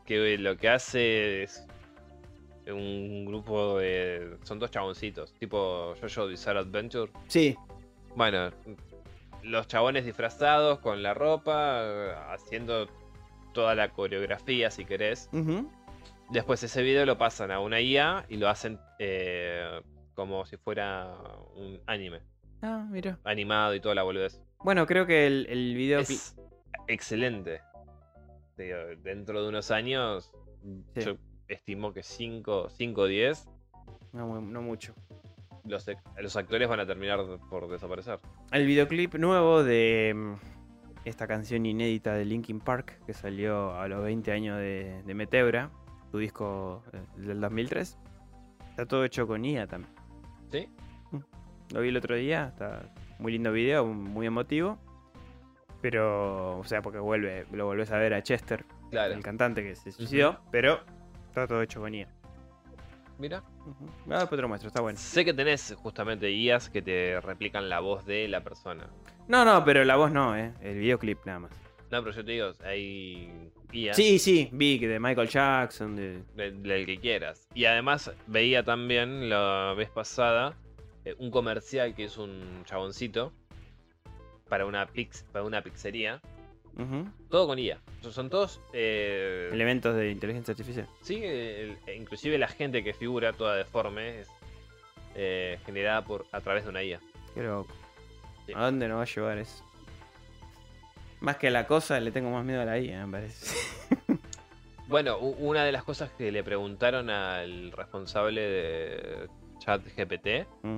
que 0.05 0.37
lo 0.37 0.57
que 0.57 0.69
hace 0.69 1.43
es 1.43 1.67
un 2.67 3.25
grupo 3.25 3.77
de... 3.79 4.37
Son 4.43 4.59
dos 4.59 4.71
chaboncitos, 4.71 5.33
tipo 5.35 5.93
Jojo 6.01 6.27
Bizarre 6.27 6.59
Adventure. 6.59 7.11
Sí, 7.27 7.55
Bueno, 8.15 8.51
los 9.43 9.67
chabones 9.67 10.05
disfrazados 10.05 10.79
con 10.79 11.03
la 11.03 11.13
ropa, 11.13 12.33
haciendo 12.33 12.87
toda 13.53 13.75
la 13.75 13.89
coreografía 13.89 14.71
si 14.71 14.85
querés. 14.85 15.29
Después 16.29 16.63
ese 16.63 16.81
video 16.81 17.05
lo 17.05 17.17
pasan 17.17 17.51
a 17.51 17.59
una 17.59 17.79
IA 17.81 18.25
y 18.29 18.37
lo 18.37 18.49
hacen 18.49 18.79
eh, 18.99 19.81
como 20.15 20.45
si 20.45 20.57
fuera 20.57 21.13
un 21.55 21.79
anime. 21.85 22.21
Ah, 22.61 22.85
mira. 22.89 23.19
Animado 23.23 23.75
y 23.75 23.79
toda 23.79 23.93
la 23.93 24.01
boludez. 24.03 24.41
Bueno, 24.59 24.87
creo 24.87 25.05
que 25.05 25.27
el, 25.27 25.45
el 25.49 25.75
video. 25.75 25.99
Es 25.99 26.35
excelente. 26.87 27.61
Dentro 28.57 29.41
de 29.43 29.49
unos 29.49 29.71
años, 29.71 30.31
Sí. 30.93 31.01
yo 31.01 31.17
estimo 31.47 31.93
que 31.93 32.01
5 32.03 32.69
o 32.95 33.05
10, 33.05 33.47
No, 34.13 34.27
mu- 34.27 34.41
no 34.41 34.61
mucho. 34.61 34.93
los, 35.65 35.87
ac- 35.87 36.01
los 36.21 36.35
actores 36.35 36.67
van 36.69 36.79
a 36.79 36.85
terminar 36.85 37.19
por 37.49 37.67
desaparecer. 37.69 38.19
El 38.51 38.65
videoclip 38.65 39.15
nuevo 39.15 39.63
de 39.63 40.13
mm, 40.15 40.33
esta 41.05 41.27
canción 41.27 41.65
inédita 41.65 42.13
de 42.13 42.25
Linkin 42.25 42.59
Park 42.59 42.99
que 43.05 43.13
salió 43.13 43.73
a 43.75 43.87
los 43.87 44.03
20 44.03 44.31
años 44.31 44.57
de, 44.57 45.03
de 45.05 45.13
Meteora, 45.13 45.69
su 46.11 46.17
disco 46.19 46.81
eh, 46.93 47.01
del 47.17 47.41
2003. 47.41 47.97
Está 48.69 48.85
todo 48.85 49.03
hecho 49.05 49.27
con 49.27 49.43
IA 49.45 49.67
también. 49.67 49.93
¿Sí? 50.51 50.69
Lo 51.73 51.81
vi 51.81 51.89
el 51.89 51.97
otro 51.97 52.15
día, 52.15 52.47
está 52.53 52.93
muy 53.19 53.31
lindo 53.33 53.51
video, 53.51 53.85
muy 53.85 54.27
emotivo. 54.27 54.77
Pero, 55.87 56.57
o 56.57 56.63
sea, 56.63 56.81
porque 56.81 56.97
vuelve, 56.97 57.45
lo 57.51 57.65
volvés 57.67 57.91
a 57.91 57.99
ver 57.99 58.15
a 58.15 58.23
Chester, 58.23 58.65
Claro. 58.89 59.13
el 59.13 59.21
cantante 59.21 59.61
que 59.61 59.75
se 59.75 59.91
suicidó, 59.91 60.39
pero 60.51 60.79
está 61.27 61.45
todo 61.45 61.61
hecho 61.61 61.79
con 61.79 61.93
IA. 61.93 62.07
Mira. 63.19 63.43
Ujú. 63.67 63.87
Ah, 64.09 64.21
después 64.21 64.35
te 64.39 64.41
lo 64.41 64.47
muestro, 64.47 64.69
está 64.69 64.81
bueno. 64.81 64.97
Sé 64.97 65.23
que 65.23 65.31
tenés 65.31 65.75
justamente 65.77 66.31
IAs 66.31 66.71
que 66.71 66.81
te 66.81 67.21
replican 67.21 67.69
la 67.69 67.81
voz 67.81 68.03
de 68.07 68.27
la 68.27 68.41
persona. 68.43 68.89
No, 69.27 69.45
no, 69.45 69.63
pero 69.63 69.83
la 69.85 69.95
voz 69.95 70.11
no, 70.11 70.35
eh. 70.35 70.53
El 70.59 70.79
videoclip 70.79 71.23
nada 71.23 71.37
más. 71.41 71.51
No, 71.91 72.01
pero 72.03 72.15
yo 72.15 72.25
te 72.25 72.31
digo, 72.31 72.51
hay 72.65 73.51
IAs 73.71 73.95
Sí, 73.95 74.17
sí, 74.17 74.49
vi 74.53 74.79
que 74.79 74.87
de 74.87 74.99
Michael 74.99 75.27
Jackson, 75.29 75.95
de. 75.95 76.23
del, 76.35 76.63
del 76.63 76.85
que 76.87 76.97
quieras. 76.97 77.47
Y 77.53 77.65
además 77.65 78.11
veía 78.25 78.63
también 78.63 79.29
la 79.29 79.75
vez 79.77 79.91
pasada 79.91 80.55
eh, 81.05 81.13
un 81.19 81.29
comercial 81.29 81.93
que 81.93 82.05
es 82.05 82.17
un 82.17 82.63
chaboncito 82.65 83.33
para 84.49 84.65
una, 84.65 84.85
pix, 84.87 85.25
para 85.31 85.43
una 85.45 85.61
pizzería. 85.61 86.21
Todo 87.29 87.47
con 87.47 87.57
IA. 87.57 87.79
Son- 88.01 88.29
todos... 88.29 88.59
eh, 88.73 89.49
Elementos 89.51 89.95
de 89.95 90.11
inteligencia 90.11 90.51
artificial. 90.51 90.87
Sí, 91.01 91.23
el- 91.23 91.77
e 91.87 91.95
inclusive 91.95 92.37
la 92.37 92.47
gente 92.49 92.83
que 92.83 92.93
figura 92.93 93.31
toda 93.33 93.55
deforme 93.55 94.19
es 94.21 94.29
eh, 95.15 95.57
generada 95.65 96.03
por 96.03 96.25
a 96.33 96.41
través 96.41 96.65
de 96.65 96.69
una 96.69 96.83
IA. 96.83 96.99
Loco. 97.37 97.73
Sí. 98.45 98.51
¿A 98.55 98.65
dónde 98.65 98.87
nos 98.89 98.97
va 98.97 99.03
a 99.03 99.05
llevar 99.05 99.37
eso? 99.37 99.63
Más 101.21 101.37
que 101.37 101.47
a 101.47 101.51
la 101.51 101.65
cosa, 101.65 101.99
le 101.99 102.11
tengo 102.11 102.29
más 102.29 102.43
miedo 102.43 102.61
a 102.61 102.65
la 102.65 102.77
IA, 102.77 103.05
me 103.07 103.11
parece. 103.19 103.55
Bueno, 104.87 105.17
una 105.17 105.63
de 105.65 105.71
las 105.71 105.83
cosas 105.83 106.11
que 106.11 106.31
le 106.31 106.43
preguntaron 106.43 107.09
al 107.09 107.71
responsable 107.71 108.39
de 108.41 109.27
ChatGPT 109.57 110.45
Mm. 110.61 110.77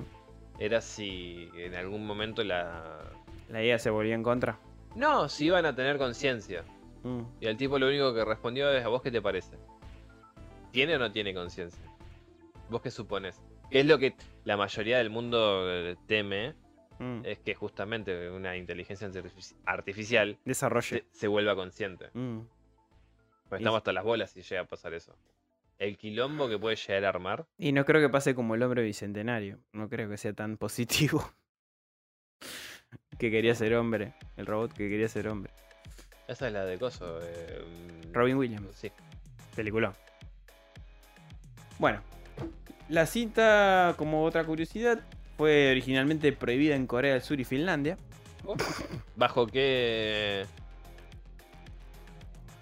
era 0.60 0.80
si 0.80 1.50
en 1.58 1.76
algún 1.76 2.08
momento 2.08 2.42
la... 2.46 3.02
La 3.50 3.64
IA 3.64 3.80
se 3.80 3.90
volvió 3.90 4.14
en 4.14 4.24
contra. 4.24 4.60
No, 4.96 5.30
si 5.30 5.46
iban 5.46 5.66
a 5.66 5.76
tener 5.76 5.98
conciencia. 5.98 6.64
Mm. 7.04 7.22
Y 7.40 7.48
al 7.48 7.58
tipo 7.58 7.78
lo 7.80 7.88
único 7.88 8.14
que 8.14 8.26
respondió 8.26 8.70
es, 8.72 8.84
¿a 8.84 8.88
vos 8.88 9.02
qué 9.02 9.12
te 9.12 9.22
parece? 9.22 9.58
¿Tiene 10.72 10.96
o 10.96 11.00
no 11.00 11.12
tiene 11.12 11.34
conciencia? 11.34 11.82
¿Vos 12.70 12.82
qué 12.82 12.92
supones? 12.92 13.42
¿Qué 13.72 13.82
es 13.82 13.86
lo 13.86 13.98
que 14.00 14.16
la 14.44 14.58
mayoría 14.58 14.98
del 14.98 15.10
mundo 15.10 15.62
eh, 15.70 15.96
teme? 16.08 16.56
Mm. 17.00 17.22
Es 17.26 17.40
que 17.40 17.54
justamente 17.56 18.30
una 18.32 18.58
inteligencia 18.58 19.08
artifici- 19.08 19.56
artificial 19.66 20.38
Desarrollo. 20.46 20.98
se, 20.98 21.06
se 21.12 21.28
vuelva 21.28 21.56
consciente. 21.56 22.10
Mm. 22.14 22.40
Pues 23.50 23.62
estamos 23.62 23.78
hasta 23.78 23.94
las 23.94 24.04
bolas 24.04 24.32
si 24.32 24.42
llega 24.42 24.62
a 24.62 24.66
pasar 24.66 24.94
eso. 24.94 25.16
El 25.78 25.96
quilombo 25.98 26.50
que 26.50 26.58
puede 26.58 26.76
llegar 26.76 27.06
a 27.06 27.10
armar. 27.10 27.46
Y 27.58 27.72
no 27.72 27.86
creo 27.86 28.02
que 28.02 28.10
pase 28.10 28.34
como 28.36 28.56
el 28.56 28.64
hombre 28.64 28.82
bicentenario. 28.84 29.60
No 29.72 29.88
creo 29.90 30.10
que 30.10 30.18
sea 30.18 30.34
tan 30.34 30.58
positivo. 30.58 31.24
que 33.18 33.32
quería 33.32 33.56
ser 33.56 33.74
hombre. 33.76 34.14
El 34.38 34.46
robot 34.46 34.74
que 34.74 34.90
quería 34.90 35.08
ser 35.08 35.28
hombre. 35.28 35.52
Esa 36.28 36.48
es 36.48 36.54
la 36.54 36.66
de 36.66 36.78
Coso. 36.78 37.20
eh, 37.22 37.64
mm, 38.10 38.14
Robin 38.14 38.36
Williams. 38.38 38.68
Sí. 38.76 38.92
Película. 39.56 39.94
Bueno, 41.80 42.02
la 42.90 43.06
cinta, 43.06 43.96
como 43.98 44.24
otra 44.24 44.44
curiosidad, 44.44 45.00
fue 45.38 45.72
originalmente 45.72 46.32
prohibida 46.34 46.76
en 46.76 46.88
Corea 46.88 47.14
del 47.14 47.22
Sur 47.22 47.40
y 47.40 47.44
Finlandia. 47.46 47.98
¿Bajo 49.16 49.48
qué...? 49.48 50.46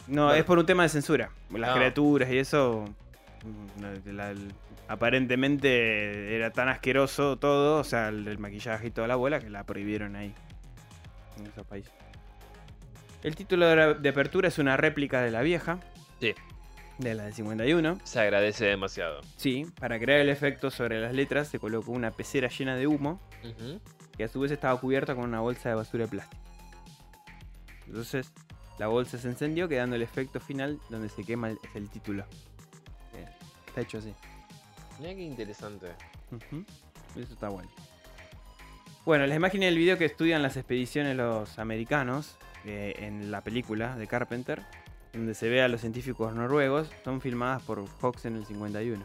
No, 0.07 0.25
Bueno. 0.25 0.33
es 0.39 0.43
por 0.45 0.59
un 0.59 0.65
tema 0.65 0.83
de 0.83 0.89
censura. 0.89 1.31
Las 1.51 1.71
Ah. 1.71 1.75
criaturas 1.75 2.29
y 2.31 2.37
eso. 2.37 2.85
La- 3.79 4.11
la- 4.13 4.31
el- 4.31 4.53
aparentemente 4.87 6.35
era 6.35 6.51
tan 6.51 6.67
asqueroso 6.69 7.37
todo, 7.37 7.79
o 7.79 7.83
sea, 7.83 8.09
el, 8.09 8.27
el 8.27 8.37
maquillaje 8.37 8.87
y 8.87 8.91
toda 8.91 9.07
la 9.07 9.15
bola, 9.15 9.39
que 9.39 9.49
la 9.49 9.63
prohibieron 9.65 10.15
ahí. 10.15 10.33
En 11.39 11.47
esos 11.47 11.65
países. 11.65 11.91
El 13.23 13.35
título 13.35 13.65
de, 13.67 13.75
la- 13.75 13.93
de 13.93 14.09
apertura 14.09 14.47
es 14.47 14.59
una 14.59 14.77
réplica 14.77 15.21
de 15.21 15.31
la 15.31 15.41
vieja. 15.41 15.79
Sí. 16.19 16.33
De 16.99 17.13
la 17.13 17.23
del 17.25 17.33
51. 17.33 17.97
Se 18.03 18.19
agradece 18.19 18.65
demasiado. 18.65 19.21
Sí, 19.35 19.65
para 19.79 19.99
crear 19.99 20.19
el 20.21 20.29
efecto 20.29 20.71
sobre 20.71 21.01
las 21.01 21.13
letras 21.13 21.47
se 21.49 21.59
colocó 21.59 21.91
una 21.91 22.11
pecera 22.11 22.47
llena 22.47 22.75
de 22.75 22.87
humo 22.87 23.19
que 24.17 24.23
a 24.23 24.27
su 24.29 24.39
vez 24.39 24.51
estaba 24.51 24.79
cubierta 24.79 25.13
con 25.13 25.25
una 25.25 25.41
bolsa 25.41 25.67
de 25.69 25.75
basura 25.75 26.05
de 26.05 26.09
plástico. 26.11 26.41
Entonces, 27.87 28.31
la 28.79 28.87
bolsa 28.87 29.17
se 29.17 29.27
encendió 29.27 29.67
quedando 29.67 29.95
el 29.97 30.01
efecto 30.01 30.39
final 30.39 30.79
donde 30.89 31.09
se 31.09 31.23
quema 31.23 31.49
el, 31.49 31.57
el 31.75 31.89
título. 31.89 32.25
Está 33.75 33.81
hecho 33.81 33.97
así. 33.97 34.13
Mira 34.99 35.13
qué 35.15 35.21
interesante. 35.21 35.87
Ujú. 36.31 36.63
Eso 37.19 37.33
está 37.33 37.49
bueno. 37.49 37.69
Bueno, 39.03 39.27
las 39.27 39.35
imágenes 39.35 39.67
del 39.67 39.77
video 39.77 39.97
que 39.97 40.05
estudian 40.05 40.41
las 40.41 40.55
expediciones 40.55 41.17
los 41.17 41.59
americanos 41.59 42.37
eh, 42.63 42.95
en 42.99 43.31
la 43.31 43.41
película 43.41 43.97
de 43.97 44.07
Carpenter, 44.07 44.63
donde 45.11 45.33
se 45.33 45.49
ve 45.49 45.61
a 45.61 45.67
los 45.67 45.81
científicos 45.81 46.33
noruegos, 46.33 46.89
son 47.03 47.19
filmadas 47.19 47.63
por 47.63 47.85
Fox 47.85 48.23
en 48.23 48.37
el 48.37 48.45
51. 48.45 49.03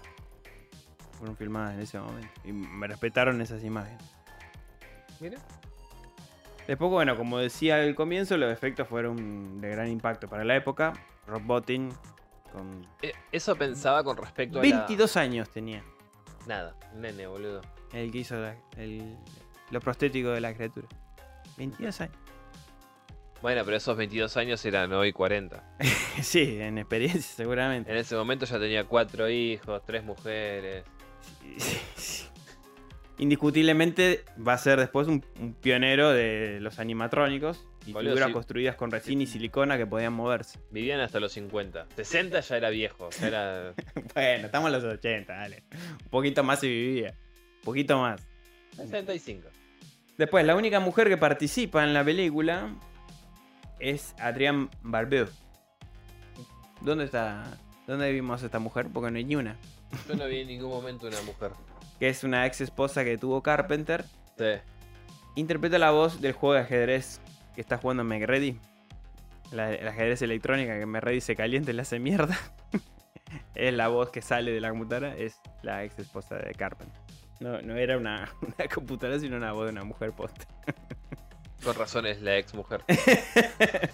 Fueron 1.19 1.37
filmadas 1.37 1.75
en 1.75 1.81
ese 1.81 1.99
momento. 1.99 2.31
Y 2.45 2.53
me 2.53 2.87
respetaron 2.87 3.41
esas 3.41 3.65
imágenes. 3.65 4.05
Mira. 5.19 5.39
Después, 6.69 6.93
bueno, 6.93 7.17
como 7.17 7.39
decía 7.39 7.83
al 7.83 7.97
comienzo, 7.97 8.37
los 8.37 8.53
efectos 8.53 8.87
fueron 8.87 9.61
de 9.61 9.69
gran 9.69 9.89
impacto 9.89 10.29
para 10.29 10.45
la 10.45 10.55
época. 10.55 10.93
Rob 11.27 11.43
Bottin, 11.43 11.93
con 12.51 12.87
Eh, 13.03 13.13
Eso 13.33 13.57
pensaba 13.57 14.03
con 14.05 14.17
respecto 14.17 14.61
a. 14.61 14.63
la- 14.65 14.77
22 14.77 15.17
años 15.17 15.49
tenía. 15.51 15.83
Nada, 16.47 16.75
nene, 16.95 17.27
boludo. 17.27 17.61
El 17.93 18.11
que 18.11 18.19
hizo 18.19 18.37
la- 18.37 18.57
el- 18.77 19.17
lo 19.71 19.81
prostético 19.81 20.31
de 20.31 20.41
la 20.41 20.55
criatura. 20.55 20.89
22 21.57 22.01
años. 22.01 22.17
Bueno, 23.43 23.63
pero 23.65 23.77
esos 23.79 23.97
22 23.97 24.37
años 24.37 24.63
eran 24.67 24.93
hoy 24.93 25.13
40. 25.13 25.63
Sí, 26.23 26.59
en 26.61 26.77
experiencia 26.79 27.23
seguramente. 27.23 27.91
En 27.91 27.97
ese 27.97 28.15
momento 28.17 28.45
ya 28.45 28.59
tenía 28.59 28.85
cuatro 28.85 29.31
hijos, 29.31 29.81
tres 29.87 30.05
mujeres. 30.05 30.85
Indiscutiblemente 33.19 34.25
va 34.47 34.55
a 34.55 34.59
ser 34.59 34.79
después 34.81 35.07
un, 35.09 35.25
un 35.39 35.53
pionero 35.55 36.11
de 36.11 36.59
los 36.61 36.79
animatrónicos 36.79 37.67
y 37.87 37.93
Boludo, 37.93 38.13
figuras 38.13 38.29
sí. 38.29 38.33
construidas 38.33 38.77
con 38.77 38.91
resina 38.91 39.23
y 39.23 39.27
silicona 39.27 39.79
que 39.79 39.87
podían 39.87 40.13
moverse. 40.13 40.59
Vivían 40.71 41.01
hasta 41.01 41.19
los 41.19 41.33
50. 41.33 41.87
60 41.97 42.41
ya 42.41 42.57
era 42.57 42.71
viejo. 42.71 43.09
Ya 43.21 43.29
era. 43.29 43.75
Bueno, 44.15 44.47
estamos 44.47 44.67
en 44.69 44.73
los 44.73 44.85
80, 44.85 45.33
dale. 45.33 45.63
Un 46.05 46.11
poquito 46.11 46.45
más 46.45 46.61
se 46.61 46.69
vivía. 46.69 47.15
Un 47.57 47.63
poquito 47.63 47.99
más. 47.99 48.27
65. 48.77 49.49
Después, 50.19 50.45
la 50.45 50.55
única 50.55 50.81
mujer 50.81 51.09
que 51.09 51.17
participa 51.17 51.83
en 51.83 51.95
la 51.95 52.05
película 52.05 52.75
es 53.79 54.15
Adrienne 54.19 54.69
Barbeau. 54.83 55.29
¿Dónde 56.83 57.05
está? 57.05 57.59
¿Dónde 57.87 58.13
vimos 58.13 58.43
a 58.43 58.47
esta 58.47 58.59
mujer? 58.59 58.89
Porque 58.93 59.11
no 59.11 59.17
hay 59.17 59.25
ni 59.25 59.37
una. 59.37 59.57
Yo 60.09 60.15
no 60.15 60.27
vi 60.27 60.41
en 60.41 60.49
ningún 60.49 60.71
momento 60.71 61.07
una 61.07 61.21
mujer. 61.23 61.53
Que 61.99 62.09
es 62.09 62.25
una 62.25 62.47
ex 62.47 62.61
esposa 62.61 63.05
que 63.05 63.19
tuvo 63.19 63.43
Carpenter. 63.43 64.05
Sí. 64.39 64.61
Interpreta 65.37 65.79
la 65.79 65.91
voz 65.91 66.21
del 66.21 66.33
juego 66.33 66.55
de 66.55 66.61
ajedrez 66.61 67.21
que 67.61 67.63
está 67.63 67.77
jugando 67.77 68.05
McReady. 68.05 68.59
La, 69.53 69.67
ajedrez 69.67 70.23
electrónica 70.23 70.79
que 70.79 70.87
McReady 70.87 71.21
se 71.21 71.37
calienta 71.37 71.71
y 71.71 71.75
le 71.75 71.83
hace 71.83 71.99
mierda. 71.99 72.39
es 73.55 73.75
la 73.75 73.89
voz 73.89 74.09
que 74.09 74.23
sale 74.23 74.51
de 74.51 74.63
la 74.63 74.71
computadora. 74.71 75.15
Es 75.15 75.39
la 75.61 75.85
ex 75.85 75.99
esposa 75.99 76.37
de 76.37 76.55
Carpenter. 76.55 76.99
No, 77.39 77.61
no 77.61 77.77
era 77.77 77.99
una, 77.99 78.33
una 78.41 78.67
computadora, 78.75 79.19
sino 79.21 79.37
una 79.37 79.53
voz 79.53 79.67
de 79.67 79.73
una 79.73 79.85
mujer 79.85 80.13
posta. 80.13 80.47
Con 81.63 81.75
razón 81.75 82.07
es 82.07 82.23
la 82.23 82.39
ex 82.39 82.55
mujer. 82.55 82.83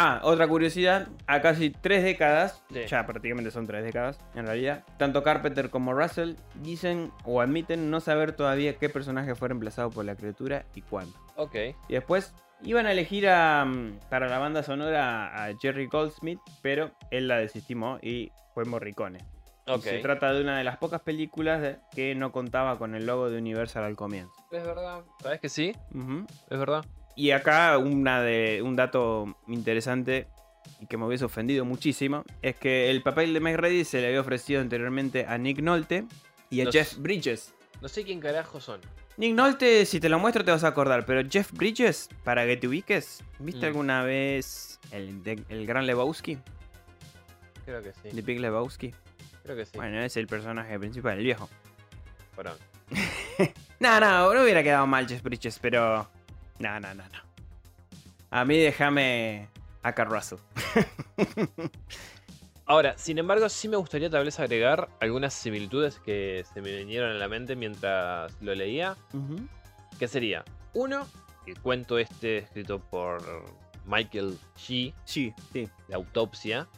Ah, 0.00 0.20
otra 0.22 0.46
curiosidad, 0.46 1.08
a 1.26 1.40
casi 1.40 1.70
tres 1.70 2.04
décadas, 2.04 2.62
Sí. 2.72 2.86
ya 2.86 3.04
prácticamente 3.04 3.50
son 3.50 3.66
tres 3.66 3.82
décadas 3.82 4.20
en 4.36 4.46
realidad, 4.46 4.84
tanto 4.96 5.24
Carpenter 5.24 5.70
como 5.70 5.92
Russell 5.92 6.36
dicen 6.62 7.10
o 7.24 7.40
admiten 7.40 7.90
no 7.90 7.98
saber 7.98 8.30
todavía 8.30 8.76
qué 8.76 8.88
personaje 8.88 9.34
fue 9.34 9.48
reemplazado 9.48 9.90
por 9.90 10.04
la 10.04 10.14
criatura 10.14 10.66
y 10.76 10.82
cuándo. 10.82 11.18
Ok. 11.34 11.56
Y 11.88 11.94
después 11.94 12.32
iban 12.62 12.86
a 12.86 12.92
elegir 12.92 13.28
a, 13.28 13.64
mm, 13.64 14.00
para 14.10 14.28
la 14.28 14.38
banda 14.38 14.62
sonora 14.62 15.44
a 15.44 15.52
Jerry 15.60 15.86
Goldsmith, 15.86 16.40
pero 16.62 16.90
él 17.10 17.28
la 17.28 17.38
desestimó 17.38 17.98
y 18.02 18.30
fue 18.54 18.64
Morricone. 18.64 19.18
Y 19.66 19.70
Ok. 19.70 19.82
Se 19.82 19.98
trata 19.98 20.32
de 20.32 20.40
una 20.40 20.56
de 20.58 20.64
las 20.64 20.78
pocas 20.78 21.02
películas 21.02 21.60
de- 21.60 21.76
que 21.94 22.14
no 22.14 22.32
contaba 22.32 22.78
con 22.78 22.94
el 22.94 23.04
logo 23.06 23.28
de 23.30 23.38
Universal 23.38 23.84
al 23.84 23.96
comienzo. 23.96 24.32
Es 24.50 24.64
verdad. 24.64 25.02
¿Sabes 25.22 25.40
que 25.40 25.48
sí? 25.48 25.72
Ujú. 25.94 26.26
Es 26.48 26.58
verdad. 26.58 26.84
Y 27.16 27.32
acá 27.32 27.76
una 27.78 28.22
de, 28.22 28.62
un 28.62 28.76
dato 28.76 29.36
interesante 29.46 30.28
y 30.80 30.86
que 30.86 30.96
me 30.96 31.04
hubiese 31.06 31.24
ofendido 31.24 31.64
muchísimo 31.64 32.24
es 32.42 32.56
que 32.56 32.90
el 32.90 33.02
papel 33.02 33.34
de 33.34 33.40
Meg 33.40 33.56
Ready 33.56 33.84
se 33.84 34.00
le 34.00 34.06
había 34.08 34.20
ofrecido 34.20 34.60
anteriormente 34.60 35.26
a 35.26 35.36
Nick 35.36 35.60
Nolte 35.60 36.04
y 36.48 36.60
a 36.62 36.70
Jeff 36.70 36.96
Bridges. 36.98 37.54
No 37.82 37.88
sé 37.88 38.04
quién 38.04 38.20
carajo 38.20 38.60
son. 38.60 38.80
Nick 39.18 39.34
Nolte, 39.34 39.84
si 39.84 39.98
te 40.00 40.08
lo 40.08 40.18
muestro 40.18 40.44
te 40.44 40.50
vas 40.52 40.62
a 40.64 40.68
acordar, 40.68 41.04
pero 41.04 41.28
Jeff 41.28 41.50
Bridges, 41.52 42.08
para 42.24 42.46
que 42.46 42.56
te 42.56 42.68
ubiques, 42.68 43.22
¿viste 43.40 43.62
Mm. 43.62 43.68
alguna 43.68 44.02
vez 44.04 44.78
el, 44.92 45.22
de- 45.24 45.42
el 45.48 45.66
gran 45.66 45.86
Lebowski? 45.86 46.38
Creo 47.66 47.82
que 47.82 47.92
sí. 47.92 48.08
The 48.14 48.22
Big 48.22 48.38
Lebowski. 48.40 48.94
Creo 49.42 49.56
que 49.56 49.66
sí. 49.66 49.72
Bueno, 49.74 50.00
es 50.00 50.16
el 50.16 50.26
personaje 50.28 50.78
principal, 50.78 51.18
el 51.18 51.24
viejo. 51.24 51.48
Perdón. 52.36 52.56
No, 53.80 54.00
no, 54.00 54.34
no 54.34 54.42
hubiera 54.42 54.60
quedado 54.64 54.88
mal 54.88 55.06
Jeff 55.06 55.22
Bridges, 55.22 55.60
pero... 55.60 56.08
No, 56.58 56.80
no, 56.80 56.92
no, 56.94 57.04
no. 57.04 57.18
A 58.30 58.44
mí 58.44 58.58
déjame 58.58 59.48
a 59.84 59.92
Carl 59.94 60.10
Russell. 60.10 60.38
Ahora, 62.68 62.96
sin 62.98 63.16
embargo, 63.18 63.48
sí 63.48 63.66
me 63.66 63.78
gustaría 63.78 64.10
tal 64.10 64.24
vez 64.26 64.38
agregar 64.38 64.90
algunas 65.00 65.32
similitudes 65.32 65.98
que 66.00 66.44
se 66.52 66.60
me 66.60 66.76
vinieron 66.76 67.10
a 67.10 67.14
la 67.14 67.26
mente 67.26 67.56
mientras 67.56 68.30
lo 68.42 68.54
leía. 68.54 68.94
Ujú. 69.14 69.36
Que 69.98 70.06
sería, 70.06 70.44
uno, 70.74 71.06
el 71.46 71.58
cuento 71.60 71.98
este 71.98 72.38
escrito 72.38 72.78
por 72.78 73.22
Michael 73.86 74.38
G. 74.58 74.92
Sí, 75.04 75.32
sí. 75.50 75.66
de 75.88 75.94
autopsia, 75.94 76.68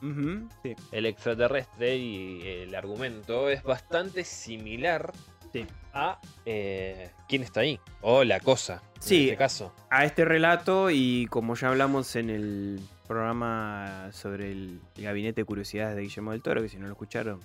sí. 0.62 0.76
el 0.92 1.06
extraterrestre 1.06 1.96
y 1.96 2.40
el 2.46 2.74
argumento 2.76 3.50
es 3.50 3.62
bastante 3.64 4.22
similar 4.24 5.12
Sí. 5.52 5.66
a 5.92 6.20
eh, 6.46 7.10
quién 7.28 7.42
está 7.42 7.60
ahí 7.62 7.80
o 8.02 8.22
la 8.22 8.38
cosa. 8.38 8.80
Sí. 9.00 9.16
En 9.16 9.22
este 9.24 9.36
caso. 9.36 9.74
A 9.90 10.04
este 10.04 10.24
relato 10.24 10.90
y 10.90 11.26
como 11.28 11.56
ya 11.56 11.70
hablamos 11.70 12.14
en 12.14 12.30
el 12.30 12.80
programa 13.10 14.08
sobre 14.12 14.52
el 14.52 14.80
gabinete 14.96 15.40
de 15.40 15.44
curiosidades 15.44 15.96
de 15.96 16.02
Guillermo 16.02 16.30
del 16.30 16.42
Toro, 16.42 16.62
que 16.62 16.68
si 16.68 16.76
no 16.76 16.86
lo 16.86 16.92
escucharon 16.92 17.40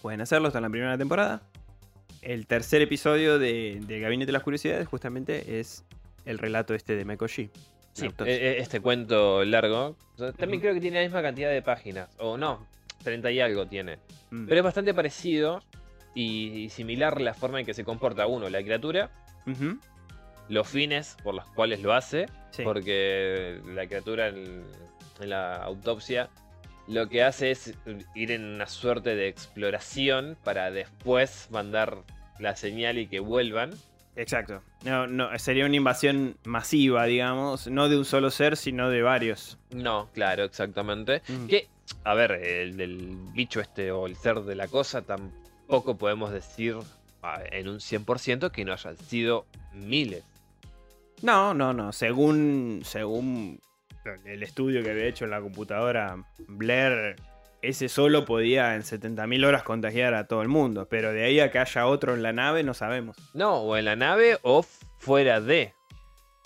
pueden 0.00 0.20
hacerlo, 0.20 0.46
está 0.46 0.60
en 0.60 0.62
la 0.62 0.70
primera 0.70 0.96
temporada. 0.96 1.42
El 2.22 2.46
tercer 2.46 2.80
episodio 2.80 3.40
de, 3.40 3.80
gabinete 3.88 4.26
de 4.26 4.32
las 4.32 4.44
curiosidades 4.44 4.86
justamente 4.86 5.58
es 5.58 5.84
el 6.26 6.38
relato 6.38 6.74
este 6.74 6.94
de 6.94 7.04
Michael 7.04 7.28
G. 7.28 7.50
Sí, 7.92 8.06
e- 8.24 8.30
e- 8.30 8.58
este 8.60 8.78
cuento 8.78 9.44
largo. 9.44 9.96
también 10.36 10.60
creo 10.60 10.74
que 10.74 10.80
tiene 10.80 10.98
la 10.98 11.02
misma 11.02 11.22
cantidad 11.22 11.50
de 11.50 11.60
páginas. 11.60 12.08
O 12.18 12.36
no, 12.38 12.64
30 13.02 13.32
y 13.32 13.40
algo 13.40 13.66
tiene. 13.66 13.98
Mm. 14.30 14.46
Pero 14.46 14.58
es 14.60 14.64
bastante 14.64 14.94
parecido 14.94 15.60
y, 16.14 16.50
y 16.50 16.68
similar 16.68 17.20
la 17.20 17.34
forma 17.34 17.58
en 17.58 17.66
que 17.66 17.74
se 17.74 17.82
comporta 17.82 18.28
uno, 18.28 18.48
la 18.48 18.62
criatura, 18.62 19.10
los 20.48 20.68
fines 20.68 21.16
por 21.22 21.34
los 21.34 21.44
cuales 21.50 21.82
lo 21.82 21.92
hace. 21.92 22.26
sí. 22.50 22.62
Porque 22.62 23.60
la 23.66 23.86
criatura 23.86 24.28
en, 24.28 24.64
en 25.20 25.30
la 25.30 25.56
autopsia 25.56 26.30
lo 26.88 27.08
que 27.08 27.22
hace 27.22 27.50
es 27.50 27.74
ir 28.14 28.32
en 28.32 28.44
una 28.44 28.66
suerte 28.66 29.14
de 29.14 29.28
exploración 29.28 30.36
para 30.42 30.70
después 30.70 31.48
mandar 31.50 31.98
la 32.38 32.56
señal 32.56 32.98
y 32.98 33.06
que 33.06 33.20
vuelvan. 33.20 33.74
Exacto. 34.16 34.62
No, 34.84 35.06
no, 35.06 35.38
sería 35.38 35.66
una 35.66 35.76
invasión 35.76 36.36
masiva, 36.44 37.04
digamos, 37.04 37.68
no 37.68 37.88
de 37.88 37.98
un 37.98 38.04
solo 38.04 38.30
ser, 38.30 38.56
sino 38.56 38.88
de 38.90 39.02
varios. 39.02 39.58
No, 39.70 40.08
claro, 40.12 40.44
exactamente. 40.44 41.22
Mm. 41.28 41.46
Que, 41.46 41.68
a 42.04 42.14
ver, 42.14 42.32
el 42.32 42.76
del 42.76 43.16
bicho 43.32 43.60
este 43.60 43.92
o 43.92 44.06
el 44.06 44.16
ser 44.16 44.40
de 44.40 44.54
la 44.54 44.66
cosa 44.66 45.02
tampoco 45.02 45.98
podemos 45.98 46.32
decir 46.32 46.76
ah, 47.22 47.40
en 47.52 47.68
un 47.68 47.76
100% 47.76 48.50
que 48.50 48.64
no 48.64 48.72
hayan 48.72 48.96
sido 48.96 49.46
miles. 49.74 50.24
No, 51.22 51.54
no, 51.54 51.72
no. 51.72 51.92
Según, 51.92 52.80
según 52.84 53.60
el 54.24 54.42
estudio 54.42 54.82
que 54.82 54.90
había 54.90 55.04
hecho 55.06 55.24
en 55.24 55.30
la 55.32 55.40
computadora 55.40 56.16
Blair, 56.46 57.16
ese 57.62 57.88
solo 57.88 58.24
podía 58.24 58.74
en 58.76 58.82
70.000 58.82 59.44
horas 59.44 59.62
contagiar 59.64 60.14
a 60.14 60.26
todo 60.26 60.42
el 60.42 60.48
mundo. 60.48 60.86
Pero 60.88 61.12
de 61.12 61.24
ahí 61.24 61.40
a 61.40 61.50
que 61.50 61.58
haya 61.58 61.86
otro 61.86 62.14
en 62.14 62.22
la 62.22 62.32
nave, 62.32 62.62
no 62.62 62.74
sabemos. 62.74 63.16
No, 63.34 63.56
o 63.56 63.76
en 63.76 63.84
la 63.84 63.96
nave 63.96 64.38
o 64.42 64.62
fuera 64.98 65.40
de. 65.40 65.72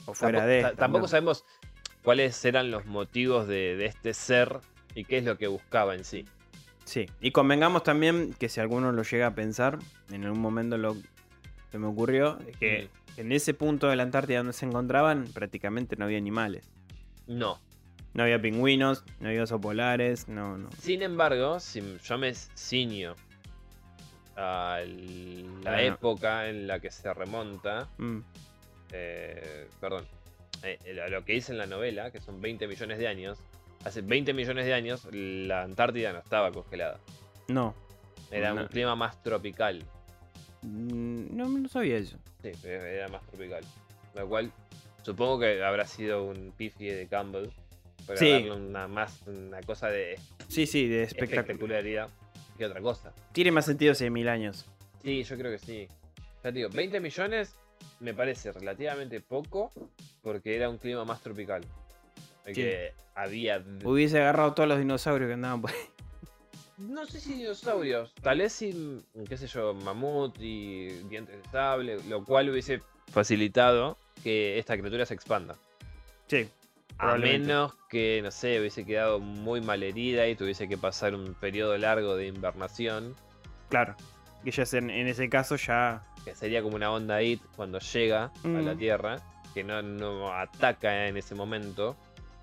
O 0.07 0.15
fuera 0.15 0.41
Tampo- 0.41 0.47
de. 0.49 0.63
ta- 0.63 0.73
Tampoco 0.75 1.09
sabemos 1.09 1.45
cuáles 2.03 2.45
eran 2.45 2.71
los 2.71 2.87
motivos 2.87 3.47
de, 3.47 3.77
de 3.77 3.87
este 3.87 4.15
ser 4.15 4.59
y 4.95 5.05
qué 5.05 5.19
es 5.19 5.25
lo 5.25 5.37
que 5.39 5.47
buscaba 5.47 5.95
en 5.95 6.05
sí. 6.05 6.25
Sí. 6.85 7.07
Y 7.21 7.31
convengamos 7.31 7.85
también 7.85 8.35
que 8.39 8.49
si 8.49 8.61
alguno 8.61 8.91
lo 8.91 9.03
llega 9.05 9.29
a 9.29 9.35
pensar, 9.35 9.79
en 10.11 10.25
algún 10.25 10.41
momento 10.41 10.77
lo 10.79 10.97
se 11.71 11.79
me 11.79 11.87
ocurrió, 11.87 12.39
es 12.49 12.57
que 12.57 12.89
en 13.17 13.33
ese 13.33 13.55
punto 13.55 13.89
de 13.89 13.97
la 13.97 14.03
Antártida 14.03 14.39
donde 14.39 14.53
se 14.53 14.67
encontraban, 14.67 15.25
prácticamente 15.33 15.97
no 15.97 16.05
había 16.07 16.19
animales. 16.19 16.69
No. 17.27 17.59
No 18.15 18.23
había 18.25 18.41
pingüinos, 18.41 19.05
no 19.21 19.29
había 19.29 19.43
osos 19.45 19.61
polares, 19.61 20.29
no, 20.29 20.59
no. 20.59 20.69
Sin 20.79 21.03
embargo, 21.03 21.61
si 21.61 21.83
yo 22.05 22.19
me 22.19 22.35
ciño 22.35 23.15
a 24.37 24.81
la 24.85 25.71
Bueno. 25.71 25.95
época 25.95 26.49
en 26.49 26.67
la 26.67 26.81
que 26.81 26.91
se 26.91 27.13
remonta, 27.13 27.89
Mm, 27.99 28.19
eh, 28.93 29.69
perdón, 29.81 30.05
eh, 30.63 30.79
a 31.05 31.09
lo 31.09 31.25
que 31.25 31.35
dice 31.35 31.53
en 31.53 31.59
la 31.59 31.67
novela, 31.67 32.11
que 32.11 32.21
son 32.21 32.41
20 32.41 32.67
millones 32.67 32.99
de 32.99 33.09
años, 33.09 33.39
hace 33.85 34.01
20 34.03 34.33
millones 34.35 34.67
de 34.67 34.75
años 34.75 35.07
la 35.13 35.63
Antártida 35.63 36.13
no 36.13 36.19
estaba 36.21 36.51
congelada. 36.53 36.99
no. 37.49 37.75
Era 38.31 38.55
No. 38.55 38.63
un 38.63 38.69
clima 38.69 38.97
más 38.97 39.23
tropical. 39.23 39.85
Mm, 40.63 41.37
No, 41.37 41.49
no 41.51 41.69
sabía 41.69 41.99
eso. 41.99 42.17
Sí, 42.43 42.51
era 42.65 43.09
más 43.09 43.23
tropical. 43.27 43.65
Lo 44.15 44.29
cual 44.29 44.53
supongo 45.03 45.41
que 45.41 45.63
habrá 45.63 45.87
sido 45.87 46.25
un 46.25 46.53
pifie 46.57 46.95
de 46.95 47.07
Campbell. 47.07 47.49
Para 48.07 48.19
Sí. 48.19 48.31
darle 48.33 48.51
una, 48.53 48.89
más 48.89 49.23
una 49.29 49.61
cosa 49.63 49.89
de 49.89 50.19
Sí, 50.49 50.67
sí, 50.67 50.89
de 50.89 51.05
espectacular. 51.05 51.45
espectacularidad 51.45 52.09
que 52.59 52.67
otra 52.67 52.81
cosa. 52.81 53.13
Tiene 53.33 53.53
más 53.53 53.65
sentido 53.67 53.93
hace 53.93 54.11
mil 54.11 54.29
años. 54.29 54.67
Sí, 55.03 55.23
yo 55.23 55.37
creo 55.39 55.53
que 55.53 55.59
sí. 55.59 55.87
Ya 56.43 56.51
te 56.51 56.53
digo, 56.53 56.69
20 56.71 56.99
millones 56.99 57.55
me 58.01 58.13
parece 58.13 58.51
relativamente 58.51 59.21
poco 59.21 59.71
porque 60.23 60.57
era 60.57 60.69
un 60.69 60.79
clima 60.79 61.05
más 61.05 61.21
tropical. 61.23 61.63
Sí. 62.45 62.55
que 62.55 62.93
había. 63.15 63.63
Hubiese 63.85 64.19
agarrado 64.21 64.53
todos 64.53 64.69
los 64.69 64.77
dinosaurios 64.81 65.29
que 65.29 65.35
andaban 65.35 65.61
por 65.63 65.71
ahí. 65.71 65.77
No 66.83 67.07
sé 67.07 67.21
si 67.21 67.35
dinosaurios. 67.35 68.13
Tal 68.23 68.39
vez 68.39 68.53
si, 68.53 69.01
qué 69.29 69.37
sé 69.37 69.47
yo, 69.47 69.73
mamut 69.75 70.37
y 70.41 70.89
dientes 71.09 71.43
de 71.43 71.49
sable, 71.51 71.99
lo 72.09 72.25
cual 72.25 72.51
hubiese 72.51 72.81
facilitado 73.11 73.97
que 74.23 74.59
esta 74.59 74.77
criatura 74.77 75.07
se 75.07 75.15
expanda. 75.15 75.57
Sí. 76.27 76.49
A 76.99 77.17
menos 77.17 77.75
que, 77.89 78.21
no 78.23 78.31
sé, 78.31 78.61
hubiese 78.61 78.85
quedado 78.85 79.19
muy 79.19 79.61
mal 79.61 79.83
herida 79.83 80.29
y 80.29 80.37
tuviese 80.37 80.69
que 80.69 80.77
pasar 80.77 81.15
un 81.15 81.35
periodo 81.35 81.77
largo 81.79 82.17
de 82.17 82.27
invernación, 82.27 83.15
Claro. 83.69 83.97
Que 84.45 84.51
ya 84.51 84.65
en, 84.77 84.91
en 84.91 85.07
ese 85.07 85.29
caso 85.31 85.57
ya. 85.57 86.03
que 86.25 86.35
sería 86.35 86.63
como 86.63 86.77
una 86.77 86.91
onda 86.93 87.23
IT 87.23 87.41
cuando 87.57 87.79
llega 87.79 88.25
a 88.45 88.49
la 88.49 88.75
Mm. 88.75 88.79
Tierra, 88.79 89.17
que 89.55 89.65
no, 89.65 89.81
no 89.83 90.33
ataca 90.33 91.07
en 91.09 91.17
ese 91.17 91.35
momento, 91.35 91.97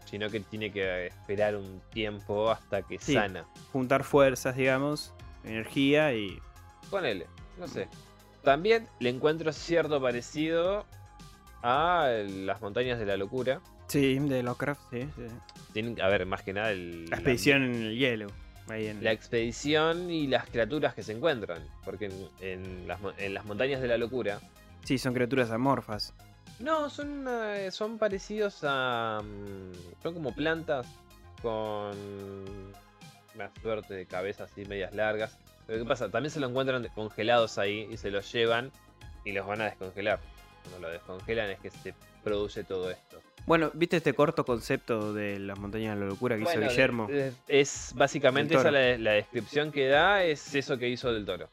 sino 0.10 0.30
que 0.30 0.40
tiene 0.40 0.72
que 0.72 1.08
esperar 1.08 1.56
un 1.56 1.82
tiempo 1.92 2.50
hasta 2.50 2.82
que 2.82 2.98
Sí. 3.00 3.14
sana. 3.14 3.46
juntar 3.72 4.04
fuerzas, 4.04 4.56
digamos, 4.56 5.14
energía 5.44 6.14
y. 6.14 6.40
Ponele, 6.90 7.28
no 7.60 7.68
sé. 7.68 7.88
También 8.44 8.88
le 9.00 9.10
encuentro 9.10 9.52
cierto 9.54 10.02
parecido 10.02 10.86
a 11.62 12.08
las 12.28 12.62
montañas 12.62 12.98
de 13.00 13.06
la 13.06 13.18
locura. 13.18 13.62
Sí, 13.88 14.18
de 14.20 14.44
Lovecraft, 14.44 14.82
sí. 14.92 15.08
sí. 15.16 15.24
Tienen, 15.74 16.02
a 16.02 16.08
ver, 16.08 16.26
más 16.26 16.42
que 16.44 16.54
nada 16.54 16.72
el, 16.72 17.10
La 17.10 17.18
expedición 17.18 17.64
en 17.64 17.76
el 17.76 17.98
hielo. 17.98 18.28
Ahí 18.70 18.88
en... 18.88 19.04
la 19.04 19.12
expedición 19.12 20.12
y 20.12 20.28
las 20.28 20.46
criaturas 20.48 20.94
que 20.94 21.02
se 21.04 21.12
encuentran. 21.12 21.64
Porque 21.84 22.06
en, 22.06 22.14
en 22.42 22.88
las, 22.88 23.00
en 23.18 23.34
las 23.34 23.46
montañas 23.46 23.82
de 23.82 23.88
la 23.88 23.98
locura. 23.98 24.40
Sí, 24.84 24.98
son 24.98 25.14
criaturas 25.14 25.52
amorfas. 25.52 26.14
No, 26.60 26.90
son, 26.90 27.26
eh, 27.28 27.70
son 27.72 27.98
parecidos 27.98 28.60
a. 28.64 29.22
mm, 29.24 30.02
Son 30.04 30.14
como 30.14 30.34
plantas 30.34 30.88
con 31.42 31.96
una 33.36 33.52
suerte 33.62 33.94
de 33.94 34.06
cabezas 34.06 34.52
así 34.52 34.66
medias 34.66 34.94
largas. 34.94 35.38
Pero 35.68 35.80
¿qué 35.84 35.88
pasa? 35.88 36.10
También 36.10 36.32
se 36.32 36.40
lo 36.40 36.48
encuentran 36.50 36.86
congelados 36.96 37.58
ahí 37.58 37.88
y 37.92 37.98
se 37.98 38.12
los 38.12 38.32
llevan 38.32 38.72
y 39.24 39.32
los 39.32 39.46
van 39.48 39.62
a 39.62 39.66
descongelar. 39.66 40.20
Cuando 40.64 40.88
lo 40.88 40.94
descongelan 40.94 41.50
es 41.52 41.60
que 41.60 41.70
se 41.70 41.94
produce 42.24 42.64
todo 42.64 42.90
esto. 42.92 43.22
Bueno, 43.46 43.72
¿viste 43.74 43.98
este 43.98 44.14
corto 44.14 44.44
concepto 44.46 45.14
de 45.14 45.40
las 45.40 45.58
montañas 45.58 45.96
de 45.96 46.02
la 46.02 46.08
locura 46.10 46.36
que 46.38 46.44
Bueno, 46.44 46.62
hizo 46.62 46.70
Guillermo? 46.70 47.08
Es 47.48 47.94
básicamente 47.96 48.56
esa 48.56 48.70
la, 48.70 48.98
la 48.98 49.12
descripción 49.12 49.72
que 49.72 49.88
da, 49.88 50.24
es 50.24 50.54
eso 50.56 50.78
que 50.78 50.90
hizo 50.90 51.14
del 51.14 51.26
toro. 51.26 51.50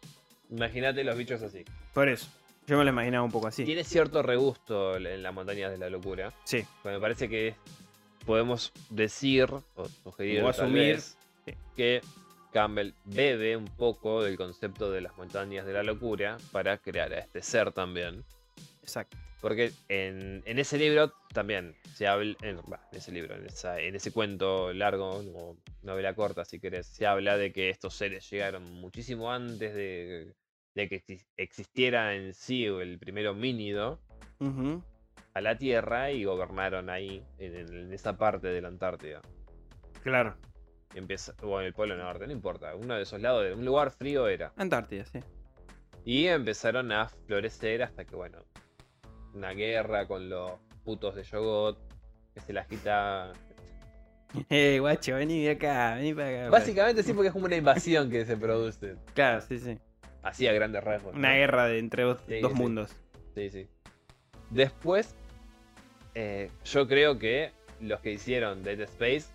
Imagínate 0.50 1.04
los 1.04 1.16
bichos 1.16 1.42
así. 1.42 1.64
Por 1.94 2.08
eso. 2.08 2.28
Yo 2.66 2.76
me 2.78 2.84
lo 2.84 2.90
imaginaba 2.90 3.24
un 3.24 3.30
poco 3.30 3.46
así. 3.46 3.64
Tiene 3.64 3.84
cierto 3.84 4.22
regusto 4.22 4.96
en 4.96 5.22
las 5.22 5.32
montañas 5.32 5.70
de 5.70 5.78
la 5.78 5.88
locura. 5.88 6.32
Sí. 6.44 6.64
Me 6.84 6.98
parece 6.98 7.28
que 7.28 7.54
podemos 8.24 8.72
decir 8.90 9.48
o 9.76 9.88
sugerir 10.02 10.42
O 10.42 10.48
asumir, 10.48 10.94
vez, 10.96 11.16
sí. 11.44 11.52
que 11.76 12.00
Campbell 12.52 12.92
bebe 13.04 13.56
un 13.56 13.66
poco 13.66 14.22
del 14.22 14.36
concepto 14.36 14.90
de 14.90 15.00
las 15.00 15.16
montañas 15.16 15.64
de 15.64 15.72
la 15.74 15.82
locura 15.84 16.38
para 16.50 16.78
crear 16.78 17.12
a 17.12 17.18
este 17.18 17.42
ser 17.42 17.70
también. 17.72 18.24
Exacto. 18.82 19.16
Porque 19.40 19.70
en, 19.88 20.42
en 20.46 20.58
ese 20.58 20.76
libro 20.78 21.12
también 21.32 21.76
se 21.94 22.08
habla, 22.08 22.34
en, 22.42 22.58
ese 22.92 23.12
libro, 23.12 23.36
en, 23.36 23.46
esa- 23.46 23.78
en 23.78 23.94
ese 23.94 24.10
cuento 24.10 24.72
largo, 24.72 25.18
o 25.34 25.56
novela 25.82 26.14
corta 26.14 26.44
si 26.44 26.58
querés, 26.58 26.86
se 26.86 27.06
habla 27.06 27.36
de 27.36 27.52
que 27.52 27.68
estos 27.70 27.94
seres 27.94 28.28
llegaron 28.30 28.64
muchísimo 28.72 29.30
antes 29.30 29.74
de, 29.74 30.32
de 30.76 30.88
que 30.88 31.02
exis- 31.02 31.26
existiera 31.38 32.14
en 32.14 32.32
sí 32.34 32.66
el 32.66 32.98
primer 32.98 33.26
homínido 33.26 33.98
Ujú. 34.38 34.82
a 35.34 35.40
la 35.40 35.56
Tierra 35.56 36.12
y 36.12 36.24
gobernaron 36.24 36.90
ahí, 36.90 37.24
en, 37.38 37.54
en 37.74 37.92
esa 37.92 38.16
parte 38.16 38.46
de 38.48 38.60
la 38.60 38.68
Antártida. 38.68 39.20
Claro. 40.02 40.36
Empieza, 40.94 41.34
o 41.42 41.58
en 41.60 41.66
el 41.66 41.72
Polo 41.74 41.96
Norte, 41.96 42.26
no 42.26 42.32
importa, 42.32 42.74
uno 42.76 42.94
de 42.94 43.02
esos 43.02 43.20
lados, 43.20 43.42
de 43.44 43.54
un 43.54 43.64
lugar 43.64 43.90
frío 43.90 44.28
era. 44.28 44.52
Antártida, 44.56 45.04
sí. 45.06 45.18
Y 46.04 46.26
empezaron 46.26 46.92
a 46.92 47.08
florecer 47.08 47.82
hasta 47.82 48.04
que, 48.04 48.14
bueno, 48.14 48.44
una 49.34 49.50
guerra 49.52 50.06
con 50.06 50.28
los 50.28 50.52
putos 50.84 51.14
de 51.16 51.24
Yogot, 51.24 51.78
que 52.34 52.40
se 52.40 52.52
las 52.52 52.66
quita. 52.68 53.32
Eh, 54.50 54.78
guacho, 54.80 55.14
vení 55.14 55.48
acá, 55.48 55.94
vení 55.94 56.12
para 56.12 56.28
acá. 56.28 56.50
Básicamente 56.50 57.02
sí, 57.02 57.14
porque 57.14 57.28
es 57.28 57.32
como 57.32 57.46
una 57.46 57.56
invasión 57.56 58.10
que 58.10 58.26
se 58.26 58.36
produce. 58.36 58.96
Claro, 59.14 59.40
sí, 59.40 59.58
sí. 59.58 59.78
Así 60.26 60.46
a 60.48 60.52
grandes 60.52 60.82
rasgos. 60.82 61.12
¿no? 61.12 61.18
Una 61.18 61.34
guerra 61.34 61.66
de 61.66 61.78
entre 61.78 62.02
dos, 62.02 62.18
Sí, 62.28 62.40
dos 62.40 62.52
sí. 62.52 62.58
mundos. 62.58 62.90
Sí, 63.34 63.50
sí. 63.50 63.66
Después, 64.50 65.14
eh, 66.14 66.50
yo 66.64 66.88
creo 66.88 67.18
que 67.18 67.52
los 67.80 68.00
que 68.00 68.12
hicieron 68.12 68.62
Dead 68.62 68.80
Space 68.80 69.26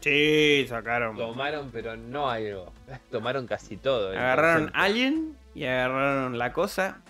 Sí, 0.00 0.64
sacaron. 0.68 1.16
tomaron, 1.16 1.70
pero 1.72 1.96
no 1.96 2.30
algo. 2.30 2.72
Tomaron 3.10 3.46
casi 3.46 3.76
todo. 3.76 4.12
el 4.12 4.18
Agarraron. 4.18 4.70
Alien 4.74 5.36
y 5.54 5.64
agarraron 5.64 6.38
la 6.38 6.52
cosa. 6.52 7.02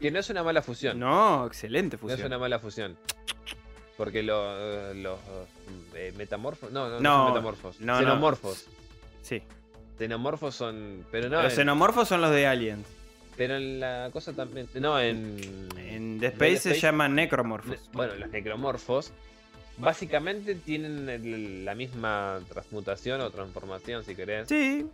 Que 0.00 0.10
no 0.10 0.20
es 0.20 0.30
una 0.30 0.42
mala 0.42 0.62
fusión. 0.62 0.98
No, 0.98 1.46
excelente 1.46 1.96
No 1.96 2.00
fusión. 2.00 2.20
es 2.20 2.26
una 2.26 2.38
mala 2.38 2.58
fusión. 2.60 2.96
Porque 3.96 4.22
lo- 4.22 4.94
los 4.94 5.18
eh, 5.94 6.14
metamorfos. 6.16 6.70
No, 6.70 6.88
no, 6.88 6.94
no, 6.94 7.00
No, 7.00 7.16
son 7.24 7.34
metamorfos. 7.34 7.80
no, 7.80 7.92
no. 7.94 7.98
xenomorfos. 7.98 8.66
Sí. 9.20 9.42
Xenomorfos 10.00 10.54
son. 10.54 11.04
Pero 11.12 11.28
no. 11.28 11.42
Los 11.42 11.52
en- 11.52 11.56
xenomorfos 11.58 12.08
son 12.08 12.20
los 12.22 12.30
de 12.32 12.46
Aliens. 12.46 12.86
pero 13.36 13.56
en 13.56 13.80
la 13.80 14.10
cosa 14.12 14.32
también. 14.32 14.66
No, 14.74 14.98
en. 15.00 15.36
En 15.78 16.18
The 16.20 16.26
Space 16.28 16.56
se 16.74 16.80
llaman 16.80 17.14
necromorphos. 17.14 17.76
Bueno, 17.92 18.14
los 18.16 18.30
necromorfos. 18.30 19.12
Básicamente 19.78 20.54
tienen 20.56 21.08
el- 21.08 21.64
la 21.64 21.74
misma 21.74 22.40
transmutación 22.48 23.20
o 23.22 23.30
transformación, 23.30 24.04
si 24.04 24.14
querés, 24.14 24.48
Sí, 24.48 24.86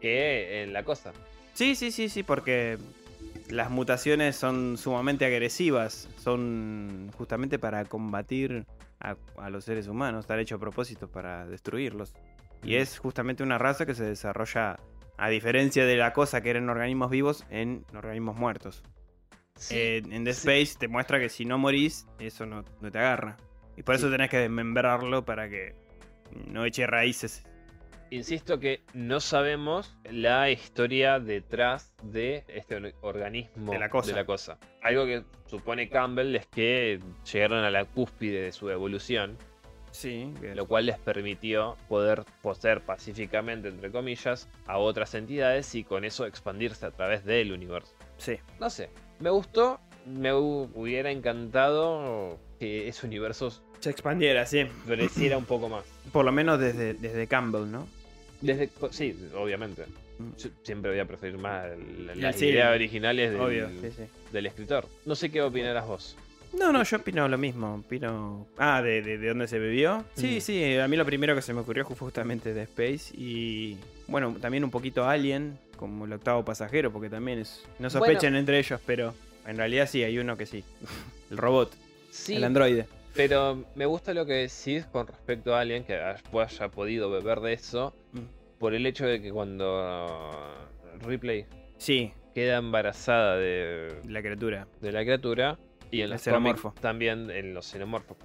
que 0.00 0.62
en 0.62 0.72
la 0.72 0.82
cosa. 0.82 1.12
sí, 1.52 1.74
sí, 1.74 1.90
sí, 1.90 2.08
sí, 2.08 2.22
porque 2.22 2.78
las 3.50 3.70
mutaciones 3.70 4.36
son 4.36 4.78
sumamente 4.78 5.26
agresivas. 5.26 6.08
Son 6.22 7.10
justamente 7.18 7.58
para 7.58 7.84
combatir 7.84 8.64
a, 9.00 9.16
a 9.36 9.50
los 9.50 9.64
seres 9.64 9.88
humanos. 9.88 10.20
Están 10.24 10.38
hechos 10.40 10.56
a 10.56 10.60
propósito 10.60 11.08
para 11.08 11.46
destruirlos. 11.46 12.14
Y 12.64 12.76
es 12.76 12.98
justamente 12.98 13.42
una 13.42 13.58
raza 13.58 13.84
que 13.86 13.94
se 13.94 14.04
desarrolla, 14.04 14.78
a 15.18 15.28
diferencia 15.28 15.84
de 15.86 15.96
la 15.96 16.12
cosa 16.12 16.40
que 16.42 16.50
eran 16.50 16.68
organismos 16.68 17.10
vivos, 17.10 17.44
en 17.50 17.84
organismos 17.94 18.36
muertos. 18.36 18.82
Eh, 19.70 20.02
en 20.10 20.24
The 20.24 20.32
sí. 20.34 20.40
Space 20.48 20.78
te 20.78 20.88
muestra 20.88 21.20
que 21.20 21.28
si 21.28 21.44
no 21.44 21.58
morís, 21.58 22.06
eso 22.18 22.46
no, 22.46 22.64
no 22.80 22.90
te 22.90 22.98
agarra. 22.98 23.36
Y 23.76 23.82
por 23.82 23.94
eso 23.94 24.06
Sí. 24.06 24.12
tenés 24.12 24.30
que 24.30 24.38
desmembrarlo 24.38 25.24
para 25.24 25.48
que 25.48 25.74
no 26.46 26.64
eche 26.64 26.86
raíces. 26.86 27.44
Insisto 28.10 28.60
que 28.60 28.82
no 28.92 29.18
sabemos 29.20 29.96
la 30.10 30.50
historia 30.50 31.18
detrás 31.20 31.94
de 32.02 32.44
este 32.48 32.76
or- 32.76 32.94
organismo 33.00 33.72
De 33.72 33.78
la 33.78 33.88
cosa. 33.88 34.58
Algo 34.82 35.04
que 35.06 35.24
supone 35.46 35.88
Campbell 35.88 36.34
es 36.36 36.46
que 36.46 37.00
llegaron 37.32 37.64
a 37.64 37.70
la 37.70 37.84
cúspide 37.84 38.42
de 38.42 38.52
su 38.52 38.70
evolución, 38.70 39.36
Sí, 39.94 40.34
lo 40.56 40.66
cual 40.66 40.86
les 40.86 40.98
permitió 40.98 41.76
poder 41.88 42.24
poseer 42.42 42.80
pacíficamente, 42.80 43.68
entre 43.68 43.92
comillas, 43.92 44.48
a 44.66 44.78
otras 44.78 45.14
entidades 45.14 45.72
y 45.76 45.84
con 45.84 46.04
eso 46.04 46.26
expandirse 46.26 46.84
a 46.84 46.90
través 46.90 47.24
del 47.24 47.52
universo. 47.52 47.94
sí. 48.18 48.36
No 48.58 48.70
sé, 48.70 48.90
me 49.20 49.30
gustó, 49.30 49.78
me 50.04 50.32
hu- 50.32 50.68
hubiera 50.74 51.12
encantado 51.12 52.38
que 52.58 52.88
ese 52.88 53.06
universo 53.06 53.52
Se 53.78 53.90
expandiera, 53.90 54.44
sí. 54.46 54.64
floreciera 54.84 55.36
un 55.38 55.44
poco 55.44 55.68
más. 55.68 55.84
Por 56.12 56.24
lo 56.24 56.32
menos 56.32 56.58
desde, 56.58 56.94
desde 56.94 57.26
Campbell, 57.28 57.70
¿no? 57.70 57.86
Desde, 58.40 58.68
sí, 58.90 59.16
obviamente. 59.36 59.84
Yo 60.38 60.48
siempre 60.64 60.90
voy 60.90 61.00
a 61.00 61.04
preferir 61.06 61.38
más 61.38 61.66
la- 61.98 62.14
las 62.16 62.36
Sí, 62.36 62.46
ideas 62.46 62.74
originales 62.74 63.30
del, 63.32 63.40
Obvio, 63.40 63.68
sí, 63.80 63.90
sí. 63.96 64.02
del 64.32 64.46
escritor. 64.46 64.86
No 65.06 65.14
sé 65.14 65.30
qué 65.30 65.40
opinarás 65.42 65.86
vos. 65.86 66.16
No, 66.58 66.72
no, 66.72 66.82
yo 66.82 66.96
opino 66.98 67.28
lo 67.28 67.36
mismo. 67.38 67.74
Opino. 67.84 68.46
Ah, 68.58 68.80
¿de, 68.82 69.02
de, 69.02 69.18
de 69.18 69.28
dónde 69.28 69.48
se 69.48 69.58
bebió? 69.58 70.04
Sí, 70.14 70.36
Mm. 70.36 70.40
sí, 70.40 70.76
a 70.78 70.88
mí 70.88 70.96
lo 70.96 71.04
primero 71.04 71.34
que 71.34 71.42
se 71.42 71.52
me 71.52 71.60
ocurrió 71.60 71.84
fue 71.84 71.96
justamente 71.96 72.54
de 72.54 72.62
Space. 72.62 73.14
Y. 73.16 73.76
Bueno, 74.06 74.36
también 74.40 74.64
un 74.64 74.70
poquito 74.70 75.04
Alien, 75.08 75.58
como 75.76 76.04
el 76.04 76.12
octavo 76.12 76.44
pasajero, 76.44 76.92
porque 76.92 77.10
también 77.10 77.40
es. 77.40 77.64
No 77.78 77.90
sospechen 77.90 78.34
entre 78.36 78.58
ellos, 78.58 78.80
pero 78.86 79.14
en 79.46 79.56
realidad 79.56 79.88
sí, 79.88 80.02
hay 80.02 80.18
uno 80.18 80.36
que 80.36 80.46
sí. 80.46 80.62
el 81.30 81.36
robot, 81.38 81.72
Sí, 82.10 82.36
el 82.36 82.44
androide. 82.44 82.86
pero 83.14 83.64
me 83.74 83.86
gusta 83.86 84.14
lo 84.14 84.24
que 84.26 84.34
decís 84.34 84.86
con 84.86 85.06
respecto 85.06 85.54
a 85.54 85.60
alguien 85.60 85.84
que 85.84 85.94
haya 85.94 86.20
haya 86.40 86.68
podido 86.68 87.10
beber 87.10 87.40
de 87.40 87.52
eso 87.54 87.94
Mm. 88.12 88.20
por 88.58 88.74
el 88.74 88.86
hecho 88.86 89.04
de 89.06 89.20
que 89.20 89.32
cuando 89.32 90.54
Ripley 91.04 91.46
Sí, 91.78 92.12
queda 92.34 92.58
embarazada 92.58 93.36
de, 93.36 93.96
La 94.08 94.20
criatura. 94.22 94.66
de 94.80 94.92
la 94.92 95.02
criatura. 95.02 95.58
Y 95.94 96.02
en 96.02 96.10
los 96.10 96.22
cómics 96.24 96.62
también 96.80 97.30
en 97.30 97.54
los 97.54 97.66
xenomorfos, 97.66 98.16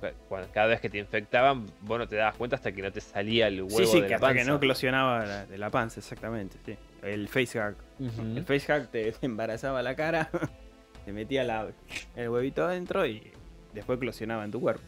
cada 0.54 0.68
vez 0.68 0.82
que 0.82 0.90
te 0.90 0.98
infectaban, 0.98 1.66
vos 1.82 2.00
no 2.00 2.08
te 2.08 2.16
dabas 2.16 2.36
cuenta 2.36 2.56
hasta 2.56 2.72
que 2.72 2.82
no 2.82 2.92
te 2.92 3.02
salía 3.02 3.48
el 3.48 3.62
huevo 3.64 3.78
Sí, 3.80 3.86
sí, 3.86 4.02
de 4.02 4.04
que 4.08 4.10
la 4.12 4.16
hasta 4.16 4.28
que 4.30 4.36
panza. 4.40 4.52
no 4.52 4.58
eclosionaba 4.58 5.26
la- 5.26 5.46
de 5.46 5.58
la 5.58 5.70
panza, 5.70 6.00
exactamente. 6.00 6.58
Sí. 6.66 6.76
El 7.04 7.28
facehug. 7.28 7.76
Ujú. 8.00 8.22
El 8.38 8.44
facehug 8.44 8.88
te 8.88 9.14
embarazaba 9.22 9.82
la 9.82 9.96
cara, 9.96 10.30
te 11.06 11.14
metía 11.14 11.44
la- 11.44 11.70
el 12.16 12.30
huevito 12.30 12.66
adentro 12.66 13.06
y 13.06 13.22
después 13.74 13.98
eclosionaba 13.98 14.44
en 14.46 14.52
tu 14.52 14.60
cuerpo. 14.60 14.82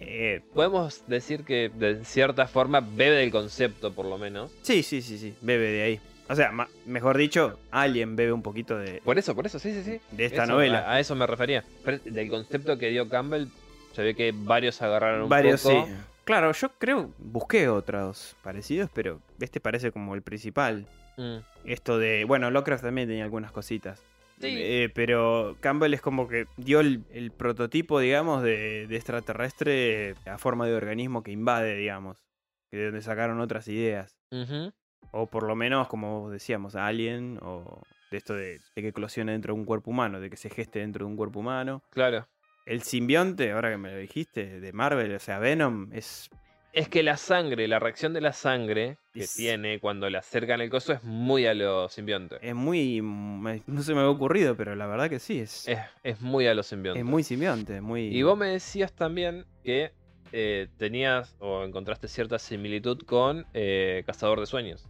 Eh, 0.00 0.42
Podemos 0.52 1.04
decir 1.06 1.44
que 1.44 1.70
de 1.72 2.04
cierta 2.04 2.46
forma 2.48 2.80
bebe 2.80 3.16
del 3.16 3.30
concepto, 3.30 3.92
por 3.92 4.06
lo 4.06 4.18
menos. 4.18 4.50
sí, 4.62 4.82
sí, 4.82 5.00
sí, 5.02 5.18
sí, 5.18 5.34
bebe 5.40 5.70
de 5.70 5.82
ahí. 5.82 6.00
O 6.28 6.34
sea, 6.34 6.52
mejor 6.86 7.18
dicho, 7.18 7.58
Alien 7.70 8.16
bebe 8.16 8.32
un 8.32 8.42
poquito 8.42 8.78
de, 8.78 9.02
Por 9.04 9.18
eso, 9.18 9.34
por 9.34 9.44
eso, 9.46 9.58
sí, 9.58 9.72
sí, 9.74 9.82
sí. 9.82 10.00
de 10.16 10.24
esta 10.24 10.44
Eso, 10.44 10.52
novela. 10.52 10.78
A, 10.88 10.94
a 10.94 11.00
eso 11.00 11.14
me 11.14 11.26
refería. 11.26 11.64
Pero 11.84 11.98
del 12.04 12.30
concepto 12.30 12.78
que 12.78 12.88
dio 12.90 13.08
Campbell, 13.08 13.46
se 13.92 14.02
ve 14.02 14.14
que 14.14 14.32
varios 14.34 14.80
agarraron 14.82 15.22
un 15.24 15.28
Varios, 15.28 15.62
poco. 15.62 15.86
sí. 15.86 15.92
Claro, 16.24 16.52
yo 16.52 16.70
creo, 16.78 17.12
busqué 17.18 17.68
otros 17.68 18.34
parecidos, 18.42 18.88
pero 18.94 19.20
este 19.38 19.60
parece 19.60 19.92
como 19.92 20.14
el 20.14 20.22
principal. 20.22 20.86
Mm. 21.18 21.36
Esto 21.66 21.98
de, 21.98 22.24
bueno, 22.24 22.50
Lovecraft 22.50 22.84
también 22.84 23.06
tenía 23.08 23.24
algunas 23.24 23.52
cositas. 23.52 24.00
Sí. 24.40 24.48
Eh, 24.50 24.90
pero 24.94 25.56
Campbell 25.60 25.92
es 25.94 26.00
como 26.00 26.26
que 26.26 26.46
dio 26.56 26.80
el, 26.80 27.04
el 27.12 27.30
prototipo, 27.30 28.00
digamos, 28.00 28.42
de, 28.42 28.86
de 28.88 28.96
extraterrestre 28.96 30.14
a 30.26 30.38
forma 30.38 30.66
de 30.66 30.74
organismo 30.74 31.22
que 31.22 31.30
invade, 31.30 31.76
digamos. 31.76 32.24
Que 32.70 32.78
de 32.78 32.84
donde 32.86 33.02
sacaron 33.02 33.40
otras 33.40 33.68
ideas. 33.68 34.16
Ujú. 34.32 34.72
O 35.12 35.26
por 35.26 35.44
lo 35.44 35.54
menos, 35.54 35.88
como 35.88 36.30
decíamos, 36.30 36.74
Alien, 36.74 37.38
o 37.42 37.82
de 38.10 38.16
esto 38.18 38.34
de, 38.34 38.60
de 38.74 38.82
que 38.82 38.88
eclosione 38.88 39.32
dentro 39.32 39.54
de 39.54 39.60
un 39.60 39.66
cuerpo 39.66 39.90
humano, 39.90 40.20
de 40.20 40.30
que 40.30 40.36
se 40.36 40.50
geste 40.50 40.80
dentro 40.80 41.04
de 41.06 41.10
un 41.10 41.16
cuerpo 41.16 41.40
humano. 41.40 41.82
Claro. 41.90 42.26
El 42.66 42.82
simbionte, 42.82 43.52
ahora 43.52 43.70
que 43.70 43.76
me 43.76 43.90
lo 43.92 43.98
dijiste, 43.98 44.60
de 44.60 44.72
Marvel, 44.72 45.14
o 45.14 45.18
sea, 45.18 45.38
Venom, 45.38 45.92
es 45.92 46.30
Es 46.72 46.88
que 46.88 47.02
la 47.04 47.16
sangre, 47.16 47.68
la 47.68 47.78
reacción 47.78 48.12
de 48.14 48.20
la 48.20 48.32
sangre 48.32 48.96
que 49.12 49.24
Es- 49.24 49.34
tiene 49.34 49.78
cuando 49.78 50.08
le 50.10 50.18
acercan 50.18 50.60
el 50.60 50.70
coso 50.70 50.92
es 50.92 51.04
muy 51.04 51.46
a 51.46 51.54
lo 51.54 51.88
simbionte. 51.88 52.36
Es 52.40 52.54
muy. 52.54 53.00
No 53.02 53.82
se 53.82 53.92
me 53.94 54.00
había 54.00 54.10
ocurrido, 54.10 54.56
pero 54.56 54.74
la 54.74 54.86
verdad 54.86 55.08
que 55.10 55.18
sí, 55.20 55.38
es, 55.38 55.68
Es, 55.68 55.78
es 56.02 56.20
muy 56.20 56.46
a 56.48 56.54
lo 56.54 56.62
simbionte. 56.64 56.98
es 57.00 57.04
muy 57.06 57.22
simbionte, 57.22 57.80
muy. 57.80 58.06
Y 58.08 58.22
vos 58.24 58.36
me 58.36 58.46
decías 58.48 58.92
también 58.92 59.44
que 59.62 59.92
eh, 60.32 60.66
tenías 60.78 61.36
o 61.38 61.62
encontraste 61.62 62.08
cierta 62.08 62.40
similitud 62.40 62.98
con 63.06 63.46
eh, 63.54 64.02
Cazador 64.06 64.40
de 64.40 64.46
Sueños. 64.46 64.88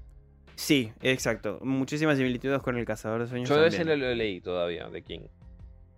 Sí, 0.57 0.93
exacto. 1.03 1.59
Muchísimas 1.63 2.17
similitudes 2.17 2.61
con 2.63 2.77
el 2.79 2.85
cazador 2.85 3.23
de 3.23 3.29
sueños. 3.29 3.49
Yo 3.49 3.65
ese 3.65 3.79
también. 3.79 4.01
lo, 4.01 4.07
lo 4.09 4.15
leí 4.15 4.41
todavía, 4.41 4.89
de 4.89 5.03
King. 5.03 5.21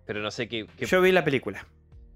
Pero 0.05 0.21
no 0.21 0.31
sé 0.31 0.47
qué, 0.47 0.65
qué, 0.77 0.85
Yo 0.85 1.01
vi 1.01 1.11
la 1.11 1.23
película. 1.23 1.65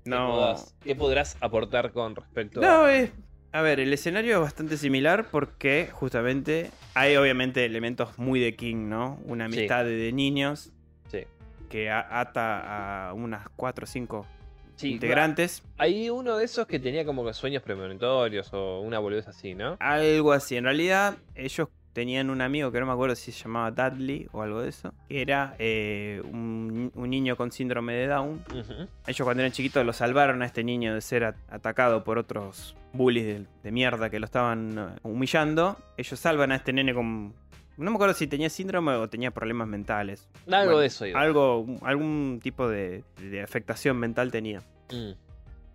qué 0.04 0.10
No. 0.10 0.56
qué 0.84 0.96
podrás 0.96 1.38
aportar 1.42 1.92
con 1.92 2.16
respecto 2.16 2.62
No, 2.62 2.84
a... 2.86 2.94
es. 2.96 3.12
A 3.54 3.62
ver, 3.62 3.82
el 3.82 3.92
escenario 3.92 4.36
es 4.36 4.40
bastante 4.42 4.78
similar 4.78 5.26
porque 5.30 5.90
justamente 5.92 6.72
hay 6.94 7.18
obviamente 7.18 7.66
elementos 7.66 8.18
muy 8.18 8.40
de 8.40 8.56
King, 8.56 8.88
¿no? 8.88 9.20
Una 9.26 9.50
Sí. 9.50 9.58
amistad 9.58 9.84
de, 9.84 9.92
de 9.98 10.14
niños 10.14 10.72
Sí. 11.10 11.26
que 11.70 11.90
ata 11.92 13.10
a 13.10 13.14
unas 13.14 13.50
cuatro 13.58 13.84
o 13.84 13.88
cinco 13.88 14.26
Sí, 14.78 14.94
integrantes. 14.94 15.64
Hay 15.78 16.10
uno 16.10 16.38
de 16.38 16.46
esos 16.46 16.66
que 16.66 16.80
tenía 16.80 17.04
como 17.06 17.26
que 17.26 17.34
sueños 17.34 17.62
premonitorios 17.62 18.52
o 18.54 18.80
una 18.80 19.00
boludez 19.00 19.28
así, 19.28 19.54
¿no? 19.54 19.76
Algo 19.82 20.32
así. 20.32 20.56
En 20.56 20.64
realidad, 20.64 21.18
ellos 21.36 21.68
tenían 21.94 22.30
un 22.30 22.42
amigo 22.42 22.72
que 22.72 22.80
no 22.80 22.86
me 22.86 22.94
acuerdo 22.94 23.16
si 23.16 23.32
se 23.32 23.44
llamaba 23.44 23.72
Dudley 23.72 24.28
o 24.32 24.42
algo 24.42 24.62
de 24.62 24.70
eso, 24.70 24.94
que 25.10 25.22
era 25.22 25.56
eh, 25.60 26.22
un, 26.26 26.92
un 26.96 27.10
niño 27.10 27.36
con 27.36 27.52
síndrome 27.52 27.94
de 27.94 28.08
Down. 28.08 28.44
Ujú. 28.50 28.88
Ellos 29.08 29.26
cuando 29.26 29.42
eran 29.42 29.52
chiquitos 29.52 29.86
lo 29.86 29.94
salvaron 29.94 30.42
a 30.42 30.46
este 30.46 30.64
niño 30.64 30.94
de 30.94 31.02
ser 31.02 31.24
at- 31.26 31.36
atacado 31.50 32.04
por 32.04 32.18
otros 32.18 32.76
bullies 32.94 33.26
de, 33.26 33.46
de 33.64 33.72
mierda 33.72 34.10
que 34.10 34.20
lo 34.20 34.26
estaban 34.26 34.78
eh, 34.78 35.00
humillando. 35.04 35.78
Ellos 35.98 36.20
salvan 36.20 36.52
a 36.52 36.56
este 36.56 36.74
nene 36.74 36.94
con... 36.94 37.34
No 37.78 37.90
me 37.90 37.96
acuerdo 37.96 38.14
si 38.14 38.28
tenía 38.28 38.50
síndrome 38.50 38.92
o 38.94 39.10
tenía 39.10 39.32
problemas 39.32 39.68
mentales. 39.68 40.30
Algo 40.48 40.66
Bueno, 40.66 40.78
de 40.80 40.88
eso. 40.88 41.06
Algo, 41.16 41.66
algún 41.82 42.40
tipo 42.44 42.68
de, 42.70 43.04
de 43.20 43.42
afectación 43.42 43.98
mental 43.98 44.30
tenía. 44.32 44.60
Mm. 44.92 45.12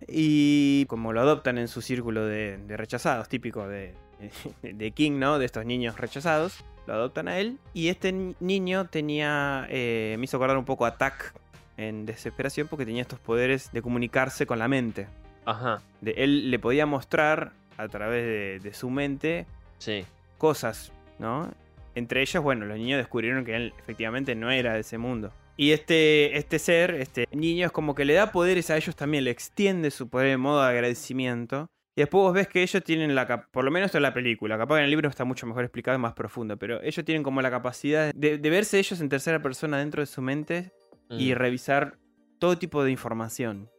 Y 0.07 0.85
como 0.87 1.13
lo 1.13 1.21
adoptan 1.23 1.59
en 1.59 1.69
su 1.69 1.81
círculo 1.81 2.25
de, 2.27 2.59
de 2.59 2.77
rechazados, 2.77 3.29
típico 3.29 3.67
de, 3.67 3.95
de 4.63 4.91
King, 4.93 5.13
¿no? 5.19 5.39
De 5.39 5.47
estos 5.47 5.65
niños 5.65 5.99
rechazados, 5.99 6.65
lo 6.87 6.95
adoptan 6.95 7.29
a 7.29 7.39
él. 7.39 7.59
Y 7.75 7.89
este 7.89 8.13
ni- 8.13 8.35
niño 8.41 8.87
tenía, 8.87 9.67
eh, 9.71 10.17
me 10.19 10.25
hizo 10.25 10.37
acordar 10.37 10.57
un 10.59 10.65
poco 10.65 10.87
a 10.87 10.97
Tack 10.99 11.35
en 11.77 12.07
desesperación 12.07 12.69
porque 12.69 12.87
tenía 12.87 13.03
estos 13.03 13.19
poderes 13.19 13.71
de 13.73 13.83
comunicarse 13.83 14.47
con 14.47 14.59
la 14.59 14.69
mente. 14.69 15.07
Ajá, 15.45 15.81
De, 16.01 16.13
él 16.17 16.51
le 16.51 16.59
podía 16.59 16.87
mostrar 16.87 17.53
a 17.77 17.89
través 17.89 18.25
de, 18.25 18.59
de 18.61 18.75
su 18.75 18.91
mente 18.91 19.47
sí. 19.79 20.05
cosas, 20.39 20.93
¿no? 21.19 21.53
Entre 21.95 22.21
ellas, 22.21 22.43
bueno, 22.43 22.67
los 22.67 22.77
niños 22.79 22.99
descubrieron 22.99 23.45
que 23.45 23.55
él 23.57 23.73
efectivamente 23.79 24.35
no 24.35 24.51
era 24.51 24.75
de 24.75 24.81
ese 24.81 24.99
mundo. 24.99 25.33
Y 25.57 25.71
este, 25.71 26.37
este 26.37 26.59
ser, 26.59 26.95
este 26.95 27.27
niño, 27.33 27.65
es 27.67 27.73
como 27.73 27.95
que 27.95 28.05
le 28.05 28.13
da 28.13 28.33
poderes 28.33 28.69
a 28.71 28.77
ellos 28.77 28.95
también, 28.97 29.25
le 29.25 29.31
extiende 29.31 29.91
su 29.91 30.09
poder 30.09 30.29
de 30.29 30.37
modo 30.37 30.63
de 30.63 30.69
agradecimiento. 30.69 31.71
Y 31.97 32.03
después 32.03 32.21
vos 32.23 32.35
ves 32.35 32.47
que 32.47 32.63
ellos 32.63 32.85
tienen 32.85 33.15
la 33.15 33.27
por 33.51 33.65
lo 33.65 33.71
menos 33.71 33.95
en 33.95 34.03
la 34.03 34.13
película, 34.13 34.59
capaz 34.59 34.75
que 34.75 34.79
en 34.81 34.85
el 34.85 34.91
libro 34.91 35.09
está 35.09 35.25
mucho 35.25 35.47
mejor 35.47 35.65
explicado 35.65 35.97
y 35.97 36.01
más 36.01 36.13
profundo, 36.13 36.59
pero 36.59 36.81
ellos 36.83 37.05
tienen 37.07 37.23
como 37.23 37.41
la 37.41 37.51
capacidad 37.51 38.13
de, 38.15 38.37
de 38.37 38.51
verse 38.51 38.79
ellos 38.79 39.01
en 39.01 39.09
tercera 39.09 39.41
persona 39.41 39.79
dentro 39.79 40.03
de 40.03 40.07
su 40.07 40.21
mente 40.23 40.73
y 41.11 41.33
Mm. 41.33 41.37
revisar 41.37 41.99
todo 42.39 42.59
tipo 42.59 42.85
de 42.85 42.91
información. 42.91 43.71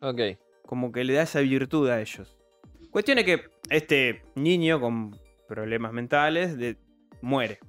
Ok. 0.00 0.20
Como 0.66 0.90
que 0.90 1.04
le 1.04 1.12
da 1.14 1.22
esa 1.22 1.40
virtud 1.40 1.88
a 1.90 2.00
ellos. 2.00 2.36
Cuestión 2.90 3.18
es 3.18 3.24
que 3.24 3.42
este 3.68 4.22
niño 4.34 4.80
con 4.80 5.16
problemas 5.46 5.92
mentales 5.92 6.56
de- 6.58 6.76
muere 7.22 7.60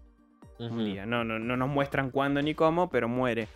un 0.57 0.83
día. 0.83 1.05
No, 1.05 1.23
no, 1.23 1.37
no 1.39 1.57
nos 1.57 1.69
muestran 1.69 2.09
cuándo 2.09 2.41
ni 2.41 2.55
cómo, 2.55 2.89
pero 2.89 3.07
muere. 3.07 3.47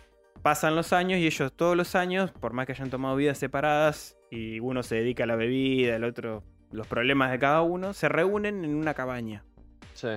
Pasan 0.42 0.76
los 0.76 0.92
años 0.92 1.18
y 1.18 1.26
ellos 1.26 1.52
todos 1.54 1.76
los 1.76 1.94
años, 1.96 2.30
por 2.30 2.52
más 2.52 2.66
que 2.66 2.72
hayan 2.72 2.90
tomado 2.90 3.16
vidas 3.16 3.38
separadas 3.38 4.16
y 4.30 4.60
uno 4.60 4.82
se 4.82 4.96
dedica 4.96 5.24
a 5.24 5.26
la 5.26 5.36
bebida, 5.36 5.96
el 5.96 6.04
otro 6.04 6.42
los 6.72 6.86
problemas 6.86 7.30
de 7.30 7.38
cada 7.38 7.62
uno, 7.62 7.92
se 7.92 8.08
reúnen 8.08 8.64
en 8.64 8.74
una 8.74 8.94
cabaña. 8.94 9.44
Sí. 9.94 10.08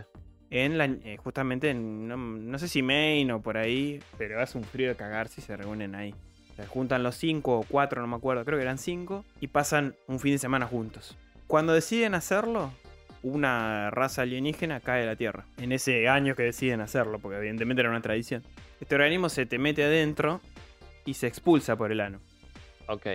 En 0.49 0.77
la, 0.77 0.85
eh, 0.85 1.17
justamente 1.17 1.69
en, 1.69 2.07
no, 2.07 2.17
no 2.17 2.59
sé 2.59 2.67
si 2.67 2.81
Maine 2.81 3.33
o 3.33 3.41
por 3.41 3.57
ahí, 3.57 4.01
pero 4.17 4.41
hace 4.41 4.57
un 4.57 4.63
frío 4.63 4.89
de 4.89 4.95
cagar 4.95 5.27
si 5.27 5.41
se 5.41 5.55
reúnen 5.55 5.95
ahí. 5.95 6.13
Se 6.55 6.65
juntan 6.65 7.03
los 7.03 7.15
cinco 7.15 7.59
o 7.59 7.63
cuatro, 7.63 8.01
no 8.01 8.07
me 8.07 8.15
acuerdo, 8.15 8.43
creo 8.45 8.57
que 8.57 8.63
eran 8.63 8.77
cinco, 8.77 9.23
y 9.39 9.47
pasan 9.47 9.95
un 10.07 10.19
fin 10.19 10.33
de 10.33 10.39
semana 10.39 10.65
juntos. 10.65 11.15
Cuando 11.47 11.73
deciden 11.73 12.15
hacerlo, 12.15 12.71
una 13.23 13.89
raza 13.91 14.23
alienígena 14.23 14.79
cae 14.79 15.01
de 15.01 15.07
la 15.07 15.15
Tierra. 15.15 15.45
En 15.57 15.71
ese 15.71 16.09
año 16.09 16.35
que 16.35 16.43
deciden 16.43 16.81
hacerlo, 16.81 17.19
porque 17.19 17.37
evidentemente 17.37 17.81
era 17.81 17.89
una 17.89 18.01
tradición. 18.01 18.43
Este 18.81 18.95
organismo 18.95 19.29
se 19.29 19.45
te 19.45 19.57
mete 19.59 19.83
adentro 19.83 20.41
y 21.05 21.13
se 21.13 21.27
expulsa 21.27 21.75
por 21.75 21.91
el 21.91 22.01
ano. 22.01 22.19
Ok. 22.87 23.07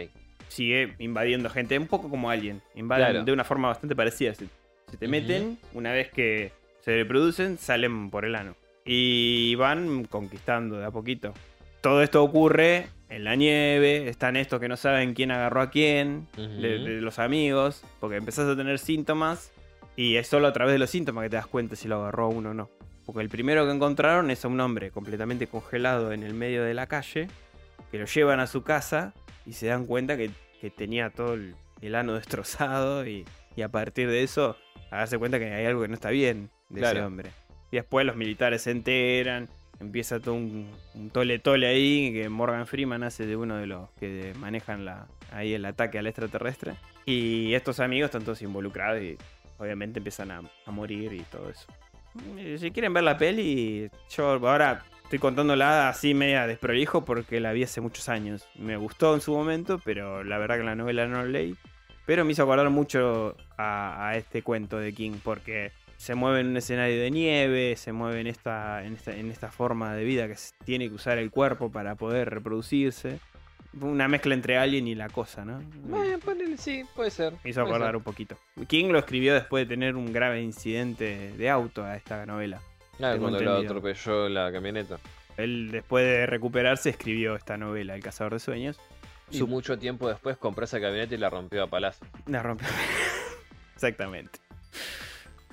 Sigue 0.54 0.94
invadiendo 1.00 1.50
gente, 1.50 1.76
un 1.78 1.86
poco 1.88 2.08
como 2.08 2.30
Alien. 2.30 2.62
Invaden 2.76 3.06
Claro. 3.10 3.24
de 3.24 3.32
una 3.32 3.44
forma 3.44 3.68
bastante 3.68 3.96
parecida. 3.96 4.34
Se, 4.34 4.46
se 4.90 4.96
te 4.96 5.08
meten, 5.08 5.58
una 5.72 5.92
vez 5.92 6.10
que 6.12 6.52
se 6.80 6.94
reproducen, 6.96 7.58
salen 7.58 8.10
por 8.10 8.24
el 8.24 8.34
ano. 8.36 8.54
Y 8.84 9.54
van 9.56 10.04
conquistando 10.04 10.76
de 10.78 10.84
a 10.84 10.90
poquito. 10.90 11.32
Todo 11.80 12.02
esto 12.02 12.22
ocurre 12.22 12.86
en 13.08 13.24
la 13.24 13.34
nieve, 13.34 14.08
están 14.08 14.36
estos 14.36 14.60
que 14.60 14.68
no 14.68 14.76
saben 14.76 15.14
quién 15.14 15.30
agarró 15.30 15.60
a 15.62 15.70
quién, 15.70 16.28
Ujú. 16.38 16.60
de, 16.60 16.78
de 16.78 17.00
los 17.00 17.18
amigos, 17.18 17.82
porque 18.00 18.16
empezás 18.16 18.46
a 18.48 18.56
tener 18.56 18.78
síntomas 18.78 19.50
y 19.96 20.16
es 20.16 20.26
solo 20.28 20.46
a 20.46 20.52
través 20.52 20.72
de 20.72 20.78
los 20.78 20.90
síntomas 20.90 21.24
que 21.24 21.30
te 21.30 21.36
das 21.36 21.46
cuenta 21.46 21.76
si 21.76 21.88
lo 21.88 21.96
agarró 21.96 22.28
uno 22.28 22.50
o 22.50 22.54
no. 22.54 22.70
Porque 23.06 23.20
el 23.22 23.28
primero 23.28 23.66
que 23.66 23.72
encontraron 23.72 24.30
es 24.30 24.44
a 24.44 24.48
un 24.48 24.60
hombre 24.60 24.90
completamente 24.90 25.46
congelado 25.46 26.12
en 26.12 26.22
el 26.22 26.32
medio 26.34 26.62
de 26.62 26.74
la 26.74 26.86
calle, 26.86 27.28
que 27.90 27.98
lo 27.98 28.06
llevan 28.06 28.40
a 28.40 28.46
su 28.46 28.62
casa 28.62 29.12
y 29.46 29.52
se 29.52 29.66
dan 29.66 29.84
cuenta 29.86 30.16
que, 30.16 30.30
que 30.64 30.70
tenía 30.70 31.10
todo 31.10 31.34
el, 31.34 31.54
el 31.82 31.94
ano 31.94 32.14
destrozado 32.14 33.06
y, 33.06 33.26
y 33.54 33.60
a 33.60 33.68
partir 33.68 34.08
de 34.08 34.22
eso 34.22 34.56
darse 34.90 35.18
cuenta 35.18 35.38
que 35.38 35.52
hay 35.52 35.66
algo 35.66 35.82
que 35.82 35.88
no 35.88 35.94
está 35.94 36.08
bien 36.08 36.50
de 36.70 36.80
ese 36.80 37.02
hombre. 37.02 37.32
Y 37.70 37.76
después 37.76 38.06
los 38.06 38.16
militares 38.16 38.62
se 38.62 38.70
enteran, 38.70 39.50
empieza 39.78 40.20
todo 40.20 40.36
un, 40.36 40.70
un 40.94 41.10
tole 41.10 41.38
tole 41.38 41.66
ahí, 41.66 42.12
que 42.14 42.30
Morgan 42.30 42.66
Freeman 42.66 43.02
hace 43.02 43.26
de 43.26 43.36
uno 43.36 43.56
de 43.56 43.66
los 43.66 43.90
que 44.00 44.32
manejan 44.38 44.86
la, 44.86 45.06
ahí 45.32 45.52
el 45.52 45.66
ataque 45.66 45.98
al 45.98 46.06
extraterrestre. 46.06 46.76
Y 47.04 47.52
estos 47.52 47.78
amigos 47.80 48.08
están 48.08 48.22
todos 48.22 48.40
involucrados 48.40 49.02
y 49.02 49.18
obviamente 49.58 49.98
empiezan 49.98 50.30
a, 50.30 50.40
a 50.64 50.70
morir 50.70 51.12
y 51.12 51.20
todo 51.24 51.50
eso. 51.50 51.66
Si 52.58 52.70
quieren 52.70 52.94
ver 52.94 53.02
la 53.02 53.18
peli, 53.18 53.90
yo 54.08 54.28
ahora 54.30 54.82
estoy 55.04 55.18
contándola 55.18 55.88
así 55.88 56.14
media 56.14 56.46
desprolijo 56.46 57.04
porque 57.04 57.38
la 57.40 57.52
vi 57.52 57.62
hace 57.62 57.80
muchos 57.80 58.08
años. 58.08 58.48
Me 58.56 58.76
gustó 58.76 59.14
en 59.14 59.20
su 59.20 59.32
momento, 59.32 59.80
pero 59.84 60.24
la 60.24 60.38
verdad 60.38 60.56
que 60.56 60.64
la 60.64 60.74
novela 60.74 61.06
no 61.06 61.18
la 61.18 61.28
leí. 61.28 61.56
Pero 62.06 62.24
me 62.24 62.32
hizo 62.32 62.42
acordar 62.42 62.68
mucho 62.70 63.36
a, 63.56 64.08
a 64.08 64.16
este 64.16 64.42
cuento 64.42 64.78
de 64.78 64.92
King 64.92 65.12
porque 65.22 65.72
se 65.96 66.14
mueve 66.14 66.40
en 66.40 66.48
un 66.48 66.56
escenario 66.56 67.00
de 67.00 67.10
nieve, 67.10 67.76
se 67.76 67.92
mueve 67.92 68.20
en 68.20 68.26
esta, 68.26 68.84
en 68.84 68.94
esta, 68.94 69.16
en 69.16 69.30
esta 69.30 69.50
forma 69.50 69.94
de 69.94 70.04
vida 70.04 70.26
que 70.26 70.36
tiene 70.64 70.88
que 70.88 70.94
usar 70.94 71.18
el 71.18 71.30
cuerpo 71.30 71.70
para 71.70 71.94
poder 71.94 72.30
reproducirse. 72.30 73.20
Una 73.80 74.06
mezcla 74.06 74.34
entre 74.34 74.56
Alien 74.58 74.86
y 74.86 74.94
la 74.94 75.08
cosa, 75.08 75.44
¿no? 75.44 75.60
Eh, 75.60 76.18
sí, 76.58 76.84
puede 76.94 77.10
ser. 77.10 77.32
Me 77.42 77.50
hizo 77.50 77.62
acordar 77.62 77.88
ser. 77.88 77.96
un 77.96 78.02
poquito. 78.02 78.36
King 78.68 78.90
lo 78.90 78.98
escribió 78.98 79.34
después 79.34 79.66
de 79.66 79.74
tener 79.74 79.96
un 79.96 80.12
grave 80.12 80.42
incidente 80.42 81.32
de 81.36 81.50
auto 81.50 81.82
a 81.84 81.96
esta 81.96 82.24
novela. 82.26 82.60
Tengo 82.98 83.18
cuando 83.20 83.40
lo 83.40 83.56
atropelló 83.58 84.28
la 84.28 84.52
camioneta. 84.52 84.98
Él, 85.36 85.70
después 85.72 86.04
de 86.04 86.26
recuperarse, 86.26 86.90
escribió 86.90 87.34
esta 87.34 87.56
novela, 87.56 87.94
El 87.94 88.02
cazador 88.02 88.34
de 88.34 88.38
sueños. 88.40 88.78
Y 89.30 89.38
Su- 89.38 89.48
mucho 89.48 89.78
tiempo 89.78 90.08
después 90.08 90.36
compró 90.36 90.64
esa 90.64 90.80
camioneta 90.80 91.14
y 91.14 91.18
la 91.18 91.30
rompió 91.30 91.62
a 91.64 91.66
palazos. 91.66 92.06
La 92.26 92.42
rompió. 92.42 92.68
Exactamente. 93.74 94.38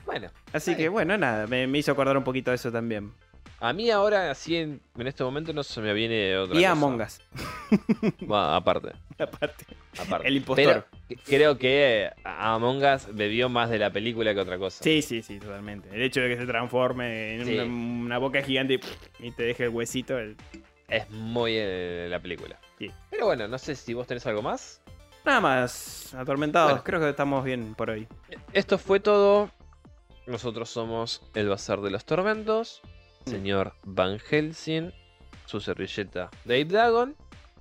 Bueno, 0.05 0.29
Así 0.53 0.75
que 0.75 0.89
bueno, 0.89 1.17
nada, 1.17 1.47
me, 1.47 1.67
me 1.67 1.77
hizo 1.79 1.91
acordar 1.91 2.17
un 2.17 2.23
poquito 2.23 2.51
de 2.51 2.55
eso 2.55 2.71
también. 2.71 3.13
A 3.61 3.73
mí 3.73 3.89
ahora, 3.91 4.31
así 4.31 4.57
en, 4.57 4.81
en 4.97 5.07
este 5.07 5.23
momento, 5.23 5.53
no 5.53 5.63
se 5.63 5.79
me 5.81 5.93
viene 5.93 6.37
otra 6.37 6.55
Y 6.55 6.59
cosa. 6.59 6.71
Among 6.71 7.01
Us, 7.01 7.21
Va, 8.31 8.55
aparte, 8.55 8.91
aparte. 9.17 9.65
aparte. 9.99 10.27
El 10.27 10.37
impostor. 10.37 10.85
Pero 11.07 11.21
creo 11.25 11.57
que 11.57 12.09
Among 12.23 12.83
Us 12.83 13.07
bebió 13.13 13.47
más 13.49 13.69
de 13.69 13.79
la 13.79 13.91
película 13.91 14.33
que 14.33 14.39
otra 14.41 14.57
cosa. 14.57 14.83
Sí, 14.83 15.01
sí, 15.01 15.21
sí, 15.21 15.39
totalmente. 15.39 15.89
El 15.93 16.01
hecho 16.01 16.21
de 16.21 16.29
que 16.29 16.37
se 16.37 16.45
transforme 16.45 17.35
en 17.35 17.45
Sí. 17.45 17.53
una, 17.53 17.63
una 17.65 18.17
boca 18.17 18.41
gigante 18.41 18.79
y, 19.19 19.27
y 19.27 19.31
te 19.31 19.43
deje 19.43 19.63
el 19.65 19.69
huesito. 19.69 20.17
el- 20.17 20.35
Es 20.87 21.09
muy 21.09 21.53
eh, 21.55 22.07
la 22.09 22.19
película. 22.19 22.59
Sí. 22.79 22.91
Pero 23.09 23.27
bueno, 23.27 23.47
no 23.47 23.57
sé 23.57 23.75
si 23.75 23.93
vos 23.93 24.07
tenés 24.07 24.25
algo 24.27 24.41
más. 24.41 24.81
Nada 25.23 25.39
más, 25.39 26.13
atormentados. 26.15 26.71
Bueno. 26.71 26.83
Creo 26.83 26.99
que 26.99 27.09
estamos 27.09 27.45
bien 27.45 27.75
por 27.75 27.91
hoy. 27.91 28.07
Esto 28.53 28.77
fue 28.79 28.99
todo. 28.99 29.51
Nosotros 30.25 30.69
somos 30.69 31.21
el 31.35 31.47
Bazar 31.49 31.81
de 31.81 31.91
los 31.91 32.05
Tormentos. 32.05 32.81
Señor 33.25 33.73
Van 33.83 34.19
Helsing, 34.19 34.91
su 35.45 35.59
servilleta 35.59 36.29
Dave 36.45 36.65
Dagon. 36.65 37.15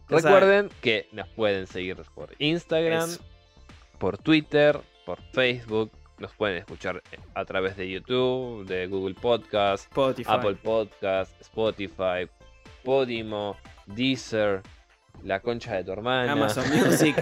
Ya 0.09 0.17
Recuerden 0.17 0.71
que 0.81 1.09
nos 1.13 1.29
pueden 1.29 1.67
seguir 1.67 1.97
por 2.15 2.35
Instagram, 2.39 3.09
Eso. 3.11 3.23
por 3.99 4.19
Twitter, 4.19 4.81
por 5.07 5.21
Facebook. 5.33 5.93
Nos 6.19 6.33
pueden 6.33 6.59
escuchar 6.59 7.03
a 7.35 7.45
través 7.45 7.77
de 7.77 7.89
YouTube, 7.91 8.67
de 8.67 8.87
Google 8.89 9.15
Podcast, 9.15 9.85
Spotify. 9.85 10.31
Apple 10.33 10.57
Podcast, 10.57 11.41
Spotify, 11.41 12.29
Podimo, 12.85 13.57
Deezer, 13.87 14.61
La 15.23 15.41
Concha 15.41 15.77
de 15.77 15.85
tu 15.85 15.93
hermana. 15.93 16.33
Amazon 16.33 16.65
Music. 16.77 17.17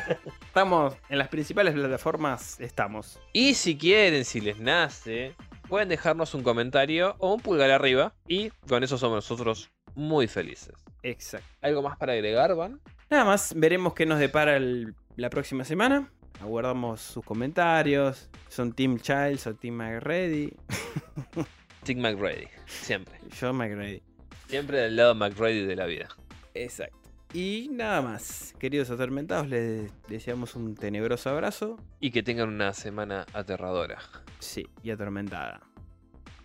estamos 0.46 0.94
en 1.08 1.18
las 1.18 1.28
principales 1.28 1.74
plataformas. 1.74 2.58
Estamos. 2.58 3.20
Y 3.32 3.54
si 3.54 3.76
quieren, 3.78 4.24
si 4.24 4.40
les 4.40 4.58
nace, 4.58 5.34
pueden 5.68 5.88
dejarnos 5.88 6.34
un 6.34 6.42
comentario 6.42 7.14
o 7.18 7.34
un 7.34 7.40
pulgar 7.40 7.70
arriba. 7.70 8.14
Y 8.26 8.50
con 8.68 8.82
eso 8.82 8.98
somos 8.98 9.16
nosotros 9.16 9.70
muy 9.94 10.26
felices. 10.26 10.74
Exacto. 11.02 11.46
¿Algo 11.60 11.82
más 11.82 11.96
para 11.96 12.12
agregar, 12.14 12.54
Van? 12.54 12.80
Nada 13.10 13.24
más, 13.24 13.54
veremos 13.56 13.94
qué 13.94 14.04
nos 14.06 14.18
depara 14.18 14.56
el- 14.56 14.94
la 15.16 15.30
próxima 15.30 15.64
semana. 15.64 16.10
Aguardamos 16.40 17.00
sus 17.00 17.24
comentarios. 17.24 18.28
¿Son 18.48 18.72
Team 18.72 18.98
Childs 18.98 19.46
o 19.46 19.54
Team 19.54 19.74
McReady? 19.74 20.52
Tim 21.84 22.00
McReady. 22.00 22.48
Siempre. 22.66 23.14
Yo 23.40 23.52
McReady. 23.52 24.02
Siempre 24.48 24.78
del 24.78 24.96
lado 24.96 25.14
McReady 25.14 25.64
de 25.66 25.76
la 25.76 25.86
vida. 25.86 26.08
Exacto. 26.54 26.97
Y 27.34 27.68
nada 27.72 28.00
más, 28.00 28.54
queridos 28.58 28.90
atormentados, 28.90 29.48
les 29.48 29.92
deseamos 30.08 30.56
un 30.56 30.74
tenebroso 30.74 31.28
abrazo. 31.28 31.76
Y 32.00 32.10
que 32.10 32.22
tengan 32.22 32.48
una 32.48 32.72
semana 32.72 33.26
aterradora. 33.34 33.98
Sí, 34.38 34.66
y 34.82 34.90
atormentada. 34.90 35.60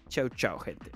Chau, 0.10 0.28
chau, 0.30 0.60
gente. 0.60 0.92